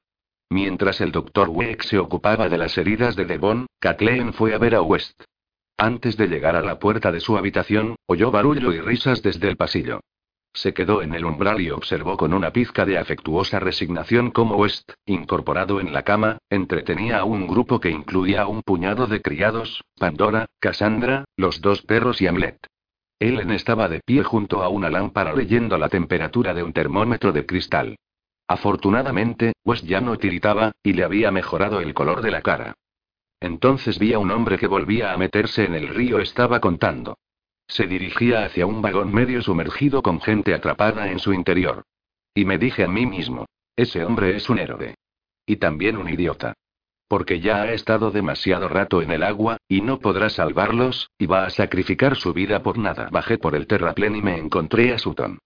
Mientras 0.50 1.00
el 1.00 1.12
doctor 1.12 1.50
Weck 1.50 1.84
se 1.84 2.00
ocupaba 2.00 2.50
de 2.50 2.58
las 2.58 2.78
heridas 2.78 3.16
de 3.16 3.26
Devon, 3.26 3.68
Kathleen 3.80 4.34
fue 4.34 4.54
a 4.54 4.58
ver 4.58 4.76
a 4.76 4.82
West. 4.82 5.22
Antes 5.78 6.18
de 6.18 6.28
llegar 6.28 6.58
a 6.58 6.62
la 6.62 6.80
puerta 6.80 7.12
de 7.12 7.22
su 7.22 7.38
habitación, 7.38 7.96
oyó 8.08 8.32
barullo 8.32 8.74
y 8.74 8.82
risas 8.82 9.22
desde 9.22 9.48
el 9.48 9.56
pasillo. 9.56 10.02
Se 10.54 10.74
quedó 10.74 11.02
en 11.02 11.14
el 11.14 11.26
umbral 11.26 11.62
y 11.62 11.70
observó 11.70 12.18
con 12.18 12.34
una 12.34 12.52
pizca 12.52 12.86
de 12.86 12.98
afectuosa 12.98 13.60
resignación 13.60 14.32
cómo 14.32 14.58
West, 14.58 14.92
incorporado 15.06 15.80
en 15.80 15.94
la 15.94 16.04
cama, 16.04 16.40
entretenía 16.50 17.20
a 17.20 17.24
un 17.24 17.48
grupo 17.48 17.80
que 17.80 17.90
incluía 17.90 18.42
a 18.42 18.48
un 18.48 18.64
puñado 18.64 19.08
de 19.08 19.22
criados, 19.22 19.84
Pandora, 19.98 20.48
Cassandra, 20.60 21.26
los 21.38 21.62
dos 21.62 21.84
perros 21.84 22.22
y 22.22 22.28
Hamlet. 22.28 22.58
Ellen 23.20 23.52
estaba 23.52 23.90
de 23.90 24.00
pie 24.00 24.24
junto 24.24 24.64
a 24.64 24.70
una 24.70 24.90
lámpara 24.90 25.34
leyendo 25.34 25.78
la 25.78 25.90
temperatura 25.90 26.54
de 26.54 26.64
un 26.64 26.74
termómetro 26.74 27.32
de 27.32 27.46
cristal. 27.46 27.98
Afortunadamente, 28.48 29.54
West 29.64 29.86
ya 29.86 30.02
no 30.02 30.18
tiritaba, 30.18 30.72
y 30.82 30.94
le 30.94 31.04
había 31.04 31.30
mejorado 31.30 31.82
el 31.82 31.94
color 31.94 32.22
de 32.22 32.32
la 32.32 32.42
cara. 32.42 32.74
Entonces 33.40 34.00
vi 34.00 34.14
a 34.14 34.20
un 34.20 34.32
hombre 34.32 34.58
que 34.58 34.68
volvía 34.68 35.14
a 35.14 35.18
meterse 35.18 35.66
en 35.66 35.76
el 35.76 35.90
río, 35.90 36.20
estaba 36.20 36.60
contando. 36.60 37.18
Se 37.70 37.86
dirigía 37.86 38.44
hacia 38.44 38.66
un 38.66 38.82
vagón 38.82 39.14
medio 39.14 39.42
sumergido 39.42 40.02
con 40.02 40.20
gente 40.20 40.54
atrapada 40.54 41.12
en 41.12 41.20
su 41.20 41.34
interior. 41.34 41.84
Y 42.34 42.44
me 42.44 42.58
dije 42.58 42.84
a 42.84 42.88
mí 42.88 43.06
mismo, 43.06 43.46
ese 43.76 44.04
hombre 44.04 44.36
es 44.36 44.50
un 44.50 44.60
héroe. 44.60 44.96
Y 45.46 45.58
también 45.58 45.96
un 45.96 46.10
idiota. 46.10 46.54
Porque 47.08 47.40
ya 47.40 47.62
ha 47.62 47.72
estado 47.72 48.12
demasiado 48.12 48.68
rato 48.68 49.02
en 49.02 49.12
el 49.12 49.24
agua, 49.24 49.58
y 49.68 49.82
no 49.82 50.00
podrá 50.00 50.30
salvarlos, 50.30 51.12
y 51.18 51.28
va 51.28 51.46
a 51.46 51.50
sacrificar 51.50 52.16
su 52.16 52.34
vida 52.34 52.62
por 52.62 52.78
nada. 52.78 53.10
Bajé 53.12 53.38
por 53.38 53.56
el 53.56 53.68
terraplén 53.68 54.16
y 54.16 54.22
me 54.22 54.38
encontré 54.38 54.94
a 54.94 54.98
Sutton. 54.98 55.40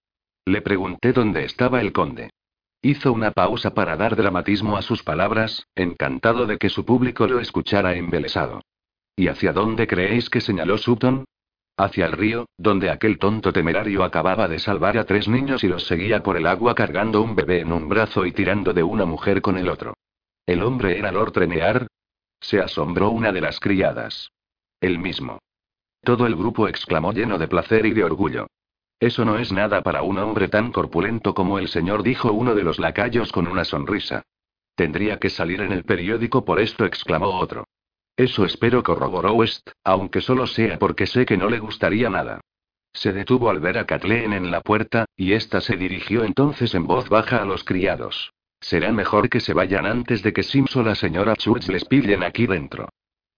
Le 0.46 0.62
pregunté 0.62 1.14
dónde 1.14 1.44
estaba 1.46 1.82
el 1.82 1.94
conde. 1.94 2.32
Hizo 2.82 3.14
una 3.14 3.32
pausa 3.32 3.74
para 3.74 3.96
dar 3.96 4.16
dramatismo 4.16 4.78
a 4.78 4.82
sus 4.82 5.04
palabras, 5.04 5.68
encantado 5.76 6.46
de 6.46 6.58
que 6.58 6.70
su 6.70 6.86
público 6.86 7.28
lo 7.28 7.40
escuchara 7.40 7.96
embelesado. 7.96 8.62
¿Y 9.16 9.28
hacia 9.28 9.54
dónde 9.54 9.88
creéis 9.88 10.30
que 10.30 10.42
señaló 10.42 10.78
Sutton? 10.78 11.26
Hacia 11.76 12.06
el 12.06 12.12
río, 12.12 12.48
donde 12.58 12.92
aquel 12.92 13.18
tonto 13.18 13.52
temerario 13.52 14.04
acababa 14.04 14.48
de 14.48 14.60
salvar 14.60 14.98
a 14.98 15.06
tres 15.06 15.28
niños 15.28 15.64
y 15.64 15.68
los 15.68 15.88
seguía 15.88 16.22
por 16.22 16.38
el 16.38 16.46
agua 16.46 16.76
cargando 16.76 17.22
un 17.22 17.36
bebé 17.36 17.62
en 17.62 17.72
un 17.72 17.90
brazo 17.90 18.26
y 18.26 18.32
tirando 18.32 18.74
de 18.74 18.84
una 18.84 19.06
mujer 19.06 19.42
con 19.42 19.58
el 19.58 19.70
otro. 19.70 19.96
¿El 20.46 20.62
hombre 20.62 21.00
era 21.00 21.12
Lord 21.12 21.32
Trenear? 21.32 21.88
Se 22.40 22.60
asombró 22.60 23.10
una 23.10 23.32
de 23.32 23.42
las 23.42 23.60
criadas. 23.60 24.32
El 24.80 25.00
mismo. 25.00 25.40
Todo 26.02 26.28
el 26.28 26.36
grupo 26.36 26.68
exclamó 26.68 27.12
lleno 27.12 27.40
de 27.40 27.48
placer 27.48 27.86
y 27.86 27.94
de 27.94 28.04
orgullo. 28.04 28.48
Eso 29.00 29.26
no 29.26 29.40
es 29.40 29.52
nada 29.52 29.82
para 29.82 30.04
un 30.04 30.18
hombre 30.20 30.50
tan 30.50 30.72
corpulento 30.72 31.34
como 31.34 31.58
el 31.58 31.70
señor, 31.70 32.04
dijo 32.04 32.32
uno 32.32 32.54
de 32.54 32.64
los 32.64 32.78
lacayos 32.78 33.32
con 33.32 33.48
una 33.48 33.66
sonrisa. 33.66 34.24
Tendría 34.76 35.18
que 35.18 35.30
salir 35.30 35.62
en 35.62 35.72
el 35.72 35.86
periódico 35.86 36.46
por 36.46 36.60
esto, 36.60 36.86
exclamó 36.86 37.40
otro. 37.40 37.66
Eso 38.16 38.46
espero, 38.46 38.84
corroboró 38.84 39.34
West, 39.34 39.70
aunque 39.84 40.22
solo 40.22 40.46
sea 40.46 40.78
porque 40.78 41.08
sé 41.08 41.26
que 41.26 41.38
no 41.38 41.50
le 41.50 41.60
gustaría 41.60 42.10
nada. 42.10 42.42
Se 42.94 43.12
detuvo 43.12 43.50
al 43.50 43.60
ver 43.60 43.80
a 43.80 43.86
Kathleen 43.86 44.34
en 44.34 44.52
la 44.52 44.62
puerta, 44.62 45.06
y 45.16 45.34
ésta 45.34 45.62
se 45.62 45.78
dirigió 45.78 46.24
entonces 46.24 46.76
en 46.76 46.86
voz 46.86 47.10
baja 47.10 47.42
a 47.42 47.46
los 47.46 47.64
criados. 47.64 48.32
Será 48.60 48.92
mejor 48.92 49.30
que 49.30 49.40
se 49.40 49.54
vayan 49.54 49.86
antes 49.86 50.22
de 50.22 50.32
que 50.32 50.44
Sims 50.44 50.76
o 50.76 50.84
la 50.84 50.96
señora 50.96 51.34
Schultz 51.34 51.68
les 51.70 51.86
pillen 51.86 52.24
aquí 52.24 52.46
dentro. 52.46 52.88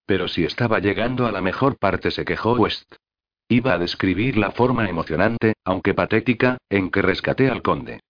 Pero 0.06 0.28
si 0.28 0.44
estaba 0.44 0.80
llegando 0.80 1.26
a 1.26 1.32
la 1.32 1.42
mejor 1.42 1.78
parte, 1.78 2.12
se 2.12 2.26
quejó 2.26 2.54
West. 2.54 2.96
Iba 3.48 3.74
a 3.74 3.78
describir 3.78 4.38
la 4.38 4.52
forma 4.52 4.90
emocionante, 4.90 5.54
aunque 5.64 5.94
patética, 5.94 6.58
en 6.70 6.92
que 6.92 7.02
rescaté 7.02 7.50
al 7.50 7.62
conde. 7.62 8.02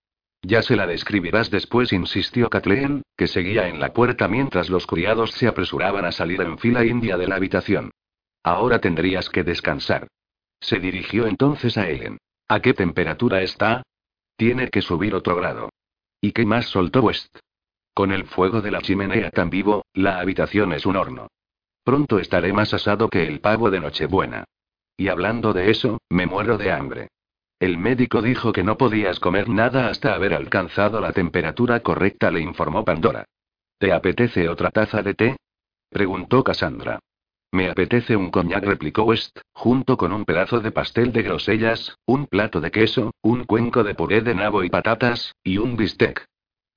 Ya 0.47 0.61
se 0.61 0.75
la 0.75 0.85
describirás 0.85 1.49
después, 1.49 1.91
insistió 1.91 2.51
Kathleen, 2.51 3.01
que 3.17 3.25
seguía 3.25 3.67
en 3.67 3.79
la 3.79 3.93
puerta 3.93 4.27
mientras 4.27 4.69
los 4.69 4.85
criados 4.85 5.31
se 5.31 5.47
apresuraban 5.47 6.05
a 6.05 6.11
salir 6.11 6.39
en 6.41 6.59
fila 6.59 6.85
india 6.85 7.17
de 7.17 7.27
la 7.27 7.37
habitación. 7.37 7.89
Ahora 8.43 8.79
tendrías 8.79 9.27
que 9.29 9.43
descansar. 9.43 10.07
Se 10.59 10.79
dirigió 10.79 11.25
entonces 11.25 11.79
a 11.79 11.89
Ellen. 11.89 12.19
¿A 12.47 12.59
qué 12.59 12.75
temperatura 12.75 13.41
está? 13.41 13.81
Tiene 14.37 14.69
que 14.69 14.83
subir 14.83 15.15
otro 15.15 15.35
grado. 15.35 15.69
¿Y 16.21 16.31
qué 16.31 16.45
más 16.45 16.67
soltó 16.67 17.01
West? 17.01 17.35
Con 17.95 18.11
el 18.11 18.25
fuego 18.25 18.61
de 18.61 18.69
la 18.69 18.81
chimenea 18.81 19.31
tan 19.31 19.49
vivo, 19.49 19.83
la 19.95 20.19
habitación 20.19 20.73
es 20.73 20.85
un 20.85 20.95
horno. 20.95 21.27
Pronto 21.83 22.19
estaré 22.19 22.53
más 22.53 22.71
asado 22.71 23.09
que 23.09 23.27
el 23.27 23.39
pavo 23.39 23.71
de 23.71 23.79
Nochebuena. 23.79 24.43
Y 24.95 25.07
hablando 25.07 25.53
de 25.53 25.71
eso, 25.71 25.97
me 26.09 26.27
muero 26.27 26.59
de 26.59 26.71
hambre. 26.71 27.07
El 27.59 27.77
médico 27.77 28.21
dijo 28.21 28.51
que 28.51 28.63
no 28.63 28.77
podías 28.77 29.19
comer 29.19 29.47
nada 29.47 29.87
hasta 29.87 30.13
haber 30.13 30.33
alcanzado 30.33 30.99
la 30.99 31.13
temperatura 31.13 31.79
correcta, 31.79 32.29
le 32.29 32.41
informó 32.41 32.83
Pandora. 32.83 33.25
¿Te 33.77 33.93
apetece 33.93 34.49
otra 34.49 34.71
taza 34.71 35.01
de 35.01 35.13
té? 35.13 35.37
preguntó 35.89 36.43
Cassandra. 36.43 36.99
Me 37.51 37.69
apetece 37.69 38.17
un 38.17 38.31
coñac, 38.31 38.65
replicó 38.65 39.03
West, 39.03 39.39
junto 39.53 39.95
con 39.95 40.11
un 40.11 40.25
pedazo 40.25 40.59
de 40.59 40.71
pastel 40.71 41.13
de 41.13 41.23
grosellas, 41.23 41.97
un 42.05 42.27
plato 42.27 42.59
de 42.59 42.71
queso, 42.71 43.11
un 43.21 43.45
cuenco 43.45 43.83
de 43.85 43.95
puré 43.95 44.19
de 44.19 44.35
nabo 44.35 44.63
y 44.65 44.69
patatas, 44.69 45.33
y 45.41 45.57
un 45.57 45.77
bistec. 45.77 46.25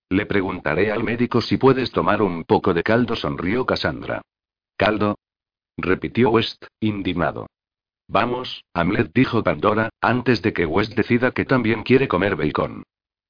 Le 0.09 0.27
preguntaré 0.27 0.93
al 0.93 1.03
médico 1.03 1.41
si 1.41 1.57
puedes 1.57 1.91
tomar 1.91 2.23
un 2.23 2.45
poco 2.45 2.73
de 2.73 2.85
caldo, 2.85 3.17
sonrió 3.17 3.67
Cassandra. 3.67 4.23
¿Caldo? 4.77 5.19
repitió 5.77 6.31
West, 6.31 6.65
indignado. 6.81 7.49
Vamos, 8.09 8.65
Hamlet 8.73 9.13
dijo 9.15 9.43
Pandora, 9.43 9.91
antes 10.01 10.41
de 10.41 10.55
que 10.55 10.65
West 10.65 10.95
decida 10.95 11.33
que 11.33 11.45
también 11.45 11.83
quiere 11.83 12.09
comer 12.09 12.37
bacon. 12.37 12.83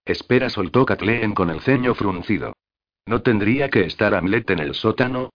Espera, 0.04 0.48
soltó 0.48 0.86
Kathleen 0.86 1.34
con 1.34 1.50
el 1.50 1.60
ceño 1.60 1.94
fruncido. 1.94 2.54
¿No 3.04 3.22
tendría 3.22 3.70
que 3.70 3.84
estar 3.84 4.14
Hamlet 4.14 4.48
en 4.50 4.60
el 4.60 4.74
sótano? 4.74 5.30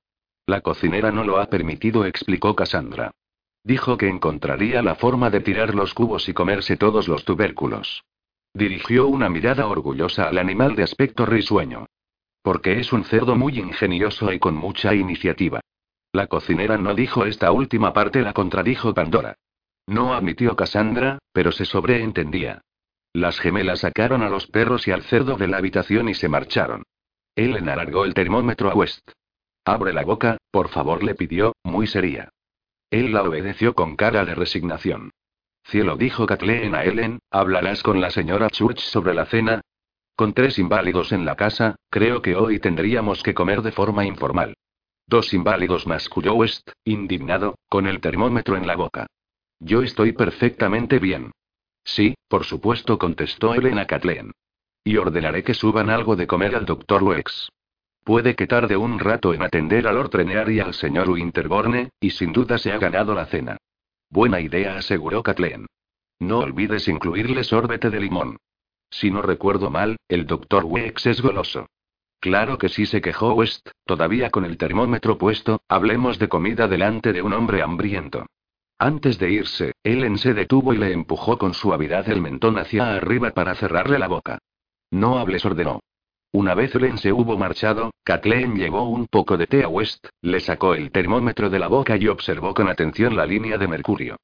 La 0.48 0.62
cocinera 0.62 1.12
no 1.12 1.26
lo 1.26 1.40
ha 1.40 1.48
permitido, 1.48 2.06
explicó 2.06 2.56
Cassandra. 2.56 3.12
Dijo 3.66 3.98
que 3.98 4.08
encontraría 4.08 4.82
la 4.82 4.96
forma 4.96 5.30
de 5.30 5.42
tirar 5.42 5.76
los 5.76 5.94
cubos 5.94 6.28
y 6.30 6.34
comerse 6.34 6.78
todos 6.78 7.08
los 7.08 7.26
tubérculos. 7.26 8.04
Dirigió 8.54 9.08
una 9.08 9.30
mirada 9.30 9.68
orgullosa 9.68 10.30
al 10.30 10.38
animal 10.38 10.76
de 10.76 10.84
aspecto 10.84 11.26
risueño. 11.26 11.86
Porque 12.42 12.80
es 12.80 12.94
un 12.94 13.04
cerdo 13.04 13.36
muy 13.36 13.58
ingenioso 13.58 14.32
y 14.32 14.40
con 14.40 14.56
mucha 14.56 14.94
iniciativa. 14.94 15.62
La 16.14 16.28
cocinera 16.28 16.78
no 16.78 16.94
dijo 16.94 17.26
esta 17.26 17.52
última 17.52 17.92
parte, 17.92 18.22
la 18.22 18.34
contradijo 18.34 18.94
Pandora. 18.94 19.36
No 19.88 20.14
admitió 20.14 20.56
Cassandra, 20.56 21.18
pero 21.34 21.52
se 21.52 21.66
sobreentendía. 21.66 22.62
Las 23.14 23.40
gemelas 23.40 23.80
sacaron 23.80 24.22
a 24.22 24.30
los 24.30 24.46
perros 24.46 24.88
y 24.88 24.92
al 24.92 25.02
cerdo 25.02 25.38
de 25.38 25.48
la 25.48 25.58
habitación 25.58 26.10
y 26.10 26.14
se 26.14 26.30
marcharon. 26.30 26.84
Ellen 27.36 27.68
alargó 27.68 28.06
el 28.06 28.14
termómetro 28.14 28.70
a 28.70 28.76
West. 28.76 29.10
Abre 29.66 29.92
la 29.92 30.04
boca, 30.04 30.38
por 30.52 30.70
favor, 30.70 31.04
le 31.04 31.16
pidió, 31.16 31.54
muy 31.64 31.88
seria. 31.88 32.30
Él 32.92 33.12
la 33.12 33.24
obedeció 33.24 33.74
con 33.74 33.96
cara 33.96 34.24
de 34.24 34.36
resignación. 34.36 35.10
Cielo 35.64 35.98
dijo 35.98 36.28
Kathleen 36.28 36.76
a 36.76 36.84
Ellen, 36.84 37.20
¿hablarás 37.32 37.82
con 37.82 38.02
la 38.02 38.12
señora 38.12 38.52
Church 38.52 38.82
sobre 38.82 39.16
la 39.16 39.26
cena? 39.26 39.62
Con 40.16 40.34
tres 40.34 40.60
inválidos 40.60 41.12
en 41.12 41.26
la 41.26 41.36
casa, 41.36 41.76
creo 41.90 42.22
que 42.22 42.36
hoy 42.36 42.60
tendríamos 42.60 43.24
que 43.24 43.34
comer 43.34 43.64
de 43.64 43.72
forma 43.72 44.06
informal. 44.06 44.54
Dos 45.14 45.32
inválidos 45.32 45.86
masculló 45.86 46.34
West, 46.34 46.72
indignado, 46.86 47.60
con 47.70 47.86
el 47.86 48.02
termómetro 48.02 48.58
en 48.58 48.66
la 48.66 48.76
boca. 48.76 49.06
Yo 49.60 49.84
estoy 49.84 50.14
perfectamente 50.14 50.98
bien. 50.98 51.30
Sí, 51.84 52.16
por 52.28 52.46
supuesto, 52.46 52.98
contestó 52.98 53.54
Elena 53.54 53.86
Kathleen. 53.86 54.32
Y 54.84 54.98
ordenaré 54.98 55.44
que 55.44 55.54
suban 55.54 55.92
algo 55.92 56.16
de 56.16 56.26
comer 56.26 56.56
al 56.56 56.66
doctor 56.66 57.04
Wex. 57.04 57.52
Puede 58.04 58.36
que 58.36 58.48
tarde 58.48 58.76
un 58.76 58.98
rato 58.98 59.36
en 59.36 59.44
atender 59.44 59.86
al 59.86 59.98
Lord 59.98 60.10
Trenear 60.10 60.50
y 60.50 60.60
al 60.60 60.74
señor 60.74 61.08
Winterborne, 61.08 61.92
y 62.00 62.10
sin 62.10 62.34
duda 62.34 62.58
se 62.58 62.72
ha 62.72 62.80
ganado 62.80 63.14
la 63.14 63.28
cena. 63.28 63.58
Buena 64.10 64.42
idea, 64.42 64.78
aseguró 64.78 65.22
Kathleen. 65.22 65.68
No 66.18 66.40
olvides 66.40 66.88
incluirle 66.88 67.44
sorbete 67.44 67.92
de 67.92 68.00
limón. 68.00 68.38
Si 68.90 69.12
no 69.12 69.22
recuerdo 69.22 69.70
mal, 69.70 69.98
el 70.08 70.26
doctor 70.26 70.66
Wex 70.66 71.06
es 71.06 71.22
goloso. 71.22 71.68
Claro 72.24 72.58
que 72.58 72.70
sí 72.70 72.86
se 72.86 73.02
quejó 73.02 73.34
West, 73.34 73.68
todavía 73.86 74.30
con 74.30 74.46
el 74.46 74.56
termómetro 74.56 75.18
puesto, 75.18 75.62
hablemos 75.68 76.20
de 76.20 76.30
comida 76.30 76.70
delante 76.70 77.12
de 77.12 77.22
un 77.22 77.34
hombre 77.34 77.62
hambriento. 77.62 78.28
Antes 78.80 79.20
de 79.20 79.30
irse, 79.30 79.74
Ellen 79.84 80.18
se 80.18 80.34
detuvo 80.34 80.74
y 80.74 80.78
le 80.78 80.94
empujó 80.94 81.38
con 81.38 81.54
suavidad 81.54 82.08
el 82.08 82.22
mentón 82.22 82.58
hacia 82.58 82.96
arriba 82.96 83.32
para 83.32 83.56
cerrarle 83.56 84.00
la 84.00 84.08
boca. 84.08 84.40
No 84.90 85.20
hables, 85.20 85.44
ordenó. 85.44 85.82
Una 86.32 86.56
vez 86.56 86.74
Ellen 86.76 86.98
se 86.98 87.12
hubo 87.12 87.38
marchado, 87.38 87.92
Kathleen 88.06 88.56
llevó 88.56 88.88
un 88.88 89.08
poco 89.08 89.36
de 89.36 89.46
té 89.46 89.66
a 89.66 89.68
West, 89.68 90.08
le 90.22 90.40
sacó 90.40 90.76
el 90.76 90.92
termómetro 90.92 91.50
de 91.50 91.60
la 91.60 91.68
boca 91.68 91.98
y 91.98 92.08
observó 92.08 92.54
con 92.54 92.70
atención 92.70 93.18
la 93.18 93.26
línea 93.26 93.58
de 93.58 93.68
mercurio. 93.68 94.16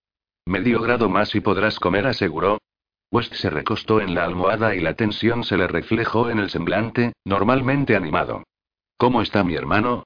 Medio 0.45 0.81
grado 0.81 1.09
más 1.09 1.35
y 1.35 1.41
podrás 1.41 1.77
comer, 1.81 2.07
aseguró, 2.07 2.59
West 3.11 3.33
se 3.33 3.49
recostó 3.49 4.01
en 4.01 4.13
la 4.13 4.23
almohada 4.23 4.75
y 4.75 4.81
la 4.81 4.93
tensión 4.93 5.43
se 5.43 5.57
le 5.57 5.67
reflejó 5.67 6.29
en 6.29 6.39
el 6.39 6.49
semblante, 6.49 7.13
normalmente 7.25 7.95
animado. 7.95 8.43
¿Cómo 8.97 9.21
está 9.21 9.43
mi 9.43 9.55
hermano? 9.55 10.03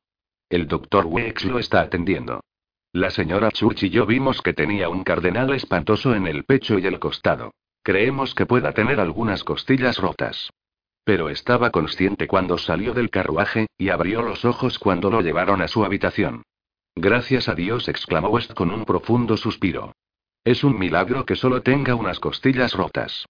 El 0.50 0.68
doctor 0.68 1.06
Wex 1.06 1.46
lo 1.46 1.60
está 1.60 1.82
atendiendo. 1.82 2.42
La 2.94 3.10
señora 3.10 3.52
Church 3.52 3.84
y 3.84 3.90
yo 3.90 4.06
vimos 4.06 4.42
que 4.42 4.54
tenía 4.54 4.88
un 4.88 5.04
cardenal 5.04 5.52
espantoso 5.54 6.14
en 6.14 6.28
el 6.28 6.46
pecho 6.46 6.78
y 6.80 6.86
el 6.86 7.00
costado. 7.00 7.52
Creemos 7.82 8.36
que 8.36 8.46
pueda 8.46 8.72
tener 8.72 9.00
algunas 9.00 9.44
costillas 9.44 9.98
rotas. 9.98 10.52
Pero 11.04 11.30
estaba 11.30 11.72
consciente 11.72 12.28
cuando 12.28 12.58
salió 12.58 12.94
del 12.94 13.10
carruaje, 13.10 13.68
y 13.78 13.90
abrió 13.90 14.22
los 14.22 14.46
ojos 14.46 14.80
cuando 14.80 15.10
lo 15.10 15.22
llevaron 15.22 15.62
a 15.62 15.68
su 15.68 15.84
habitación. 15.84 16.44
Gracias 16.96 17.50
a 17.50 17.56
Dios, 17.56 17.90
exclamó 17.90 18.30
West 18.30 18.54
con 18.54 18.72
un 18.72 18.86
profundo 18.86 19.36
suspiro. 19.36 19.92
Es 20.46 20.66
un 20.66 20.78
milagro 20.78 21.26
que 21.26 21.38
solo 21.38 21.62
tenga 21.62 21.96
unas 21.96 22.20
costillas 22.20 22.74
rotas. 22.74 23.26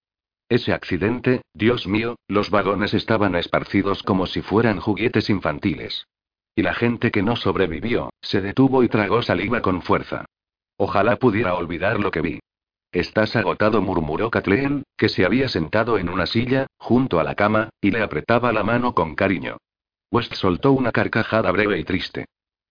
Ese 0.48 0.72
accidente, 0.72 1.42
Dios 1.54 1.86
mío, 1.86 2.16
los 2.26 2.50
vagones 2.50 2.92
estaban 2.92 3.36
esparcidos 3.36 4.02
como 4.02 4.26
si 4.26 4.42
fueran 4.42 4.80
juguetes 4.80 5.30
infantiles. 5.30 6.06
Y 6.56 6.62
la 6.62 6.74
gente 6.74 7.10
que 7.10 7.22
no 7.22 7.36
sobrevivió, 7.36 8.10
se 8.20 8.40
detuvo 8.40 8.82
y 8.82 8.88
tragó 8.88 9.22
saliva 9.22 9.62
con 9.62 9.82
fuerza. 9.82 10.24
Ojalá 10.76 11.16
pudiera 11.16 11.54
olvidar 11.54 12.00
lo 12.00 12.10
que 12.10 12.20
vi. 12.20 12.40
Estás 12.90 13.36
agotado, 13.36 13.80
murmuró 13.80 14.30
Kathleen, 14.30 14.82
que 14.96 15.08
se 15.08 15.24
había 15.24 15.48
sentado 15.48 15.98
en 15.98 16.08
una 16.08 16.26
silla, 16.26 16.66
junto 16.78 17.20
a 17.20 17.24
la 17.24 17.34
cama, 17.34 17.70
y 17.80 17.90
le 17.90 18.02
apretaba 18.02 18.52
la 18.52 18.64
mano 18.64 18.94
con 18.94 19.14
cariño. 19.14 19.56
West 20.10 20.34
soltó 20.34 20.72
una 20.72 20.92
carcajada 20.92 21.50
breve 21.52 21.78
y 21.78 21.84
triste. 21.84 22.26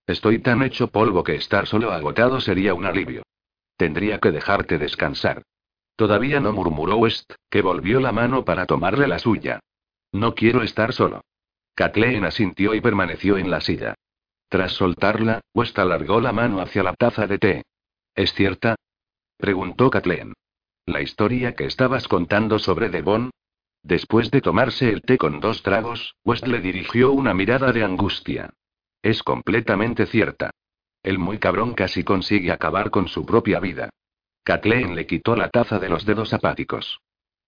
Estoy 0.06 0.40
tan 0.40 0.64
hecho 0.64 0.88
polvo 0.88 1.24
que 1.24 1.36
estar 1.36 1.66
solo 1.66 1.92
agotado 1.92 2.40
sería 2.40 2.74
un 2.74 2.86
alivio. 2.86 3.24
Tendría 3.78 4.20
que 4.20 4.32
dejarte 4.32 4.78
descansar. 4.78 5.44
Todavía 5.96 6.40
no 6.40 6.54
murmuró 6.54 6.98
West, 6.98 7.34
que 7.50 7.62
volvió 7.62 8.00
la 8.00 8.12
mano 8.12 8.46
para 8.46 8.66
tomarle 8.66 9.08
la 9.08 9.20
suya. 9.20 9.60
No 10.12 10.36
quiero 10.36 10.64
estar 10.64 10.94
solo. 10.94 11.22
Kathleen 11.76 12.26
asintió 12.26 12.76
y 12.76 12.82
permaneció 12.82 13.38
en 13.38 13.50
la 13.50 13.62
silla. 13.62 13.96
Tras 14.50 14.74
soltarla, 14.74 15.42
West 15.54 15.78
alargó 15.80 16.22
la 16.22 16.32
mano 16.32 16.62
hacia 16.62 16.84
la 16.84 16.94
taza 16.94 17.26
de 17.26 17.40
té. 17.40 17.64
¿Es 18.16 18.34
cierta? 18.34 18.76
preguntó 19.38 19.90
Kathleen. 19.90 20.34
¿La 20.86 21.02
historia 21.02 21.56
que 21.56 21.66
estabas 21.66 22.08
contando 22.08 22.60
sobre 22.60 22.90
Devon? 22.90 23.32
Después 23.82 24.32
de 24.32 24.42
tomarse 24.42 24.90
el 24.90 25.02
té 25.02 25.18
con 25.18 25.40
dos 25.40 25.64
tragos, 25.64 26.16
West 26.24 26.48
le 26.48 26.62
dirigió 26.62 27.12
una 27.12 27.34
mirada 27.34 27.72
de 27.72 27.84
angustia. 27.84 28.52
Es 29.02 29.24
completamente 29.24 30.06
cierta. 30.06 30.52
El 31.04 31.20
muy 31.20 31.38
cabrón 31.38 31.74
casi 31.74 32.04
consigue 32.04 32.52
acabar 32.52 32.90
con 32.90 33.10
su 33.10 33.26
propia 33.26 33.60
vida. 33.60 33.90
Kathleen 34.44 34.96
le 34.96 35.06
quitó 35.06 35.36
la 35.36 35.50
taza 35.50 35.78
de 35.78 35.90
los 35.90 36.06
dedos 36.06 36.34
apáticos. 36.34 37.00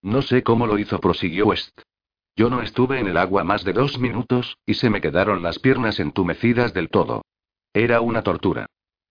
No 0.02 0.22
sé 0.22 0.44
cómo 0.44 0.68
lo 0.68 0.78
hizo, 0.78 1.00
prosiguió 1.00 1.48
West. 1.48 1.82
Yo 2.36 2.50
no 2.50 2.62
estuve 2.62 3.00
en 3.00 3.08
el 3.08 3.18
agua 3.18 3.46
más 3.46 3.64
de 3.64 3.72
dos 3.72 3.98
minutos, 3.98 4.58
y 4.66 4.74
se 4.74 4.90
me 4.90 5.00
quedaron 5.00 5.42
las 5.42 5.60
piernas 5.60 6.02
entumecidas 6.02 6.74
del 6.74 6.90
todo. 6.90 7.24
Era 7.74 8.02
una 8.02 8.22
tortura. 8.22 8.68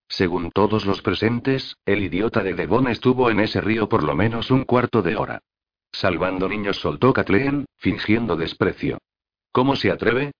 Según 0.07 0.51
todos 0.51 0.85
los 0.85 1.01
presentes, 1.01 1.75
el 1.85 2.03
idiota 2.03 2.43
de 2.43 2.53
Devon 2.53 2.87
estuvo 2.87 3.31
en 3.31 3.39
ese 3.39 3.61
río 3.61 3.89
por 3.89 4.03
lo 4.03 4.15
menos 4.15 4.51
un 4.51 4.63
cuarto 4.63 5.01
de 5.01 5.15
hora. 5.15 5.39
Salvando 5.91 6.47
niños, 6.47 6.77
soltó 6.77 7.13
Kathleen, 7.13 7.65
fingiendo 7.77 8.35
desprecio. 8.35 8.99
¿Cómo 9.51 9.75
se 9.75 9.89
atreve? 9.89 10.31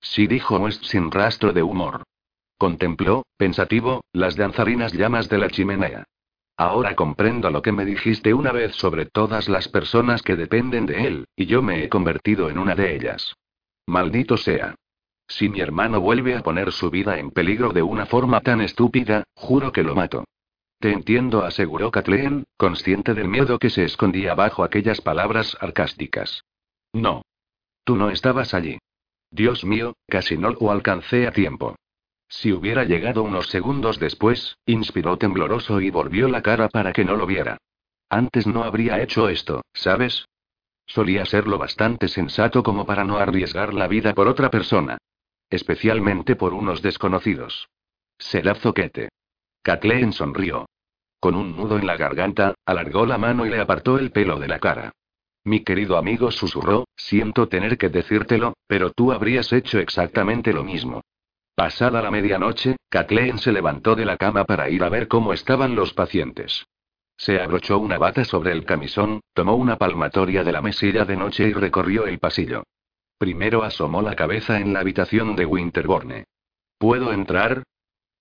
Sí, 0.00 0.26
dijo 0.26 0.58
West 0.58 0.84
sin 0.84 1.12
rastro 1.12 1.52
de 1.52 1.62
humor. 1.62 2.02
Contempló, 2.62 3.24
pensativo, 3.36 4.04
las 4.12 4.36
danzarinas 4.36 4.92
llamas 4.92 5.28
de 5.28 5.36
la 5.36 5.50
chimenea. 5.50 6.04
Ahora 6.56 6.94
comprendo 6.94 7.50
lo 7.50 7.60
que 7.60 7.72
me 7.72 7.84
dijiste 7.84 8.32
una 8.34 8.52
vez 8.52 8.76
sobre 8.76 9.04
todas 9.04 9.48
las 9.48 9.66
personas 9.66 10.22
que 10.22 10.36
dependen 10.36 10.86
de 10.86 11.08
él, 11.08 11.24
y 11.34 11.46
yo 11.46 11.60
me 11.60 11.82
he 11.82 11.88
convertido 11.88 12.50
en 12.50 12.58
una 12.58 12.76
de 12.76 12.94
ellas. 12.94 13.34
Maldito 13.84 14.36
sea. 14.36 14.76
Si 15.26 15.48
mi 15.48 15.58
hermano 15.58 16.00
vuelve 16.00 16.36
a 16.36 16.44
poner 16.44 16.70
su 16.70 16.88
vida 16.88 17.18
en 17.18 17.32
peligro 17.32 17.72
de 17.72 17.82
una 17.82 18.06
forma 18.06 18.40
tan 18.42 18.60
estúpida, 18.60 19.24
juro 19.34 19.72
que 19.72 19.82
lo 19.82 19.96
mato. 19.96 20.22
Te 20.78 20.92
entiendo, 20.92 21.44
aseguró 21.44 21.90
Kathleen, 21.90 22.44
consciente 22.56 23.12
del 23.12 23.26
miedo 23.26 23.58
que 23.58 23.70
se 23.70 23.82
escondía 23.82 24.36
bajo 24.36 24.62
aquellas 24.62 25.00
palabras 25.00 25.56
sarcásticas. 25.58 26.44
No. 26.92 27.22
Tú 27.82 27.96
no 27.96 28.10
estabas 28.10 28.54
allí. 28.54 28.78
Dios 29.32 29.64
mío, 29.64 29.96
casi 30.06 30.38
no 30.38 30.50
lo 30.50 30.70
alcancé 30.70 31.26
a 31.26 31.32
tiempo. 31.32 31.74
Si 32.34 32.50
hubiera 32.50 32.84
llegado 32.84 33.22
unos 33.22 33.48
segundos 33.48 33.98
después, 33.98 34.56
inspiró 34.64 35.18
tembloroso 35.18 35.82
y 35.82 35.90
volvió 35.90 36.28
la 36.28 36.40
cara 36.40 36.70
para 36.70 36.94
que 36.94 37.04
no 37.04 37.14
lo 37.14 37.26
viera. 37.26 37.58
Antes 38.08 38.46
no 38.46 38.64
habría 38.64 39.02
hecho 39.02 39.28
esto, 39.28 39.60
¿sabes? 39.74 40.24
Solía 40.86 41.26
ser 41.26 41.46
lo 41.46 41.58
bastante 41.58 42.08
sensato 42.08 42.62
como 42.62 42.86
para 42.86 43.04
no 43.04 43.18
arriesgar 43.18 43.74
la 43.74 43.86
vida 43.86 44.14
por 44.14 44.28
otra 44.28 44.50
persona. 44.50 44.96
Especialmente 45.50 46.34
por 46.34 46.54
unos 46.54 46.80
desconocidos. 46.80 47.68
Será 48.18 48.54
zoquete. 48.54 49.10
Kathleen 49.62 50.14
sonrió. 50.14 50.64
Con 51.20 51.34
un 51.34 51.54
nudo 51.54 51.76
en 51.76 51.86
la 51.86 51.98
garganta, 51.98 52.54
alargó 52.64 53.04
la 53.04 53.18
mano 53.18 53.44
y 53.44 53.50
le 53.50 53.60
apartó 53.60 53.98
el 53.98 54.10
pelo 54.10 54.40
de 54.40 54.48
la 54.48 54.58
cara. 54.58 54.92
Mi 55.44 55.60
querido 55.64 55.98
amigo 55.98 56.30
susurró, 56.30 56.86
siento 56.96 57.48
tener 57.48 57.76
que 57.76 57.90
decírtelo, 57.90 58.54
pero 58.66 58.90
tú 58.90 59.12
habrías 59.12 59.52
hecho 59.52 59.78
exactamente 59.78 60.54
lo 60.54 60.64
mismo. 60.64 61.02
Pasada 61.54 62.00
la 62.00 62.10
medianoche, 62.10 62.76
Kathleen 62.88 63.38
se 63.38 63.52
levantó 63.52 63.94
de 63.94 64.06
la 64.06 64.16
cama 64.16 64.44
para 64.44 64.70
ir 64.70 64.82
a 64.82 64.88
ver 64.88 65.06
cómo 65.06 65.32
estaban 65.32 65.74
los 65.74 65.92
pacientes. 65.92 66.66
Se 67.16 67.40
abrochó 67.40 67.78
una 67.78 67.98
bata 67.98 68.24
sobre 68.24 68.52
el 68.52 68.64
camisón, 68.64 69.20
tomó 69.34 69.54
una 69.54 69.76
palmatoria 69.76 70.44
de 70.44 70.52
la 70.52 70.62
mesilla 70.62 71.04
de 71.04 71.16
noche 71.16 71.44
y 71.48 71.52
recorrió 71.52 72.06
el 72.06 72.18
pasillo. 72.18 72.64
Primero 73.18 73.62
asomó 73.62 74.02
la 74.02 74.16
cabeza 74.16 74.58
en 74.58 74.72
la 74.72 74.80
habitación 74.80 75.36
de 75.36 75.46
Winterborne. 75.46 76.24
¿Puedo 76.78 77.12
entrar? 77.12 77.62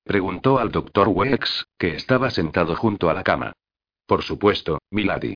preguntó 0.04 0.60
al 0.60 0.72
doctor 0.72 1.08
Wex, 1.08 1.66
que 1.78 1.96
estaba 1.96 2.30
sentado 2.30 2.76
junto 2.76 3.10
a 3.10 3.14
la 3.14 3.24
cama. 3.24 3.54
Por 4.06 4.24
supuesto, 4.24 4.80
milady. 4.92 5.36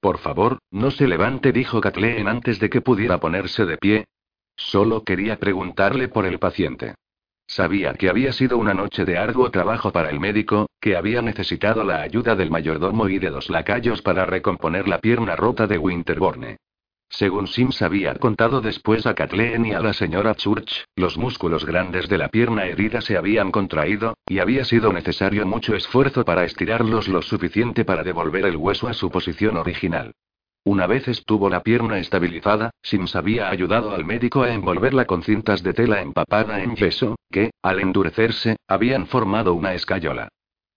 Por 0.00 0.18
favor, 0.18 0.58
no 0.70 0.90
se 0.90 1.08
levante, 1.08 1.52
dijo 1.52 1.80
Kathleen 1.80 2.28
antes 2.28 2.60
de 2.60 2.70
que 2.70 2.80
pudiera 2.80 3.18
ponerse 3.18 3.64
de 3.64 3.76
pie. 3.76 4.04
Solo 4.56 5.02
quería 5.02 5.38
preguntarle 5.38 6.08
por 6.08 6.26
el 6.26 6.38
paciente. 6.38 6.94
Sabía 7.46 7.94
que 7.94 8.08
había 8.08 8.32
sido 8.32 8.58
una 8.58 8.74
noche 8.74 9.04
de 9.04 9.18
arduo 9.18 9.50
trabajo 9.50 9.92
para 9.92 10.10
el 10.10 10.18
médico, 10.18 10.66
que 10.80 10.96
había 10.96 11.22
necesitado 11.22 11.84
la 11.84 12.00
ayuda 12.00 12.34
del 12.34 12.50
mayordomo 12.50 13.08
y 13.08 13.18
de 13.18 13.30
dos 13.30 13.50
lacayos 13.50 14.02
para 14.02 14.26
recomponer 14.26 14.88
la 14.88 14.98
pierna 14.98 15.36
rota 15.36 15.66
de 15.66 15.78
Winterborne. 15.78 16.56
Según 17.08 17.46
Sims 17.46 17.80
había 17.82 18.14
contado 18.14 18.60
después 18.60 19.06
a 19.06 19.14
Kathleen 19.14 19.66
y 19.66 19.72
a 19.72 19.80
la 19.80 19.92
señora 19.92 20.34
Church, 20.34 20.84
los 20.96 21.16
músculos 21.16 21.64
grandes 21.64 22.08
de 22.08 22.18
la 22.18 22.28
pierna 22.28 22.64
herida 22.64 23.00
se 23.02 23.16
habían 23.16 23.52
contraído, 23.52 24.16
y 24.26 24.40
había 24.40 24.64
sido 24.64 24.92
necesario 24.92 25.46
mucho 25.46 25.76
esfuerzo 25.76 26.24
para 26.24 26.44
estirarlos 26.44 27.06
lo 27.06 27.22
suficiente 27.22 27.84
para 27.84 28.02
devolver 28.02 28.46
el 28.46 28.56
hueso 28.56 28.88
a 28.88 28.94
su 28.94 29.10
posición 29.10 29.56
original. 29.56 30.12
Una 30.66 30.86
vez 30.86 31.08
estuvo 31.08 31.50
la 31.50 31.62
pierna 31.62 31.98
estabilizada, 31.98 32.70
Sims 32.82 33.14
había 33.16 33.50
ayudado 33.50 33.94
al 33.94 34.06
médico 34.06 34.44
a 34.44 34.54
envolverla 34.54 35.04
con 35.04 35.22
cintas 35.22 35.62
de 35.62 35.74
tela 35.74 36.00
empapada 36.00 36.62
en 36.62 36.74
yeso, 36.74 37.16
que, 37.30 37.50
al 37.62 37.80
endurecerse, 37.80 38.56
habían 38.66 39.06
formado 39.06 39.52
una 39.52 39.74
escayola. 39.74 40.28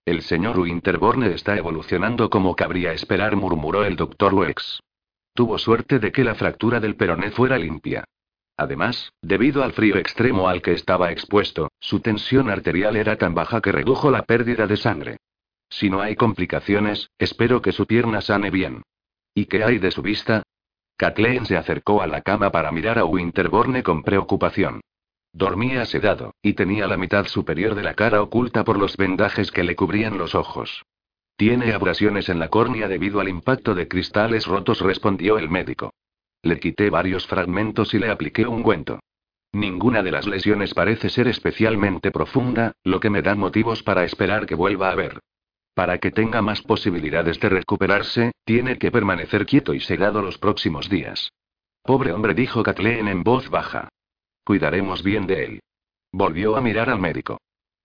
El 0.04 0.20
señor 0.20 0.58
Winterborne 0.58 1.32
está 1.32 1.56
evolucionando 1.56 2.28
como 2.28 2.54
cabría 2.54 2.92
esperar, 2.92 3.34
murmuró 3.36 3.86
el 3.86 3.96
doctor 3.96 4.34
Wex. 4.34 4.80
Tuvo 5.32 5.56
suerte 5.56 5.98
de 5.98 6.12
que 6.12 6.22
la 6.22 6.34
fractura 6.34 6.80
del 6.80 6.96
peroné 6.96 7.30
fuera 7.30 7.56
limpia. 7.56 8.04
Además, 8.58 9.12
debido 9.22 9.62
al 9.62 9.72
frío 9.72 9.96
extremo 9.96 10.48
al 10.48 10.60
que 10.60 10.72
estaba 10.72 11.12
expuesto, 11.12 11.70
su 11.80 12.00
tensión 12.00 12.50
arterial 12.50 12.96
era 12.96 13.16
tan 13.16 13.34
baja 13.34 13.62
que 13.62 13.72
redujo 13.72 14.10
la 14.10 14.24
pérdida 14.24 14.66
de 14.66 14.76
sangre. 14.76 15.16
Si 15.70 15.88
no 15.88 16.02
hay 16.02 16.14
complicaciones, 16.14 17.08
espero 17.18 17.62
que 17.62 17.72
su 17.72 17.86
pierna 17.86 18.20
sane 18.20 18.50
bien. 18.50 18.82
¿Y 19.38 19.46
qué 19.46 19.62
hay 19.62 19.78
de 19.78 19.92
su 19.92 20.02
vista? 20.02 20.42
Kathleen 20.96 21.46
se 21.46 21.56
acercó 21.56 22.02
a 22.02 22.08
la 22.08 22.22
cama 22.22 22.50
para 22.50 22.72
mirar 22.72 22.98
a 22.98 23.04
Winterborne 23.04 23.84
con 23.84 24.02
preocupación. 24.02 24.80
Dormía 25.32 25.86
sedado, 25.86 26.34
y 26.42 26.54
tenía 26.54 26.88
la 26.88 26.96
mitad 26.96 27.24
superior 27.28 27.76
de 27.76 27.84
la 27.84 27.94
cara 27.94 28.20
oculta 28.20 28.64
por 28.64 28.80
los 28.80 28.96
vendajes 28.96 29.52
que 29.52 29.62
le 29.62 29.76
cubrían 29.76 30.18
los 30.18 30.34
ojos. 30.34 30.82
Tiene 31.36 31.72
abrasiones 31.72 32.28
en 32.28 32.40
la 32.40 32.48
córnea 32.48 32.88
debido 32.88 33.20
al 33.20 33.28
impacto 33.28 33.76
de 33.76 33.86
cristales 33.86 34.44
rotos, 34.44 34.80
respondió 34.80 35.38
el 35.38 35.48
médico. 35.48 35.94
Le 36.42 36.58
quité 36.58 36.90
varios 36.90 37.24
fragmentos 37.28 37.94
y 37.94 38.00
le 38.00 38.10
apliqué 38.10 38.44
un 38.44 38.56
ungüento. 38.56 38.98
Ninguna 39.52 40.02
de 40.02 40.10
las 40.10 40.26
lesiones 40.26 40.74
parece 40.74 41.10
ser 41.10 41.28
especialmente 41.28 42.10
profunda, 42.10 42.72
lo 42.82 42.98
que 42.98 43.08
me 43.08 43.22
da 43.22 43.36
motivos 43.36 43.84
para 43.84 44.02
esperar 44.02 44.46
que 44.46 44.56
vuelva 44.56 44.90
a 44.90 44.96
ver. 44.96 45.20
Para 45.78 45.98
que 45.98 46.10
tenga 46.10 46.42
más 46.42 46.60
posibilidades 46.60 47.38
de 47.38 47.48
recuperarse, 47.50 48.32
tiene 48.44 48.78
que 48.78 48.90
permanecer 48.90 49.46
quieto 49.46 49.74
y 49.74 49.78
sedado 49.78 50.22
los 50.22 50.36
próximos 50.36 50.88
días. 50.88 51.30
Pobre 51.84 52.10
hombre, 52.10 52.34
dijo 52.34 52.64
Kathleen 52.64 53.06
en 53.06 53.22
voz 53.22 53.48
baja. 53.48 53.88
Cuidaremos 54.42 55.04
bien 55.04 55.28
de 55.28 55.44
él. 55.44 55.60
Volvió 56.10 56.56
a 56.56 56.60
mirar 56.60 56.90
al 56.90 56.98
médico. 56.98 57.38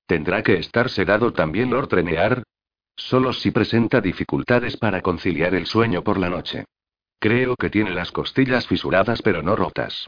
¿Tendrá 0.07 0.41
que 0.41 0.55
estar 0.55 0.89
sedado 0.89 1.33
también 1.33 1.69
Lord 1.69 1.89
Trenear? 1.89 2.41
Solo 2.95 3.31
si 3.31 3.51
presenta 3.51 4.01
dificultades 4.01 4.75
para 4.75 5.03
conciliar 5.03 5.53
el 5.53 5.67
sueño 5.67 6.03
por 6.03 6.17
la 6.17 6.31
noche. 6.31 6.65
Creo 7.19 7.55
que 7.55 7.69
tiene 7.69 7.91
las 7.91 8.11
costillas 8.11 8.65
fisuradas 8.65 9.21
pero 9.21 9.43
no 9.43 9.55
rotas. 9.55 10.07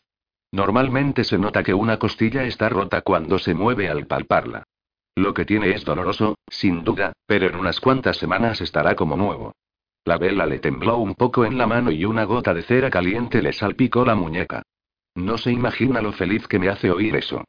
Normalmente 0.51 1.23
se 1.23 1.37
nota 1.37 1.61
que 1.61 1.75
una 1.75 1.99
costilla 1.99 2.45
está 2.45 2.67
rota 2.67 3.01
cuando 3.01 3.37
se 3.37 3.53
mueve 3.53 3.89
al 3.89 4.07
palparla. 4.07 4.63
Lo 5.15 5.33
que 5.33 5.45
tiene 5.45 5.71
es 5.71 5.85
doloroso, 5.85 6.37
sin 6.47 6.83
duda, 6.83 7.13
pero 7.25 7.47
en 7.47 7.55
unas 7.55 7.79
cuantas 7.79 8.17
semanas 8.17 8.59
estará 8.59 8.95
como 8.95 9.15
nuevo. 9.15 9.53
La 10.03 10.17
vela 10.17 10.45
le 10.45 10.59
tembló 10.59 10.97
un 10.97 11.15
poco 11.15 11.45
en 11.45 11.57
la 11.57 11.65
mano 11.65 11.89
y 11.91 12.05
una 12.05 12.25
gota 12.25 12.53
de 12.53 12.61
cera 12.61 12.89
caliente 12.89 13.41
le 13.41 13.53
salpicó 13.53 14.05
la 14.05 14.15
muñeca. 14.15 14.61
No 15.15 15.37
se 15.37 15.51
imagina 15.51 16.01
lo 16.01 16.11
feliz 16.11 16.47
que 16.47 16.59
me 16.59 16.69
hace 16.69 16.91
oír 16.91 17.15
eso. 17.15 17.45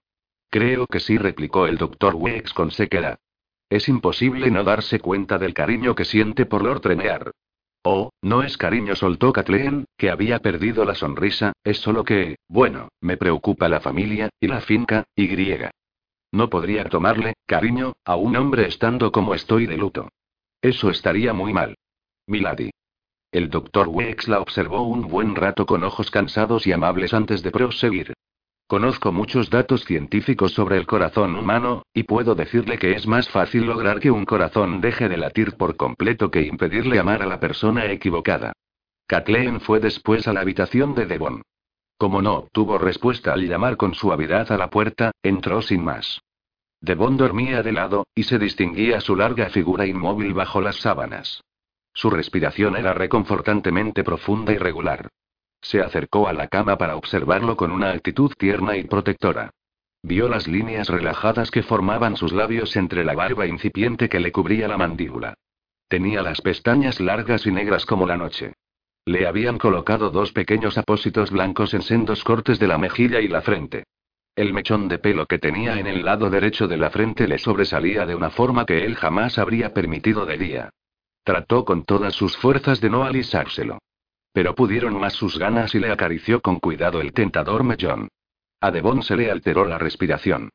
Creo 0.48 0.86
que 0.86 1.00
sí, 1.00 1.18
replicó 1.18 1.66
el 1.66 1.76
doctor 1.76 2.14
Wex 2.14 2.54
con 2.54 2.70
sequedad. 2.70 3.18
Es 3.68 3.88
imposible 3.88 4.50
no 4.50 4.62
darse 4.62 5.00
cuenta 5.00 5.38
del 5.38 5.52
cariño 5.52 5.96
que 5.96 6.04
siente 6.04 6.46
por 6.46 6.62
Lord 6.62 6.80
Trenear. 6.80 7.32
Oh, 7.82 8.10
no 8.22 8.42
es 8.42 8.56
cariño, 8.56 8.94
soltó 8.94 9.32
Kathleen, 9.32 9.86
que 9.96 10.10
había 10.10 10.38
perdido 10.38 10.84
la 10.84 10.94
sonrisa, 10.94 11.52
es 11.64 11.78
solo 11.78 12.04
que, 12.04 12.36
bueno, 12.48 12.88
me 13.00 13.16
preocupa 13.16 13.68
la 13.68 13.80
familia, 13.80 14.28
y 14.40 14.46
la 14.46 14.60
finca, 14.60 15.04
y 15.14 15.26
griega. 15.26 15.72
No 16.36 16.50
podría 16.50 16.84
tomarle, 16.84 17.32
cariño, 17.46 17.94
a 18.04 18.16
un 18.16 18.36
hombre 18.36 18.66
estando 18.66 19.10
como 19.10 19.32
estoy 19.32 19.64
de 19.64 19.78
luto. 19.78 20.10
Eso 20.60 20.90
estaría 20.90 21.32
muy 21.32 21.54
mal. 21.54 21.78
Milady. 22.26 22.72
El 23.32 23.48
doctor 23.48 23.88
Wex 23.88 24.28
la 24.28 24.40
observó 24.40 24.82
un 24.82 25.08
buen 25.08 25.34
rato 25.34 25.64
con 25.64 25.82
ojos 25.82 26.10
cansados 26.10 26.66
y 26.66 26.72
amables 26.72 27.14
antes 27.14 27.42
de 27.42 27.50
proseguir. 27.50 28.12
Conozco 28.66 29.12
muchos 29.12 29.48
datos 29.48 29.86
científicos 29.86 30.52
sobre 30.52 30.76
el 30.76 30.86
corazón 30.86 31.36
humano, 31.36 31.84
y 31.94 32.02
puedo 32.02 32.34
decirle 32.34 32.78
que 32.78 32.92
es 32.92 33.06
más 33.06 33.30
fácil 33.30 33.64
lograr 33.64 33.98
que 33.98 34.10
un 34.10 34.26
corazón 34.26 34.82
deje 34.82 35.08
de 35.08 35.16
latir 35.16 35.56
por 35.56 35.78
completo 35.78 36.30
que 36.30 36.42
impedirle 36.42 36.98
amar 36.98 37.22
a 37.22 37.26
la 37.26 37.40
persona 37.40 37.86
equivocada. 37.86 38.52
Kathleen 39.06 39.62
fue 39.62 39.80
después 39.80 40.28
a 40.28 40.34
la 40.34 40.40
habitación 40.40 40.94
de 40.94 41.06
Devon. 41.06 41.40
Como 41.96 42.20
no 42.20 42.34
obtuvo 42.34 42.76
respuesta 42.76 43.32
al 43.32 43.48
llamar 43.48 43.78
con 43.78 43.94
suavidad 43.94 44.52
a 44.52 44.58
la 44.58 44.68
puerta, 44.68 45.12
entró 45.22 45.62
sin 45.62 45.82
más. 45.82 46.20
Devon 46.86 47.16
dormía 47.16 47.64
de 47.64 47.72
lado, 47.72 48.06
y 48.14 48.22
se 48.22 48.38
distinguía 48.38 49.00
su 49.00 49.16
larga 49.16 49.50
figura 49.50 49.86
inmóvil 49.86 50.32
bajo 50.34 50.60
las 50.60 50.76
sábanas. 50.76 51.42
Su 51.92 52.10
respiración 52.10 52.76
era 52.76 52.94
reconfortantemente 52.94 54.04
profunda 54.04 54.52
y 54.52 54.56
regular. 54.56 55.08
Se 55.60 55.80
acercó 55.80 56.28
a 56.28 56.32
la 56.32 56.46
cama 56.46 56.78
para 56.78 56.94
observarlo 56.94 57.56
con 57.56 57.72
una 57.72 57.90
actitud 57.90 58.32
tierna 58.38 58.76
y 58.76 58.84
protectora. 58.84 59.50
Vio 60.04 60.28
las 60.28 60.46
líneas 60.46 60.88
relajadas 60.88 61.50
que 61.50 61.64
formaban 61.64 62.16
sus 62.16 62.32
labios 62.32 62.76
entre 62.76 63.02
la 63.02 63.14
barba 63.14 63.46
incipiente 63.46 64.08
que 64.08 64.20
le 64.20 64.30
cubría 64.30 64.68
la 64.68 64.78
mandíbula. 64.78 65.34
Tenía 65.88 66.22
las 66.22 66.40
pestañas 66.40 67.00
largas 67.00 67.48
y 67.48 67.50
negras 67.50 67.84
como 67.84 68.06
la 68.06 68.16
noche. 68.16 68.52
Le 69.04 69.26
habían 69.26 69.58
colocado 69.58 70.10
dos 70.10 70.30
pequeños 70.30 70.78
apósitos 70.78 71.32
blancos 71.32 71.74
en 71.74 71.82
sendos 71.82 72.22
cortes 72.22 72.60
de 72.60 72.68
la 72.68 72.78
mejilla 72.78 73.20
y 73.20 73.26
la 73.26 73.42
frente. 73.42 73.86
El 74.36 74.52
mechón 74.52 74.86
de 74.88 74.98
pelo 74.98 75.24
que 75.24 75.38
tenía 75.38 75.80
en 75.80 75.86
el 75.86 76.04
lado 76.04 76.28
derecho 76.28 76.68
de 76.68 76.76
la 76.76 76.90
frente 76.90 77.26
le 77.26 77.38
sobresalía 77.38 78.04
de 78.04 78.14
una 78.14 78.28
forma 78.28 78.66
que 78.66 78.84
él 78.84 78.94
jamás 78.94 79.38
habría 79.38 79.72
permitido 79.72 80.26
de 80.26 80.36
día. 80.36 80.70
Trató 81.24 81.64
con 81.64 81.84
todas 81.84 82.14
sus 82.14 82.36
fuerzas 82.36 82.82
de 82.82 82.90
no 82.90 83.04
alisárselo. 83.04 83.78
Pero 84.34 84.54
pudieron 84.54 85.00
más 85.00 85.14
sus 85.14 85.38
ganas 85.38 85.74
y 85.74 85.78
le 85.78 85.90
acarició 85.90 86.42
con 86.42 86.60
cuidado 86.60 87.00
el 87.00 87.14
tentador 87.14 87.64
mechón. 87.64 88.08
A 88.60 88.70
Devon 88.70 89.02
se 89.02 89.16
le 89.16 89.30
alteró 89.30 89.64
la 89.64 89.78
respiración. 89.78 90.50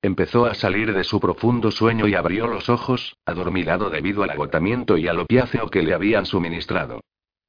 Empezó 0.00 0.46
a 0.46 0.54
salir 0.54 0.94
de 0.94 1.04
su 1.04 1.20
profundo 1.20 1.70
sueño 1.70 2.08
y 2.08 2.14
abrió 2.14 2.46
los 2.46 2.70
ojos, 2.70 3.16
adormilado 3.26 3.90
debido 3.90 4.22
al 4.22 4.30
agotamiento 4.30 4.96
y 4.96 5.08
al 5.08 5.18
opiáceo 5.18 5.68
que 5.68 5.82
le 5.82 5.92
habían 5.92 6.24
suministrado. 6.24 7.02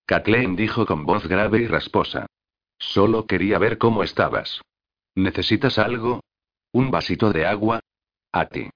Kathleen 0.06 0.58
dijo 0.58 0.86
con 0.86 1.06
voz 1.06 1.26
grave 1.30 1.60
y 1.62 1.68
rasposa. 1.68 2.26
Solo 2.78 3.26
quería 3.26 3.58
ver 3.58 3.78
cómo 3.78 4.04
estabas. 4.04 4.62
¿Necesitas 5.18 5.80
algo? 5.80 6.22
¿Un 6.72 6.92
vasito 6.92 7.34
de 7.34 7.48
agua? 7.48 7.80
A 8.32 8.46
ti. 8.46 8.70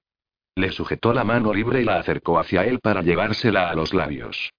Le 0.55 0.71
sujetó 0.71 1.13
la 1.13 1.23
mano 1.23 1.53
libre 1.53 1.81
y 1.81 1.85
la 1.85 1.99
acercó 1.99 2.39
hacia 2.39 2.65
él 2.65 2.79
para 2.79 3.03
llevársela 3.03 3.69
a 3.69 3.75
los 3.75 3.93
labios. 3.93 4.51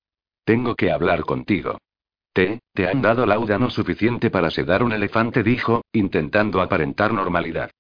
Tengo 0.44 0.76
que 0.76 0.92
hablar 0.92 1.22
contigo. 1.22 1.78
Te, 2.32 2.60
te 2.72 2.86
han 2.86 3.02
dado 3.02 3.26
láudano 3.26 3.68
suficiente 3.68 4.30
para 4.30 4.52
sedar 4.52 4.84
un 4.84 4.92
elefante, 4.92 5.42
dijo, 5.42 5.82
intentando 5.92 6.60
aparentar 6.60 7.12
normalidad. 7.12 7.72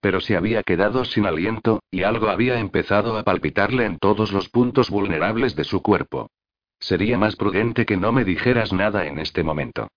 Pero 0.00 0.20
se 0.20 0.36
había 0.36 0.62
quedado 0.62 1.04
sin 1.04 1.26
aliento, 1.26 1.80
y 1.90 2.04
algo 2.04 2.28
había 2.28 2.60
empezado 2.60 3.18
a 3.18 3.24
palpitarle 3.24 3.86
en 3.86 3.98
todos 3.98 4.30
los 4.32 4.48
puntos 4.50 4.88
vulnerables 4.88 5.56
de 5.56 5.64
su 5.64 5.82
cuerpo. 5.82 6.30
Sería 6.78 7.18
más 7.18 7.34
prudente 7.34 7.86
que 7.86 7.96
no 7.96 8.12
me 8.12 8.24
dijeras 8.24 8.72
nada 8.72 9.06
en 9.06 9.18
este 9.18 9.42
momento. 9.42 9.88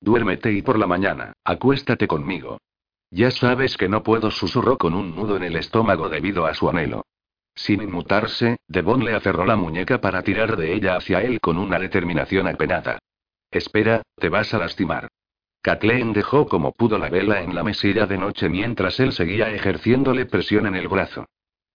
Duérmete 0.00 0.52
y 0.52 0.62
por 0.62 0.78
la 0.78 0.86
mañana, 0.86 1.32
acuéstate 1.42 2.06
conmigo. 2.06 2.58
Ya 3.10 3.30
sabes 3.30 3.76
que 3.76 3.88
no 3.88 4.02
puedo, 4.02 4.30
susurró 4.30 4.76
con 4.76 4.94
un 4.94 5.14
nudo 5.14 5.36
en 5.36 5.44
el 5.44 5.56
estómago 5.56 6.08
debido 6.08 6.46
a 6.46 6.54
su 6.54 6.68
anhelo. 6.68 7.06
Sin 7.54 7.82
inmutarse, 7.82 8.58
Devon 8.68 9.04
le 9.04 9.14
aferró 9.14 9.44
la 9.44 9.56
muñeca 9.56 10.00
para 10.00 10.22
tirar 10.22 10.56
de 10.56 10.74
ella 10.74 10.96
hacia 10.96 11.22
él 11.22 11.40
con 11.40 11.58
una 11.58 11.78
determinación 11.78 12.46
apenada. 12.46 12.98
Espera, 13.50 14.02
te 14.16 14.28
vas 14.28 14.52
a 14.54 14.58
lastimar. 14.58 15.08
Kathleen 15.62 16.12
dejó 16.12 16.46
como 16.46 16.72
pudo 16.72 16.98
la 16.98 17.08
vela 17.08 17.42
en 17.42 17.54
la 17.54 17.64
mesilla 17.64 18.06
de 18.06 18.18
noche 18.18 18.48
mientras 18.48 19.00
él 19.00 19.12
seguía 19.12 19.50
ejerciéndole 19.50 20.26
presión 20.26 20.66
en 20.66 20.76
el 20.76 20.88
brazo. 20.88 21.26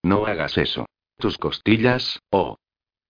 No 0.04 0.26
hagas 0.26 0.58
eso. 0.58 0.86
Tus 1.18 1.38
costillas, 1.38 2.20
oh. 2.30 2.58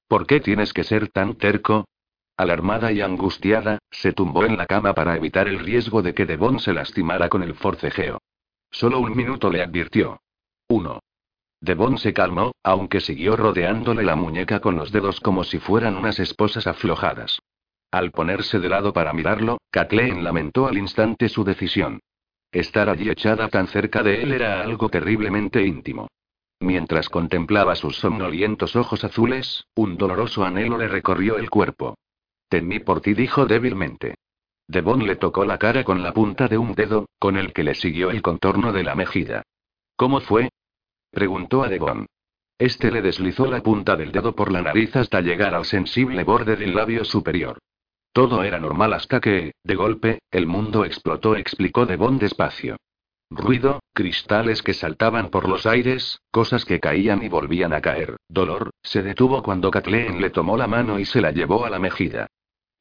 ¿Por 0.08 0.26
qué 0.26 0.40
tienes 0.40 0.74
que 0.74 0.84
ser 0.84 1.10
tan 1.10 1.36
terco? 1.36 1.86
Alarmada 2.36 2.92
y 2.92 3.02
angustiada, 3.02 3.78
se 3.92 4.12
tumbó 4.12 4.44
en 4.46 4.58
la 4.58 4.66
cama 4.66 4.94
para 4.94 5.16
evitar 5.16 5.48
el 5.48 5.60
riesgo 5.60 6.02
de 6.02 6.14
que 6.16 6.26
Devon 6.26 6.60
se 6.60 6.74
lastimara 6.74 7.30
con 7.30 7.44
el 7.44 7.54
forcejeo. 7.54 8.20
Solo 8.72 9.00
un 9.00 9.16
minuto 9.16 9.52
le 9.52 9.62
advirtió. 9.62 10.20
Uno. 10.68 11.00
Devon 11.62 11.98
se 11.98 12.12
calmó, 12.12 12.52
aunque 12.64 13.02
siguió 13.02 13.36
rodeándole 13.36 14.04
la 14.04 14.16
muñeca 14.16 14.60
con 14.60 14.76
los 14.76 14.92
dedos 14.92 15.20
como 15.20 15.44
si 15.44 15.60
fueran 15.60 15.96
unas 15.96 16.20
esposas 16.20 16.66
aflojadas. 16.66 17.40
Al 17.92 18.12
ponerse 18.12 18.60
de 18.60 18.70
lado 18.70 18.92
para 18.92 19.14
mirarlo, 19.14 19.60
Kathleen 19.70 20.24
lamentó 20.24 20.68
al 20.68 20.80
instante 20.80 21.30
su 21.30 21.44
decisión. 21.44 22.00
Estar 22.52 22.90
allí 22.90 23.10
echada 23.10 23.48
tan 23.48 23.68
cerca 23.68 24.02
de 24.02 24.24
él 24.24 24.32
era 24.32 24.62
algo 24.62 24.90
terriblemente 24.90 25.64
íntimo. 25.64 26.08
Mientras 26.60 27.10
contemplaba 27.10 27.76
sus 27.76 27.98
somnolientos 27.98 28.76
ojos 28.76 29.04
azules, 29.04 29.66
un 29.76 29.98
doloroso 29.98 30.44
anhelo 30.44 30.78
le 30.78 30.88
recorrió 30.88 31.38
el 31.38 31.52
cuerpo. 31.52 31.96
Temí 32.54 32.78
por 32.78 33.02
ti, 33.02 33.16
dijo 33.16 33.48
débilmente. 33.48 34.14
Devon 34.68 35.08
le 35.08 35.16
tocó 35.16 35.44
la 35.44 35.58
cara 35.58 35.84
con 35.84 36.04
la 36.04 36.14
punta 36.14 36.48
de 36.48 36.60
un 36.60 36.76
dedo, 36.76 37.08
con 37.18 37.36
el 37.36 37.52
que 37.52 37.64
le 37.64 37.74
siguió 37.74 38.12
el 38.12 38.22
contorno 38.22 38.72
de 38.72 38.84
la 38.84 38.94
mejilla. 38.94 39.42
¿Cómo 39.96 40.20
fue? 40.20 40.50
preguntó 41.10 41.64
a 41.64 41.68
Devon. 41.68 42.06
Este 42.60 42.92
le 42.92 43.02
deslizó 43.02 43.48
la 43.48 43.64
punta 43.64 43.96
del 43.96 44.12
dedo 44.12 44.36
por 44.36 44.52
la 44.52 44.62
nariz 44.62 44.96
hasta 44.96 45.22
llegar 45.22 45.56
al 45.56 45.66
sensible 45.66 46.24
borde 46.24 46.56
del 46.56 46.76
labio 46.76 47.04
superior. 47.06 47.58
Todo 48.12 48.44
era 48.44 48.60
normal 48.60 48.94
hasta 48.94 49.20
que, 49.20 49.54
de 49.64 49.74
golpe, 49.74 50.20
el 50.30 50.46
mundo 50.46 50.86
explotó, 50.86 51.36
explicó 51.36 51.88
Devon 51.88 52.20
despacio. 52.20 52.78
Ruido, 53.32 53.80
cristales 53.94 54.62
que 54.62 54.76
saltaban 54.76 55.32
por 55.32 55.50
los 55.50 55.66
aires, 55.66 56.20
cosas 56.30 56.66
que 56.66 56.80
caían 56.80 57.24
y 57.24 57.30
volvían 57.30 57.74
a 57.74 57.82
caer. 57.82 58.18
Dolor, 58.30 58.70
se 58.84 59.02
detuvo 59.02 59.42
cuando 59.42 59.72
Kathleen 59.72 60.22
le 60.22 60.30
tomó 60.30 60.56
la 60.56 60.68
mano 60.68 61.00
y 61.00 61.06
se 61.06 61.20
la 61.20 61.32
llevó 61.32 61.66
a 61.66 61.72
la 61.72 61.80
mejilla. 61.80 62.28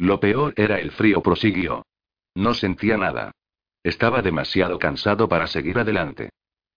Lo 0.02 0.18
peor 0.18 0.52
era 0.56 0.80
el 0.80 0.90
frío, 0.90 1.22
prosiguió. 1.22 1.86
No 2.34 2.54
sentía 2.54 2.96
nada. 2.96 3.30
Estaba 3.84 4.20
demasiado 4.20 4.76
cansado 4.80 5.28
para 5.28 5.46
seguir 5.46 5.78
adelante. 5.78 6.30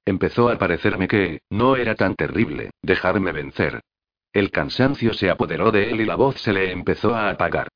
Empezó 0.06 0.48
a 0.50 0.60
parecerme 0.60 1.08
que, 1.08 1.40
no 1.50 1.76
era 1.76 1.96
tan 1.96 2.14
terrible, 2.14 2.70
dejarme 2.84 3.32
vencer. 3.32 3.82
El 4.32 4.52
cansancio 4.52 5.16
se 5.16 5.32
apoderó 5.32 5.72
de 5.72 5.90
él 5.90 6.02
y 6.02 6.06
la 6.06 6.16
voz 6.16 6.40
se 6.40 6.54
le 6.54 6.72
empezó 6.72 7.16
a 7.16 7.32
apagar. 7.32 7.70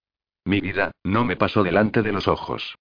Mi 0.46 0.62
vida, 0.62 0.92
no 1.04 1.26
me 1.26 1.36
pasó 1.36 1.64
delante 1.64 2.04
de 2.04 2.12
los 2.12 2.28
ojos. 2.28 2.76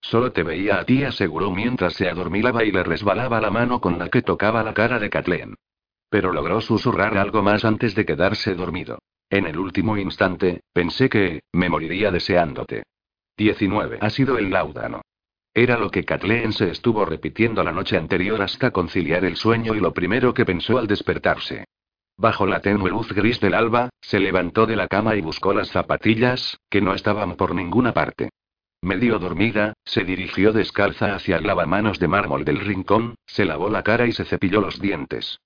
Solo 0.00 0.30
te 0.30 0.44
veía 0.44 0.78
a 0.78 0.84
ti, 0.84 1.02
aseguró 1.02 1.50
mientras 1.50 1.94
se 1.94 2.08
adormilaba 2.08 2.62
y 2.62 2.70
le 2.70 2.84
resbalaba 2.84 3.40
la 3.40 3.50
mano 3.50 3.80
con 3.80 3.98
la 3.98 4.08
que 4.08 4.22
tocaba 4.22 4.62
la 4.62 4.74
cara 4.74 5.00
de 5.00 5.10
Kathleen. 5.10 5.56
Pero 6.08 6.32
logró 6.32 6.60
susurrar 6.60 7.18
algo 7.18 7.42
más 7.42 7.64
antes 7.64 7.96
de 7.96 8.06
quedarse 8.06 8.54
dormido. 8.54 9.00
En 9.32 9.46
el 9.46 9.58
último 9.58 9.96
instante, 9.96 10.60
pensé 10.74 11.08
que, 11.08 11.44
me 11.52 11.70
moriría 11.70 12.10
deseándote. 12.10 12.82
19. 13.38 13.96
Ha 13.98 14.10
sido 14.10 14.36
el 14.36 14.50
láudano. 14.50 15.00
Era 15.54 15.78
lo 15.78 15.90
que 15.90 16.04
Kathleen 16.04 16.52
se 16.52 16.70
estuvo 16.70 17.06
repitiendo 17.06 17.64
la 17.64 17.72
noche 17.72 17.96
anterior 17.96 18.42
hasta 18.42 18.72
conciliar 18.72 19.24
el 19.24 19.36
sueño 19.36 19.74
y 19.74 19.80
lo 19.80 19.94
primero 19.94 20.34
que 20.34 20.44
pensó 20.44 20.76
al 20.76 20.86
despertarse. 20.86 21.64
Bajo 22.18 22.44
la 22.46 22.60
tenue 22.60 22.90
luz 22.90 23.10
gris 23.14 23.40
del 23.40 23.54
alba, 23.54 23.88
se 24.02 24.20
levantó 24.20 24.66
de 24.66 24.76
la 24.76 24.86
cama 24.86 25.16
y 25.16 25.22
buscó 25.22 25.54
las 25.54 25.70
zapatillas, 25.70 26.58
que 26.68 26.82
no 26.82 26.92
estaban 26.92 27.36
por 27.36 27.54
ninguna 27.54 27.94
parte. 27.94 28.28
Medio 28.82 29.18
dormida, 29.18 29.72
se 29.82 30.04
dirigió 30.04 30.52
descalza 30.52 31.14
hacia 31.14 31.38
el 31.38 31.46
lavamanos 31.46 31.98
de 31.98 32.08
mármol 32.08 32.44
del 32.44 32.60
rincón, 32.60 33.14
se 33.24 33.46
lavó 33.46 33.70
la 33.70 33.82
cara 33.82 34.06
y 34.06 34.12
se 34.12 34.26
cepilló 34.26 34.60
los 34.60 34.78
dientes. 34.78 35.38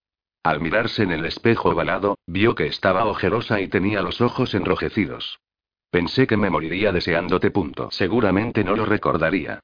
Al 0.47 0.61
mirarse 0.61 1.03
en 1.03 1.11
el 1.11 1.25
espejo 1.25 1.71
ovalado, 1.71 2.19
vio 2.25 2.55
que 2.55 2.67
estaba 2.67 3.05
ojerosa 3.07 3.61
y 3.61 3.67
tenía 3.67 4.01
los 4.01 4.21
ojos 4.21 4.55
enrojecidos. 4.55 5.41
Pensé 5.91 6.29
que 6.29 6.37
me 6.37 6.51
moriría 6.51 6.93
deseándote. 6.93 7.51
Punto. 7.51 7.91
Seguramente 7.91 8.63
no 8.63 8.77
lo 8.77 8.87
recordaría. 8.87 9.59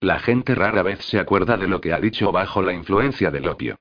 La 0.00 0.18
gente 0.18 0.56
rara 0.56 0.82
vez 0.82 1.04
se 1.04 1.20
acuerda 1.20 1.56
de 1.56 1.68
lo 1.68 1.80
que 1.80 1.92
ha 1.92 2.00
dicho 2.00 2.32
bajo 2.32 2.62
la 2.62 2.72
influencia 2.72 3.30
del 3.30 3.46
opio. 3.46 3.76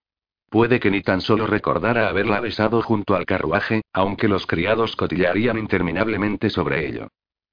Puede 0.51 0.79
que 0.79 0.91
ni 0.91 1.01
tan 1.01 1.21
solo 1.21 1.47
recordara 1.47 2.07
haberla 2.07 2.39
besado 2.39 2.83
junto 2.83 3.15
al 3.15 3.25
carruaje, 3.25 3.81
aunque 3.91 4.27
los 4.27 4.45
criados 4.45 4.95
cotillarían 4.95 5.57
interminablemente 5.57 6.51
sobre 6.51 6.87
ello. 6.87 7.07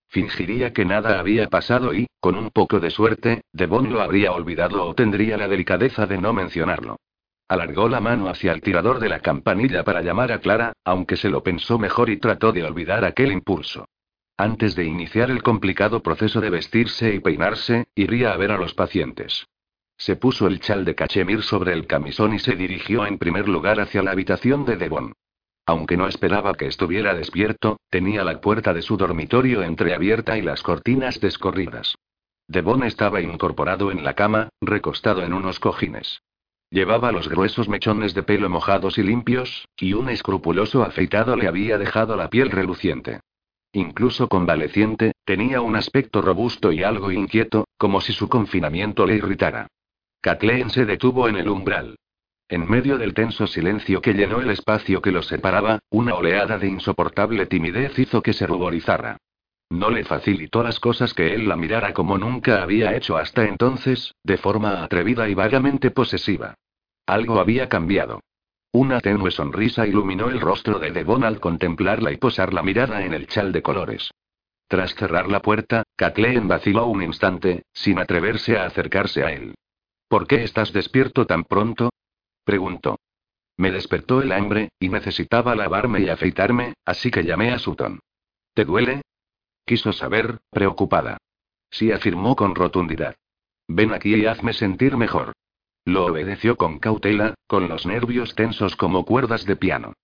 Fingiría 0.09 0.75
que 0.75 0.85
nada 0.85 1.19
había 1.19 1.49
pasado 1.49 1.95
y, 1.95 2.07
con 2.21 2.37
un 2.37 2.51
poco 2.51 2.81
de 2.81 2.91
suerte, 2.91 3.45
Devon 3.51 3.91
lo 3.91 4.03
habría 4.03 4.33
olvidado 4.33 4.87
o 4.87 4.95
tendría 4.95 5.39
la 5.39 5.49
delicadeza 5.49 6.05
de 6.05 6.19
no 6.19 6.35
mencionarlo. 6.35 6.99
Alargó 7.51 7.89
la 7.89 8.01
mano 8.01 8.29
hacia 8.29 8.53
el 8.53 8.61
tirador 8.61 9.01
de 9.01 9.09
la 9.09 9.19
campanilla 9.19 9.83
para 9.83 10.03
llamar 10.03 10.31
a 10.31 10.39
Clara, 10.39 10.73
aunque 10.85 11.17
se 11.17 11.29
lo 11.29 11.43
pensó 11.43 11.81
mejor 11.81 12.09
y 12.09 12.17
trató 12.17 12.53
de 12.53 12.63
olvidar 12.63 13.05
aquel 13.05 13.33
impulso. 13.33 13.89
Antes 14.37 14.77
de 14.77 14.85
iniciar 14.85 15.33
el 15.33 15.43
complicado 15.43 16.01
proceso 16.01 16.41
de 16.41 16.49
vestirse 16.49 17.13
y 17.13 17.19
peinarse, 17.19 17.89
iría 17.97 18.31
a 18.31 18.37
ver 18.37 18.53
a 18.53 18.57
los 18.57 18.75
pacientes. 18.75 19.49
Se 19.97 20.15
puso 20.15 20.47
el 20.47 20.61
chal 20.61 20.85
de 20.85 20.95
cachemir 20.95 21.43
sobre 21.43 21.73
el 21.73 21.89
camisón 21.89 22.35
y 22.35 22.39
se 22.39 22.55
dirigió 22.55 23.05
en 23.05 23.19
primer 23.19 23.49
lugar 23.49 23.81
hacia 23.81 24.05
la 24.05 24.13
habitación 24.13 24.65
de 24.65 24.77
Devon. 24.77 25.13
Aunque 25.67 25.97
no 25.97 26.07
esperaba 26.07 26.55
que 26.55 26.69
estuviera 26.69 27.15
despierto, 27.15 27.81
tenía 27.91 28.23
la 28.23 28.41
puerta 28.41 28.73
de 28.73 28.83
su 28.83 28.97
dormitorio 28.97 29.65
entreabierta 29.65 30.39
y 30.39 30.43
las 30.43 30.63
cortinas 30.63 31.19
descorridas. 31.19 31.97
Devon 32.47 32.85
estaba 32.85 33.21
incorporado 33.21 33.91
en 33.91 34.05
la 34.05 34.15
cama, 34.15 34.51
recostado 34.61 35.25
en 35.25 35.33
unos 35.33 35.59
cojines. 35.59 36.23
Llevaba 36.71 37.11
los 37.11 37.29
gruesos 37.29 37.69
mechones 37.69 38.15
de 38.15 38.23
pelo 38.23 38.49
mojados 38.49 38.97
y 38.97 39.03
limpios, 39.03 39.67
y 39.77 39.93
un 39.93 40.09
escrupuloso 40.09 40.85
afeitado 40.85 41.35
le 41.35 41.49
había 41.49 41.79
dejado 41.79 42.17
la 42.17 42.31
piel 42.31 42.51
reluciente. 42.51 43.21
Incluso 43.73 44.29
convaleciente, 44.29 45.13
tenía 45.25 45.61
un 45.61 45.75
aspecto 45.75 46.23
robusto 46.23 46.71
y 46.71 46.85
algo 46.85 47.11
inquieto, 47.11 47.67
como 47.77 48.01
si 48.01 48.13
su 48.13 48.29
confinamiento 48.29 49.05
le 49.05 49.17
irritara. 49.17 49.67
Kathleen 50.21 50.71
se 50.71 50.85
detuvo 50.85 51.29
en 51.29 51.37
el 51.37 51.49
umbral. 51.49 51.97
En 52.49 52.69
medio 52.69 52.99
del 52.99 53.15
tenso 53.15 53.47
silencio 53.47 54.01
que 54.01 54.13
llenó 54.13 54.41
el 54.41 54.51
espacio 54.51 55.01
que 55.01 55.13
los 55.13 55.27
separaba, 55.27 55.81
una 55.91 56.15
oleada 56.15 56.59
de 56.59 56.69
insoportable 56.69 57.47
timidez 57.47 57.99
hizo 57.99 58.23
que 58.23 58.33
se 58.33 58.47
ruborizara. 58.47 59.19
No 59.71 59.89
le 59.91 60.05
facilitó 60.05 60.65
las 60.65 60.81
cosas 60.81 61.15
que 61.15 61.33
él 61.33 61.49
la 61.49 61.57
mirara 61.57 61.95
como 61.95 62.19
nunca 62.19 62.63
había 62.63 62.97
hecho 62.97 63.17
hasta 63.17 63.45
entonces, 63.45 64.15
de 64.25 64.37
forma 64.37 64.83
atrevida 64.83 65.29
y 65.29 65.35
vagamente 65.35 65.93
posesiva. 65.93 66.55
Algo 67.07 67.39
había 67.39 67.69
cambiado. 67.69 68.21
Una 68.73 69.01
tenue 69.01 69.31
sonrisa 69.31 69.87
iluminó 69.87 70.29
el 70.29 70.41
rostro 70.41 70.79
de 70.81 70.91
Devon 70.91 71.25
al 71.25 71.41
contemplarla 71.41 72.13
y 72.13 72.17
posar 72.17 72.53
la 72.53 72.63
mirada 72.63 73.05
en 73.05 73.15
el 73.15 73.29
chal 73.29 73.53
de 73.53 73.63
colores. 73.63 74.11
Tras 74.69 74.95
cerrar 74.95 75.29
la 75.29 75.41
puerta, 75.41 75.85
Kathleen 75.97 76.47
vaciló 76.47 76.87
un 76.87 77.03
instante, 77.03 77.63
sin 77.73 77.99
atreverse 77.99 78.57
a 78.59 78.67
acercarse 78.67 79.25
a 79.25 79.33
él. 79.33 79.55
¿Por 80.09 80.27
qué 80.27 80.43
estás 80.45 80.73
despierto 80.73 81.27
tan 81.27 81.45
pronto? 81.45 81.91
preguntó. 82.45 82.99
Me 83.57 83.71
despertó 83.71 84.23
el 84.23 84.33
hambre, 84.33 84.71
y 84.81 84.89
necesitaba 84.89 85.55
lavarme 85.55 86.01
y 86.01 86.09
afeitarme, 86.09 86.75
así 86.85 87.11
que 87.11 87.25
llamé 87.25 87.53
a 87.53 87.59
Sutton. 87.59 88.01
¿Te 88.55 88.65
duele? 88.65 89.03
Quiso 89.65 89.93
saber, 89.93 90.39
preocupada. 90.51 91.19
Sí 91.71 91.93
afirmó 91.93 92.37
con 92.37 92.55
rotundidad. 92.55 93.17
Ven 93.69 93.93
aquí 93.93 94.15
y 94.15 94.27
hazme 94.27 94.53
sentir 94.53 94.97
mejor. 94.97 95.33
Lo 95.85 96.07
obedeció 96.07 96.57
con 96.57 96.79
cautela, 96.79 97.35
con 97.47 97.69
los 97.69 97.87
nervios 97.87 98.35
tensos 98.35 98.77
como 98.77 99.05
cuerdas 99.05 99.47
de 99.47 99.57
piano. 99.57 99.95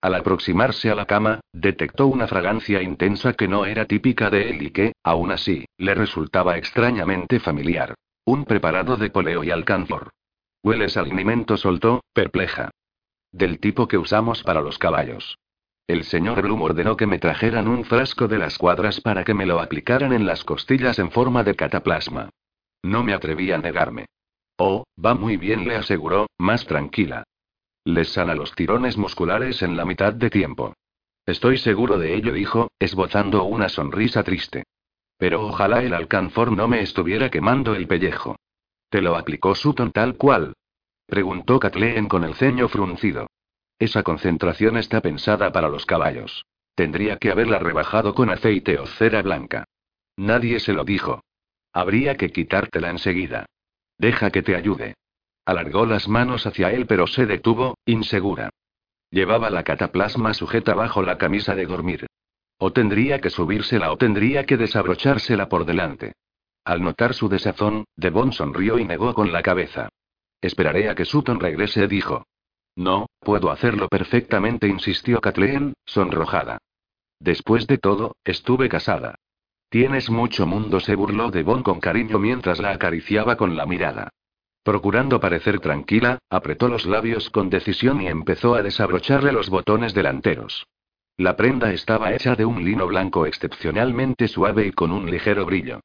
Al 0.00 0.14
aproximarse 0.14 0.90
a 0.90 0.94
la 0.94 1.06
cama, 1.06 1.40
detectó 1.52 2.06
una 2.06 2.28
fragancia 2.28 2.82
intensa 2.82 3.32
que 3.32 3.48
no 3.48 3.66
era 3.66 3.86
típica 3.86 4.30
de 4.30 4.50
él 4.50 4.62
y 4.62 4.70
que, 4.70 4.92
aún 5.02 5.32
así, 5.32 5.64
le 5.78 5.94
resultaba 5.94 6.56
extrañamente 6.58 7.40
familiar. 7.40 7.94
Un 8.24 8.44
preparado 8.44 8.96
de 8.96 9.10
poleo 9.10 9.42
y 9.42 9.50
alcanfor. 9.50 10.10
Hueles 10.62 10.96
al 10.96 11.10
alimento 11.10 11.56
soltó, 11.56 12.02
perpleja. 12.12 12.70
Del 13.32 13.58
tipo 13.58 13.88
que 13.88 13.98
usamos 13.98 14.42
para 14.42 14.60
los 14.60 14.78
caballos. 14.78 15.38
El 15.86 16.02
señor 16.02 16.42
Bloom 16.42 16.62
ordenó 16.62 16.96
que 16.96 17.06
me 17.06 17.20
trajeran 17.20 17.68
un 17.68 17.84
frasco 17.84 18.26
de 18.26 18.38
las 18.38 18.58
cuadras 18.58 19.00
para 19.00 19.22
que 19.22 19.34
me 19.34 19.46
lo 19.46 19.60
aplicaran 19.60 20.12
en 20.12 20.26
las 20.26 20.42
costillas 20.42 20.98
en 20.98 21.12
forma 21.12 21.44
de 21.44 21.54
cataplasma. 21.54 22.30
No 22.82 23.04
me 23.04 23.14
atreví 23.14 23.52
a 23.52 23.58
negarme. 23.58 24.06
Oh, 24.58 24.84
va 25.02 25.14
muy 25.14 25.36
bien, 25.36 25.66
le 25.68 25.76
aseguró, 25.76 26.26
más 26.38 26.66
tranquila. 26.66 27.24
Les 27.84 28.08
sana 28.08 28.34
los 28.34 28.52
tirones 28.54 28.96
musculares 28.96 29.62
en 29.62 29.76
la 29.76 29.84
mitad 29.84 30.12
de 30.12 30.28
tiempo. 30.28 30.74
Estoy 31.24 31.58
seguro 31.58 31.98
de 31.98 32.14
ello, 32.14 32.32
dijo, 32.32 32.68
esbozando 32.80 33.44
una 33.44 33.68
sonrisa 33.68 34.24
triste. 34.24 34.64
Pero 35.18 35.46
ojalá 35.46 35.82
el 35.82 35.94
alcanfor 35.94 36.50
no 36.50 36.66
me 36.66 36.80
estuviera 36.80 37.30
quemando 37.30 37.74
el 37.76 37.86
pellejo. 37.86 38.36
¿Te 38.88 39.00
lo 39.02 39.16
aplicó 39.16 39.54
Sutton 39.54 39.92
tal 39.92 40.16
cual? 40.16 40.54
Preguntó 41.06 41.60
Kathleen 41.60 42.08
con 42.08 42.24
el 42.24 42.34
ceño 42.34 42.68
fruncido. 42.68 43.25
Esa 43.78 44.02
concentración 44.02 44.76
está 44.78 45.00
pensada 45.00 45.52
para 45.52 45.68
los 45.68 45.84
caballos. 45.84 46.46
Tendría 46.74 47.18
que 47.18 47.30
haberla 47.30 47.58
rebajado 47.58 48.14
con 48.14 48.30
aceite 48.30 48.78
o 48.78 48.86
cera 48.86 49.22
blanca. 49.22 49.64
Nadie 50.16 50.60
se 50.60 50.72
lo 50.72 50.84
dijo. 50.84 51.22
Habría 51.72 52.16
que 52.16 52.30
quitártela 52.30 52.90
enseguida. 52.90 53.46
Deja 53.98 54.30
que 54.30 54.42
te 54.42 54.56
ayude. 54.56 54.94
Alargó 55.44 55.86
las 55.86 56.08
manos 56.08 56.46
hacia 56.46 56.72
él 56.72 56.86
pero 56.86 57.06
se 57.06 57.26
detuvo, 57.26 57.76
insegura. 57.84 58.50
Llevaba 59.10 59.50
la 59.50 59.62
cataplasma 59.62 60.34
sujeta 60.34 60.74
bajo 60.74 61.02
la 61.02 61.18
camisa 61.18 61.54
de 61.54 61.66
dormir. 61.66 62.06
O 62.58 62.72
tendría 62.72 63.20
que 63.20 63.30
subírsela 63.30 63.92
o 63.92 63.98
tendría 63.98 64.44
que 64.46 64.56
desabrochársela 64.56 65.48
por 65.48 65.66
delante. 65.66 66.12
Al 66.64 66.82
notar 66.82 67.14
su 67.14 67.28
desazón, 67.28 67.84
Devon 67.94 68.32
sonrió 68.32 68.78
y 68.78 68.84
negó 68.84 69.14
con 69.14 69.32
la 69.32 69.42
cabeza. 69.42 69.88
Esperaré 70.40 70.88
a 70.88 70.94
que 70.94 71.04
Sutton 71.04 71.38
regrese, 71.38 71.86
dijo. 71.86 72.26
No, 72.74 73.05
puedo 73.26 73.50
hacerlo 73.50 73.88
perfectamente, 73.88 74.68
insistió 74.68 75.20
Kathleen, 75.20 75.74
sonrojada. 75.84 76.58
Después 77.18 77.66
de 77.66 77.76
todo, 77.76 78.14
estuve 78.24 78.68
casada. 78.68 79.16
Tienes 79.68 80.10
mucho 80.10 80.46
mundo, 80.46 80.78
se 80.78 80.94
burló 80.94 81.32
de 81.32 81.42
Bon 81.42 81.64
con 81.64 81.80
cariño 81.80 82.20
mientras 82.20 82.60
la 82.60 82.70
acariciaba 82.70 83.36
con 83.36 83.56
la 83.56 83.66
mirada. 83.66 84.10
Procurando 84.62 85.18
parecer 85.18 85.58
tranquila, 85.58 86.20
apretó 86.30 86.68
los 86.68 86.86
labios 86.86 87.28
con 87.30 87.50
decisión 87.50 88.00
y 88.00 88.06
empezó 88.06 88.54
a 88.54 88.62
desabrocharle 88.62 89.32
los 89.32 89.50
botones 89.50 89.92
delanteros. 89.92 90.64
La 91.16 91.34
prenda 91.34 91.72
estaba 91.72 92.12
hecha 92.12 92.36
de 92.36 92.44
un 92.44 92.64
lino 92.64 92.86
blanco 92.86 93.26
excepcionalmente 93.26 94.28
suave 94.28 94.68
y 94.68 94.70
con 94.70 94.92
un 94.92 95.10
ligero 95.10 95.44
brillo. 95.44 95.80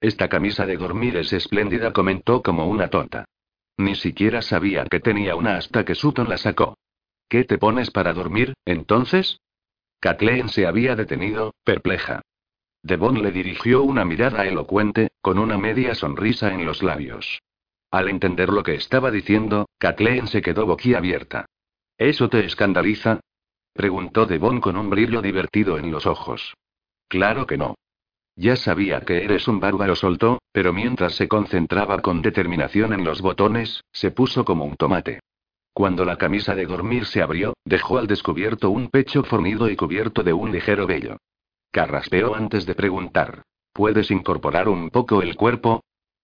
Esta 0.00 0.28
camisa 0.28 0.64
de 0.64 0.76
dormir 0.76 1.16
es 1.16 1.32
espléndida, 1.32 1.92
comentó 1.92 2.40
como 2.40 2.68
una 2.68 2.86
tonta. 2.86 3.24
Ni 3.78 3.96
siquiera 3.96 4.42
sabía 4.42 4.84
que 4.84 5.00
tenía 5.00 5.34
una 5.34 5.56
hasta 5.56 5.84
que 5.84 5.96
Sutton 5.96 6.28
la 6.28 6.38
sacó. 6.38 6.76
¿Qué 7.28 7.44
te 7.44 7.58
pones 7.58 7.90
para 7.90 8.12
dormir, 8.12 8.54
entonces? 8.64 9.38
Kathleen 10.00 10.48
se 10.48 10.66
había 10.66 10.96
detenido, 10.96 11.54
perpleja. 11.64 12.22
Devon 12.82 13.22
le 13.22 13.32
dirigió 13.32 13.82
una 13.82 14.04
mirada 14.04 14.46
elocuente, 14.46 15.08
con 15.22 15.38
una 15.38 15.56
media 15.56 15.94
sonrisa 15.94 16.52
en 16.52 16.66
los 16.66 16.82
labios. 16.82 17.40
Al 17.90 18.08
entender 18.08 18.50
lo 18.50 18.62
que 18.62 18.74
estaba 18.74 19.10
diciendo, 19.10 19.66
Kathleen 19.78 20.26
se 20.26 20.42
quedó 20.42 20.66
boquiabierta. 20.66 21.46
¿Eso 21.96 22.28
te 22.28 22.44
escandaliza? 22.44 23.20
preguntó 23.72 24.26
Devon 24.26 24.60
con 24.60 24.76
un 24.76 24.90
brillo 24.90 25.22
divertido 25.22 25.78
en 25.78 25.90
los 25.90 26.06
ojos. 26.06 26.54
Claro 27.08 27.46
que 27.46 27.56
no. 27.56 27.74
Ya 28.36 28.56
sabía 28.56 29.00
que 29.00 29.24
eres 29.24 29.46
un 29.48 29.60
bárbaro, 29.60 29.94
soltó, 29.94 30.40
pero 30.52 30.72
mientras 30.72 31.14
se 31.14 31.28
concentraba 31.28 32.00
con 32.00 32.20
determinación 32.20 32.92
en 32.92 33.04
los 33.04 33.22
botones, 33.22 33.82
se 33.92 34.10
puso 34.10 34.44
como 34.44 34.64
un 34.64 34.76
tomate. 34.76 35.20
Cuando 35.74 36.04
la 36.04 36.16
camisa 36.16 36.54
de 36.54 36.66
dormir 36.66 37.04
se 37.04 37.20
abrió, 37.20 37.54
dejó 37.64 37.98
al 37.98 38.06
descubierto 38.06 38.70
un 38.70 38.90
pecho 38.90 39.24
fornido 39.24 39.68
y 39.68 39.74
cubierto 39.74 40.22
de 40.22 40.32
un 40.32 40.52
ligero 40.52 40.86
vello. 40.86 41.16
Carraspeó 41.72 42.36
antes 42.36 42.64
de 42.64 42.76
preguntar. 42.76 43.42
¿Puedes 43.72 44.12
incorporar 44.12 44.68
un 44.68 44.90
poco 44.90 45.20
el 45.20 45.34
cuerpo? 45.34 45.82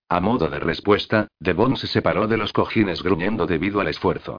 A 0.08 0.20
modo 0.20 0.48
de 0.48 0.60
respuesta, 0.60 1.26
Devon 1.40 1.76
se 1.76 1.88
separó 1.88 2.28
de 2.28 2.36
los 2.36 2.52
cojines 2.52 3.02
gruñendo 3.02 3.46
debido 3.46 3.80
al 3.80 3.88
esfuerzo. 3.88 4.38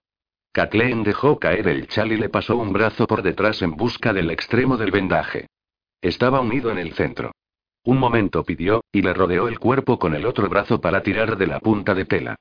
Kathleen 0.53 1.03
dejó 1.03 1.39
caer 1.39 1.67
el 1.67 1.87
chal 1.87 2.13
y 2.13 2.17
le 2.17 2.29
pasó 2.29 2.55
un 2.55 2.71
brazo 2.71 3.05
por 3.05 3.21
detrás 3.21 3.61
en 3.61 3.71
busca 3.71 4.13
del 4.13 4.31
extremo 4.31 4.77
del 4.77 4.91
vendaje. 4.91 5.47
Estaba 6.01 6.39
unido 6.39 6.71
en 6.71 6.77
el 6.77 6.93
centro. 6.93 7.33
Un 7.83 7.97
momento 7.97 8.45
pidió, 8.45 8.81
y 8.93 9.01
le 9.01 9.13
rodeó 9.13 9.49
el 9.49 9.59
cuerpo 9.59 9.99
con 9.99 10.15
el 10.15 10.25
otro 10.25 10.47
brazo 10.47 10.79
para 10.79 11.03
tirar 11.03 11.37
de 11.37 11.47
la 11.47 11.59
punta 11.59 11.93
de 11.93 12.05
tela. 12.05 12.35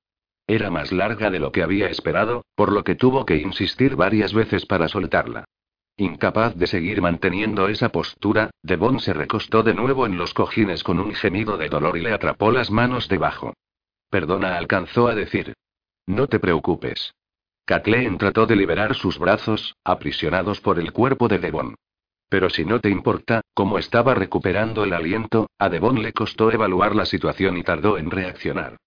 Era 0.51 0.69
más 0.69 0.91
larga 0.91 1.31
de 1.31 1.39
lo 1.39 1.53
que 1.53 1.63
había 1.63 1.87
esperado, 1.87 2.45
por 2.57 2.73
lo 2.73 2.83
que 2.83 2.97
tuvo 2.97 3.25
que 3.25 3.37
insistir 3.37 3.95
varias 3.95 4.35
veces 4.35 4.67
para 4.67 4.89
soltarla. 4.89 5.45
Incapaz 5.97 6.57
de 6.57 6.67
seguir 6.67 7.01
manteniendo 7.01 7.69
esa 7.69 7.91
postura, 7.91 8.51
Devon 8.61 8.99
se 8.99 9.13
recostó 9.13 9.63
de 9.63 9.75
nuevo 9.75 10.07
en 10.07 10.19
los 10.19 10.35
cojines 10.35 10.83
con 10.83 10.99
un 10.99 11.15
gemido 11.15 11.57
de 11.57 11.69
dolor 11.69 11.97
y 11.97 12.01
le 12.01 12.13
atrapó 12.13 12.51
las 12.51 12.69
manos 12.73 13.07
debajo. 13.07 13.55
Perdona, 14.11 14.59
alcanzó 14.59 15.07
a 15.07 15.15
decir. 15.15 15.55
No 16.09 16.27
te 16.27 16.41
preocupes. 16.41 17.15
Kathleen 17.65 18.19
trató 18.19 18.47
de 18.47 18.57
liberar 18.57 18.97
sus 18.97 19.21
brazos, 19.21 19.77
aprisionados 19.85 20.61
por 20.61 20.81
el 20.81 20.93
cuerpo 20.93 21.29
de 21.29 21.39
Devon. 21.39 21.77
Pero 22.29 22.51
si 22.51 22.65
no 22.65 22.81
te 22.81 22.91
importa, 22.91 23.43
como 23.55 23.79
estaba 23.79 24.15
recuperando 24.17 24.83
el 24.83 24.95
aliento, 24.95 25.49
a 25.61 25.69
Devon 25.69 26.03
le 26.03 26.13
costó 26.13 26.51
evaluar 26.51 26.97
la 26.97 27.07
situación 27.07 27.57
y 27.57 27.63
tardó 27.63 27.99
en 27.99 28.11
reaccionar. 28.11 28.79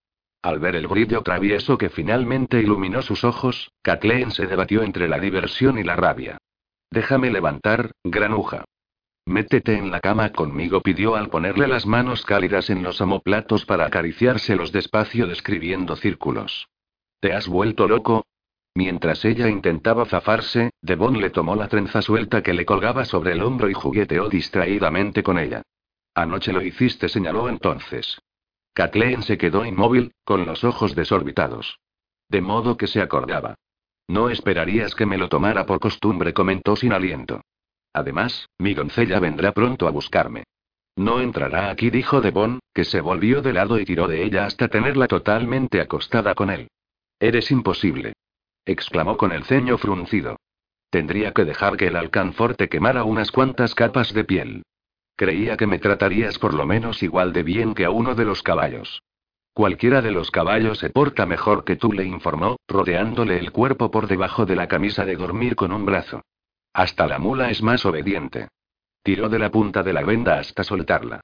Al 0.43 0.59
ver 0.59 0.75
el 0.75 0.87
brillo 0.87 1.21
travieso 1.21 1.77
que 1.77 1.89
finalmente 1.89 2.59
iluminó 2.59 3.01
sus 3.01 3.23
ojos, 3.23 3.71
Kathleen 3.81 4.31
se 4.31 4.45
debatió 4.45 4.83
entre 4.83 5.07
la 5.07 5.17
diversión 5.17 5.79
y 5.79 5.83
la 5.83 5.95
rabia. 5.95 6.37
Déjame 6.91 7.31
levantar, 7.31 7.91
granuja. 8.03 8.65
Métete 9.25 9.77
en 9.77 9.89
la 9.89 10.01
cama 10.01 10.33
conmigo, 10.33 10.81
pidió 10.81 11.15
al 11.15 11.29
ponerle 11.29 11.69
las 11.69 11.85
manos 11.85 12.25
cálidas 12.25 12.69
en 12.69 12.83
los 12.83 12.99
omoplatos 12.99 13.65
para 13.65 13.85
acariciárselos 13.85 14.73
despacio 14.73 15.27
describiendo 15.27 15.95
círculos. 15.95 16.67
¿Te 17.21 17.31
has 17.31 17.47
vuelto 17.47 17.87
loco? 17.87 18.25
Mientras 18.75 19.23
ella 19.23 19.47
intentaba 19.47 20.03
zafarse, 20.03 20.71
Devon 20.81 21.21
le 21.21 21.29
tomó 21.29 21.55
la 21.55 21.69
trenza 21.69 22.01
suelta 22.01 22.43
que 22.43 22.53
le 22.53 22.65
colgaba 22.65 23.05
sobre 23.05 23.31
el 23.31 23.43
hombro 23.43 23.69
y 23.69 23.73
jugueteó 23.73 24.27
distraídamente 24.27 25.23
con 25.23 25.39
ella. 25.39 25.61
Anoche 26.13 26.51
lo 26.51 26.61
hiciste, 26.61 27.07
señaló 27.07 27.47
entonces. 27.47 28.19
Kathleen 28.73 29.21
se 29.21 29.37
quedó 29.37 29.65
inmóvil, 29.65 30.13
con 30.23 30.45
los 30.45 30.63
ojos 30.63 30.95
desorbitados. 30.95 31.79
De 32.29 32.41
modo 32.41 32.77
que 32.77 32.87
se 32.87 33.01
acordaba. 33.01 33.55
No 34.07 34.29
esperarías 34.29 34.95
que 34.95 35.05
me 35.05 35.17
lo 35.17 35.29
tomara 35.29 35.65
por 35.65 35.79
costumbre, 35.79 36.33
comentó 36.33 36.75
sin 36.75 36.91
aliento. 36.91 37.41
Además, 37.93 38.49
mi 38.57 38.73
doncella 38.73 39.19
vendrá 39.19 39.51
pronto 39.51 39.87
a 39.87 39.91
buscarme. 39.91 40.43
No 40.95 41.21
entrará 41.21 41.69
aquí, 41.69 41.89
dijo 41.89 42.21
Devon, 42.21 42.59
que 42.73 42.85
se 42.85 43.01
volvió 43.01 43.41
de 43.41 43.53
lado 43.53 43.79
y 43.79 43.85
tiró 43.85 44.07
de 44.07 44.23
ella 44.23 44.45
hasta 44.45 44.67
tenerla 44.67 45.07
totalmente 45.07 45.79
acostada 45.79 46.35
con 46.35 46.49
él. 46.49 46.69
Eres 47.19 47.51
imposible. 47.51 48.13
exclamó 48.65 49.17
con 49.17 49.31
el 49.31 49.43
ceño 49.43 49.77
fruncido. 49.77 50.37
Tendría 50.89 51.33
que 51.33 51.45
dejar 51.45 51.77
que 51.77 51.87
el 51.87 51.95
alcanfor 51.95 52.55
te 52.55 52.69
quemara 52.69 53.03
unas 53.03 53.31
cuantas 53.31 53.73
capas 53.75 54.13
de 54.13 54.23
piel. 54.23 54.63
Creía 55.15 55.57
que 55.57 55.67
me 55.67 55.79
tratarías 55.79 56.39
por 56.39 56.53
lo 56.53 56.65
menos 56.65 57.03
igual 57.03 57.33
de 57.33 57.43
bien 57.43 57.75
que 57.75 57.85
a 57.85 57.91
uno 57.91 58.15
de 58.15 58.25
los 58.25 58.41
caballos. 58.41 59.03
Cualquiera 59.53 60.01
de 60.01 60.11
los 60.11 60.31
caballos 60.31 60.79
se 60.79 60.89
porta 60.89 61.27
mejor 61.27 61.63
que 61.63 61.75
tú, 61.75 61.93
le 61.93 62.05
informó, 62.05 62.57
rodeándole 62.67 63.37
el 63.37 63.51
cuerpo 63.51 63.91
por 63.91 64.07
debajo 64.07 64.47
de 64.47 64.55
la 64.55 64.67
camisa 64.67 65.05
de 65.05 65.15
dormir 65.15 65.55
con 65.55 65.71
un 65.71 65.85
brazo. 65.85 66.23
Hasta 66.73 67.05
la 67.05 67.19
mula 67.19 67.51
es 67.51 67.61
más 67.61 67.85
obediente. 67.85 68.47
Tiró 69.03 69.29
de 69.29 69.37
la 69.37 69.51
punta 69.51 69.83
de 69.83 69.93
la 69.93 70.01
venda 70.01 70.39
hasta 70.39 70.63
soltarla. 70.63 71.21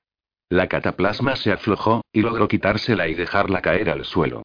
La 0.49 0.67
cataplasma 0.67 1.35
se 1.35 1.51
aflojó, 1.51 2.03
y 2.11 2.21
logró 2.21 2.47
quitársela 2.47 3.07
y 3.07 3.15
dejarla 3.15 3.61
caer 3.61 3.89
al 3.89 4.05
suelo. 4.05 4.43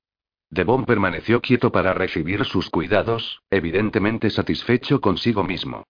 Devon 0.49 0.87
permaneció 0.87 1.41
quieto 1.41 1.73
para 1.73 1.93
recibir 1.93 2.45
sus 2.45 2.71
cuidados, 2.71 3.41
evidentemente 3.51 4.31
satisfecho 4.31 5.01
consigo 5.01 5.45
mismo. 5.45 5.85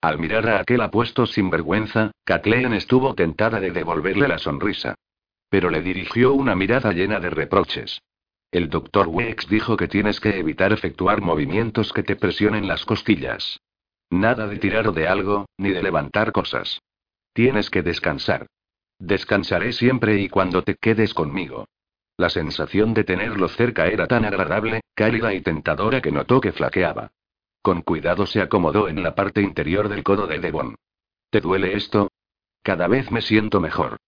Al 0.00 0.18
mirar 0.18 0.48
a 0.48 0.60
aquel 0.60 0.80
apuesto 0.80 1.26
sinvergüenza, 1.26 2.12
Kathleen 2.24 2.72
estuvo 2.72 3.14
tentada 3.14 3.60
de 3.60 3.70
devolverle 3.70 4.28
la 4.28 4.38
sonrisa. 4.38 4.94
Pero 5.50 5.68
le 5.68 5.82
dirigió 5.82 6.32
una 6.32 6.54
mirada 6.54 6.92
llena 6.92 7.20
de 7.20 7.28
reproches. 7.28 8.00
El 8.50 8.70
doctor 8.70 9.08
Wex 9.08 9.48
dijo 9.48 9.76
que 9.76 9.88
tienes 9.88 10.18
que 10.18 10.38
evitar 10.38 10.72
efectuar 10.72 11.20
movimientos 11.20 11.92
que 11.92 12.02
te 12.02 12.16
presionen 12.16 12.66
las 12.66 12.84
costillas. 12.84 13.60
Nada 14.08 14.46
de 14.46 14.58
tirar 14.58 14.92
de 14.92 15.06
algo, 15.06 15.46
ni 15.58 15.70
de 15.70 15.82
levantar 15.82 16.32
cosas. 16.32 16.80
Tienes 17.32 17.68
que 17.68 17.82
descansar. 17.82 18.46
Descansaré 18.98 19.72
siempre 19.72 20.20
y 20.20 20.28
cuando 20.28 20.62
te 20.62 20.76
quedes 20.76 21.14
conmigo. 21.14 21.66
La 22.16 22.30
sensación 22.30 22.92
de 22.94 23.04
tenerlo 23.04 23.48
cerca 23.48 23.86
era 23.86 24.06
tan 24.06 24.24
agradable, 24.24 24.80
cálida 24.94 25.32
y 25.34 25.42
tentadora 25.42 26.00
que 26.00 26.10
notó 26.10 26.40
que 26.40 26.52
flaqueaba. 26.52 27.12
Con 27.62 27.82
cuidado 27.82 28.26
se 28.26 28.40
acomodó 28.40 28.88
en 28.88 29.02
la 29.02 29.14
parte 29.14 29.42
interior 29.42 29.88
del 29.88 30.02
codo 30.02 30.26
de 30.26 30.38
Devon. 30.38 30.76
¿Te 31.30 31.40
duele 31.40 31.76
esto? 31.76 32.08
Cada 32.62 32.88
vez 32.88 33.10
me 33.10 33.20
siento 33.20 33.60
mejor. 33.60 33.98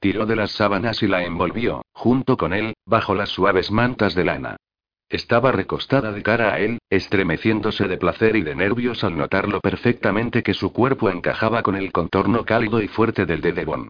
Tiró 0.00 0.26
de 0.26 0.36
las 0.36 0.52
sábanas 0.52 1.02
y 1.02 1.08
la 1.08 1.24
envolvió, 1.24 1.82
junto 1.92 2.36
con 2.36 2.52
él, 2.52 2.74
bajo 2.84 3.14
las 3.14 3.30
suaves 3.30 3.70
mantas 3.70 4.14
de 4.14 4.24
lana. 4.24 4.56
Estaba 5.08 5.52
recostada 5.52 6.12
de 6.12 6.22
cara 6.22 6.52
a 6.52 6.58
él, 6.58 6.78
estremeciéndose 6.90 7.88
de 7.88 7.96
placer 7.96 8.36
y 8.36 8.42
de 8.42 8.54
nervios 8.54 9.02
al 9.04 9.16
notar 9.16 9.48
lo 9.48 9.60
perfectamente 9.60 10.42
que 10.42 10.52
su 10.52 10.72
cuerpo 10.72 11.08
encajaba 11.08 11.62
con 11.62 11.76
el 11.76 11.92
contorno 11.92 12.44
cálido 12.44 12.82
y 12.82 12.88
fuerte 12.88 13.24
del 13.24 13.40
de 13.40 13.52
Devon. 13.52 13.88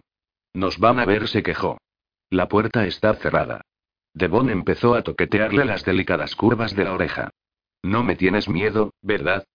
Nos 0.53 0.79
van 0.79 0.99
a 0.99 1.05
ver, 1.05 1.27
se 1.27 1.43
quejó. 1.43 1.77
La 2.29 2.47
puerta 2.47 2.85
está 2.85 3.13
cerrada. 3.15 3.61
Devon 4.13 4.49
empezó 4.49 4.95
a 4.95 5.03
toquetearle 5.03 5.65
las 5.65 5.83
delicadas 5.83 6.35
curvas 6.35 6.75
de 6.75 6.85
la 6.85 6.93
oreja. 6.93 7.29
No 7.83 8.03
me 8.03 8.15
tienes 8.15 8.49
miedo, 8.49 8.93
¿verdad? 9.01 9.45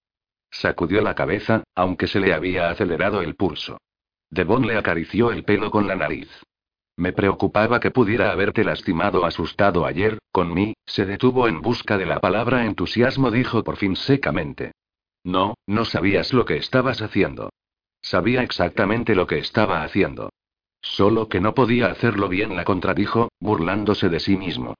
Sacudió 0.50 1.00
la 1.02 1.14
cabeza, 1.14 1.64
aunque 1.74 2.06
se 2.06 2.20
le 2.20 2.32
había 2.32 2.70
acelerado 2.70 3.22
el 3.22 3.34
pulso. 3.34 3.78
Devon 4.30 4.66
le 4.66 4.76
acarició 4.76 5.30
el 5.32 5.44
pelo 5.44 5.70
con 5.70 5.86
la 5.86 5.96
nariz. 5.96 6.30
Me 6.96 7.12
preocupaba 7.12 7.80
que 7.80 7.90
pudiera 7.90 8.30
haberte 8.30 8.62
lastimado 8.62 9.24
asustado 9.24 9.84
ayer, 9.84 10.18
con 10.30 10.54
mí, 10.54 10.74
se 10.86 11.06
detuvo 11.06 11.48
en 11.48 11.60
busca 11.60 11.98
de 11.98 12.06
la 12.06 12.20
palabra 12.20 12.64
entusiasmo, 12.64 13.30
dijo 13.30 13.64
por 13.64 13.76
fin 13.76 13.96
secamente. 13.96 14.72
No, 15.24 15.54
no 15.66 15.84
sabías 15.84 16.32
lo 16.32 16.44
que 16.44 16.56
estabas 16.56 17.02
haciendo. 17.02 17.50
Sabía 18.00 18.42
exactamente 18.42 19.14
lo 19.14 19.26
que 19.26 19.38
estaba 19.38 19.82
haciendo. 19.82 20.30
Solo 20.80 21.28
que 21.28 21.40
no 21.40 21.54
podía 21.54 21.86
hacerlo 21.86 22.28
bien, 22.28 22.54
la 22.54 22.64
contradijo, 22.64 23.30
burlándose 23.40 24.08
de 24.08 24.20
sí 24.20 24.36
mismo. 24.36 24.74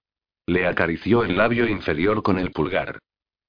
Le 0.46 0.66
acarició 0.66 1.24
el 1.24 1.36
labio 1.36 1.66
inferior 1.66 2.22
con 2.22 2.38
el 2.38 2.52
pulgar. 2.52 2.98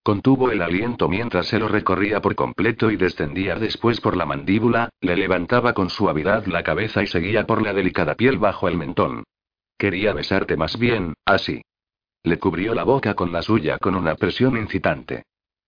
Contuvo 0.05 0.51
el 0.51 0.61
aliento 0.61 1.09
mientras 1.09 1.47
se 1.47 1.57
lo 1.57 1.67
recorría 1.67 2.21
por 2.21 2.35
completo 2.35 2.91
y 2.91 2.95
descendía 2.95 3.55
después 3.55 3.99
por 3.99 4.15
la 4.15 4.27
mandíbula, 4.27 4.89
le 5.01 5.17
levantaba 5.17 5.73
con 5.73 5.89
suavidad 5.89 6.45
la 6.45 6.61
cabeza 6.61 7.01
y 7.01 7.07
seguía 7.07 7.47
por 7.47 7.63
la 7.63 7.73
delicada 7.73 8.13
piel 8.13 8.37
bajo 8.37 8.67
el 8.67 8.77
mentón. 8.77 9.23
Quería 9.79 10.13
besarte 10.13 10.57
más 10.57 10.77
bien, 10.77 11.15
así. 11.25 11.63
Le 12.21 12.37
cubrió 12.37 12.75
la 12.75 12.83
boca 12.83 13.15
con 13.15 13.31
la 13.31 13.41
suya 13.41 13.79
con 13.79 13.95
una 13.95 14.13
presión 14.13 14.57
incitante. 14.57 15.23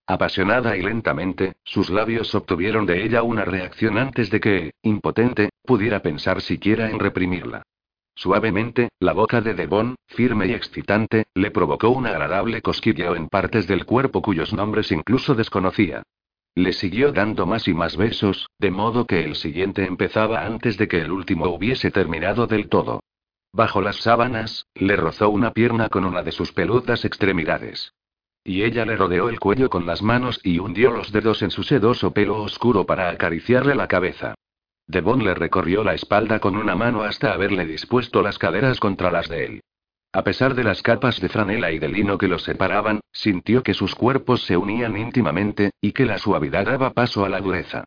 Apasionada 0.05 0.77
y 0.77 0.83
lentamente, 0.83 1.55
sus 1.63 1.89
labios 1.89 2.35
obtuvieron 2.35 2.85
de 2.85 3.05
ella 3.05 3.23
una 3.23 3.43
reacción 3.43 3.97
antes 3.97 4.29
de 4.29 4.39
que, 4.39 4.71
impotente, 4.83 5.49
pudiera 5.63 6.03
pensar 6.03 6.43
siquiera 6.43 6.91
en 6.91 6.99
reprimirla. 6.99 7.63
Suavemente, 8.17 8.89
la 8.99 9.13
boca 9.13 9.41
de 9.41 9.53
Devon, 9.53 9.95
firme 10.07 10.47
y 10.47 10.53
excitante, 10.53 11.27
le 11.35 11.51
provocó 11.51 11.89
un 11.89 12.07
agradable 12.07 12.63
cosquilleo 12.63 13.15
en 13.15 13.29
partes 13.29 13.67
del 13.67 13.85
cuerpo 13.85 14.23
cuyos 14.23 14.53
nombres 14.53 14.91
incluso 14.91 15.35
desconocía. 15.35 16.01
Le 16.55 16.73
siguió 16.73 17.11
dando 17.11 17.45
más 17.45 17.67
y 17.67 17.75
más 17.75 17.95
besos, 17.95 18.47
de 18.57 18.71
modo 18.71 19.05
que 19.05 19.23
el 19.23 19.35
siguiente 19.35 19.85
empezaba 19.85 20.47
antes 20.47 20.79
de 20.79 20.87
que 20.87 20.99
el 20.99 21.11
último 21.11 21.45
hubiese 21.49 21.91
terminado 21.91 22.47
del 22.47 22.69
todo. 22.69 23.01
Bajo 23.53 23.83
las 23.83 23.97
sábanas, 23.97 24.65
le 24.73 24.95
rozó 24.95 25.29
una 25.29 25.51
pierna 25.51 25.87
con 25.89 26.03
una 26.03 26.23
de 26.23 26.31
sus 26.31 26.51
peludas 26.51 27.05
extremidades. 27.05 27.93
Y 28.43 28.63
ella 28.63 28.83
le 28.87 28.95
rodeó 28.95 29.29
el 29.29 29.39
cuello 29.39 29.69
con 29.69 29.85
las 29.85 30.01
manos 30.01 30.41
y 30.43 30.57
hundió 30.57 30.89
los 30.89 31.11
dedos 31.11 31.43
en 31.43 31.51
su 31.51 31.61
sedoso 31.61 32.13
pelo 32.13 32.41
oscuro 32.41 32.87
para 32.87 33.09
acariciarle 33.09 33.75
la 33.75 33.87
cabeza. 33.87 34.33
Devon 34.87 35.23
le 35.23 35.33
recorrió 35.33 35.83
la 35.83 35.93
espalda 35.93 36.39
con 36.39 36.55
una 36.55 36.75
mano 36.75 37.03
hasta 37.03 37.33
haberle 37.33 37.65
dispuesto 37.65 38.21
las 38.21 38.37
caderas 38.39 38.79
contra 38.79 39.11
las 39.11 39.27
de 39.27 39.45
él. 39.45 39.61
A 40.13 40.23
pesar 40.23 40.55
de 40.55 40.63
las 40.63 40.81
capas 40.81 41.19
de 41.19 41.27
franela 41.27 41.71
y 41.71 41.79
de 41.79 41.89
lino 41.89 42.17
que 42.17 42.29
los 42.29 42.43
separaban, 42.43 43.01
sintió 43.11 43.61
que 43.61 43.73
sus 43.73 43.93
cuerpos 43.93 44.43
se 44.43 44.55
unían 44.55 44.97
íntimamente, 44.97 45.71
y 45.81 45.91
que 45.91 46.05
la 46.05 46.17
suavidad 46.17 46.65
daba 46.65 46.91
paso 46.91 47.25
a 47.25 47.29
la 47.29 47.41
dureza. 47.41 47.83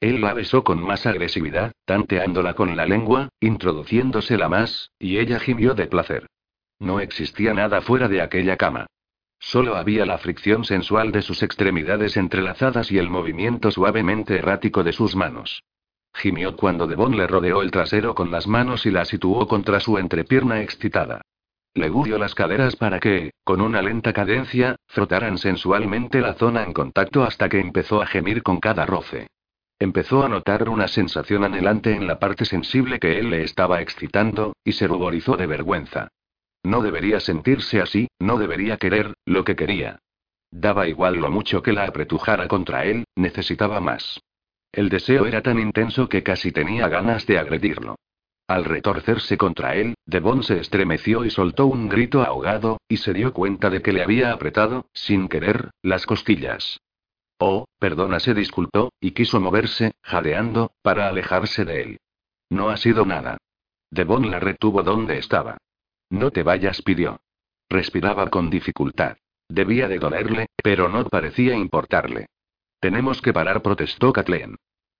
Él 0.00 0.20
la 0.20 0.34
besó 0.34 0.64
con 0.64 0.82
más 0.82 1.06
agresividad, 1.06 1.72
tanteándola 1.84 2.54
con 2.54 2.76
la 2.76 2.84
lengua, 2.84 3.28
introduciéndosela 3.38 4.48
más, 4.48 4.90
y 4.98 5.18
ella 5.18 5.38
gimió 5.38 5.74
de 5.74 5.86
placer. 5.86 6.26
No 6.80 7.00
existía 7.00 7.54
nada 7.54 7.80
fuera 7.80 8.08
de 8.08 8.22
aquella 8.22 8.56
cama. 8.56 8.86
Solo 9.38 9.76
había 9.76 10.04
la 10.04 10.18
fricción 10.18 10.64
sensual 10.64 11.12
de 11.12 11.22
sus 11.22 11.42
extremidades 11.42 12.16
entrelazadas 12.16 12.90
y 12.90 12.98
el 12.98 13.08
movimiento 13.08 13.70
suavemente 13.70 14.36
errático 14.36 14.82
de 14.82 14.92
sus 14.92 15.14
manos. 15.14 15.62
Gimió 16.14 16.56
cuando 16.56 16.86
Devon 16.86 17.16
le 17.16 17.26
rodeó 17.26 17.62
el 17.62 17.70
trasero 17.70 18.14
con 18.14 18.30
las 18.30 18.46
manos 18.46 18.86
y 18.86 18.90
la 18.90 19.04
situó 19.04 19.46
contra 19.46 19.80
su 19.80 19.98
entrepierna 19.98 20.60
excitada. 20.60 21.22
Le 21.74 21.88
guió 21.88 22.18
las 22.18 22.34
caderas 22.34 22.74
para 22.74 22.98
que, 22.98 23.30
con 23.44 23.60
una 23.60 23.80
lenta 23.80 24.12
cadencia, 24.12 24.76
frotaran 24.88 25.38
sensualmente 25.38 26.20
la 26.20 26.34
zona 26.34 26.64
en 26.64 26.72
contacto 26.72 27.22
hasta 27.22 27.48
que 27.48 27.60
empezó 27.60 28.02
a 28.02 28.06
gemir 28.06 28.42
con 28.42 28.58
cada 28.58 28.86
roce. 28.86 29.28
Empezó 29.78 30.24
a 30.24 30.28
notar 30.28 30.68
una 30.68 30.88
sensación 30.88 31.44
anhelante 31.44 31.94
en 31.94 32.06
la 32.06 32.18
parte 32.18 32.44
sensible 32.44 32.98
que 32.98 33.18
él 33.18 33.30
le 33.30 33.44
estaba 33.44 33.80
excitando, 33.80 34.54
y 34.64 34.72
se 34.72 34.88
ruborizó 34.88 35.36
de 35.36 35.46
vergüenza. 35.46 36.08
No 36.62 36.82
debería 36.82 37.20
sentirse 37.20 37.80
así, 37.80 38.08
no 38.18 38.36
debería 38.36 38.76
querer, 38.76 39.14
lo 39.24 39.44
que 39.44 39.56
quería. 39.56 40.00
Daba 40.50 40.88
igual 40.88 41.16
lo 41.16 41.30
mucho 41.30 41.62
que 41.62 41.72
la 41.72 41.84
apretujara 41.84 42.48
contra 42.48 42.84
él, 42.84 43.04
necesitaba 43.14 43.80
más. 43.80 44.20
El 44.72 44.88
deseo 44.88 45.26
era 45.26 45.42
tan 45.42 45.58
intenso 45.58 46.08
que 46.08 46.22
casi 46.22 46.52
tenía 46.52 46.88
ganas 46.88 47.26
de 47.26 47.38
agredirlo. 47.38 47.96
Al 48.46 48.64
retorcerse 48.64 49.38
contra 49.38 49.76
él, 49.76 49.94
Devon 50.06 50.42
se 50.42 50.58
estremeció 50.58 51.24
y 51.24 51.30
soltó 51.30 51.66
un 51.66 51.88
grito 51.88 52.22
ahogado, 52.22 52.80
y 52.88 52.96
se 52.96 53.12
dio 53.12 53.32
cuenta 53.32 53.70
de 53.70 53.80
que 53.82 53.92
le 53.92 54.02
había 54.02 54.32
apretado, 54.32 54.86
sin 54.92 55.28
querer, 55.28 55.70
las 55.82 56.06
costillas. 56.06 56.80
Oh, 57.38 57.66
perdona, 57.78 58.20
se 58.20 58.34
disculpó, 58.34 58.92
y 59.00 59.12
quiso 59.12 59.40
moverse, 59.40 59.92
jadeando, 60.02 60.72
para 60.82 61.08
alejarse 61.08 61.64
de 61.64 61.82
él. 61.82 62.00
No 62.50 62.70
ha 62.70 62.76
sido 62.76 63.06
nada. 63.06 63.38
Devon 63.90 64.30
la 64.30 64.40
retuvo 64.40 64.82
donde 64.82 65.18
estaba. 65.18 65.58
No 66.10 66.30
te 66.30 66.42
vayas, 66.42 66.82
pidió. 66.82 67.20
Respiraba 67.68 68.28
con 68.30 68.50
dificultad. 68.50 69.16
Debía 69.48 69.88
de 69.88 69.98
dolerle, 69.98 70.46
pero 70.62 70.88
no 70.88 71.04
parecía 71.04 71.54
importarle. 71.54 72.26
Tenemos 72.80 73.20
que 73.20 73.32
parar, 73.32 73.62
protestó 73.62 74.12
Kathleen. 74.12 74.56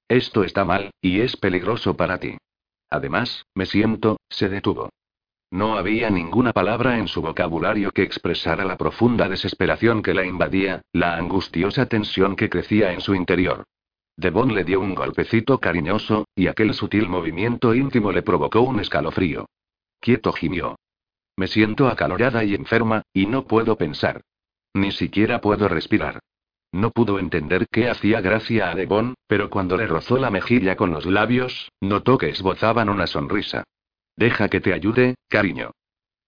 Esto 0.09 0.45
está 0.45 0.65
mal, 0.65 0.91
y 1.01 1.21
es 1.21 1.37
peligroso 1.37 1.97
para 1.97 2.19
ti. 2.19 2.37
Además, 2.91 3.47
me 3.55 3.65
siento, 3.65 4.19
se 4.29 4.49
detuvo. 4.49 4.91
No 5.51 5.77
había 5.77 6.11
ninguna 6.11 6.53
palabra 6.53 6.99
en 6.99 7.09
su 7.09 7.23
vocabulario 7.23 7.91
que 7.91 8.03
expresara 8.03 8.65
la 8.65 8.77
profunda 8.77 9.29
desesperación 9.29 10.03
que 10.03 10.15
la 10.15 10.25
invadía, 10.25 10.83
la 10.93 11.17
angustiosa 11.17 11.87
tensión 11.87 12.37
que 12.37 12.51
crecía 12.51 12.93
en 12.93 13.01
su 13.01 13.15
interior. 13.15 13.65
Devon 14.17 14.55
le 14.55 14.65
dio 14.65 14.81
un 14.81 14.95
golpecito 14.95 15.59
cariñoso, 15.59 16.27
y 16.35 16.47
aquel 16.47 16.75
sutil 16.75 17.09
movimiento 17.09 17.75
íntimo 17.75 18.13
le 18.13 18.23
provocó 18.23 18.61
un 18.61 18.79
escalofrío. 18.81 19.47
Quieto 19.99 20.33
gimió. 20.33 20.77
Me 21.37 21.49
siento 21.49 21.89
acalorada 21.89 22.45
y 22.45 22.55
enferma, 22.55 23.03
y 23.15 23.27
no 23.27 23.47
puedo 23.47 23.77
pensar. 23.77 24.21
Ni 24.75 24.93
siquiera 24.93 25.41
puedo 25.41 25.69
respirar. 25.69 26.21
No 26.73 26.91
pudo 26.91 27.19
entender 27.19 27.67
qué 27.71 27.89
hacía 27.89 28.21
gracia 28.21 28.71
a 28.71 28.75
Devon, 28.75 29.15
pero 29.27 29.51
cuando 29.51 29.77
le 29.77 29.87
rozó 29.87 30.19
la 30.19 30.31
mejilla 30.31 30.77
con 30.77 30.93
los 30.93 31.05
labios, 31.05 31.71
notó 31.81 32.17
que 32.17 32.29
esbozaban 32.29 32.89
una 32.89 33.07
sonrisa. 33.07 33.65
Deja 34.17 34.49
que 34.49 34.61
te 34.61 34.73
ayude, 34.73 35.17
cariño. 35.29 35.73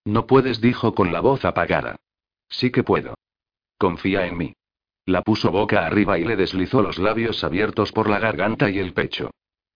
No 0.05 0.27
puedes, 0.27 0.61
dijo 0.61 0.95
con 0.95 1.13
la 1.13 1.21
voz 1.21 1.45
apagada. 1.45 1.97
Sí 2.49 2.71
que 2.71 2.83
puedo. 2.83 3.15
Confía 3.79 4.27
en 4.27 4.37
mí. 4.37 4.55
La 5.07 5.23
puso 5.23 5.51
boca 5.51 5.87
arriba 5.87 6.19
y 6.19 6.25
le 6.25 6.37
deslizó 6.37 6.83
los 6.83 6.99
labios 6.99 7.43
abiertos 7.45 7.93
por 7.93 8.09
la 8.09 8.19
garganta 8.19 8.71
y 8.71 8.79
el 8.79 8.93
pecho. 8.93 9.31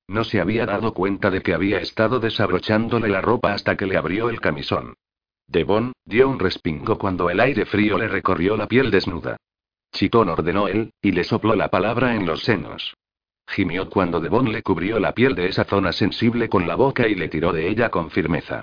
No 0.08 0.24
se 0.24 0.40
había 0.40 0.66
dado 0.66 0.94
cuenta 0.94 1.30
de 1.30 1.42
que 1.42 1.54
había 1.54 1.78
estado 1.78 2.20
desabrochándole 2.20 3.08
la 3.08 3.20
ropa 3.20 3.52
hasta 3.52 3.76
que 3.76 3.86
le 3.86 3.96
abrió 3.96 4.30
el 4.30 4.40
camisón. 4.40 4.94
Devon, 5.48 5.92
dio 6.04 6.28
un 6.28 6.38
respingo 6.38 6.98
cuando 6.98 7.30
el 7.30 7.40
aire 7.40 7.66
frío 7.66 7.98
le 7.98 8.08
recorrió 8.08 8.56
la 8.56 8.66
piel 8.66 8.90
desnuda. 8.90 9.36
Chitón 9.92 10.28
ordenó 10.28 10.68
él, 10.68 10.92
y 11.00 11.12
le 11.12 11.24
sopló 11.24 11.54
la 11.54 11.68
palabra 11.68 12.14
en 12.14 12.26
los 12.26 12.42
senos. 12.42 12.94
gimió 13.48 13.88
cuando 13.88 14.20
Devon 14.20 14.52
le 14.52 14.62
cubrió 14.62 14.98
la 14.98 15.12
piel 15.12 15.34
de 15.34 15.46
esa 15.46 15.64
zona 15.64 15.92
sensible 15.92 16.48
con 16.48 16.66
la 16.66 16.74
boca 16.74 17.06
y 17.06 17.14
le 17.14 17.28
tiró 17.28 17.52
de 17.52 17.68
ella 17.68 17.90
con 17.90 18.10
firmeza. 18.10 18.62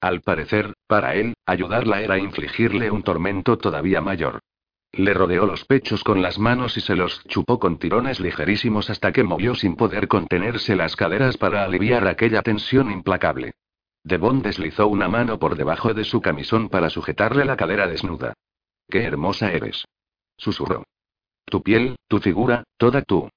Al 0.00 0.20
parecer, 0.20 0.74
para 0.88 1.14
él, 1.14 1.34
ayudarla 1.46 2.00
era 2.00 2.18
infligirle 2.18 2.90
un 2.90 3.02
tormento 3.02 3.58
todavía 3.58 4.00
mayor. 4.00 4.40
Le 4.90 5.14
rodeó 5.14 5.46
los 5.46 5.64
pechos 5.64 6.02
con 6.02 6.20
las 6.20 6.38
manos 6.38 6.76
y 6.76 6.80
se 6.80 6.96
los 6.96 7.24
chupó 7.24 7.58
con 7.58 7.78
tirones 7.78 8.20
ligerísimos 8.20 8.90
hasta 8.90 9.12
que 9.12 9.22
movió 9.22 9.54
sin 9.54 9.76
poder 9.76 10.08
contenerse 10.08 10.76
las 10.76 10.96
caderas 10.96 11.36
para 11.36 11.64
aliviar 11.64 12.06
aquella 12.08 12.42
tensión 12.42 12.90
implacable. 12.90 13.52
Devon 14.04 14.42
deslizó 14.42 14.88
una 14.88 15.08
mano 15.08 15.38
por 15.38 15.56
debajo 15.56 15.94
de 15.94 16.04
su 16.04 16.20
camisón 16.20 16.68
para 16.68 16.90
sujetarle 16.90 17.44
la 17.44 17.56
cadera 17.56 17.86
desnuda. 17.86 18.34
¡Qué 18.90 19.04
hermosa 19.04 19.52
eres! 19.52 19.84
Susurró. 20.36 20.84
Tu 21.44 21.62
piel, 21.62 21.96
tu 22.08 22.18
figura, 22.18 22.64
toda 22.76 23.02
tú. 23.02 23.28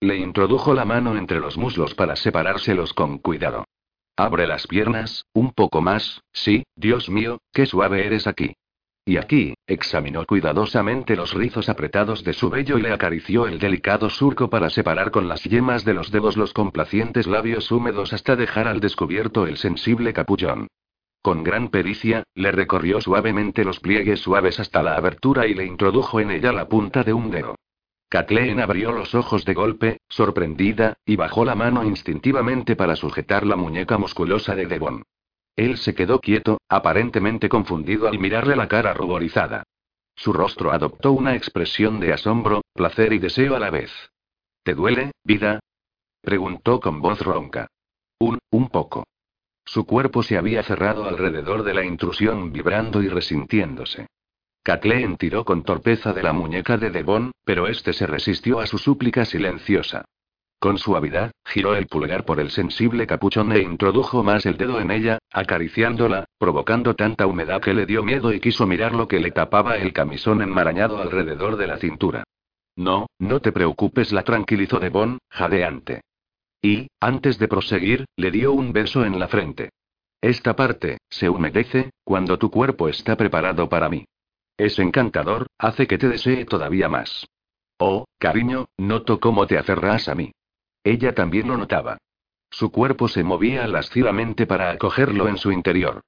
Le 0.00 0.16
introdujo 0.16 0.74
la 0.74 0.84
mano 0.84 1.16
entre 1.16 1.38
los 1.38 1.56
muslos 1.56 1.94
para 1.94 2.16
separárselos 2.16 2.92
con 2.92 3.18
cuidado. 3.18 3.64
Abre 4.16 4.46
las 4.46 4.66
piernas, 4.66 5.24
un 5.32 5.52
poco 5.52 5.80
más, 5.80 6.22
sí, 6.32 6.64
Dios 6.76 7.08
mío, 7.08 7.38
qué 7.52 7.66
suave 7.66 8.04
eres 8.04 8.26
aquí. 8.26 8.54
Y 9.04 9.16
aquí, 9.16 9.54
examinó 9.66 10.24
cuidadosamente 10.26 11.16
los 11.16 11.34
rizos 11.34 11.68
apretados 11.68 12.22
de 12.22 12.32
su 12.34 12.50
vello 12.50 12.78
y 12.78 12.82
le 12.82 12.92
acarició 12.92 13.48
el 13.48 13.58
delicado 13.58 14.10
surco 14.10 14.48
para 14.48 14.70
separar 14.70 15.10
con 15.10 15.28
las 15.28 15.42
yemas 15.42 15.84
de 15.84 15.94
los 15.94 16.12
dedos 16.12 16.36
los 16.36 16.52
complacientes 16.52 17.26
labios 17.26 17.72
húmedos 17.72 18.12
hasta 18.12 18.36
dejar 18.36 18.68
al 18.68 18.78
descubierto 18.78 19.46
el 19.46 19.56
sensible 19.56 20.12
capullón. 20.12 20.68
Con 21.22 21.44
gran 21.44 21.68
pericia, 21.68 22.24
le 22.34 22.50
recorrió 22.50 23.00
suavemente 23.00 23.64
los 23.64 23.78
pliegues 23.78 24.20
suaves 24.20 24.58
hasta 24.58 24.82
la 24.82 24.96
abertura 24.96 25.46
y 25.46 25.54
le 25.54 25.64
introdujo 25.64 26.18
en 26.18 26.32
ella 26.32 26.52
la 26.52 26.68
punta 26.68 27.04
de 27.04 27.12
un 27.12 27.30
dedo. 27.30 27.54
Kathleen 28.08 28.60
abrió 28.60 28.90
los 28.90 29.14
ojos 29.14 29.44
de 29.44 29.54
golpe, 29.54 30.00
sorprendida, 30.08 30.98
y 31.06 31.14
bajó 31.16 31.44
la 31.44 31.54
mano 31.54 31.84
instintivamente 31.84 32.74
para 32.74 32.96
sujetar 32.96 33.46
la 33.46 33.56
muñeca 33.56 33.98
musculosa 33.98 34.56
de 34.56 34.66
Devon. 34.66 35.04
Él 35.54 35.78
se 35.78 35.94
quedó 35.94 36.18
quieto, 36.18 36.60
aparentemente 36.68 37.48
confundido 37.48 38.08
al 38.08 38.18
mirarle 38.18 38.56
la 38.56 38.66
cara 38.66 38.92
ruborizada. 38.92 39.62
Su 40.16 40.32
rostro 40.32 40.72
adoptó 40.72 41.12
una 41.12 41.36
expresión 41.36 42.00
de 42.00 42.12
asombro, 42.12 42.62
placer 42.74 43.12
y 43.12 43.18
deseo 43.18 43.54
a 43.54 43.60
la 43.60 43.70
vez. 43.70 43.90
¿Te 44.64 44.74
duele, 44.74 45.12
vida? 45.24 45.60
preguntó 46.20 46.80
con 46.80 47.00
voz 47.00 47.20
ronca. 47.20 47.68
Un, 48.18 48.38
un 48.50 48.68
poco. 48.68 49.04
Su 49.64 49.86
cuerpo 49.86 50.22
se 50.22 50.36
había 50.36 50.62
cerrado 50.62 51.04
alrededor 51.04 51.62
de 51.62 51.74
la 51.74 51.84
intrusión 51.84 52.52
vibrando 52.52 53.02
y 53.02 53.08
resintiéndose. 53.08 54.06
Kathleen 54.62 55.16
tiró 55.16 55.44
con 55.44 55.64
torpeza 55.64 56.12
de 56.12 56.22
la 56.22 56.32
muñeca 56.32 56.76
de 56.76 56.90
Devon, 56.90 57.32
pero 57.44 57.66
este 57.66 57.92
se 57.92 58.06
resistió 58.06 58.60
a 58.60 58.66
su 58.66 58.78
súplica 58.78 59.24
silenciosa. 59.24 60.04
Con 60.60 60.78
suavidad, 60.78 61.32
giró 61.44 61.74
el 61.74 61.88
pulgar 61.88 62.24
por 62.24 62.38
el 62.38 62.50
sensible 62.50 63.04
capuchón 63.08 63.50
e 63.50 63.58
introdujo 63.58 64.22
más 64.22 64.46
el 64.46 64.56
dedo 64.56 64.80
en 64.80 64.92
ella, 64.92 65.18
acariciándola, 65.32 66.26
provocando 66.38 66.94
tanta 66.94 67.26
humedad 67.26 67.60
que 67.60 67.74
le 67.74 67.84
dio 67.84 68.04
miedo 68.04 68.32
y 68.32 68.38
quiso 68.38 68.64
mirar 68.64 68.94
lo 68.94 69.08
que 69.08 69.18
le 69.18 69.32
tapaba 69.32 69.76
el 69.76 69.92
camisón 69.92 70.40
enmarañado 70.40 71.02
alrededor 71.02 71.56
de 71.56 71.66
la 71.66 71.78
cintura. 71.78 72.22
No, 72.76 73.08
no 73.18 73.40
te 73.40 73.50
preocupes, 73.50 74.12
la 74.12 74.22
tranquilizó 74.22 74.78
Devon, 74.78 75.18
jadeante. 75.28 76.02
Y, 76.62 76.88
antes 77.00 77.38
de 77.38 77.48
proseguir, 77.48 78.06
le 78.16 78.30
dio 78.30 78.52
un 78.52 78.72
beso 78.72 79.04
en 79.04 79.18
la 79.18 79.26
frente. 79.26 79.70
Esta 80.20 80.54
parte, 80.54 80.98
se 81.10 81.28
humedece, 81.28 81.90
cuando 82.04 82.38
tu 82.38 82.50
cuerpo 82.50 82.88
está 82.88 83.16
preparado 83.16 83.68
para 83.68 83.88
mí. 83.88 84.04
Es 84.56 84.78
encantador, 84.78 85.48
hace 85.58 85.88
que 85.88 85.98
te 85.98 86.08
desee 86.08 86.44
todavía 86.44 86.88
más. 86.88 87.26
Oh, 87.78 88.04
cariño, 88.18 88.66
noto 88.78 89.18
cómo 89.18 89.48
te 89.48 89.58
aferras 89.58 90.08
a 90.08 90.14
mí. 90.14 90.30
Ella 90.84 91.14
también 91.14 91.48
lo 91.48 91.56
notaba. 91.56 91.98
Su 92.48 92.70
cuerpo 92.70 93.08
se 93.08 93.24
movía 93.24 93.66
lascivamente 93.66 94.46
para 94.46 94.70
acogerlo 94.70 95.26
en 95.26 95.38
su 95.38 95.50
interior. 95.50 96.02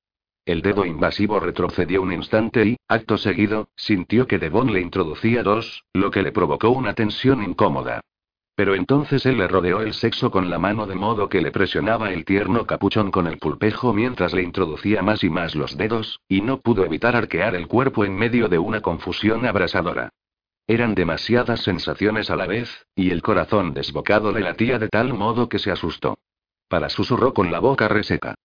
El 0.45 0.63
dedo 0.63 0.85
invasivo 0.85 1.41
retrocedió 1.41 2.03
un 2.03 2.13
instante 2.13 2.67
y, 2.67 2.77
acto 2.87 3.17
seguido, 3.17 3.71
sintió 3.77 4.27
que 4.29 4.39
Devon 4.39 4.73
le 4.73 4.81
introducía 4.81 5.43
dos, 5.43 5.85
lo 5.95 6.11
que 6.11 6.23
le 6.23 6.33
provocó 6.33 6.69
una 6.69 6.95
tensión 6.95 7.43
incómoda. 7.43 8.03
Pero 8.57 8.77
entonces 8.77 9.27
él 9.27 9.39
le 9.39 9.49
rodeó 9.49 9.81
el 9.81 9.95
sexo 9.95 10.31
con 10.31 10.49
la 10.49 10.59
mano 10.59 10.87
de 10.87 10.95
modo 10.95 11.29
que 11.29 11.43
le 11.43 11.51
presionaba 11.51 12.13
el 12.13 12.25
tierno 12.25 12.67
capuchón 12.67 13.11
con 13.11 13.27
el 13.27 13.39
pulpejo 13.39 13.93
mientras 13.93 14.33
le 14.33 14.43
introducía 14.43 15.03
más 15.03 15.25
y 15.25 15.31
más 15.31 15.57
los 15.57 15.77
dedos, 15.77 16.21
y 16.29 16.41
no 16.41 16.61
pudo 16.61 16.85
evitar 16.85 17.17
arquear 17.17 17.57
el 17.57 17.67
cuerpo 17.67 18.05
en 18.05 18.15
medio 18.15 18.49
de 18.49 18.59
una 18.59 18.81
confusión 18.81 19.45
abrasadora. 19.45 20.11
Eran 20.69 20.95
demasiadas 20.95 21.61
sensaciones 21.63 22.31
a 22.31 22.37
la 22.37 22.47
vez, 22.47 22.87
y 22.95 23.11
el 23.11 23.23
corazón 23.23 23.75
desbocado 23.75 24.33
le 24.33 24.41
latía 24.41 24.79
de 24.79 24.89
tal 24.89 25.13
modo 25.13 25.49
que 25.49 25.59
se 25.59 25.73
asustó. 25.73 26.17
Para 26.69 26.89
susurró 26.89 27.35
con 27.35 27.51
la 27.51 27.59
boca 27.59 27.89
reseca. 27.89 28.37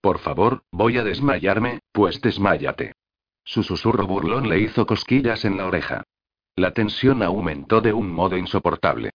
Por 0.00 0.18
favor, 0.18 0.62
voy 0.70 0.96
a 0.98 1.04
desmayarme, 1.04 1.80
pues 1.92 2.20
desmáyate. 2.20 2.92
Su 3.44 3.62
susurro 3.62 4.06
burlón 4.06 4.48
le 4.48 4.60
hizo 4.60 4.86
cosquillas 4.86 5.44
en 5.44 5.56
la 5.56 5.66
oreja. 5.66 6.04
La 6.54 6.70
tensión 6.70 7.22
aumentó 7.22 7.80
de 7.80 7.92
un 7.92 8.10
modo 8.10 8.36
insoportable. 8.36 9.10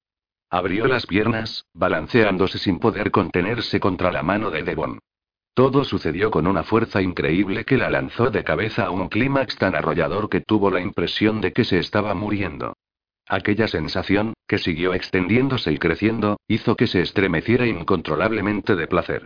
Abrió 0.54 0.86
las 0.86 1.08
piernas, 1.08 1.66
balanceándose 1.74 2.58
sin 2.58 2.78
poder 2.78 3.10
contenerse 3.10 3.80
contra 3.80 4.12
la 4.12 4.22
mano 4.22 4.52
de 4.52 4.64
Devon. 4.64 5.00
Todo 5.54 5.86
sucedió 5.86 6.30
con 6.30 6.46
una 6.46 6.64
fuerza 6.64 7.02
increíble 7.02 7.64
que 7.64 7.78
la 7.78 7.90
lanzó 7.90 8.30
de 8.32 8.44
cabeza 8.44 8.88
a 8.88 8.92
un 8.92 9.08
clímax 9.08 9.56
tan 9.56 9.76
arrollador 9.76 10.30
que 10.30 10.42
tuvo 10.42 10.70
la 10.70 10.82
impresión 10.82 11.40
de 11.40 11.54
que 11.54 11.64
se 11.64 11.80
estaba 11.80 12.14
muriendo. 12.16 12.74
Aquella 13.30 13.70
sensación, 13.70 14.34
que 14.46 14.58
siguió 14.58 14.94
extendiéndose 14.94 15.72
y 15.72 15.78
creciendo, 15.78 16.38
hizo 16.50 16.76
que 16.76 16.88
se 16.88 17.00
estremeciera 17.00 17.66
incontrolablemente 17.66 18.76
de 18.76 18.88
placer. 18.88 19.26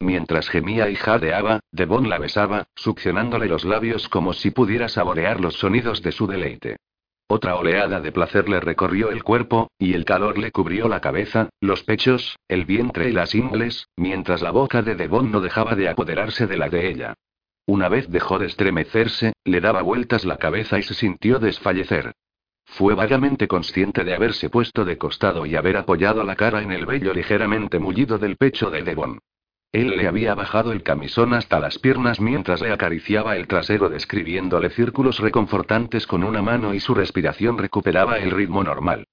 Mientras 0.00 0.48
gemía 0.48 0.88
y 0.88 0.96
jadeaba, 0.96 1.60
Devon 1.70 2.08
la 2.08 2.18
besaba, 2.18 2.64
succionándole 2.76 3.46
los 3.46 3.66
labios 3.66 4.08
como 4.08 4.32
si 4.32 4.50
pudiera 4.50 4.88
saborear 4.88 5.38
los 5.38 5.54
sonidos 5.56 6.00
de 6.00 6.12
su 6.12 6.26
deleite. 6.26 6.78
Otra 7.26 7.56
oleada 7.56 8.00
de 8.00 8.12
placer 8.12 8.48
le 8.48 8.60
recorrió 8.60 9.10
el 9.10 9.22
cuerpo, 9.22 9.70
y 9.78 9.94
el 9.94 10.04
calor 10.04 10.38
le 10.38 10.52
cubrió 10.52 10.88
la 10.88 11.00
cabeza, 11.00 11.48
los 11.60 11.82
pechos, 11.82 12.36
el 12.48 12.66
vientre 12.66 13.08
y 13.08 13.12
las 13.12 13.34
ingles, 13.34 13.88
mientras 13.96 14.42
la 14.42 14.50
boca 14.50 14.82
de 14.82 14.94
Devon 14.94 15.30
no 15.30 15.40
dejaba 15.40 15.74
de 15.74 15.88
apoderarse 15.88 16.46
de 16.46 16.56
la 16.56 16.68
de 16.68 16.88
ella. 16.88 17.14
Una 17.66 17.88
vez 17.88 18.10
dejó 18.10 18.38
de 18.38 18.46
estremecerse, 18.46 19.32
le 19.44 19.60
daba 19.60 19.82
vueltas 19.82 20.24
la 20.24 20.36
cabeza 20.36 20.78
y 20.78 20.82
se 20.82 20.94
sintió 20.94 21.38
desfallecer. 21.38 22.12
Fue 22.64 22.94
vagamente 22.94 23.48
consciente 23.48 24.04
de 24.04 24.14
haberse 24.14 24.50
puesto 24.50 24.84
de 24.84 24.98
costado 24.98 25.46
y 25.46 25.56
haber 25.56 25.76
apoyado 25.76 26.24
la 26.24 26.36
cara 26.36 26.62
en 26.62 26.72
el 26.72 26.86
vello 26.86 27.12
ligeramente 27.12 27.78
mullido 27.78 28.18
del 28.18 28.36
pecho 28.36 28.70
de 28.70 28.82
Devon. 28.82 29.20
Él 29.72 29.96
le 29.96 30.06
había 30.06 30.34
bajado 30.34 30.70
el 30.72 30.82
camisón 30.82 31.32
hasta 31.32 31.58
las 31.58 31.78
piernas 31.78 32.20
mientras 32.20 32.60
le 32.60 32.72
acariciaba 32.72 33.36
el 33.36 33.46
trasero 33.46 33.88
describiéndole 33.88 34.68
círculos 34.68 35.18
reconfortantes 35.18 36.06
con 36.06 36.24
una 36.24 36.42
mano 36.42 36.74
y 36.74 36.80
su 36.80 36.94
respiración 36.94 37.56
recuperaba 37.56 38.18
el 38.18 38.30
ritmo 38.30 38.62
normal. 38.62 39.06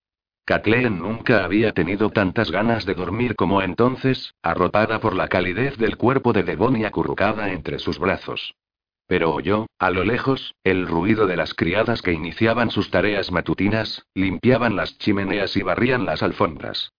Kathleen 0.44 1.00
nunca 1.00 1.46
había 1.46 1.72
tenido 1.72 2.10
tantas 2.10 2.52
ganas 2.52 2.86
de 2.86 2.96
dormir 2.96 3.36
como 3.36 3.62
entonces, 3.62 4.34
arropada 4.42 5.00
por 5.00 5.16
la 5.16 5.30
calidez 5.30 5.78
del 5.78 5.96
cuerpo 5.96 6.34
de 6.34 6.44
Devon 6.44 6.76
y 6.76 6.84
acurrucada 6.84 7.52
entre 7.52 7.80
sus 7.80 7.98
brazos. 7.98 8.56
Pero 9.08 9.34
oyó, 9.34 9.68
a 9.80 9.92
lo 9.92 10.04
lejos, 10.04 10.56
el 10.64 10.88
ruido 10.88 11.26
de 11.26 11.38
las 11.38 11.54
criadas 11.54 12.02
que 12.02 12.14
iniciaban 12.14 12.70
sus 12.70 12.92
tareas 12.92 13.32
matutinas, 13.32 14.04
limpiaban 14.14 14.76
las 14.76 14.98
chimeneas 14.98 15.56
y 15.56 15.62
barrían 15.62 16.06
las 16.06 16.22
alfombras. 16.22 16.92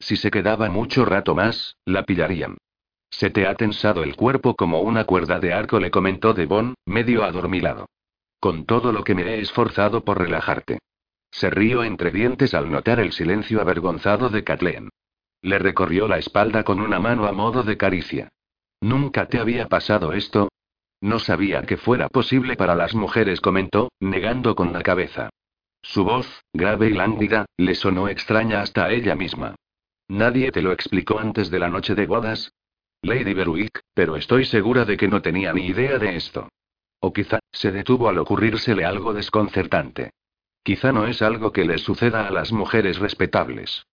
Si 0.00 0.16
se 0.16 0.30
quedaba 0.30 0.68
mucho 0.68 1.04
rato 1.04 1.34
más, 1.34 1.76
la 1.84 2.02
pillarían. 2.02 2.56
Se 3.16 3.30
te 3.30 3.46
ha 3.46 3.54
tensado 3.54 4.02
el 4.02 4.16
cuerpo 4.16 4.56
como 4.56 4.80
una 4.80 5.04
cuerda 5.04 5.38
de 5.38 5.52
arco, 5.52 5.78
le 5.78 5.92
comentó 5.92 6.34
Devon, 6.34 6.74
medio 6.84 7.22
adormilado. 7.22 7.86
Con 8.40 8.66
todo 8.66 8.90
lo 8.90 9.04
que 9.04 9.14
me 9.14 9.22
he 9.22 9.40
esforzado 9.40 10.04
por 10.04 10.18
relajarte. 10.18 10.80
Se 11.30 11.48
rió 11.48 11.84
entre 11.84 12.10
dientes 12.10 12.54
al 12.54 12.72
notar 12.72 12.98
el 12.98 13.12
silencio 13.12 13.60
avergonzado 13.60 14.30
de 14.30 14.42
Kathleen. 14.42 14.88
Le 15.42 15.60
recorrió 15.60 16.08
la 16.08 16.18
espalda 16.18 16.64
con 16.64 16.80
una 16.80 16.98
mano 16.98 17.26
a 17.26 17.32
modo 17.32 17.62
de 17.62 17.76
caricia. 17.76 18.30
¿Nunca 18.80 19.26
te 19.26 19.38
había 19.38 19.68
pasado 19.68 20.12
esto? 20.12 20.48
No 21.00 21.20
sabía 21.20 21.62
que 21.62 21.76
fuera 21.76 22.08
posible 22.08 22.56
para 22.56 22.74
las 22.74 22.96
mujeres, 22.96 23.40
comentó, 23.40 23.92
negando 24.00 24.56
con 24.56 24.72
la 24.72 24.82
cabeza. 24.82 25.30
Su 25.82 26.02
voz, 26.02 26.42
grave 26.52 26.88
y 26.88 26.94
lánguida, 26.94 27.46
le 27.58 27.76
sonó 27.76 28.08
extraña 28.08 28.60
hasta 28.60 28.86
a 28.86 28.90
ella 28.90 29.14
misma. 29.14 29.54
¿Nadie 30.08 30.50
te 30.50 30.62
lo 30.62 30.72
explicó 30.72 31.20
antes 31.20 31.48
de 31.52 31.60
la 31.60 31.68
noche 31.68 31.94
de 31.94 32.06
bodas? 32.06 32.50
Lady 33.04 33.34
Berwick, 33.34 33.80
pero 33.92 34.16
estoy 34.16 34.46
segura 34.46 34.86
de 34.86 34.96
que 34.96 35.08
no 35.08 35.20
tenía 35.20 35.52
ni 35.52 35.66
idea 35.66 35.98
de 35.98 36.16
esto. 36.16 36.48
O 37.00 37.12
quizá, 37.12 37.38
se 37.52 37.70
detuvo 37.70 38.08
al 38.08 38.16
ocurrírsele 38.16 38.82
algo 38.86 39.12
desconcertante. 39.12 40.10
Quizá 40.62 40.90
no 40.90 41.06
es 41.06 41.20
algo 41.20 41.52
que 41.52 41.66
le 41.66 41.76
suceda 41.76 42.26
a 42.26 42.30
las 42.30 42.50
mujeres 42.50 42.98
respetables. 42.98 43.84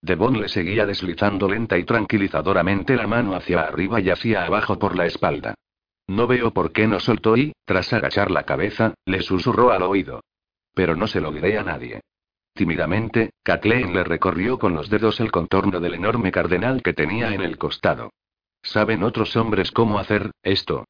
Devon 0.00 0.40
le 0.40 0.48
seguía 0.48 0.86
deslizando 0.86 1.48
lenta 1.48 1.78
y 1.78 1.84
tranquilizadoramente 1.84 2.94
la 2.94 3.08
mano 3.08 3.34
hacia 3.34 3.62
arriba 3.62 4.00
y 4.00 4.08
hacia 4.08 4.44
abajo 4.44 4.78
por 4.78 4.96
la 4.96 5.06
espalda. 5.06 5.54
No 6.06 6.28
veo 6.28 6.52
por 6.52 6.70
qué 6.70 6.86
no 6.86 7.00
soltó 7.00 7.36
y, 7.36 7.52
tras 7.64 7.92
agachar 7.92 8.30
la 8.30 8.44
cabeza, 8.44 8.94
le 9.04 9.22
susurró 9.22 9.72
al 9.72 9.82
oído. 9.82 10.20
Pero 10.74 10.94
no 10.94 11.08
se 11.08 11.20
lo 11.20 11.32
diré 11.32 11.58
a 11.58 11.64
nadie. 11.64 12.02
Tímidamente, 12.54 13.30
Kathleen 13.42 13.92
le 13.92 14.04
recorrió 14.04 14.60
con 14.60 14.74
los 14.74 14.88
dedos 14.88 15.18
el 15.18 15.32
contorno 15.32 15.80
del 15.80 15.94
enorme 15.94 16.30
cardenal 16.30 16.82
que 16.82 16.92
tenía 16.92 17.34
en 17.34 17.40
el 17.40 17.58
costado. 17.58 18.10
¿Saben 18.62 19.02
otros 19.02 19.36
hombres 19.36 19.70
cómo 19.70 19.98
hacer 19.98 20.30
esto? 20.42 20.84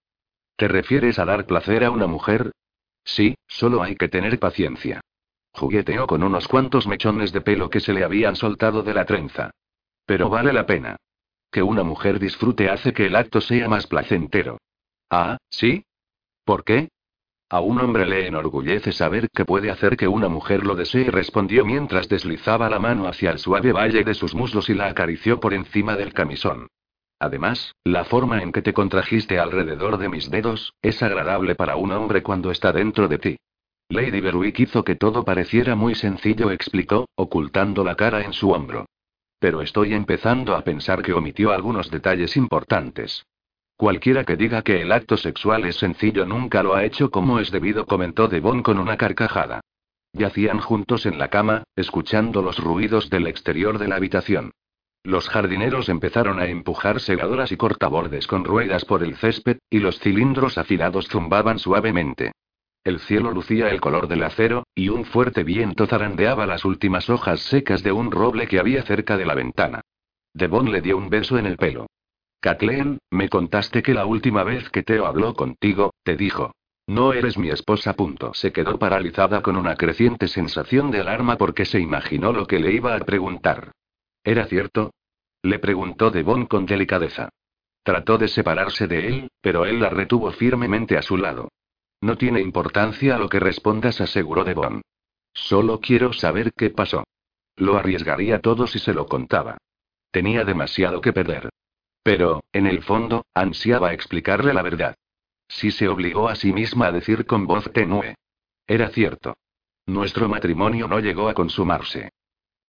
¿Te 0.57 0.69
refieres 0.69 1.19
a 1.19 1.25
dar 1.25 1.47
placer 1.47 1.85
a 1.85 1.91
una 1.91 2.07
mujer? 2.07 2.53
Sí, 3.05 3.35
solo 3.47 3.83
hay 3.83 3.97
que 3.97 4.09
tener 4.09 4.39
paciencia. 4.39 5.01
Jugueteó 5.53 6.07
con 6.07 6.23
unos 6.23 6.49
cuantos 6.49 6.87
mechones 6.87 7.33
de 7.33 7.41
pelo 7.41 7.71
que 7.71 7.81
se 7.81 7.93
le 7.93 8.05
habían 8.05 8.37
soltado 8.37 8.83
de 8.83 8.95
la 8.95 9.05
trenza. 9.05 9.51
Pero 10.07 10.29
vale 10.29 10.53
la 10.53 10.67
pena. 10.67 10.97
Que 11.51 11.63
una 11.63 11.83
mujer 11.83 12.19
disfrute 12.19 12.69
hace 12.69 12.93
que 12.93 13.07
el 13.07 13.17
acto 13.17 13.41
sea 13.41 13.69
más 13.69 13.87
placentero. 13.87 14.59
Ah, 15.09 15.39
¿sí? 15.49 15.85
¿Por 16.45 16.65
qué? 16.65 16.91
A 17.49 17.61
un 17.61 17.81
hombre 17.81 18.07
le 18.07 18.29
enorgullece 18.29 18.93
saber 18.93 19.29
que 19.31 19.45
puede 19.45 19.71
hacer 19.73 19.97
que 19.97 20.07
una 20.07 20.29
mujer 20.29 20.65
lo 20.65 20.77
desee, 20.77 21.11
respondió 21.11 21.65
mientras 21.65 22.09
deslizaba 22.09 22.71
la 22.71 22.79
mano 22.79 23.09
hacia 23.09 23.33
el 23.33 23.41
suave 23.41 23.73
valle 23.73 24.05
de 24.05 24.15
sus 24.15 24.37
muslos 24.37 24.69
y 24.69 24.75
la 24.75 24.87
acarició 24.87 25.41
por 25.41 25.53
encima 25.53 25.97
del 25.97 26.13
camisón. 26.13 26.69
Además, 27.21 27.75
la 27.85 28.05
forma 28.05 28.43
en 28.43 28.51
que 28.51 28.63
te 28.63 28.73
contrajiste 28.73 29.39
alrededor 29.39 29.99
de 29.99 30.09
mis 30.09 30.31
dedos, 30.31 30.73
es 30.81 31.03
agradable 31.03 31.55
para 31.55 31.77
un 31.77 31.93
hombre 31.93 32.23
cuando 32.23 32.51
está 32.51 32.73
dentro 32.73 33.09
de 33.09 33.19
ti. 33.19 33.37
Lady 33.91 34.21
Berwick 34.21 34.59
hizo 34.61 34.85
que 34.85 34.95
todo 34.95 35.23
pareciera 35.23 35.75
muy 35.75 35.95
sencillo, 35.95 36.51
explicó, 36.51 37.09
ocultando 37.17 37.85
la 37.85 37.95
cara 37.95 38.23
en 38.23 38.33
su 38.33 38.51
hombro. 38.51 38.87
Pero 39.39 39.61
estoy 39.61 39.93
empezando 39.93 40.57
a 40.57 40.63
pensar 40.63 41.03
que 41.03 41.13
omitió 41.13 41.53
algunos 41.53 41.91
detalles 41.91 42.39
importantes. 42.39 43.27
Cualquiera 43.77 44.25
que 44.25 44.37
diga 44.37 44.63
que 44.63 44.81
el 44.81 44.91
acto 44.91 45.17
sexual 45.19 45.65
es 45.67 45.77
sencillo 45.77 46.25
nunca 46.25 46.63
lo 46.63 46.75
ha 46.75 46.85
hecho 46.85 47.11
como 47.11 47.39
es 47.39 47.51
debido, 47.51 47.85
comentó 47.85 48.29
Devon 48.29 48.63
con 48.63 48.79
una 48.79 48.97
carcajada. 48.97 49.61
Yacían 50.15 50.59
juntos 50.59 51.05
en 51.05 51.19
la 51.19 51.29
cama, 51.29 51.65
escuchando 51.77 52.43
los 52.43 52.59
ruidos 52.59 53.11
del 53.11 53.27
exterior 53.27 53.79
de 53.79 53.89
la 53.89 53.97
habitación. 53.97 54.53
Los 55.03 55.29
jardineros 55.29 55.89
empezaron 55.89 56.41
a 56.41 56.47
empujar 56.47 57.01
segadoras 57.01 57.53
y 57.53 57.57
cortabordes 57.57 58.27
con 58.27 58.45
ruedas 58.45 58.85
por 58.85 59.03
el 59.03 59.17
césped, 59.17 59.59
y 59.71 59.79
los 59.79 59.99
cilindros 59.99 60.59
afilados 60.59 61.09
zumbaban 61.09 61.59
suavemente. 61.59 62.33
El 62.85 62.99
cielo 63.01 63.31
lucía 63.31 63.69
el 63.69 63.81
color 63.81 64.09
del 64.09 64.23
acero, 64.23 64.65
y 64.75 64.89
un 64.89 65.05
fuerte 65.05 65.43
viento 65.43 65.87
zarandeaba 65.87 66.47
las 66.47 66.65
últimas 66.65 67.09
hojas 67.09 67.41
secas 67.41 67.83
de 67.83 67.93
un 67.93 68.11
roble 68.11 68.47
que 68.47 68.59
había 68.59 68.83
cerca 68.83 69.17
de 69.17 69.27
la 69.27 69.35
ventana. 69.35 69.81
Devon 70.35 70.71
le 70.71 70.81
dio 70.81 70.97
un 70.97 71.09
beso 71.09 71.39
en 71.39 71.47
el 71.47 71.57
pelo. 71.57 71.87
Kathleen, 72.41 72.99
me 73.11 73.29
contaste 73.29 73.83
que 73.83 73.93
la 73.93 74.07
última 74.07 74.45
vez 74.45 74.71
que 74.71 74.83
Teo 74.83 75.07
habló 75.07 75.35
contigo, 75.35 75.93
te 76.03 76.17
dijo. 76.17 76.53
No 76.87 77.13
eres 77.13 77.37
mi 77.39 77.51
esposa. 77.51 77.95
Punto. 77.95 78.33
Se 78.35 78.53
quedó 78.53 78.79
paralizada 78.79 79.43
con 79.43 79.57
una 79.57 79.77
creciente 79.77 80.27
sensación 80.27 80.91
de 80.91 81.01
alarma 81.01 81.37
porque 81.37 81.65
se 81.65 81.81
imaginó 81.81 82.33
lo 82.33 82.47
que 82.47 82.59
le 82.59 82.73
iba 82.73 82.97
a 82.97 82.99
preguntar. 83.01 83.73
¿Era 84.25 84.47
cierto? 84.47 84.93
Le 85.43 85.59
preguntó 85.59 86.11
Devon 86.11 86.47
con 86.47 86.67
delicadeza. 86.67 87.31
Trató 87.83 88.19
de 88.19 88.29
separarse 88.29 88.87
de 88.87 89.07
él, 89.07 89.31
pero 89.41 89.65
él 89.65 89.81
la 89.81 89.89
retuvo 89.89 90.31
firmemente 90.33 90.99
a 90.99 91.03
su 91.03 91.17
lado. 91.17 91.49
No 92.03 92.17
tiene 92.17 92.41
importancia 92.41 93.19
lo 93.19 93.29
que 93.29 93.41
respondas, 93.41 94.01
aseguró 94.01 94.45
Devon. 94.45 94.83
Solo 95.33 95.81
quiero 95.81 96.13
saber 96.13 96.53
qué 96.53 96.71
pasó. 96.71 97.05
Lo 97.57 97.77
arriesgaría 97.77 98.41
todo 98.41 98.67
si 98.67 98.79
se 98.79 98.93
lo 98.93 99.07
contaba. 99.07 99.59
Tenía 100.11 100.45
demasiado 100.45 101.01
que 101.01 101.13
perder. 101.13 101.51
Pero, 102.03 102.43
en 102.53 102.67
el 102.67 102.83
fondo, 102.83 103.27
ansiaba 103.35 103.93
explicarle 103.93 104.55
la 104.55 104.63
verdad. 104.63 104.95
Si 105.49 105.71
se 105.71 105.89
obligó 105.89 106.29
a 106.29 106.37
sí 106.37 106.53
misma 106.53 106.87
a 106.87 106.93
decir 106.93 107.27
con 107.27 107.47
voz 107.47 107.71
tenue. 107.73 108.15
Era 108.67 108.89
cierto. 108.91 109.37
Nuestro 109.87 110.29
matrimonio 110.29 110.89
no 110.89 111.01
llegó 111.01 111.29
a 111.29 111.35
consumarse. 111.35 112.11